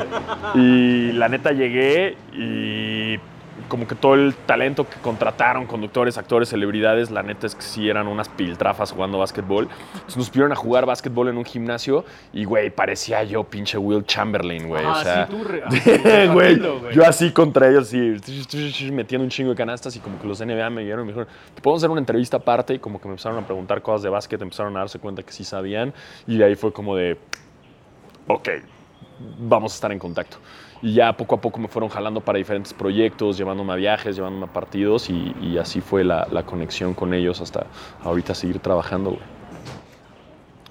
Y 0.56 1.12
la 1.14 1.28
neta 1.30 1.52
llegué 1.52 2.16
y 2.34 3.20
como 3.74 3.88
que 3.88 3.96
todo 3.96 4.14
el 4.14 4.36
talento 4.36 4.88
que 4.88 5.00
contrataron, 5.00 5.66
conductores, 5.66 6.20
actores, 6.20 6.50
celebridades, 6.50 7.10
la 7.10 7.24
neta 7.24 7.48
es 7.48 7.56
que 7.56 7.64
sí 7.64 7.90
eran 7.90 8.06
unas 8.08 8.30
piltrafas 8.30 8.92
jugando 8.92 9.18
básquetbol. 9.18 9.68
Entonces 9.96 10.16
nos 10.18 10.30
pidieron 10.30 10.52
a 10.52 10.56
jugar 10.56 10.86
básquetbol 10.86 11.30
en 11.30 11.38
un 11.38 11.44
gimnasio 11.46 12.06
y, 12.34 12.44
güey, 12.46 12.70
parecía 12.70 13.24
yo 13.24 13.44
pinche 13.44 13.80
Will 13.80 14.06
Chamberlain, 14.06 14.68
güey. 14.68 14.86
o 14.86 14.96
sea, 14.96 15.24
Ah, 15.24 15.28
sí, 15.28 15.36
tú, 15.36 15.44
re- 15.44 16.28
güey, 16.28 16.46
tranquilo, 16.60 16.80
güey. 16.82 16.94
yo 16.96 17.04
así 17.04 17.32
contra 17.32 17.68
ellos, 17.68 17.88
sí, 17.88 18.92
metiendo 18.92 19.24
un 19.24 19.30
chingo 19.32 19.50
de 19.50 19.56
canastas 19.56 19.96
y 19.96 20.00
como 20.00 20.20
que 20.22 20.28
los 20.28 20.40
NBA 20.40 20.70
me 20.70 20.84
vieron 20.84 21.02
y 21.06 21.08
me 21.08 21.14
dijeron, 21.14 21.28
¿te 21.56 21.62
podemos 21.64 21.80
hacer 21.82 21.90
una 21.90 22.00
entrevista 22.00 22.38
aparte? 22.38 22.76
Y 22.76 22.80
como 22.80 23.02
que 23.02 23.08
me 23.08 23.14
empezaron 23.14 23.40
a 23.44 23.46
preguntar 23.48 23.82
cosas 23.82 24.04
de 24.04 24.10
básquet, 24.10 24.40
empezaron 24.42 24.78
a 24.78 24.82
darse 24.82 25.00
cuenta 25.00 25.24
que 25.24 25.32
sí 25.32 25.44
sabían 25.44 25.94
y 26.28 26.38
de 26.38 26.46
ahí 26.46 26.56
fue 26.56 26.72
como 26.72 26.96
de, 26.96 27.18
ok, 28.28 28.50
vamos 29.40 29.74
a 29.74 29.76
estar 29.76 29.92
en 29.92 29.98
contacto. 30.00 30.38
Y 30.84 30.94
ya 30.94 31.14
poco 31.14 31.36
a 31.36 31.42
poco 31.42 31.60
me 31.60 31.70
fueron 31.70 31.90
jalando 31.90 32.20
para 32.20 32.38
diferentes 32.38 32.74
proyectos, 32.74 33.38
llevándome 33.38 33.72
a 33.72 33.76
viajes, 33.78 34.18
llevándome 34.18 34.46
a 34.48 34.54
partidos 34.54 35.10
y, 35.10 35.34
y 35.42 35.58
así 35.58 35.80
fue 35.80 36.04
la, 36.04 36.28
la 36.30 36.44
conexión 36.44 36.94
con 36.94 37.14
ellos 37.14 37.40
hasta 37.40 37.66
ahorita 38.04 38.36
seguir 38.36 38.60
trabajando, 38.60 39.12
güey. 39.12 39.22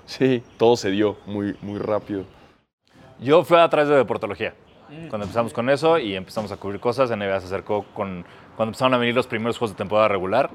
Sí, 0.04 0.42
todo 0.58 0.76
se 0.76 0.90
dio 0.90 1.16
muy, 1.26 1.56
muy 1.62 1.78
rápido. 1.78 2.24
Yo 3.18 3.42
fui 3.44 3.56
a 3.56 3.68
través 3.68 3.88
de 3.88 3.96
deportología. 3.96 4.54
Cuando 5.08 5.24
empezamos 5.24 5.54
con 5.54 5.70
eso 5.70 5.98
y 5.98 6.14
empezamos 6.14 6.52
a 6.52 6.58
cubrir 6.58 6.78
cosas, 6.78 7.10
NBA 7.10 7.40
se 7.40 7.46
acercó 7.46 7.84
con. 7.94 8.26
Cuando 8.56 8.72
empezaron 8.72 8.92
a 8.92 8.98
venir 8.98 9.14
los 9.14 9.26
primeros 9.26 9.56
juegos 9.56 9.74
de 9.74 9.78
temporada 9.78 10.08
regular, 10.08 10.50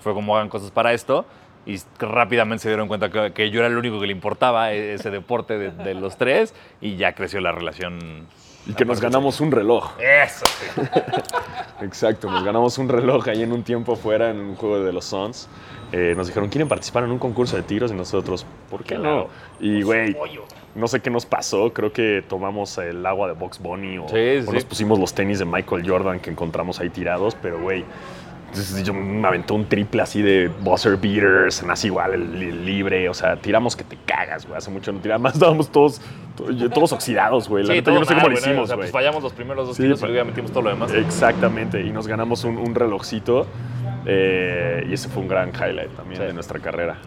fue 0.00 0.14
como 0.14 0.34
hagan 0.34 0.48
cosas 0.48 0.70
para 0.70 0.94
esto. 0.94 1.26
Y 1.66 1.76
rápidamente 1.98 2.62
se 2.62 2.68
dieron 2.70 2.88
cuenta 2.88 3.10
que, 3.10 3.32
que 3.34 3.50
yo 3.50 3.58
era 3.60 3.68
el 3.68 3.76
único 3.76 4.00
que 4.00 4.06
le 4.06 4.12
importaba 4.12 4.72
e- 4.72 4.94
ese 4.94 5.10
deporte 5.10 5.58
de, 5.58 5.70
de 5.72 5.92
los 5.94 6.16
tres. 6.16 6.54
Y 6.80 6.96
ya 6.96 7.14
creció 7.14 7.42
la 7.42 7.52
relación. 7.52 8.26
Y 8.66 8.74
que 8.74 8.84
nos 8.84 9.00
ganamos 9.00 9.40
un 9.40 9.50
reloj. 9.50 9.92
Eso, 9.98 10.44
sí. 10.46 10.80
Exacto, 11.84 12.30
nos 12.30 12.44
ganamos 12.44 12.78
un 12.78 12.88
reloj 12.88 13.28
ahí 13.28 13.42
en 13.42 13.52
un 13.52 13.62
tiempo 13.62 13.96
fuera 13.96 14.30
en 14.30 14.38
un 14.38 14.54
juego 14.54 14.82
de 14.82 14.92
los 14.92 15.04
Suns. 15.04 15.48
Eh, 15.90 16.14
nos 16.16 16.28
dijeron, 16.28 16.48
¿quieren 16.48 16.68
participar 16.68 17.04
en 17.04 17.10
un 17.10 17.18
concurso 17.18 17.56
de 17.56 17.62
tiros? 17.62 17.90
Y 17.90 17.94
nosotros, 17.94 18.46
¿por 18.70 18.84
qué 18.84 18.96
no? 18.96 19.26
Y, 19.60 19.82
güey, 19.82 20.16
no 20.74 20.88
sé 20.88 21.00
qué 21.00 21.10
nos 21.10 21.26
pasó. 21.26 21.72
Creo 21.72 21.92
que 21.92 22.24
tomamos 22.26 22.78
el 22.78 23.04
agua 23.04 23.26
de 23.28 23.34
Box 23.34 23.58
Bunny 23.58 23.98
o, 23.98 24.08
Sí, 24.08 24.46
o 24.46 24.52
nos 24.52 24.64
pusimos 24.64 24.98
los 24.98 25.12
tenis 25.12 25.38
de 25.38 25.44
Michael 25.44 25.86
Jordan 25.86 26.20
que 26.20 26.30
encontramos 26.30 26.80
ahí 26.80 26.88
tirados. 26.88 27.36
Pero, 27.42 27.60
güey, 27.60 27.84
Entonces 28.52 28.82
yo 28.84 28.92
me 28.92 29.26
aventó 29.26 29.54
un 29.54 29.66
triple 29.66 30.02
así 30.02 30.20
de 30.20 30.48
buzzer 30.60 30.98
beaters, 30.98 31.62
así 31.62 31.86
igual, 31.86 32.12
el, 32.12 32.42
el 32.42 32.66
libre, 32.66 33.08
o 33.08 33.14
sea, 33.14 33.36
tiramos 33.36 33.74
que 33.76 33.82
te 33.84 33.96
cagas, 34.04 34.44
güey. 34.46 34.58
Hace 34.58 34.70
mucho 34.70 34.92
no 34.92 35.00
tiramos, 35.00 35.22
más 35.24 35.34
estábamos 35.34 35.72
todos, 35.72 36.00
to- 36.36 36.68
todos 36.70 36.92
oxidados, 36.92 37.48
güey. 37.48 37.64
La 37.64 37.68
Sí, 37.72 37.78
neta, 37.78 37.90
yo 37.92 38.00
no 38.00 38.04
sé 38.04 38.12
mal, 38.14 38.22
cómo 38.22 38.34
lo 38.34 38.40
güey, 38.40 38.44
hicimos, 38.50 38.64
O 38.64 38.66
sea, 38.66 38.76
güey. 38.76 38.84
pues 38.90 38.92
fallamos 38.92 39.22
los 39.22 39.32
primeros 39.32 39.66
dos 39.68 39.76
Sí, 39.76 39.82
tiros 39.84 39.98
y 39.98 40.02
pa- 40.02 40.06
luego 40.08 40.22
ya 40.22 40.28
metimos 40.28 40.50
todo 40.52 40.62
lo 40.64 40.70
demás. 40.70 40.92
Exactamente, 40.92 41.80
y 41.80 41.90
nos 41.92 42.06
ganamos 42.06 42.44
un, 42.44 42.58
un 42.58 42.74
relojcito. 42.74 43.46
eh, 44.04 44.84
y 44.88 44.92
ese 44.94 45.08
fue 45.08 45.22
un 45.22 45.28
gran 45.28 45.50
highlight 45.50 45.90
también 45.96 46.20
Sí. 46.20 46.26
de 46.26 46.32
nuestra 46.34 46.58
carrera. 46.58 46.98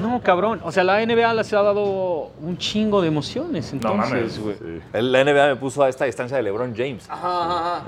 No, 0.00 0.20
cabrón. 0.22 0.60
O 0.64 0.72
sea, 0.72 0.84
la 0.84 1.04
NBA 1.04 1.34
les 1.34 1.52
ha 1.52 1.62
dado 1.62 2.30
un 2.40 2.56
chingo 2.58 3.00
de 3.00 3.08
emociones. 3.08 3.72
No 3.74 3.94
mames. 3.94 4.12
Entonces, 4.12 4.38
güey. 4.40 4.56
Sí. 4.56 5.00
La 5.00 5.24
NBA 5.24 5.46
me 5.48 5.56
puso 5.56 5.82
a 5.82 5.88
esta 5.88 6.04
distancia 6.04 6.36
de 6.36 6.42
LeBron 6.42 6.74
James. 6.76 7.08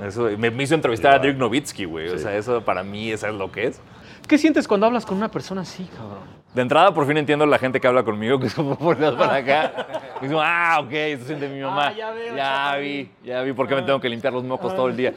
Eso, 0.05 0.29
me, 0.37 0.51
me 0.51 0.63
hizo 0.63 0.75
entrevistar 0.75 1.13
a 1.13 1.19
Dirk 1.19 1.37
Nowitzki, 1.37 1.85
güey. 1.85 2.09
O 2.09 2.17
sea, 2.17 2.35
eso 2.35 2.61
para 2.61 2.83
mí, 2.83 3.11
eso 3.11 3.27
es 3.27 3.33
lo 3.33 3.51
que 3.51 3.67
es. 3.67 3.81
¿Qué 4.27 4.37
sientes 4.37 4.67
cuando 4.67 4.87
hablas 4.87 5.05
con 5.05 5.17
una 5.17 5.29
persona 5.29 5.61
así, 5.61 5.87
cabrón? 5.95 6.45
De 6.55 6.61
entrada, 6.61 6.93
por 6.93 7.05
fin 7.05 7.17
entiendo 7.17 7.45
la 7.45 7.59
gente 7.59 7.81
que 7.81 7.87
habla 7.87 8.03
conmigo, 8.03 8.39
que 8.39 8.47
es 8.47 8.55
como 8.55 8.77
por 8.77 8.97
para 8.97 9.35
acá. 9.35 9.87
Y 10.21 10.25
digo, 10.27 10.39
ah, 10.41 10.79
ok, 10.81 10.91
esto 10.91 11.25
siente 11.25 11.49
mi 11.49 11.59
mamá. 11.59 11.87
Ah, 11.87 11.93
ya 11.93 12.11
veo, 12.11 12.35
Ya 12.35 12.75
vi, 12.77 13.11
ya 13.25 13.41
vi 13.41 13.51
por 13.51 13.67
qué 13.67 13.75
me 13.75 13.81
tengo 13.81 13.99
que 13.99 14.07
limpiar 14.07 14.31
los 14.31 14.43
mocos 14.45 14.73
todo 14.73 14.87
el 14.87 14.95
día. 14.95 15.13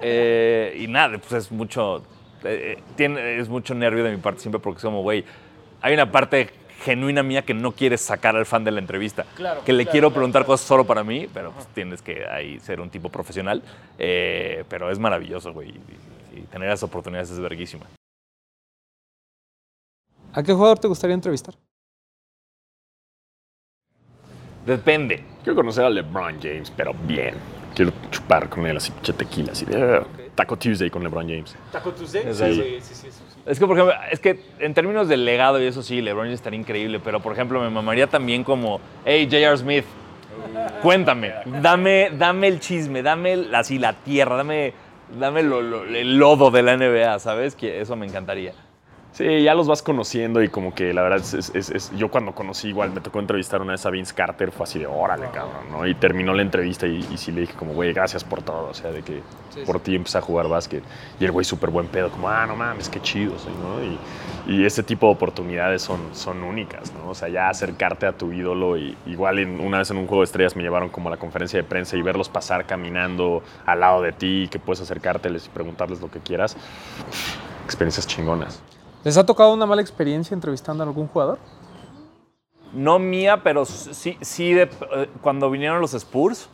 Eh, 0.00 0.78
y 0.80 0.88
nada, 0.88 1.18
pues 1.18 1.32
es 1.32 1.52
mucho, 1.52 2.02
eh, 2.42 2.82
tiene, 2.96 3.38
es 3.38 3.50
mucho 3.50 3.74
nervio 3.74 4.02
de 4.02 4.12
mi 4.12 4.16
parte 4.16 4.40
siempre 4.40 4.60
porque 4.60 4.78
es 4.78 4.84
como, 4.84 5.02
güey, 5.02 5.24
hay 5.80 5.94
una 5.94 6.10
parte 6.10 6.50
genuina 6.80 7.22
mía 7.22 7.42
que 7.42 7.54
no 7.54 7.72
quieres 7.72 8.00
sacar 8.00 8.36
al 8.36 8.46
fan 8.46 8.64
de 8.64 8.70
la 8.70 8.78
entrevista. 8.78 9.24
Claro, 9.34 9.62
que 9.64 9.72
le 9.72 9.84
claro, 9.84 9.92
quiero 9.92 10.08
claro, 10.08 10.14
preguntar 10.14 10.44
cosas 10.46 10.66
solo 10.66 10.84
para 10.84 11.02
mí, 11.02 11.26
pero 11.32 11.52
pues 11.52 11.66
tienes 11.68 12.02
que 12.02 12.26
ahí 12.26 12.60
ser 12.60 12.80
un 12.80 12.88
tipo 12.90 13.08
profesional. 13.08 13.62
Eh, 13.98 14.64
pero 14.68 14.90
es 14.90 14.98
maravilloso, 14.98 15.52
güey. 15.52 15.70
Y, 15.70 16.38
y 16.38 16.42
tener 16.42 16.68
esas 16.68 16.84
oportunidades 16.84 17.30
es 17.30 17.40
verguísima. 17.40 17.86
¿A 20.32 20.42
qué 20.42 20.52
jugador 20.52 20.78
te 20.78 20.86
gustaría 20.88 21.14
entrevistar? 21.14 21.54
Depende. 24.66 25.24
Quiero 25.42 25.56
conocer 25.56 25.84
a 25.84 25.90
LeBron 25.90 26.38
James, 26.40 26.70
pero 26.76 26.92
bien. 26.94 27.34
Quiero 27.74 27.92
chupar 28.10 28.48
con 28.48 28.66
él 28.66 28.76
así, 28.76 28.92
tequila, 29.16 29.52
así 29.52 29.64
de 29.64 30.00
"Ugh". 30.00 30.06
Taco 30.34 30.56
Tuesday 30.56 30.90
con 30.90 31.02
LeBron 31.02 31.28
James. 31.28 31.56
¿Taco 31.72 31.92
Tuesday? 31.92 32.22
Sí. 32.34 32.54
Sí, 32.54 32.94
sí, 32.94 32.94
sí, 32.94 33.10
sí. 33.10 33.37
Es 33.48 33.58
que, 33.58 33.66
por 33.66 33.76
ejemplo, 33.78 33.96
es 34.10 34.20
que 34.20 34.38
en 34.58 34.74
términos 34.74 35.08
de 35.08 35.16
legado 35.16 35.60
y 35.60 35.66
eso 35.66 35.82
sí, 35.82 36.02
LeBron 36.02 36.28
estaría 36.28 36.60
increíble, 36.60 37.00
pero 37.02 37.20
por 37.20 37.32
ejemplo, 37.32 37.60
me 37.60 37.70
mamaría 37.70 38.06
también 38.06 38.44
como, 38.44 38.78
hey, 39.06 39.24
J.R. 39.24 39.56
Smith, 39.56 39.84
cuéntame, 40.82 41.32
dame, 41.62 42.10
dame 42.16 42.48
el 42.48 42.60
chisme, 42.60 43.02
dame 43.02 43.46
así 43.54 43.78
la 43.78 43.94
tierra, 43.94 44.36
dame, 44.36 44.74
lo- 45.62 45.84
el 45.84 46.18
lodo 46.18 46.50
de 46.50 46.62
la 46.62 46.76
NBA, 46.76 47.18
¿sabes? 47.20 47.54
Que 47.54 47.80
eso 47.80 47.96
me 47.96 48.06
encantaría. 48.06 48.52
Sí, 49.18 49.42
ya 49.42 49.52
los 49.54 49.66
vas 49.66 49.82
conociendo 49.82 50.40
y 50.44 50.48
como 50.48 50.72
que 50.72 50.92
la 50.92 51.02
verdad 51.02 51.18
es, 51.18 51.34
es- 51.34 51.50
es- 51.52 51.70
es- 51.70 51.90
yo 51.96 52.08
cuando 52.08 52.36
conocí 52.36 52.68
igual 52.68 52.92
me 52.92 53.00
tocó 53.00 53.18
entrevistar 53.18 53.60
una 53.60 53.72
vez 53.72 53.84
a 53.84 53.90
Vince 53.90 54.14
Carter, 54.14 54.52
fue 54.52 54.62
así 54.62 54.78
de 54.78 54.86
órale, 54.86 55.26
cabrón, 55.32 55.72
¿no? 55.72 55.84
Y 55.88 55.96
terminó 55.96 56.32
la 56.34 56.42
entrevista 56.42 56.86
y, 56.86 57.04
y 57.12 57.16
sí 57.18 57.32
le 57.32 57.40
dije 57.40 57.54
como, 57.54 57.72
güey, 57.72 57.92
gracias 57.92 58.22
por 58.22 58.42
todo, 58.42 58.68
o 58.70 58.74
sea, 58.74 58.92
de 58.92 59.02
que 59.02 59.20
por 59.66 59.80
ti 59.80 59.96
empecé 59.96 60.18
a 60.18 60.20
jugar 60.20 60.46
básquet. 60.46 60.84
Y 61.18 61.24
el 61.24 61.32
güey 61.32 61.44
súper 61.44 61.70
buen 61.70 61.88
pedo, 61.88 62.10
como, 62.12 62.28
ah, 62.28 62.46
no 62.46 62.54
mames, 62.54 62.88
qué 62.88 63.00
chido, 63.02 63.36
soy, 63.40 63.52
¿no? 63.54 63.82
Y, 63.82 64.54
y 64.60 64.64
ese 64.64 64.84
tipo 64.84 65.06
de 65.08 65.14
oportunidades 65.14 65.82
son, 65.82 65.98
son 66.14 66.44
únicas, 66.44 66.92
¿no? 66.94 67.10
O 67.10 67.14
sea, 67.16 67.28
ya 67.28 67.48
acercarte 67.48 68.06
a 68.06 68.12
tu 68.12 68.30
ídolo 68.32 68.76
y 68.78 68.96
igual 69.06 69.40
en- 69.40 69.58
una 69.58 69.78
vez 69.78 69.90
en 69.90 69.96
un 69.96 70.06
juego 70.06 70.22
de 70.22 70.26
estrellas 70.26 70.54
me 70.54 70.62
llevaron 70.62 70.90
como 70.90 71.08
a 71.08 71.10
la 71.10 71.16
conferencia 71.16 71.56
de 71.60 71.64
prensa 71.64 71.96
y 71.96 72.02
verlos 72.02 72.28
pasar 72.28 72.66
caminando 72.66 73.42
al 73.66 73.80
lado 73.80 74.00
de 74.00 74.12
ti, 74.12 74.46
que 74.48 74.60
puedes 74.60 74.80
acercárteles 74.80 75.44
y 75.46 75.48
preguntarles 75.48 76.00
lo 76.00 76.08
que 76.08 76.20
quieras. 76.20 76.56
Experiencias 77.64 78.06
chingonas. 78.06 78.62
¿Les 79.08 79.16
ha 79.16 79.24
tocado 79.24 79.54
una 79.54 79.64
mala 79.64 79.80
experiencia 79.80 80.34
entrevistando 80.34 80.82
a 80.84 80.86
algún 80.86 81.06
jugador? 81.08 81.38
No 82.74 82.98
mía, 82.98 83.42
pero 83.42 83.64
sí, 83.64 84.18
sí 84.20 84.52
de, 84.52 84.64
eh, 84.64 85.08
cuando 85.22 85.48
vinieron 85.50 85.80
los 85.80 85.94
Spurs, 85.94 86.50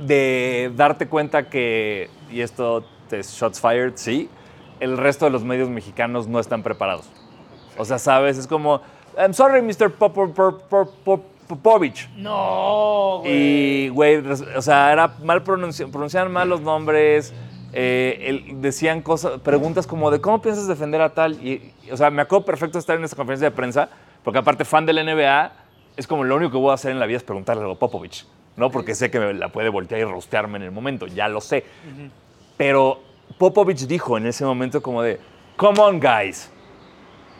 de 0.00 0.72
darte 0.74 1.08
cuenta 1.08 1.50
que, 1.50 2.08
y 2.30 2.40
esto 2.40 2.86
es 3.10 3.32
shots 3.32 3.60
fired, 3.60 3.92
sí, 3.96 4.30
el 4.80 4.96
resto 4.96 5.26
de 5.26 5.30
los 5.30 5.44
medios 5.44 5.68
mexicanos 5.68 6.26
no 6.26 6.40
están 6.40 6.62
preparados. 6.62 7.04
O 7.76 7.84
sea, 7.84 7.98
sabes, 7.98 8.38
es 8.38 8.46
como, 8.46 8.80
I'm 9.18 9.34
sorry, 9.34 9.60
Mr. 9.60 9.90
Popo- 9.92 10.32
Pop- 10.32 10.62
Pop- 10.70 10.94
Pop- 11.04 11.24
Popovich. 11.48 12.08
No, 12.16 13.20
Y, 13.26 13.90
güey, 13.90 14.16
o 14.26 14.62
sea, 14.62 14.90
era 14.90 15.16
mal 15.22 15.44
pronunci- 15.44 15.90
pronunciaban 15.90 16.32
mal 16.32 16.48
los 16.48 16.62
nombres. 16.62 17.34
Eh, 17.78 18.18
el- 18.28 18.62
decían 18.62 19.02
cosas, 19.02 19.38
preguntas 19.40 19.86
como 19.86 20.10
de 20.10 20.20
cómo 20.20 20.40
piensas 20.40 20.66
defender 20.66 21.02
a 21.02 21.10
tal. 21.12 21.34
Y, 21.44 21.72
y, 21.86 21.90
o 21.90 21.96
sea, 21.96 22.08
me 22.10 22.22
acuerdo 22.22 22.46
perfecto 22.46 22.78
estar 22.78 22.96
en 22.96 23.04
esa 23.04 23.16
conferencia 23.16 23.50
de 23.50 23.54
prensa, 23.54 23.90
porque 24.24 24.38
aparte, 24.38 24.64
fan 24.64 24.86
del 24.86 24.96
NBA, 25.04 25.52
es 25.96 26.06
como 26.06 26.24
lo 26.24 26.36
único 26.36 26.52
que 26.52 26.58
voy 26.58 26.70
a 26.70 26.74
hacer 26.74 26.90
en 26.92 26.98
la 26.98 27.04
vida 27.06 27.18
es 27.18 27.22
preguntarle 27.22 27.70
a 27.70 27.74
Popovich, 27.74 28.26
¿no? 28.56 28.70
Porque 28.70 28.94
sé 28.94 29.10
que 29.10 29.18
me 29.20 29.34
la 29.34 29.48
puede 29.48 29.68
voltear 29.68 30.00
y 30.00 30.04
rostearme 30.04 30.56
en 30.56 30.62
el 30.64 30.70
momento, 30.70 31.06
ya 31.06 31.28
lo 31.28 31.40
sé. 31.42 31.64
Pero 32.56 33.00
Popovich 33.38 33.86
dijo 33.86 34.16
en 34.16 34.26
ese 34.26 34.44
momento 34.44 34.82
como 34.82 35.02
de, 35.02 35.20
come 35.56 35.78
on, 35.80 36.00
guys. 36.00 36.50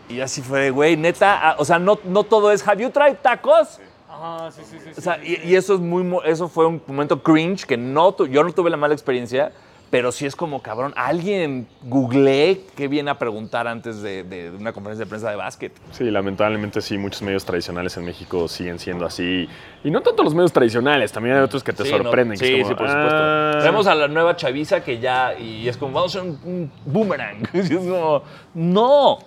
Y 0.09 0.21
así 0.21 0.41
fue 0.43 0.71
güey, 0.71 0.97
neta, 0.97 1.51
ah, 1.51 1.57
o 1.59 1.65
sea, 1.65 1.79
no, 1.79 1.99
no 2.05 2.23
todo 2.25 2.53
es, 2.53 2.67
have 2.67 2.81
you 2.83 2.91
tried 2.91 3.17
tacos? 3.23 3.81
Ajá, 4.09 4.51
sí, 4.53 4.63
sí, 4.65 4.79
sí. 4.83 4.91
O 4.97 5.01
sea, 5.01 5.19
y, 5.25 5.41
y 5.45 5.57
eso 5.57 5.75
es 5.75 5.81
muy, 5.81 6.17
eso 6.25 6.49
fue 6.49 6.65
un 6.67 6.81
momento 6.87 7.21
cringe 7.23 7.65
que 7.67 7.77
no, 7.77 8.13
tu- 8.13 8.27
yo 8.29 8.45
no 8.45 8.53
tuve 8.53 8.71
la 8.71 8.77
mala 8.77 8.95
experiencia, 8.95 9.53
pero 9.97 10.13
sí 10.13 10.27
es 10.27 10.37
como, 10.37 10.61
cabrón, 10.61 10.93
alguien 10.95 11.67
googleé 11.85 12.61
qué 12.77 12.87
viene 12.87 13.11
a 13.11 13.19
preguntar 13.19 13.67
antes 13.67 14.03
de, 14.03 14.25
de 14.25 14.51
una 14.51 14.75
conferencia 14.75 15.07
de 15.07 15.09
prensa 15.09 15.31
de 15.31 15.37
básquet. 15.37 15.73
Sí, 15.91 16.05
lamentablemente 16.11 16.83
sí, 16.83 16.99
muchos 16.99 17.23
medios 17.23 17.47
tradicionales 17.47 17.97
en 17.97 18.05
México 18.05 18.47
siguen 18.47 18.79
siendo 18.79 19.07
así. 19.07 19.49
Y 19.83 19.91
no 19.91 20.03
tanto 20.03 20.23
los 20.23 20.35
medios 20.35 20.53
tradicionales, 20.53 21.13
también 21.13 21.37
hay 21.37 21.43
otros 21.43 21.65
que 21.65 21.73
te 21.73 21.85
Sí, 21.85 21.89
sorprenden. 21.89 22.37
¿no? 22.37 22.41
que 22.41 22.47
Sí, 22.47 22.61
por 22.61 22.73
supuesto. 22.73 22.95
"Ah". 23.01 23.61
Vemos 23.63 23.87
a 23.87 23.95
la 23.95 24.07
nueva 24.07 24.37
chaviza 24.37 24.85
que 24.85 24.99
ya, 24.99 25.33
y 25.39 25.67
es 25.67 25.79
como, 25.79 25.95
vamos 25.95 26.15
a 26.15 26.21
un, 26.21 26.39
un 26.45 26.71
boomerang. 26.85 27.39
Y 27.55 27.61
es 27.61 27.71
como, 27.71 28.23
no, 28.53 29.19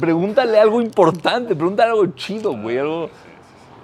pregúntale 0.00 0.58
algo 0.58 0.80
importante, 0.80 1.54
pregúntale 1.54 1.90
algo 1.90 2.06
chido, 2.14 2.56
güey, 2.56 2.78
algo 2.78 3.10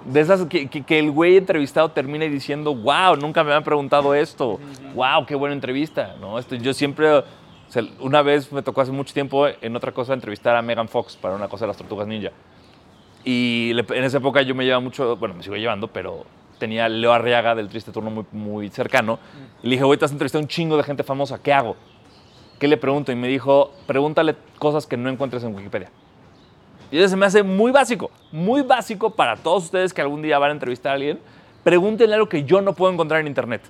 de 0.05 0.19
esas 0.21 0.45
que, 0.45 0.67
que- 0.67 0.99
el 0.99 1.11
güey 1.11 1.37
entrevistado 1.37 1.89
termine 1.89 2.29
diciendo, 2.29 2.75
wow, 2.75 3.15
nunca 3.19 3.43
me 3.43 3.51
habían 3.51 3.63
preguntado 3.63 4.13
esto, 4.13 4.59
wow, 4.93 5.25
qué 5.25 5.35
buena 5.35 5.53
entrevista, 5.55 6.15
¿no? 6.21 6.37
Esto, 6.39 6.55
yo 6.55 6.73
siempre, 6.73 7.23
una 7.99 8.21
vez 8.21 8.51
me 8.51 8.61
tocó 8.61 8.81
hace 8.81 8.91
mucho 8.91 9.13
tiempo 9.13 9.47
en 9.47 9.75
otra 9.75 9.91
cosa 9.91 10.13
entrevistar 10.13 10.55
a 10.55 10.61
Megan 10.61 10.87
Fox 10.87 11.15
para 11.17 11.35
una 11.35 11.47
cosa 11.47 11.65
de 11.65 11.69
las 11.69 11.77
Tortugas 11.77 12.07
Ninja. 12.07 12.31
Y 13.23 13.71
en 13.71 14.03
esa 14.03 14.17
época 14.17 14.41
yo 14.43 14.53
me 14.53 14.63
llevaba 14.63 14.81
mucho, 14.81 15.17
bueno, 15.17 15.33
me 15.35 15.41
sigo 15.43 15.55
llevando, 15.55 15.87
pero 15.87 16.25
tenía 16.59 16.87
Leo 16.87 17.11
Arriaga 17.11 17.55
del 17.55 17.67
Triste 17.69 17.91
Turno 17.91 18.11
muy, 18.11 18.25
muy 18.31 18.69
cercano. 18.69 19.17
Y 19.63 19.67
le 19.67 19.71
dije, 19.75 19.83
güey, 19.83 19.97
te 19.97 20.05
has 20.05 20.11
entrevistado 20.11 20.43
un 20.43 20.47
chingo 20.47 20.77
de 20.77 20.83
gente 20.83 21.03
famosa, 21.03 21.41
¿qué 21.41 21.51
hago? 21.51 21.75
¿Qué 22.59 22.67
le 22.67 22.77
pregunto? 22.77 23.11
Y 23.11 23.15
me 23.15 23.27
dijo, 23.27 23.71
pregúntale 23.87 24.35
cosas 24.59 24.85
que 24.85 24.95
no 24.95 25.09
encuentres 25.09 25.43
en 25.43 25.55
Wikipedia. 25.55 25.89
Y 26.91 26.99
eso 26.99 27.09
se 27.09 27.15
me 27.15 27.25
hace 27.25 27.43
muy 27.43 27.71
básico, 27.71 28.11
muy 28.31 28.61
básico 28.61 29.09
para 29.09 29.35
todos 29.35 29.65
ustedes 29.65 29.93
que 29.93 30.01
algún 30.01 30.21
día 30.21 30.37
van 30.39 30.49
a 30.51 30.53
entrevistar 30.53 30.91
a 30.91 30.95
alguien. 30.95 31.19
Pregúntenle 31.63 32.13
algo 32.15 32.29
que 32.29 32.43
yo 32.43 32.61
no 32.61 32.73
puedo 32.73 32.93
encontrar 32.93 33.21
en 33.21 33.27
internet. 33.27 33.61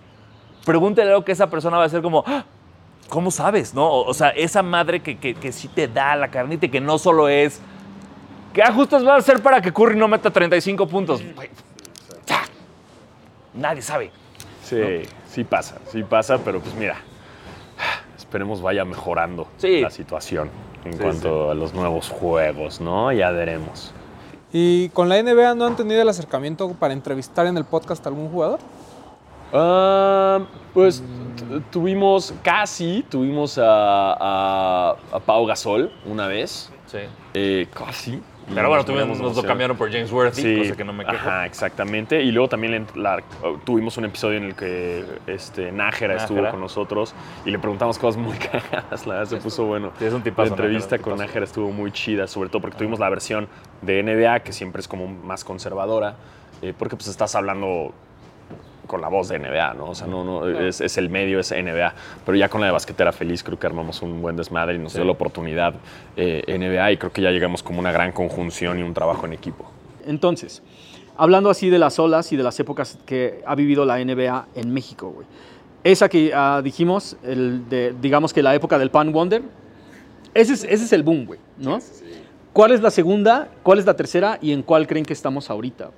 Pregúntenle 0.66 1.12
algo 1.12 1.24
que 1.24 1.32
esa 1.32 1.50
persona 1.50 1.78
va 1.78 1.86
a 1.86 1.90
ser 1.90 2.02
como, 2.02 2.24
"Ah, 2.28 2.44
¿cómo 3.10 3.32
sabes? 3.32 3.74
¿No? 3.74 3.90
O, 3.92 4.14
sea, 4.14 4.30
esa 4.30 4.62
madre 4.64 5.00
que, 5.02 5.18
que, 5.18 5.34
que 5.36 5.52
sí 5.52 5.68
te 5.70 5.88
da 5.88 6.16
la 6.16 6.30
carnita 6.30 6.66
y 6.66 6.70
que 6.70 6.82
no 6.82 6.98
solo 6.98 7.30
es, 7.30 7.62
¿qué 8.54 8.62
ajustes 8.64 9.06
va 9.06 9.16
a 9.16 9.18
hacer 9.18 9.42
para 9.42 9.62
que 9.62 9.72
Curry 9.72 9.96
no 9.96 10.08
meta 10.08 10.30
35 10.30 10.88
puntos? 10.88 11.22
Nadie 13.54 13.82
sabe. 13.82 14.12
Sí, 14.64 14.78
sí 15.30 15.44
pasa, 15.44 15.78
sí 15.92 16.04
pasa, 16.04 16.38
pero 16.44 16.60
pues 16.60 16.74
mira, 16.76 16.98
esperemos 18.18 18.62
vaya 18.62 18.84
mejorando 18.84 19.48
Sí. 19.58 19.80
la 19.82 19.90
situación 19.92 20.50
en 20.86 20.98
cuanto 20.98 21.50
a 21.52 21.54
los 21.56 21.74
nuevos 21.74 22.10
juegos, 22.10 22.80
¿no? 22.80 23.12
Ya 23.12 23.32
veremos. 23.32 23.92
¿Y 24.54 24.90
con 24.90 25.10
la 25.10 25.22
NBA 25.22 25.56
no 25.56 25.66
han 25.66 25.76
tenido 25.76 26.02
el 26.02 26.08
acercamiento 26.10 26.70
para 26.74 26.94
entrevistar 26.94 27.46
en 27.48 27.58
el 27.58 27.66
podcast 27.66 28.06
a 28.06 28.10
algún 28.10 28.30
jugador? 28.30 28.60
Ah, 29.54 30.40
pues 30.74 31.04
tu- 31.38 31.62
tuvimos, 31.72 32.34
casi, 32.44 33.04
tuvimos 33.10 33.58
a, 33.58 33.64
a, 33.64 34.96
a 35.12 35.20
Pau 35.20 35.46
Gasol 35.46 35.92
una 36.06 36.28
vez. 36.28 36.72
Sí. 36.88 37.00
Eh, 37.34 37.68
casi. 37.74 38.22
Pero 38.54 38.68
bueno, 38.70 38.76
Nos 38.84 38.86
tuvimos- 38.86 39.20
nos 39.20 39.36
lo 39.36 39.44
cambiaron 39.44 39.76
por 39.76 39.92
James 39.92 40.12
Worthy, 40.12 40.42
Sí, 40.42 40.58
cosa 40.60 40.76
que 40.78 40.84
no 40.84 40.94
me 40.94 41.04
quejo. 41.04 41.16
Ajá, 41.18 41.46
exactamente. 41.48 42.22
Y 42.22 42.32
luego 42.32 42.48
también 42.48 42.86
la- 42.96 43.24
tuvimos 43.64 43.98
un 43.98 44.06
episodio 44.06 44.38
en 44.38 44.44
el 44.44 44.56
que 44.56 45.04
este, 45.26 45.72
Nájera 45.72 46.16
estuvo 46.18 46.48
con 46.52 46.60
nosotros 46.60 47.16
y 47.44 47.50
le 47.50 47.58
preguntamos 47.58 47.98
cosas 47.98 48.22
muy 48.22 48.38
cagadas. 48.38 49.08
La 49.08 49.16
verdad 49.16 49.30
se 49.30 49.38
puso 49.38 49.66
bueno. 49.66 49.92
Sí, 49.98 50.06
es 50.06 50.14
un 50.14 50.22
tipazo, 50.22 50.50
La 50.50 50.56
entrevista 50.56 50.92
Nájera, 50.92 51.04
con 51.04 51.14
tipazo. 51.14 51.28
Nájera 51.28 51.46
estuvo 51.46 51.72
muy 51.72 51.92
chida, 51.92 52.28
sobre 52.28 52.50
todo 52.50 52.62
porque 52.62 52.78
tuvimos 52.78 53.00
la 53.00 53.10
versión 53.10 53.48
de 53.82 54.04
NBA, 54.04 54.42
que 54.42 54.52
siempre 54.54 54.80
es 54.80 54.88
como 54.88 55.08
más 55.08 55.44
conservadora, 55.44 56.16
eh, 56.62 56.74
porque 56.78 56.96
pues 56.96 57.08
estás 57.08 57.34
hablando 57.36 57.94
con 58.86 59.02
la 59.02 59.08
voz 59.08 59.30
de 59.30 59.40
NBA, 59.40 59.74
¿no? 59.74 59.90
O 59.90 59.96
sea, 59.96 60.08
no, 60.08 60.24
no, 60.24 60.48
es, 60.48 60.82
es 60.82 60.98
el 60.98 61.10
medio, 61.10 61.40
es 61.40 61.52
NBA. 61.52 61.94
Pero 62.26 62.38
ya 62.38 62.50
con 62.50 62.62
la 62.62 62.68
de 62.68 62.74
basquetera 62.74 63.12
feliz 63.12 63.44
creo 63.44 63.60
que 63.60 63.68
armamos 63.68 64.02
un 64.02 64.22
buen 64.22 64.36
desmadre 64.36 64.76
y 64.76 64.80
nos 64.80 64.94
dio 64.94 65.04
la 65.04 65.12
oportunidad 65.12 65.76
eh, 66.16 66.44
NBA 66.48 66.92
y 66.94 66.98
creo 66.98 67.12
que 67.12 67.22
ya 67.22 67.32
llegamos 67.32 67.64
como 67.64 67.80
una 67.80 67.92
gran 67.92 68.12
conjunción 68.12 68.80
y 68.80 68.84
un 68.84 68.94
trabajo 68.94 69.26
en 69.26 69.34
equipo. 69.34 69.70
Entonces, 70.06 70.62
hablando 71.18 71.50
así 71.50 71.70
de 71.70 71.80
las 71.80 72.00
olas 72.00 72.32
y 72.32 72.38
de 72.38 72.44
las 72.44 72.60
épocas 72.60 72.98
que 73.06 73.42
ha 73.46 73.56
vivido 73.56 73.86
la 73.86 74.04
NBA 74.04 74.48
en 74.56 74.74
México, 74.74 75.10
güey. 75.10 75.28
Esa 75.84 76.10
que 76.10 76.32
ah, 76.34 76.62
dijimos, 76.64 77.16
el 77.24 77.70
de, 77.70 77.94
digamos 78.02 78.34
que 78.34 78.42
la 78.42 78.56
época 78.56 78.80
del 78.80 78.90
Pan 78.90 79.12
Wonder, 79.14 79.44
ese 80.34 80.54
es, 80.54 80.64
ese 80.64 80.86
es 80.86 80.94
el 80.94 81.04
boom, 81.04 81.26
güey, 81.26 81.40
¿no? 81.58 81.80
¿Cuál 82.54 82.72
es 82.72 82.82
la 82.82 82.90
segunda? 82.90 83.50
¿Cuál 83.64 83.80
es 83.80 83.86
la 83.86 83.96
tercera? 83.96 84.40
¿Y 84.42 84.52
en 84.52 84.64
cuál 84.64 84.88
creen 84.88 85.06
que 85.06 85.14
estamos 85.14 85.50
ahorita? 85.50 85.92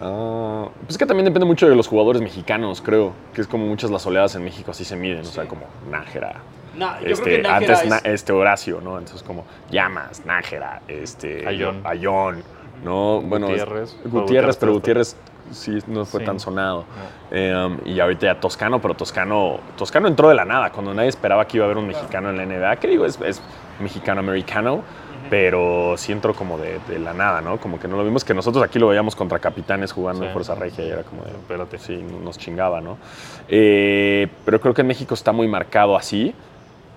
Ah, 0.00 0.68
pues 0.80 0.90
es 0.90 0.98
que 0.98 1.06
también 1.06 1.24
depende 1.26 1.46
mucho 1.46 1.68
de 1.68 1.74
los 1.76 1.86
jugadores 1.88 2.22
mexicanos, 2.22 2.80
creo. 2.80 3.12
Que 3.34 3.40
es 3.42 3.46
como 3.46 3.66
muchas 3.66 3.90
las 3.90 4.06
oleadas 4.06 4.34
en 4.34 4.44
México 4.44 4.70
así 4.70 4.84
se 4.84 4.96
miden. 4.96 5.20
O 5.20 5.24
sea, 5.24 5.46
como 5.46 5.62
Nájera. 5.90 6.36
Nah, 6.76 7.00
yo 7.00 7.08
este, 7.08 7.22
creo 7.24 7.36
que 7.36 7.42
Nájera 7.42 7.56
antes 7.56 7.82
es- 7.82 7.90
Na- 7.90 8.10
este 8.12 8.32
Horacio, 8.32 8.80
¿no? 8.80 8.98
Entonces 8.98 9.22
como 9.22 9.44
Llamas, 9.70 10.24
Nájera, 10.24 10.82
este, 10.88 11.46
Ayón. 11.46 11.80
Ayón, 11.84 12.42
¿no? 12.84 13.20
Bueno, 13.20 13.48
es- 13.48 13.60
Gutiérrez. 13.64 13.96
Gutiérrez, 14.04 14.56
pero 14.56 14.72
Gutiérrez, 14.72 15.14
Gutiérrez 15.14 15.30
sí 15.50 15.78
no 15.88 16.04
fue 16.04 16.20
Sí. 16.20 16.26
tan 16.26 16.38
sonado. 16.38 16.84
Eh, 17.32 17.52
um, 17.66 17.76
y 17.84 17.98
ahorita 17.98 18.26
ya 18.26 18.40
Toscano, 18.40 18.80
pero 18.80 18.94
Toscano, 18.94 19.58
Toscano 19.76 20.06
entró 20.08 20.28
de 20.28 20.34
la 20.36 20.44
nada, 20.44 20.70
cuando 20.70 20.94
nadie 20.94 21.08
esperaba 21.08 21.44
que 21.46 21.56
iba 21.56 21.64
a 21.64 21.66
haber 21.66 21.76
un 21.78 21.88
mexicano 21.88 22.30
en 22.30 22.36
la 22.36 22.44
NBA. 22.44 22.76
Que 22.76 22.86
digo, 22.88 23.04
es, 23.04 23.20
es 23.20 23.42
mexicano-americano, 23.80 24.82
pero 25.30 25.94
sí 25.96 26.10
entró 26.12 26.34
como 26.34 26.58
de, 26.58 26.80
de 26.88 26.98
la 26.98 27.14
nada, 27.14 27.40
¿no? 27.40 27.58
Como 27.58 27.78
que 27.78 27.86
no 27.88 27.96
lo 27.96 28.04
vimos, 28.04 28.24
que 28.24 28.34
nosotros 28.34 28.62
aquí 28.64 28.78
lo 28.80 28.88
veíamos 28.88 29.14
contra 29.16 29.38
capitanes 29.38 29.92
jugando 29.92 30.24
en 30.24 30.30
Sí. 30.30 30.32
Fuerza 30.32 30.54
Regia 30.56 30.84
y 30.84 30.90
era 30.90 31.02
como 31.04 31.22
de, 31.22 31.30
Espérate. 31.30 31.78
sí, 31.78 31.96
nos 32.22 32.36
chingaba, 32.36 32.80
¿no? 32.80 32.98
Eh, 33.48 34.28
pero 34.44 34.60
creo 34.60 34.74
que 34.74 34.80
en 34.82 34.88
México 34.88 35.14
está 35.14 35.32
muy 35.32 35.48
marcado 35.48 35.96
así. 35.96 36.34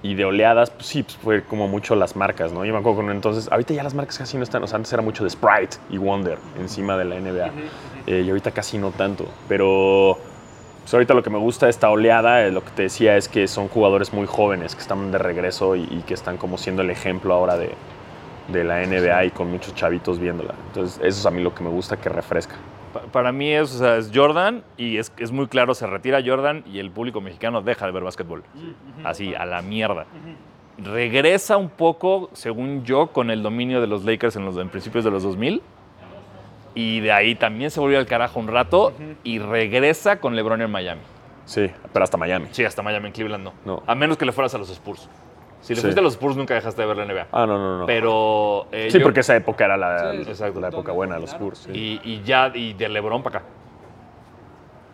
Y 0.06 0.16
de 0.16 0.26
oleadas, 0.26 0.70
pues 0.70 0.86
sí, 0.88 1.04
pues 1.04 1.16
fue 1.16 1.44
como 1.44 1.70
mucho 1.70 1.96
las 1.96 2.18
marcas, 2.18 2.52
¿no? 2.52 2.66
Yo 2.66 2.74
me 2.74 2.80
acuerdo 2.80 3.06
que 3.06 3.12
entonces, 3.12 3.50
ahorita 3.50 3.74
ya 3.74 3.84
las 3.84 3.94
marcas 3.94 4.18
casi 4.18 4.36
no 4.36 4.44
están, 4.44 4.62
o 4.62 4.68
sea, 4.68 4.76
antes 4.76 4.92
era 4.92 5.02
mucho 5.02 5.24
de 5.24 5.30
Sprite 5.30 5.78
y 5.90 5.98
Wonder 5.98 6.40
encima 6.60 6.98
de 6.98 7.06
la 7.06 7.16
NBA. 7.22 7.52
Eh, 8.08 8.24
y 8.26 8.30
ahorita 8.30 8.52
casi 8.52 8.78
no 8.78 8.92
tanto. 8.92 9.26
Pero 9.48 10.18
pues 10.82 10.94
ahorita 10.94 11.14
lo 11.14 11.24
que 11.24 11.30
me 11.30 11.38
gusta 11.38 11.68
de 11.68 11.70
esta 11.70 11.90
oleada, 11.90 12.46
eh, 12.46 12.52
lo 12.52 12.66
que 12.66 12.72
te 12.72 12.82
decía, 12.82 13.16
es 13.16 13.30
que 13.30 13.48
son 13.48 13.70
jugadores 13.70 14.12
muy 14.12 14.28
jóvenes 14.28 14.76
que 14.76 14.82
están 14.82 15.10
de 15.14 15.20
regreso 15.20 15.78
y, 15.78 15.84
y 15.84 16.04
que 16.06 16.16
están 16.16 16.36
como 16.36 16.58
siendo 16.58 16.82
el 16.82 16.90
ejemplo 16.90 17.34
ahora 17.34 17.56
de, 17.56 17.70
de 18.48 18.64
la 18.64 18.86
NBA 18.86 19.26
y 19.26 19.32
con 19.32 19.50
muchos 19.52 19.74
chavitos 19.76 20.20
viéndola. 20.20 20.54
Entonces, 20.68 20.98
eso 20.98 21.20
es 21.20 21.26
a 21.26 21.32
mí 21.32 21.42
lo 21.42 21.54
que 21.56 21.64
me 21.64 21.70
gusta, 21.70 21.98
que 21.98 22.10
refresca. 22.10 22.56
Pa- 22.94 23.02
Para 23.12 23.32
mí 23.32 23.52
es, 23.52 23.74
o 23.76 23.78
sea, 23.80 23.98
es 23.98 24.12
Jordan 24.14 24.64
y 24.78 24.98
es, 24.98 25.12
es 25.18 25.32
muy 25.32 25.48
claro, 25.48 25.74
se 25.74 25.88
retira 25.88 26.22
Jordan 26.26 26.64
y 26.72 26.80
el 26.80 26.92
público 26.92 27.22
mexicano 27.22 27.62
deja 27.62 27.86
de 27.86 27.92
ver 27.92 28.04
básquetbol. 28.04 28.44
Así, 29.04 29.34
a 29.34 29.46
la 29.46 29.62
mierda. 29.62 30.06
Regresa 30.78 31.58
un 31.58 31.70
poco, 31.70 32.30
según 32.34 32.84
yo, 32.84 33.08
con 33.08 33.30
el 33.30 33.44
dominio 33.44 33.80
de 33.80 33.88
los 33.88 34.04
Lakers 34.06 34.36
en 34.36 34.46
los 34.46 34.58
en 34.58 34.70
principios 34.70 35.04
de 35.04 35.12
los 35.12 35.24
2000. 35.24 35.62
Y 36.76 37.00
de 37.02 37.12
ahí 37.12 37.36
también 37.36 37.70
se 37.70 37.80
volvió 37.80 38.00
al 38.00 38.08
carajo 38.08 38.40
un 38.40 38.48
rato 38.48 38.94
y 39.24 39.38
regresa 39.38 40.20
con 40.20 40.36
LeBron 40.36 40.62
en 40.62 40.72
Miami. 40.72 41.02
Sí, 41.46 41.70
pero 41.92 42.04
hasta 42.04 42.18
Miami. 42.18 42.48
Sí, 42.52 42.66
hasta 42.66 42.82
Miami, 42.82 43.08
en 43.08 43.14
Cleveland 43.14 43.44
no. 43.44 43.54
No. 43.66 43.84
A 43.86 43.94
menos 43.94 44.18
que 44.18 44.26
le 44.26 44.32
fueras 44.32 44.56
a 44.56 44.58
los 44.58 44.70
Spurs. 44.72 45.08
Si 45.64 45.74
le 45.74 45.78
Sí. 45.78 45.82
fuiste 45.84 46.00
a 46.02 46.04
los 46.04 46.14
Spurs 46.14 46.36
nunca 46.36 46.54
dejaste 46.56 46.82
de 46.82 46.88
ver 46.90 46.98
la 46.98 47.06
NBA. 47.06 47.28
Ah, 47.32 47.46
no, 47.48 47.58
no, 47.58 47.80
no. 47.80 47.86
Pero... 47.86 48.68
eh, 48.72 48.90
sí, 48.92 49.00
yo- 49.00 49.04
porque 49.04 49.22
esa 49.22 49.34
época 49.36 49.64
era 49.64 49.78
la, 49.78 50.12
Sí, 50.12 50.18
exacto. 50.28 50.60
la 50.60 50.68
época 50.68 50.92
buena 50.92 51.16
de 51.16 51.22
los 51.22 51.32
Spurs. 51.32 51.60
Sí. 51.60 51.72
Y, 52.04 52.12
y 52.16 52.22
ya, 52.24 52.52
y 52.54 52.74
de 52.74 52.90
LeBron 52.90 53.24
para 53.24 53.38
acá. 53.40 53.48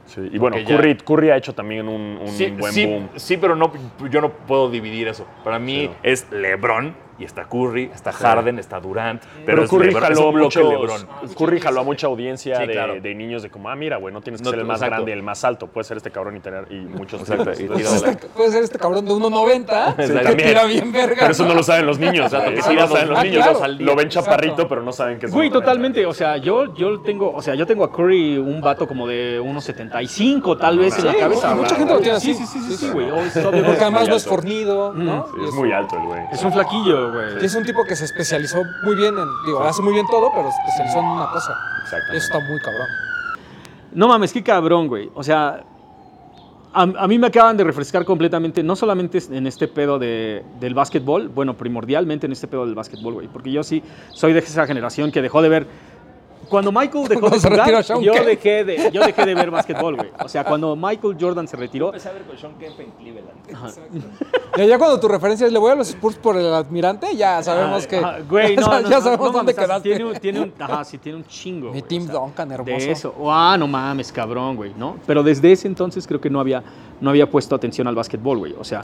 Sí, 0.06 0.30
Y 0.32 0.38
bueno, 0.38 0.58
ya- 0.60 0.66
Curry, 0.66 0.96
Curry 0.98 1.32
ha 1.32 1.38
hecho 1.38 1.54
también 1.56 1.88
un, 1.88 2.20
un 2.22 2.28
Sí, 2.30 2.52
buen 2.52 2.72
sí, 2.72 2.86
boom. 2.86 3.10
sí, 3.16 3.38
pero 3.38 3.56
no, 3.56 3.72
yo 4.12 4.22
no 4.22 4.30
puedo 4.30 4.70
dividir 4.70 5.08
eso. 5.08 5.26
Para 5.44 5.58
mí 5.60 5.82
Sí, 5.82 5.88
no. 5.88 5.96
es 6.04 6.32
LeBron 6.32 6.96
y 7.20 7.26
está 7.26 7.46
Curry, 7.46 7.92
está 7.94 8.12
Harden, 8.12 8.60
está 8.60 8.80
Durant. 8.80 9.22
Pero, 9.22 9.46
Pero 9.46 9.64
es 9.64 9.70
Curry 9.70 9.88
LeBron, 9.88 10.04
es 10.04 10.10
jaló, 10.18 10.30
un 10.30 10.36
bloque 10.36 10.60
mucho, 10.64 10.72
LeBron. 10.72 11.08
Curry 11.38 11.60
jaló 11.60 11.80
a 11.82 11.84
mucha 11.84 12.08
audiencia 12.08 12.58
Sí, 12.62 12.68
de, 12.68 12.74
claro. 12.74 13.02
de 13.02 13.16
niños 13.16 13.44
de 13.44 13.50
como, 13.50 13.70
ah, 13.70 13.76
mira, 13.76 13.98
güey, 13.98 14.14
no 14.14 14.22
tienes 14.22 14.42
que 14.42 14.46
No, 14.46 14.52
ser 14.52 14.60
el 14.60 14.66
más 14.66 14.78
exacto. 14.78 14.96
grande, 14.96 15.14
el 15.14 15.24
más 15.24 15.44
alto. 15.44 15.68
Puede 15.68 15.84
ser 15.86 15.98
este 15.98 16.12
cabrón 16.12 16.38
y 16.38 16.40
tener 16.40 16.66
y 16.72 16.76
muchos 16.80 17.22
Exacto, 17.22 17.52
y 17.60 17.64
Entonces, 17.64 18.00
tira 18.00 18.12
Este- 18.12 18.28
puede 18.30 18.52
ser 18.52 18.64
este 18.64 18.80
cabrón 18.80 19.06
de 19.06 19.12
1.90 19.14 19.96
que 19.96 20.08
también. 20.08 20.38
tira 20.38 20.64
bien 20.66 20.92
verga. 20.92 21.16
Pero 21.20 21.32
eso 21.32 21.46
no 21.46 21.54
lo 21.54 21.64
saben 21.64 21.86
los 21.86 22.00
niños. 22.00 22.32
Que 22.32 22.38
eso 22.60 22.74
no 22.74 22.82
lo 22.82 22.88
saben 22.88 23.08
dos- 23.08 23.10
los 23.10 23.20
ah, 23.20 23.24
niños. 23.24 23.80
Lo 23.80 23.96
ven 23.96 24.10
chaparrito, 24.10 24.68
pero 24.68 24.82
no 24.82 24.92
saben 24.92 25.20
que 25.20 25.26
es 25.26 25.32
Güey, 25.34 25.50
totalmente. 25.50 26.06
O 26.06 26.14
sea, 26.14 26.38
yo, 26.38 26.74
yo 26.76 27.02
tengo, 27.02 27.32
o 27.34 27.42
sea, 27.42 27.56
yo 27.56 27.66
tengo 27.66 27.84
a 27.84 27.92
Curry 27.92 28.38
un 28.38 28.62
vato 28.62 28.88
como 28.88 29.08
de 29.08 29.40
1.75 29.42 30.58
tal 30.58 30.78
vez 30.80 30.98
en 31.00 31.06
la 31.06 31.12
Sí, 31.14 31.18
cabeza. 31.20 31.56
mucha 31.56 31.76
gente 31.76 31.94
lo 31.94 32.00
tiene 32.00 32.20
Sí, 32.20 32.32
así. 32.32 32.46
sí, 32.46 32.60
sí, 32.62 32.78
sí, 32.78 32.90
güey. 32.92 33.08
Porque 33.10 33.82
además 33.82 34.08
no 34.08 34.16
es 34.16 34.26
fornido, 34.26 34.94
¿no? 34.94 35.26
Es 35.48 35.54
muy 35.54 35.72
alto 35.72 35.96
el 35.98 36.06
güey. 36.06 36.22
Es 36.32 36.44
un 36.44 36.52
flaquillo, 36.54 37.09
güey. 37.12 37.46
es 37.46 37.56
un 37.56 37.64
tipo 37.64 37.84
que 37.84 37.96
se 37.96 38.06
especializó 38.06 38.64
muy 38.84 38.96
bien 38.96 39.18
en, 39.18 39.28
digo, 39.46 39.64
hace 39.64 39.82
muy 39.82 39.94
bien 39.94 40.06
todo, 40.08 40.32
pero 40.34 40.52
se 40.52 40.58
especializó 40.60 41.00
en 41.00 41.06
una 41.06 41.30
cosa. 41.32 41.54
Exactamente. 41.84 42.18
eso 42.18 42.26
está 42.26 42.40
muy 42.40 42.60
cabrón. 42.60 42.88
No 43.92 44.08
mames, 44.08 44.32
qué 44.34 44.44
cabrón, 44.44 44.88
güey. 44.88 45.10
O 45.16 45.24
sea, 45.24 45.64
a, 46.74 46.82
a 46.82 47.08
mí 47.08 47.18
me 47.18 47.28
acaban 47.28 47.58
de 47.58 47.64
refrescar 47.64 48.06
completamente, 48.06 48.62
no 48.62 48.76
solamente 48.76 49.20
en 49.32 49.48
este 49.48 49.68
pedo 49.68 49.98
de, 49.98 50.44
del 50.60 50.74
básquetbol, 50.74 51.28
bueno, 51.30 51.56
primordialmente 51.56 52.28
en 52.28 52.32
este 52.32 52.48
pedo 52.48 52.66
del 52.66 52.76
básquetbol, 52.76 53.16
güey. 53.16 53.28
Porque 53.28 53.52
yo 53.52 53.64
sí 53.64 53.82
soy 54.14 54.34
de 54.34 54.40
esa 54.40 54.68
generación 54.68 55.12
que 55.12 55.22
dejó 55.22 55.42
de 55.42 55.50
ver. 55.50 55.68
Cuando 56.50 56.72
Michael 56.72 57.08
dejó 57.08 57.22
Cuando 57.22 57.36
de 57.38 57.42
se 57.42 57.50
jugar, 57.50 57.84
Sean 57.84 58.02
yo 58.02 58.14
Kemp. 58.14 58.26
dejé, 58.26 58.64
de, 58.64 58.92
yo 58.92 59.02
dejé 59.06 59.26
de 59.26 59.36
ver 59.36 59.52
básquetbol, 59.52 59.96
güey. 59.96 60.10
O 60.24 60.28
sea, 60.28 60.44
cuando 60.44 60.76
Michael 60.76 61.16
Jordan 61.20 61.48
se 61.48 61.56
retiró, 61.58 61.88
Empecé 61.88 62.10
a 62.10 62.14
ver 62.14 62.24
con 62.24 62.38
Sean 62.38 62.54
Kemp 62.58 62.80
en 62.80 62.92
Cleveland. 62.92 63.30
Ya, 64.58 64.66
ya 64.66 64.78
cuando 64.78 65.00
tu 65.00 65.08
referencia 65.08 65.46
es 65.48 65.54
le 65.54 65.60
voy 65.60 65.72
a 65.72 65.76
los 65.76 65.90
Spurs 65.90 66.16
por 66.18 66.36
el 66.38 66.54
admirante, 66.54 67.16
ya 67.16 67.42
sabemos 67.44 67.86
que. 67.88 67.98
Ajá, 67.98 68.18
güey, 68.28 68.56
no, 68.58 68.82
ya 68.82 68.90
no, 68.98 69.02
sabemos 69.02 69.28
no 69.28 69.32
dónde 69.38 69.54
mames, 69.54 69.56
quedaste. 69.68 69.90
Tiene 69.90 70.06
un, 70.06 70.14
tiene 70.20 70.40
un- 70.42 70.54
ajá, 70.60 70.84
sí, 70.84 70.98
tiene 70.98 71.18
un 71.20 71.26
chingo. 71.26 71.68
Mi 71.68 71.80
güey, 71.80 71.82
Tim 71.84 72.04
o 72.04 72.06
sea, 72.06 72.16
Duncan, 72.16 72.52
hermoso. 72.52 72.86
De 72.86 72.92
eso. 72.92 73.14
Ah, 73.30 73.56
no 73.58 73.68
mames, 73.68 74.12
cabrón, 74.12 74.56
güey, 74.56 74.74
¿no? 74.76 74.98
Pero 75.06 75.24
desde 75.24 75.52
ese 75.52 75.68
entonces 75.68 76.06
creo 76.08 76.20
que 76.20 76.30
no 76.30 76.40
había, 76.40 76.64
no 77.00 77.10
había 77.12 77.30
puesto 77.30 77.56
atención 77.56 77.88
al 77.88 77.96
básquetbol, 77.96 78.40
güey. 78.40 78.54
O 78.60 78.64
sea, 78.64 78.84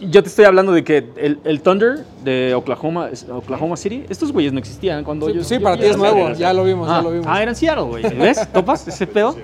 yo 0.00 0.22
te 0.22 0.28
estoy 0.28 0.44
hablando 0.44 0.72
de 0.72 0.82
que 0.82 1.04
el, 1.16 1.40
el 1.44 1.60
Thunder 1.60 2.04
de 2.24 2.54
Oklahoma, 2.54 3.10
Oklahoma 3.30 3.76
City, 3.76 4.04
estos 4.08 4.32
güeyes 4.32 4.52
no 4.52 4.58
existían 4.58 5.04
cuando 5.04 5.26
Sí, 5.28 5.34
yo. 5.34 5.44
sí, 5.44 5.54
yo 5.56 5.62
para 5.62 5.76
ti 5.76 5.84
es 5.86 5.96
nuevo, 5.96 6.32
ya 6.32 6.52
lo 6.52 6.64
vimos, 6.64 6.88
ah, 6.88 6.98
ya 6.98 7.02
lo 7.02 7.10
vimos. 7.10 7.26
Ah, 7.28 7.42
era 7.42 7.50
en 7.50 7.56
Seattle, 7.56 7.84
güey. 7.84 8.02
¿Ves? 8.18 8.50
¿Topas 8.52 8.86
ese 8.88 9.06
pedo? 9.06 9.36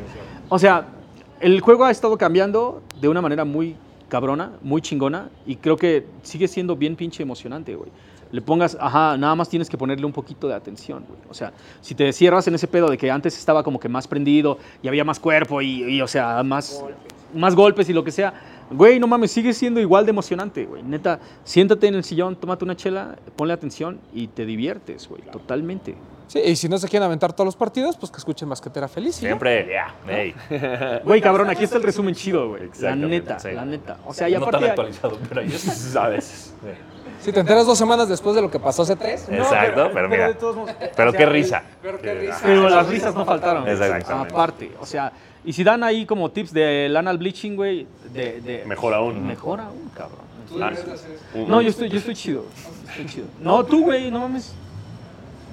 O 0.49 0.59
sea, 0.59 0.87
el 1.41 1.61
juego 1.61 1.85
ha 1.85 1.91
estado 1.91 2.17
cambiando 2.17 2.83
de 3.01 3.09
una 3.09 3.21
manera 3.21 3.45
muy 3.45 3.77
cabrona, 4.09 4.53
muy 4.63 4.81
chingona, 4.81 5.29
y 5.47 5.57
creo 5.57 5.77
que 5.77 6.07
sigue 6.23 6.49
siendo 6.49 6.77
bien 6.77 6.97
pinche 6.97 7.23
emocionante, 7.23 7.75
güey. 7.75 7.91
Le 8.33 8.41
pongas, 8.41 8.77
ajá, 8.81 9.17
nada 9.17 9.35
más 9.35 9.49
tienes 9.49 9.69
que 9.69 9.77
ponerle 9.79 10.07
un 10.07 10.13
poquito 10.13 10.49
de 10.49 10.55
atención, 10.55 11.05
güey. 11.07 11.21
O 11.31 11.35
sea, 11.35 11.53
si 11.81 11.95
te 11.95 12.13
cierras 12.13 12.49
en 12.49 12.55
ese 12.55 12.67
pedo 12.67 12.89
de 12.89 12.97
que 12.99 13.11
antes 13.11 13.37
estaba 13.39 13.63
como 13.63 13.79
que 13.79 13.89
más 13.89 14.09
prendido 14.09 14.59
y 14.83 14.89
había 14.89 15.05
más 15.05 15.21
cuerpo 15.21 15.61
y, 15.63 15.85
y, 15.85 16.01
o 16.01 16.09
sea, 16.09 16.43
más, 16.43 16.85
más 17.35 17.55
golpes 17.55 17.89
y 17.89 17.93
lo 17.93 18.03
que 18.03 18.11
sea, 18.11 18.35
güey, 18.71 18.99
no 18.99 19.07
mames, 19.07 19.31
sigue 19.31 19.53
siendo 19.53 19.81
igual 19.81 20.05
de 20.07 20.11
emocionante, 20.11 20.65
güey. 20.65 20.83
Neta, 20.83 21.21
siéntate 21.45 21.87
en 21.87 21.95
el 21.95 22.05
sillón, 22.05 22.37
tómate 22.37 22.65
una 22.65 22.77
chela, 22.77 23.17
ponle 23.37 23.55
atención 23.55 24.01
y 24.13 24.29
te 24.29 24.47
diviertes, 24.47 25.09
güey, 25.09 25.23
totalmente. 25.23 25.95
Sí, 26.27 26.41
y 26.41 26.57
si 26.57 26.69
no 26.69 26.79
se 26.79 26.89
quieren 26.89 27.07
aventar 27.07 27.33
todos 27.33 27.47
los 27.47 27.57
partidos, 27.57 27.97
pues 27.97 28.11
que 28.11 28.19
escuchen 28.19 28.49
Basquetera 28.49 28.89
Feliz. 28.89 29.21
ya. 29.21 29.29
Siempre, 29.29 29.69
ya. 29.71 29.95
Ey. 30.11 30.35
Güey, 31.05 31.21
cabrón, 31.21 31.51
aquí 31.51 31.65
está 31.65 31.77
el 31.77 31.83
resumen 31.83 32.15
chido, 32.15 32.49
güey. 32.49 32.71
La 32.81 32.97
neta, 32.97 33.39
sí. 33.39 33.53
la 33.53 33.65
neta. 33.65 33.99
O 34.07 34.15
sea, 34.15 34.29
y 34.29 34.35
no 34.35 34.47
tan 34.47 34.65
actualizado, 34.65 35.19
pero 35.29 35.43
es. 35.43 35.97
A 36.05 36.09
veces. 36.09 36.55
Si 37.21 37.33
te 37.33 37.41
enteras 37.41 37.67
dos 37.67 37.79
semanas 37.79 38.09
después 38.09 38.35
de 38.35 38.43
lo 38.43 38.51
que 38.51 38.59
pasó 38.59 38.83
hace 38.83 38.97
tres. 38.97 39.29
Exacto, 39.31 39.91
pero 39.93 40.09
mira. 40.09 40.35
todos 40.35 40.71
Pero 40.97 41.09
o 41.09 41.13
sea, 41.13 41.19
qué 41.19 41.27
risa. 41.27 41.63
Pero 41.81 42.01
qué 42.01 42.15
risa. 42.15 42.41
Pero 42.43 42.69
las 42.69 42.89
risas 42.89 43.15
no 43.15 43.25
faltaron. 43.25 43.67
Exactamente. 43.69 44.35
Aparte, 44.35 44.73
o 44.81 44.87
sea, 44.87 45.13
y 45.45 45.53
si 45.53 45.63
dan 45.63 45.83
ahí 45.83 46.07
como 46.07 46.31
tips 46.31 46.53
del 46.53 46.97
anal 46.97 47.19
bleaching, 47.19 47.55
güey, 47.55 47.87
de, 48.15 48.41
de- 48.41 48.65
Mejor 48.65 48.95
aún. 48.95 49.27
Mejor 49.27 49.61
aún, 49.61 49.91
cabrón. 49.95 50.25
Ah, 50.61 50.73
un- 51.35 51.49
No, 51.49 51.61
yo 51.61 51.69
estoy, 51.71 51.89
yo 51.89 51.99
estoy 51.99 52.15
chido. 52.15 52.45
Estoy 52.89 53.07
chido. 53.07 53.27
No, 53.41 53.65
tú, 53.65 53.83
güey, 53.85 54.11
no 54.11 54.21
mames. 54.21 54.53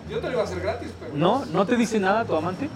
Yo 0.09 0.19
te 0.19 0.27
lo 0.27 0.33
iba 0.33 0.41
a 0.41 0.43
hacer 0.45 0.59
gratis, 0.61 0.89
pero. 0.99 1.13
No, 1.15 1.45
no 1.45 1.65
te 1.65 1.75
dice 1.75 1.99
nada 1.99 2.25
tu 2.25 2.35
amante. 2.35 2.69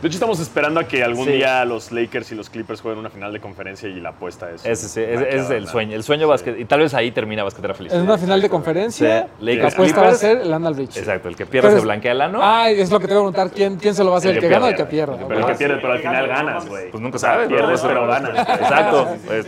De 0.00 0.08
hecho, 0.08 0.16
estamos 0.16 0.38
esperando 0.40 0.78
a 0.80 0.84
que 0.84 1.02
algún 1.02 1.26
Sí. 1.26 1.32
día 1.32 1.64
los 1.64 1.90
Lakers 1.92 2.30
y 2.32 2.34
los 2.34 2.48
Clippers 2.50 2.80
jueguen 2.80 3.00
una 3.00 3.10
final 3.10 3.32
de 3.32 3.40
conferencia 3.40 3.88
y 3.88 4.00
la 4.00 4.10
apuesta 4.10 4.50
es. 4.50 4.64
Ese, 4.64 4.88
sí, 4.88 5.00
ese- 5.00 5.28
ese 5.28 5.38
es 5.38 5.50
el 5.50 5.66
sueño. 5.68 5.94
El 5.96 6.02
sueño 6.04 6.28
básquet. 6.28 6.58
Y 6.58 6.64
tal 6.64 6.80
vez 6.80 6.94
ahí 6.94 7.10
termina 7.10 7.42
basquetera 7.44 7.74
feliz. 7.74 7.92
En 7.92 8.02
una 8.02 8.16
final 8.18 8.40
de 8.40 8.48
conferencia, 8.48 9.22
Sí, 9.22 9.44
la 9.44 9.52
Lakers 9.52 9.74
apuesta 9.74 10.00
va 10.00 10.06
a 10.06 10.10
Clippers. 10.10 10.20
ser 10.20 10.38
el 10.46 10.52
Anal 10.52 10.74
Beach. 10.74 10.96
Exacto, 10.96 11.28
el 11.28 11.36
que 11.36 11.46
pierda 11.46 11.70
se 11.72 11.80
blanquea 11.80 12.12
el 12.12 12.20
ano. 12.20 12.38
Ah, 12.42 12.70
es 12.70 12.90
lo 12.90 13.00
que 13.00 13.08
te 13.08 13.14
voy 13.14 13.22
a 13.28 13.32
preguntar. 13.32 13.50
¿Quién, 13.54 13.76
quién 13.76 13.94
se 13.94 14.04
lo 14.04 14.10
va 14.10 14.16
a 14.16 14.18
hacer? 14.18 14.34
¿El, 14.36 14.40
que 14.40 14.48
gana 14.48 14.66
o 14.66 14.68
el 14.68 14.76
que 14.76 14.84
pierde? 14.84 15.16
Pero 15.26 15.40
el 15.40 15.46
que 15.46 15.54
pierde, 15.54 15.76
pero 15.80 15.92
al 15.92 15.98
final 16.00 16.26
ganas, 16.28 16.68
güey. 16.68 16.90
Pues 16.90 17.02
nunca 17.02 17.18
sabes. 17.18 17.48
Pierdes, 17.48 17.80
pero 17.80 18.06
ganas. 18.06 18.38
Exacto. 18.48 19.08
Pues 19.26 19.46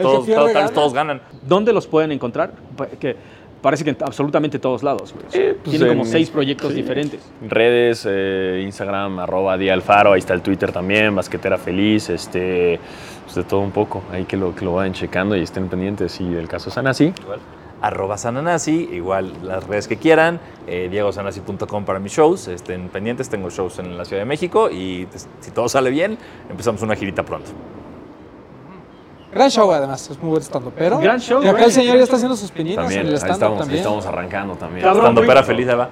todos, 0.72 0.92
ganan. 0.94 1.20
¿Dónde 1.42 1.72
los 1.72 1.86
pueden 1.86 2.12
encontrar? 2.12 2.52
Pa- 2.76 2.86
Que 2.86 3.16
parece 3.60 3.84
que 3.84 3.90
en 3.90 3.96
absolutamente 4.00 4.58
todos 4.58 4.82
lados, 4.82 5.12
güey. 5.12 5.26
Eh, 5.32 5.56
pues 5.62 5.76
Tiene 5.76 5.88
como 5.88 6.04
seis 6.04 6.30
proyectos 6.30 6.70
sí. 6.70 6.76
diferentes. 6.76 7.20
Redes, 7.48 8.06
eh, 8.08 8.62
Instagram, 8.64 9.18
arroba 9.18 9.56
Día 9.56 9.74
Alfaro, 9.74 10.12
ahí 10.12 10.18
está 10.18 10.34
el 10.34 10.42
Twitter 10.42 10.72
también, 10.72 11.14
Basquetera 11.14 11.58
Feliz, 11.58 12.10
este, 12.10 12.80
pues 13.24 13.36
de 13.36 13.44
todo 13.44 13.60
un 13.60 13.70
poco, 13.70 14.02
ahí 14.12 14.24
que 14.24 14.36
lo, 14.36 14.54
que 14.54 14.64
lo 14.64 14.74
vayan 14.74 14.92
checando 14.92 15.36
y 15.36 15.42
estén 15.42 15.68
pendientes. 15.68 16.20
Y 16.20 16.34
el 16.34 16.48
caso 16.48 16.70
Sanasi, 16.70 17.12
Igual. 17.20 17.40
Arroba 17.82 18.18
Sananasi, 18.18 18.90
igual 18.92 19.32
las 19.42 19.66
redes 19.66 19.88
que 19.88 19.96
quieran, 19.96 20.38
eh, 20.66 20.88
diegosanasi.com 20.90 21.84
para 21.84 21.98
mis 21.98 22.12
shows, 22.12 22.48
estén 22.48 22.90
pendientes, 22.90 23.30
tengo 23.30 23.48
shows 23.48 23.78
en 23.78 23.96
la 23.96 24.04
Ciudad 24.04 24.20
de 24.20 24.26
México 24.26 24.68
y 24.70 25.06
pues, 25.06 25.28
si 25.40 25.50
todo 25.50 25.68
sale 25.68 25.90
bien, 25.90 26.18
empezamos 26.50 26.82
una 26.82 26.94
girita 26.94 27.24
pronto. 27.24 27.50
Gran 29.32 29.50
show, 29.50 29.70
además, 29.72 30.10
es 30.10 30.18
muy 30.20 30.30
buen 30.30 30.42
stand 30.42 30.70
pero 30.76 30.98
Gran 30.98 31.20
show, 31.20 31.42
Y 31.42 31.46
acá 31.46 31.64
el 31.64 31.72
señor 31.72 31.96
ya 31.96 32.02
está 32.02 32.16
haciendo 32.16 32.36
sus 32.36 32.50
pininas 32.50 32.84
también, 32.84 33.00
en 33.02 33.06
ahí 33.06 33.12
el 33.12 33.16
stand 33.18 33.32
estamos, 33.34 33.54
ahí 33.56 33.60
también. 33.60 33.78
estamos 33.78 34.06
arrancando 34.06 34.54
también. 34.54 34.86
Güey. 35.14 35.26
pera 35.26 35.42
feliz, 35.42 35.68
ahí 35.68 35.76
va. 35.76 35.88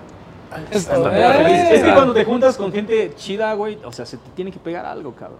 Esto, 0.71 0.79
Stand-up 0.93 1.13
eh, 1.15 1.33
feliz. 1.45 1.61
Es 1.79 1.85
que 1.85 1.93
cuando 1.95 2.15
te 2.15 2.25
juntas 2.25 2.57
con 2.57 2.73
gente 2.73 3.13
chida, 3.17 3.53
güey, 3.55 3.79
o 3.85 3.93
sea, 3.93 4.07
se 4.07 4.17
te 4.17 4.31
tiene 4.35 4.51
que 4.51 4.59
pegar 4.59 4.87
algo, 4.87 5.13
cabrón. 5.13 5.39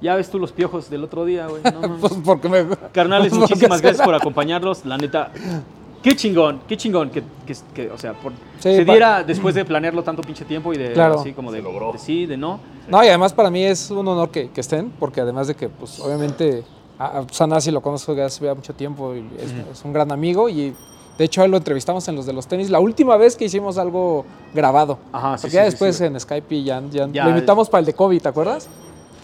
Ya 0.00 0.16
ves 0.16 0.30
tú 0.30 0.38
los 0.38 0.50
piojos 0.52 0.90
del 0.90 1.04
otro 1.04 1.24
día, 1.24 1.46
güey. 1.46 1.62
No, 1.62 1.80
mames. 1.80 2.00
Pues 2.00 2.12
porque 2.24 2.48
me... 2.48 2.66
Carnales, 2.92 3.28
pues 3.30 3.40
muchísimas 3.42 3.80
gracias 3.80 4.04
por 4.04 4.14
acompañarnos. 4.14 4.84
La 4.84 4.96
neta, 4.98 5.30
qué 6.02 6.16
chingón, 6.16 6.60
qué 6.66 6.76
chingón 6.76 7.10
que, 7.10 7.22
que- 7.46 7.54
que, 7.74 7.90
o 7.90 7.98
sea, 7.98 8.12
por- 8.14 8.32
Sí, 8.58 8.74
se 8.76 8.84
pa- 8.84 8.92
diera 8.92 9.22
después 9.22 9.54
de 9.54 9.64
planearlo 9.64 10.02
tanto 10.02 10.22
pinche 10.22 10.44
tiempo 10.44 10.72
y 10.72 10.78
de 10.78 10.92
Claro. 10.92 11.20
así 11.20 11.32
como 11.32 11.52
de, 11.52 11.62
de 11.62 11.98
sí, 11.98 12.26
de 12.26 12.36
no. 12.36 12.60
No, 12.88 13.04
y 13.04 13.08
además 13.08 13.32
para 13.32 13.50
mí 13.50 13.64
es 13.64 13.90
un 13.90 14.06
honor 14.08 14.30
que, 14.30 14.50
que 14.50 14.60
estén, 14.60 14.90
porque 14.98 15.20
además 15.20 15.46
de 15.46 15.54
que, 15.54 15.68
pues, 15.68 16.00
obviamente, 16.00 16.64
a, 17.00 17.20
a 17.20 17.26
Sanasi 17.30 17.70
lo 17.70 17.80
conozco 17.80 18.14
desde 18.14 18.24
hace 18.26 18.54
mucho 18.54 18.74
tiempo 18.74 19.14
y 19.14 19.26
es, 19.38 19.52
es 19.72 19.84
un 19.84 19.92
gran 19.92 20.12
amigo 20.12 20.48
y 20.50 20.74
de 21.16 21.24
hecho 21.24 21.42
él 21.42 21.50
lo 21.50 21.56
entrevistamos 21.56 22.06
en 22.08 22.14
los 22.14 22.26
de 22.26 22.34
los 22.34 22.46
tenis 22.46 22.68
la 22.68 22.78
última 22.78 23.16
vez 23.16 23.36
que 23.36 23.46
hicimos 23.46 23.78
algo 23.78 24.26
grabado. 24.54 24.98
Ajá, 25.10 25.38
sí, 25.38 25.42
Porque 25.42 25.50
sí, 25.50 25.56
ya 25.56 25.64
sí, 25.64 25.70
después 25.70 26.00
en 26.02 26.20
Skype 26.20 26.54
y 26.54 26.64
ya, 26.64 26.82
ya, 26.90 27.08
Ya, 27.10 27.24
lo 27.24 27.30
invitamos 27.30 27.70
para 27.70 27.80
el 27.80 27.86
de 27.86 27.94
COVID, 27.94 28.20
¿te 28.20 28.28
acuerdas? 28.28 28.68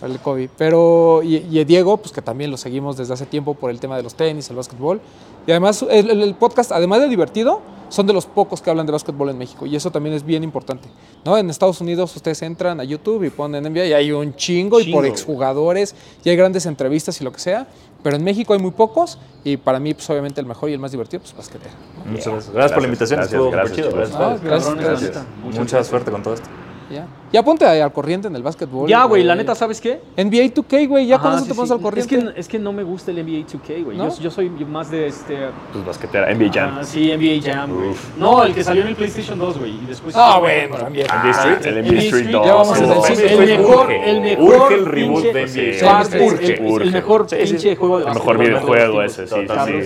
Para 0.00 0.12
el 0.12 0.18
COVID. 0.20 0.50
Pero, 0.58 1.22
y, 1.22 1.36
y 1.36 1.64
Diego, 1.64 1.96
pues 1.96 2.12
que 2.12 2.20
también 2.22 2.50
lo 2.50 2.56
seguimos 2.56 2.96
desde 2.96 3.14
hace 3.14 3.24
tiempo 3.26 3.54
por 3.54 3.70
el 3.70 3.80
tema 3.80 3.96
de 3.96 4.02
los 4.02 4.14
tenis, 4.14 4.48
el 4.50 4.56
básquetbol. 4.56 5.00
Y 5.46 5.50
además, 5.52 5.84
el, 5.88 6.10
el- 6.10 6.34
podcast, 6.34 6.70
además 6.72 7.00
de 7.00 7.08
divertido, 7.08 7.62
son 7.88 8.06
de 8.06 8.12
los 8.12 8.26
pocos 8.26 8.60
que 8.60 8.68
hablan 8.68 8.84
de 8.84 8.92
básquetbol 8.92 9.30
en 9.30 9.38
México. 9.38 9.64
Y 9.64 9.74
eso 9.76 9.90
también 9.90 10.14
es 10.14 10.24
bien 10.24 10.42
importante. 10.44 10.88
¿no? 11.24 11.38
En 11.38 11.48
Estados 11.48 11.80
Unidos 11.80 12.14
ustedes 12.16 12.42
entran 12.42 12.78
a 12.80 12.84
YouTube 12.84 13.22
y 13.24 13.30
ponen 13.30 13.62
NBA 13.64 13.86
y 13.86 13.92
hay 13.94 14.12
un 14.12 14.34
chingo, 14.34 14.80
y 14.80 14.84
Chingo, 14.84 14.96
por 14.96 15.02
güey. 15.04 15.12
exjugadores, 15.12 15.94
y 16.24 16.28
hay 16.30 16.36
grandes 16.36 16.66
entrevistas 16.66 17.20
y 17.20 17.24
lo 17.24 17.32
que 17.32 17.38
sea. 17.40 17.66
Pero 18.02 18.16
en 18.16 18.24
México 18.24 18.52
hay 18.52 18.58
muy 18.60 18.72
pocos 18.72 19.18
y 19.44 19.56
para 19.56 19.78
mí, 19.80 19.94
pues 19.94 20.08
obviamente 20.10 20.40
el 20.40 20.46
mejor 20.46 20.68
y 20.68 20.72
el 20.74 20.78
más 20.78 20.90
divertido, 20.92 21.22
pues 21.22 21.34
basquetera. 21.34 21.72
Muchas 22.04 22.26
gracias. 22.26 22.52
Gracias 22.52 22.72
por 22.72 22.82
la 22.82 22.86
invitación, 22.88 23.18
gracias, 23.20 23.32
estuvo 23.32 23.50
gracias, 23.50 23.76
chido. 23.76 23.88
Ah, 24.18 24.36
gracias, 24.42 24.74
gracias. 24.74 25.24
Mucha 25.42 25.82
suerte 25.84 26.10
con 26.10 26.22
todo 26.22 26.34
esto. 26.34 26.48
Ya, 26.88 27.04
ya 27.32 27.42
ponte 27.42 27.64
al 27.66 27.92
corriente 27.92 28.28
en 28.28 28.36
el 28.36 28.42
básquetbol. 28.44 28.88
Ya, 28.88 29.02
güey, 29.04 29.24
la 29.24 29.34
neta, 29.34 29.56
¿sabes 29.56 29.80
qué? 29.80 30.00
NBA 30.16 30.54
2K, 30.54 30.86
güey, 30.86 31.06
ya 31.08 31.18
con 31.18 31.28
Ajá, 31.32 31.36
eso 31.38 31.44
sí, 31.46 31.50
te 31.50 31.54
pones 31.56 31.68
sí. 31.68 31.74
al 31.74 31.80
corriente. 31.80 32.14
Es 32.16 32.24
que, 32.34 32.40
es 32.40 32.48
que 32.48 32.58
no 32.60 32.72
me 32.72 32.84
gusta 32.84 33.10
el 33.10 33.16
NBA 33.16 33.44
2K, 33.46 33.84
güey. 33.84 33.96
¿No? 33.98 34.08
Yo, 34.08 34.20
yo 34.22 34.30
soy 34.30 34.48
más 34.50 34.88
de 34.90 35.08
este. 35.08 35.48
Pues 35.72 35.84
Basquetera, 35.84 36.32
NBA 36.32 36.52
Jam. 36.52 36.76
ah, 36.78 36.84
sí, 36.84 37.10
NBA 37.10 37.42
Jam, 37.52 37.72
güey. 37.74 37.90
No, 38.18 38.44
el 38.44 38.54
que 38.54 38.62
salió 38.62 38.82
en 38.82 38.88
el 38.88 38.94
PlayStation 38.94 39.36
2, 39.38 39.58
güey. 39.58 39.72
Y 39.72 39.86
después. 39.86 40.14
Ah, 40.16 40.38
bueno, 40.38 40.76
también. 40.76 41.06
NBA 41.08 41.30
Street, 41.30 41.66
el 41.66 41.84
NBA 41.84 41.98
Street 42.02 42.30
2. 42.30 42.46
Ya 42.46 42.54
vamos 42.54 42.80
a 42.80 42.84
el- 42.84 42.88
decir- 42.90 43.26
el, 43.26 43.58
mejor, 43.58 43.92
el 43.92 44.20
mejor. 44.20 44.44
urge 44.62 44.74
el 44.74 44.86
reboot 44.86 45.22
de 45.24 45.32
NBA. 45.46 46.82
El, 46.82 46.92
mejor 46.92 47.26
Sí, 47.28 47.36
sí. 47.46 47.52
pinche 47.52 47.76
juego 47.76 47.98
de 47.98 48.06
El 48.06 48.14
mejor 48.14 48.38
videojuego 48.38 49.00
de 49.00 49.06
ese, 49.06 49.26
sí, 49.26 49.34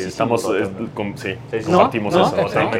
estamos, 0.06 0.42
sí, 0.42 0.48
¿No? 1.66 1.78
compartimos 1.78 2.14
eso. 2.14 2.34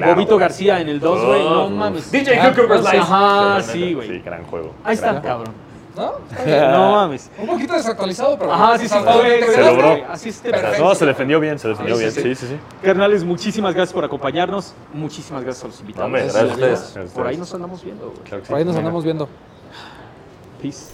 Bobito 0.07 0.37
García 0.37 0.81
en 0.81 0.89
el 0.91 1.01
2, 1.01 1.25
güey. 1.27 1.43
No 1.45 1.71
mames. 1.71 2.13
DJ 2.13 2.39
Ah, 2.39 2.53
Cucumber's 2.55 2.83
Life. 2.85 2.99
Ajá, 2.99 3.63
sí, 3.63 3.95
güey. 3.95 4.10
Sí, 4.11 4.19
gran 4.25 4.45
juego. 4.45 4.75
Ahí 4.85 4.95
está, 4.95 5.09
juego. 5.11 5.23
cabrón. 5.23 5.55
¿No? 5.97 6.13
No 6.71 6.93
mames. 6.97 7.31
Un 7.39 7.47
poquito 7.49 7.75
desactualizado, 7.75 8.39
pero. 8.39 8.53
Ajá, 8.53 8.79
sí, 8.79 8.89
sí, 8.89 8.95
Se 8.95 9.61
logró. 9.63 9.97
Así. 10.09 10.31
No, 10.79 10.95
se 10.95 11.05
defendió 11.07 11.41
bien, 11.41 11.59
se 11.59 11.69
defendió 11.69 11.97
Sí, 11.97 12.01
bien. 12.01 12.13
sí, 12.13 12.23
Sí, 12.23 12.35
sí, 12.35 12.47
sí. 12.49 12.57
Carnales, 12.83 13.25
muchísimas 13.25 13.75
gracias 13.75 13.93
por 13.93 14.05
acompañarnos. 14.05 14.73
Muchísimas 14.95 15.43
gracias 15.43 15.65
a 15.65 15.67
los 15.69 15.81
invitados. 15.81 16.07
Hombre, 16.07 16.23
gracias 16.23 16.43
a 16.43 16.47
ustedes. 16.47 16.81
Gracias 16.95 17.11
a 17.11 17.15
Por 17.15 17.27
ahí 17.27 17.33
ustedes. 17.35 17.39
nos 17.39 17.55
andamos 17.55 17.85
viendo, 17.85 18.05
güey. 18.11 18.19
Claro. 18.23 18.43
Por 18.45 18.57
ahí 18.57 18.65
nos 18.65 18.77
andamos 18.77 19.05
viendo. 19.05 19.29
Peace. 20.63 20.85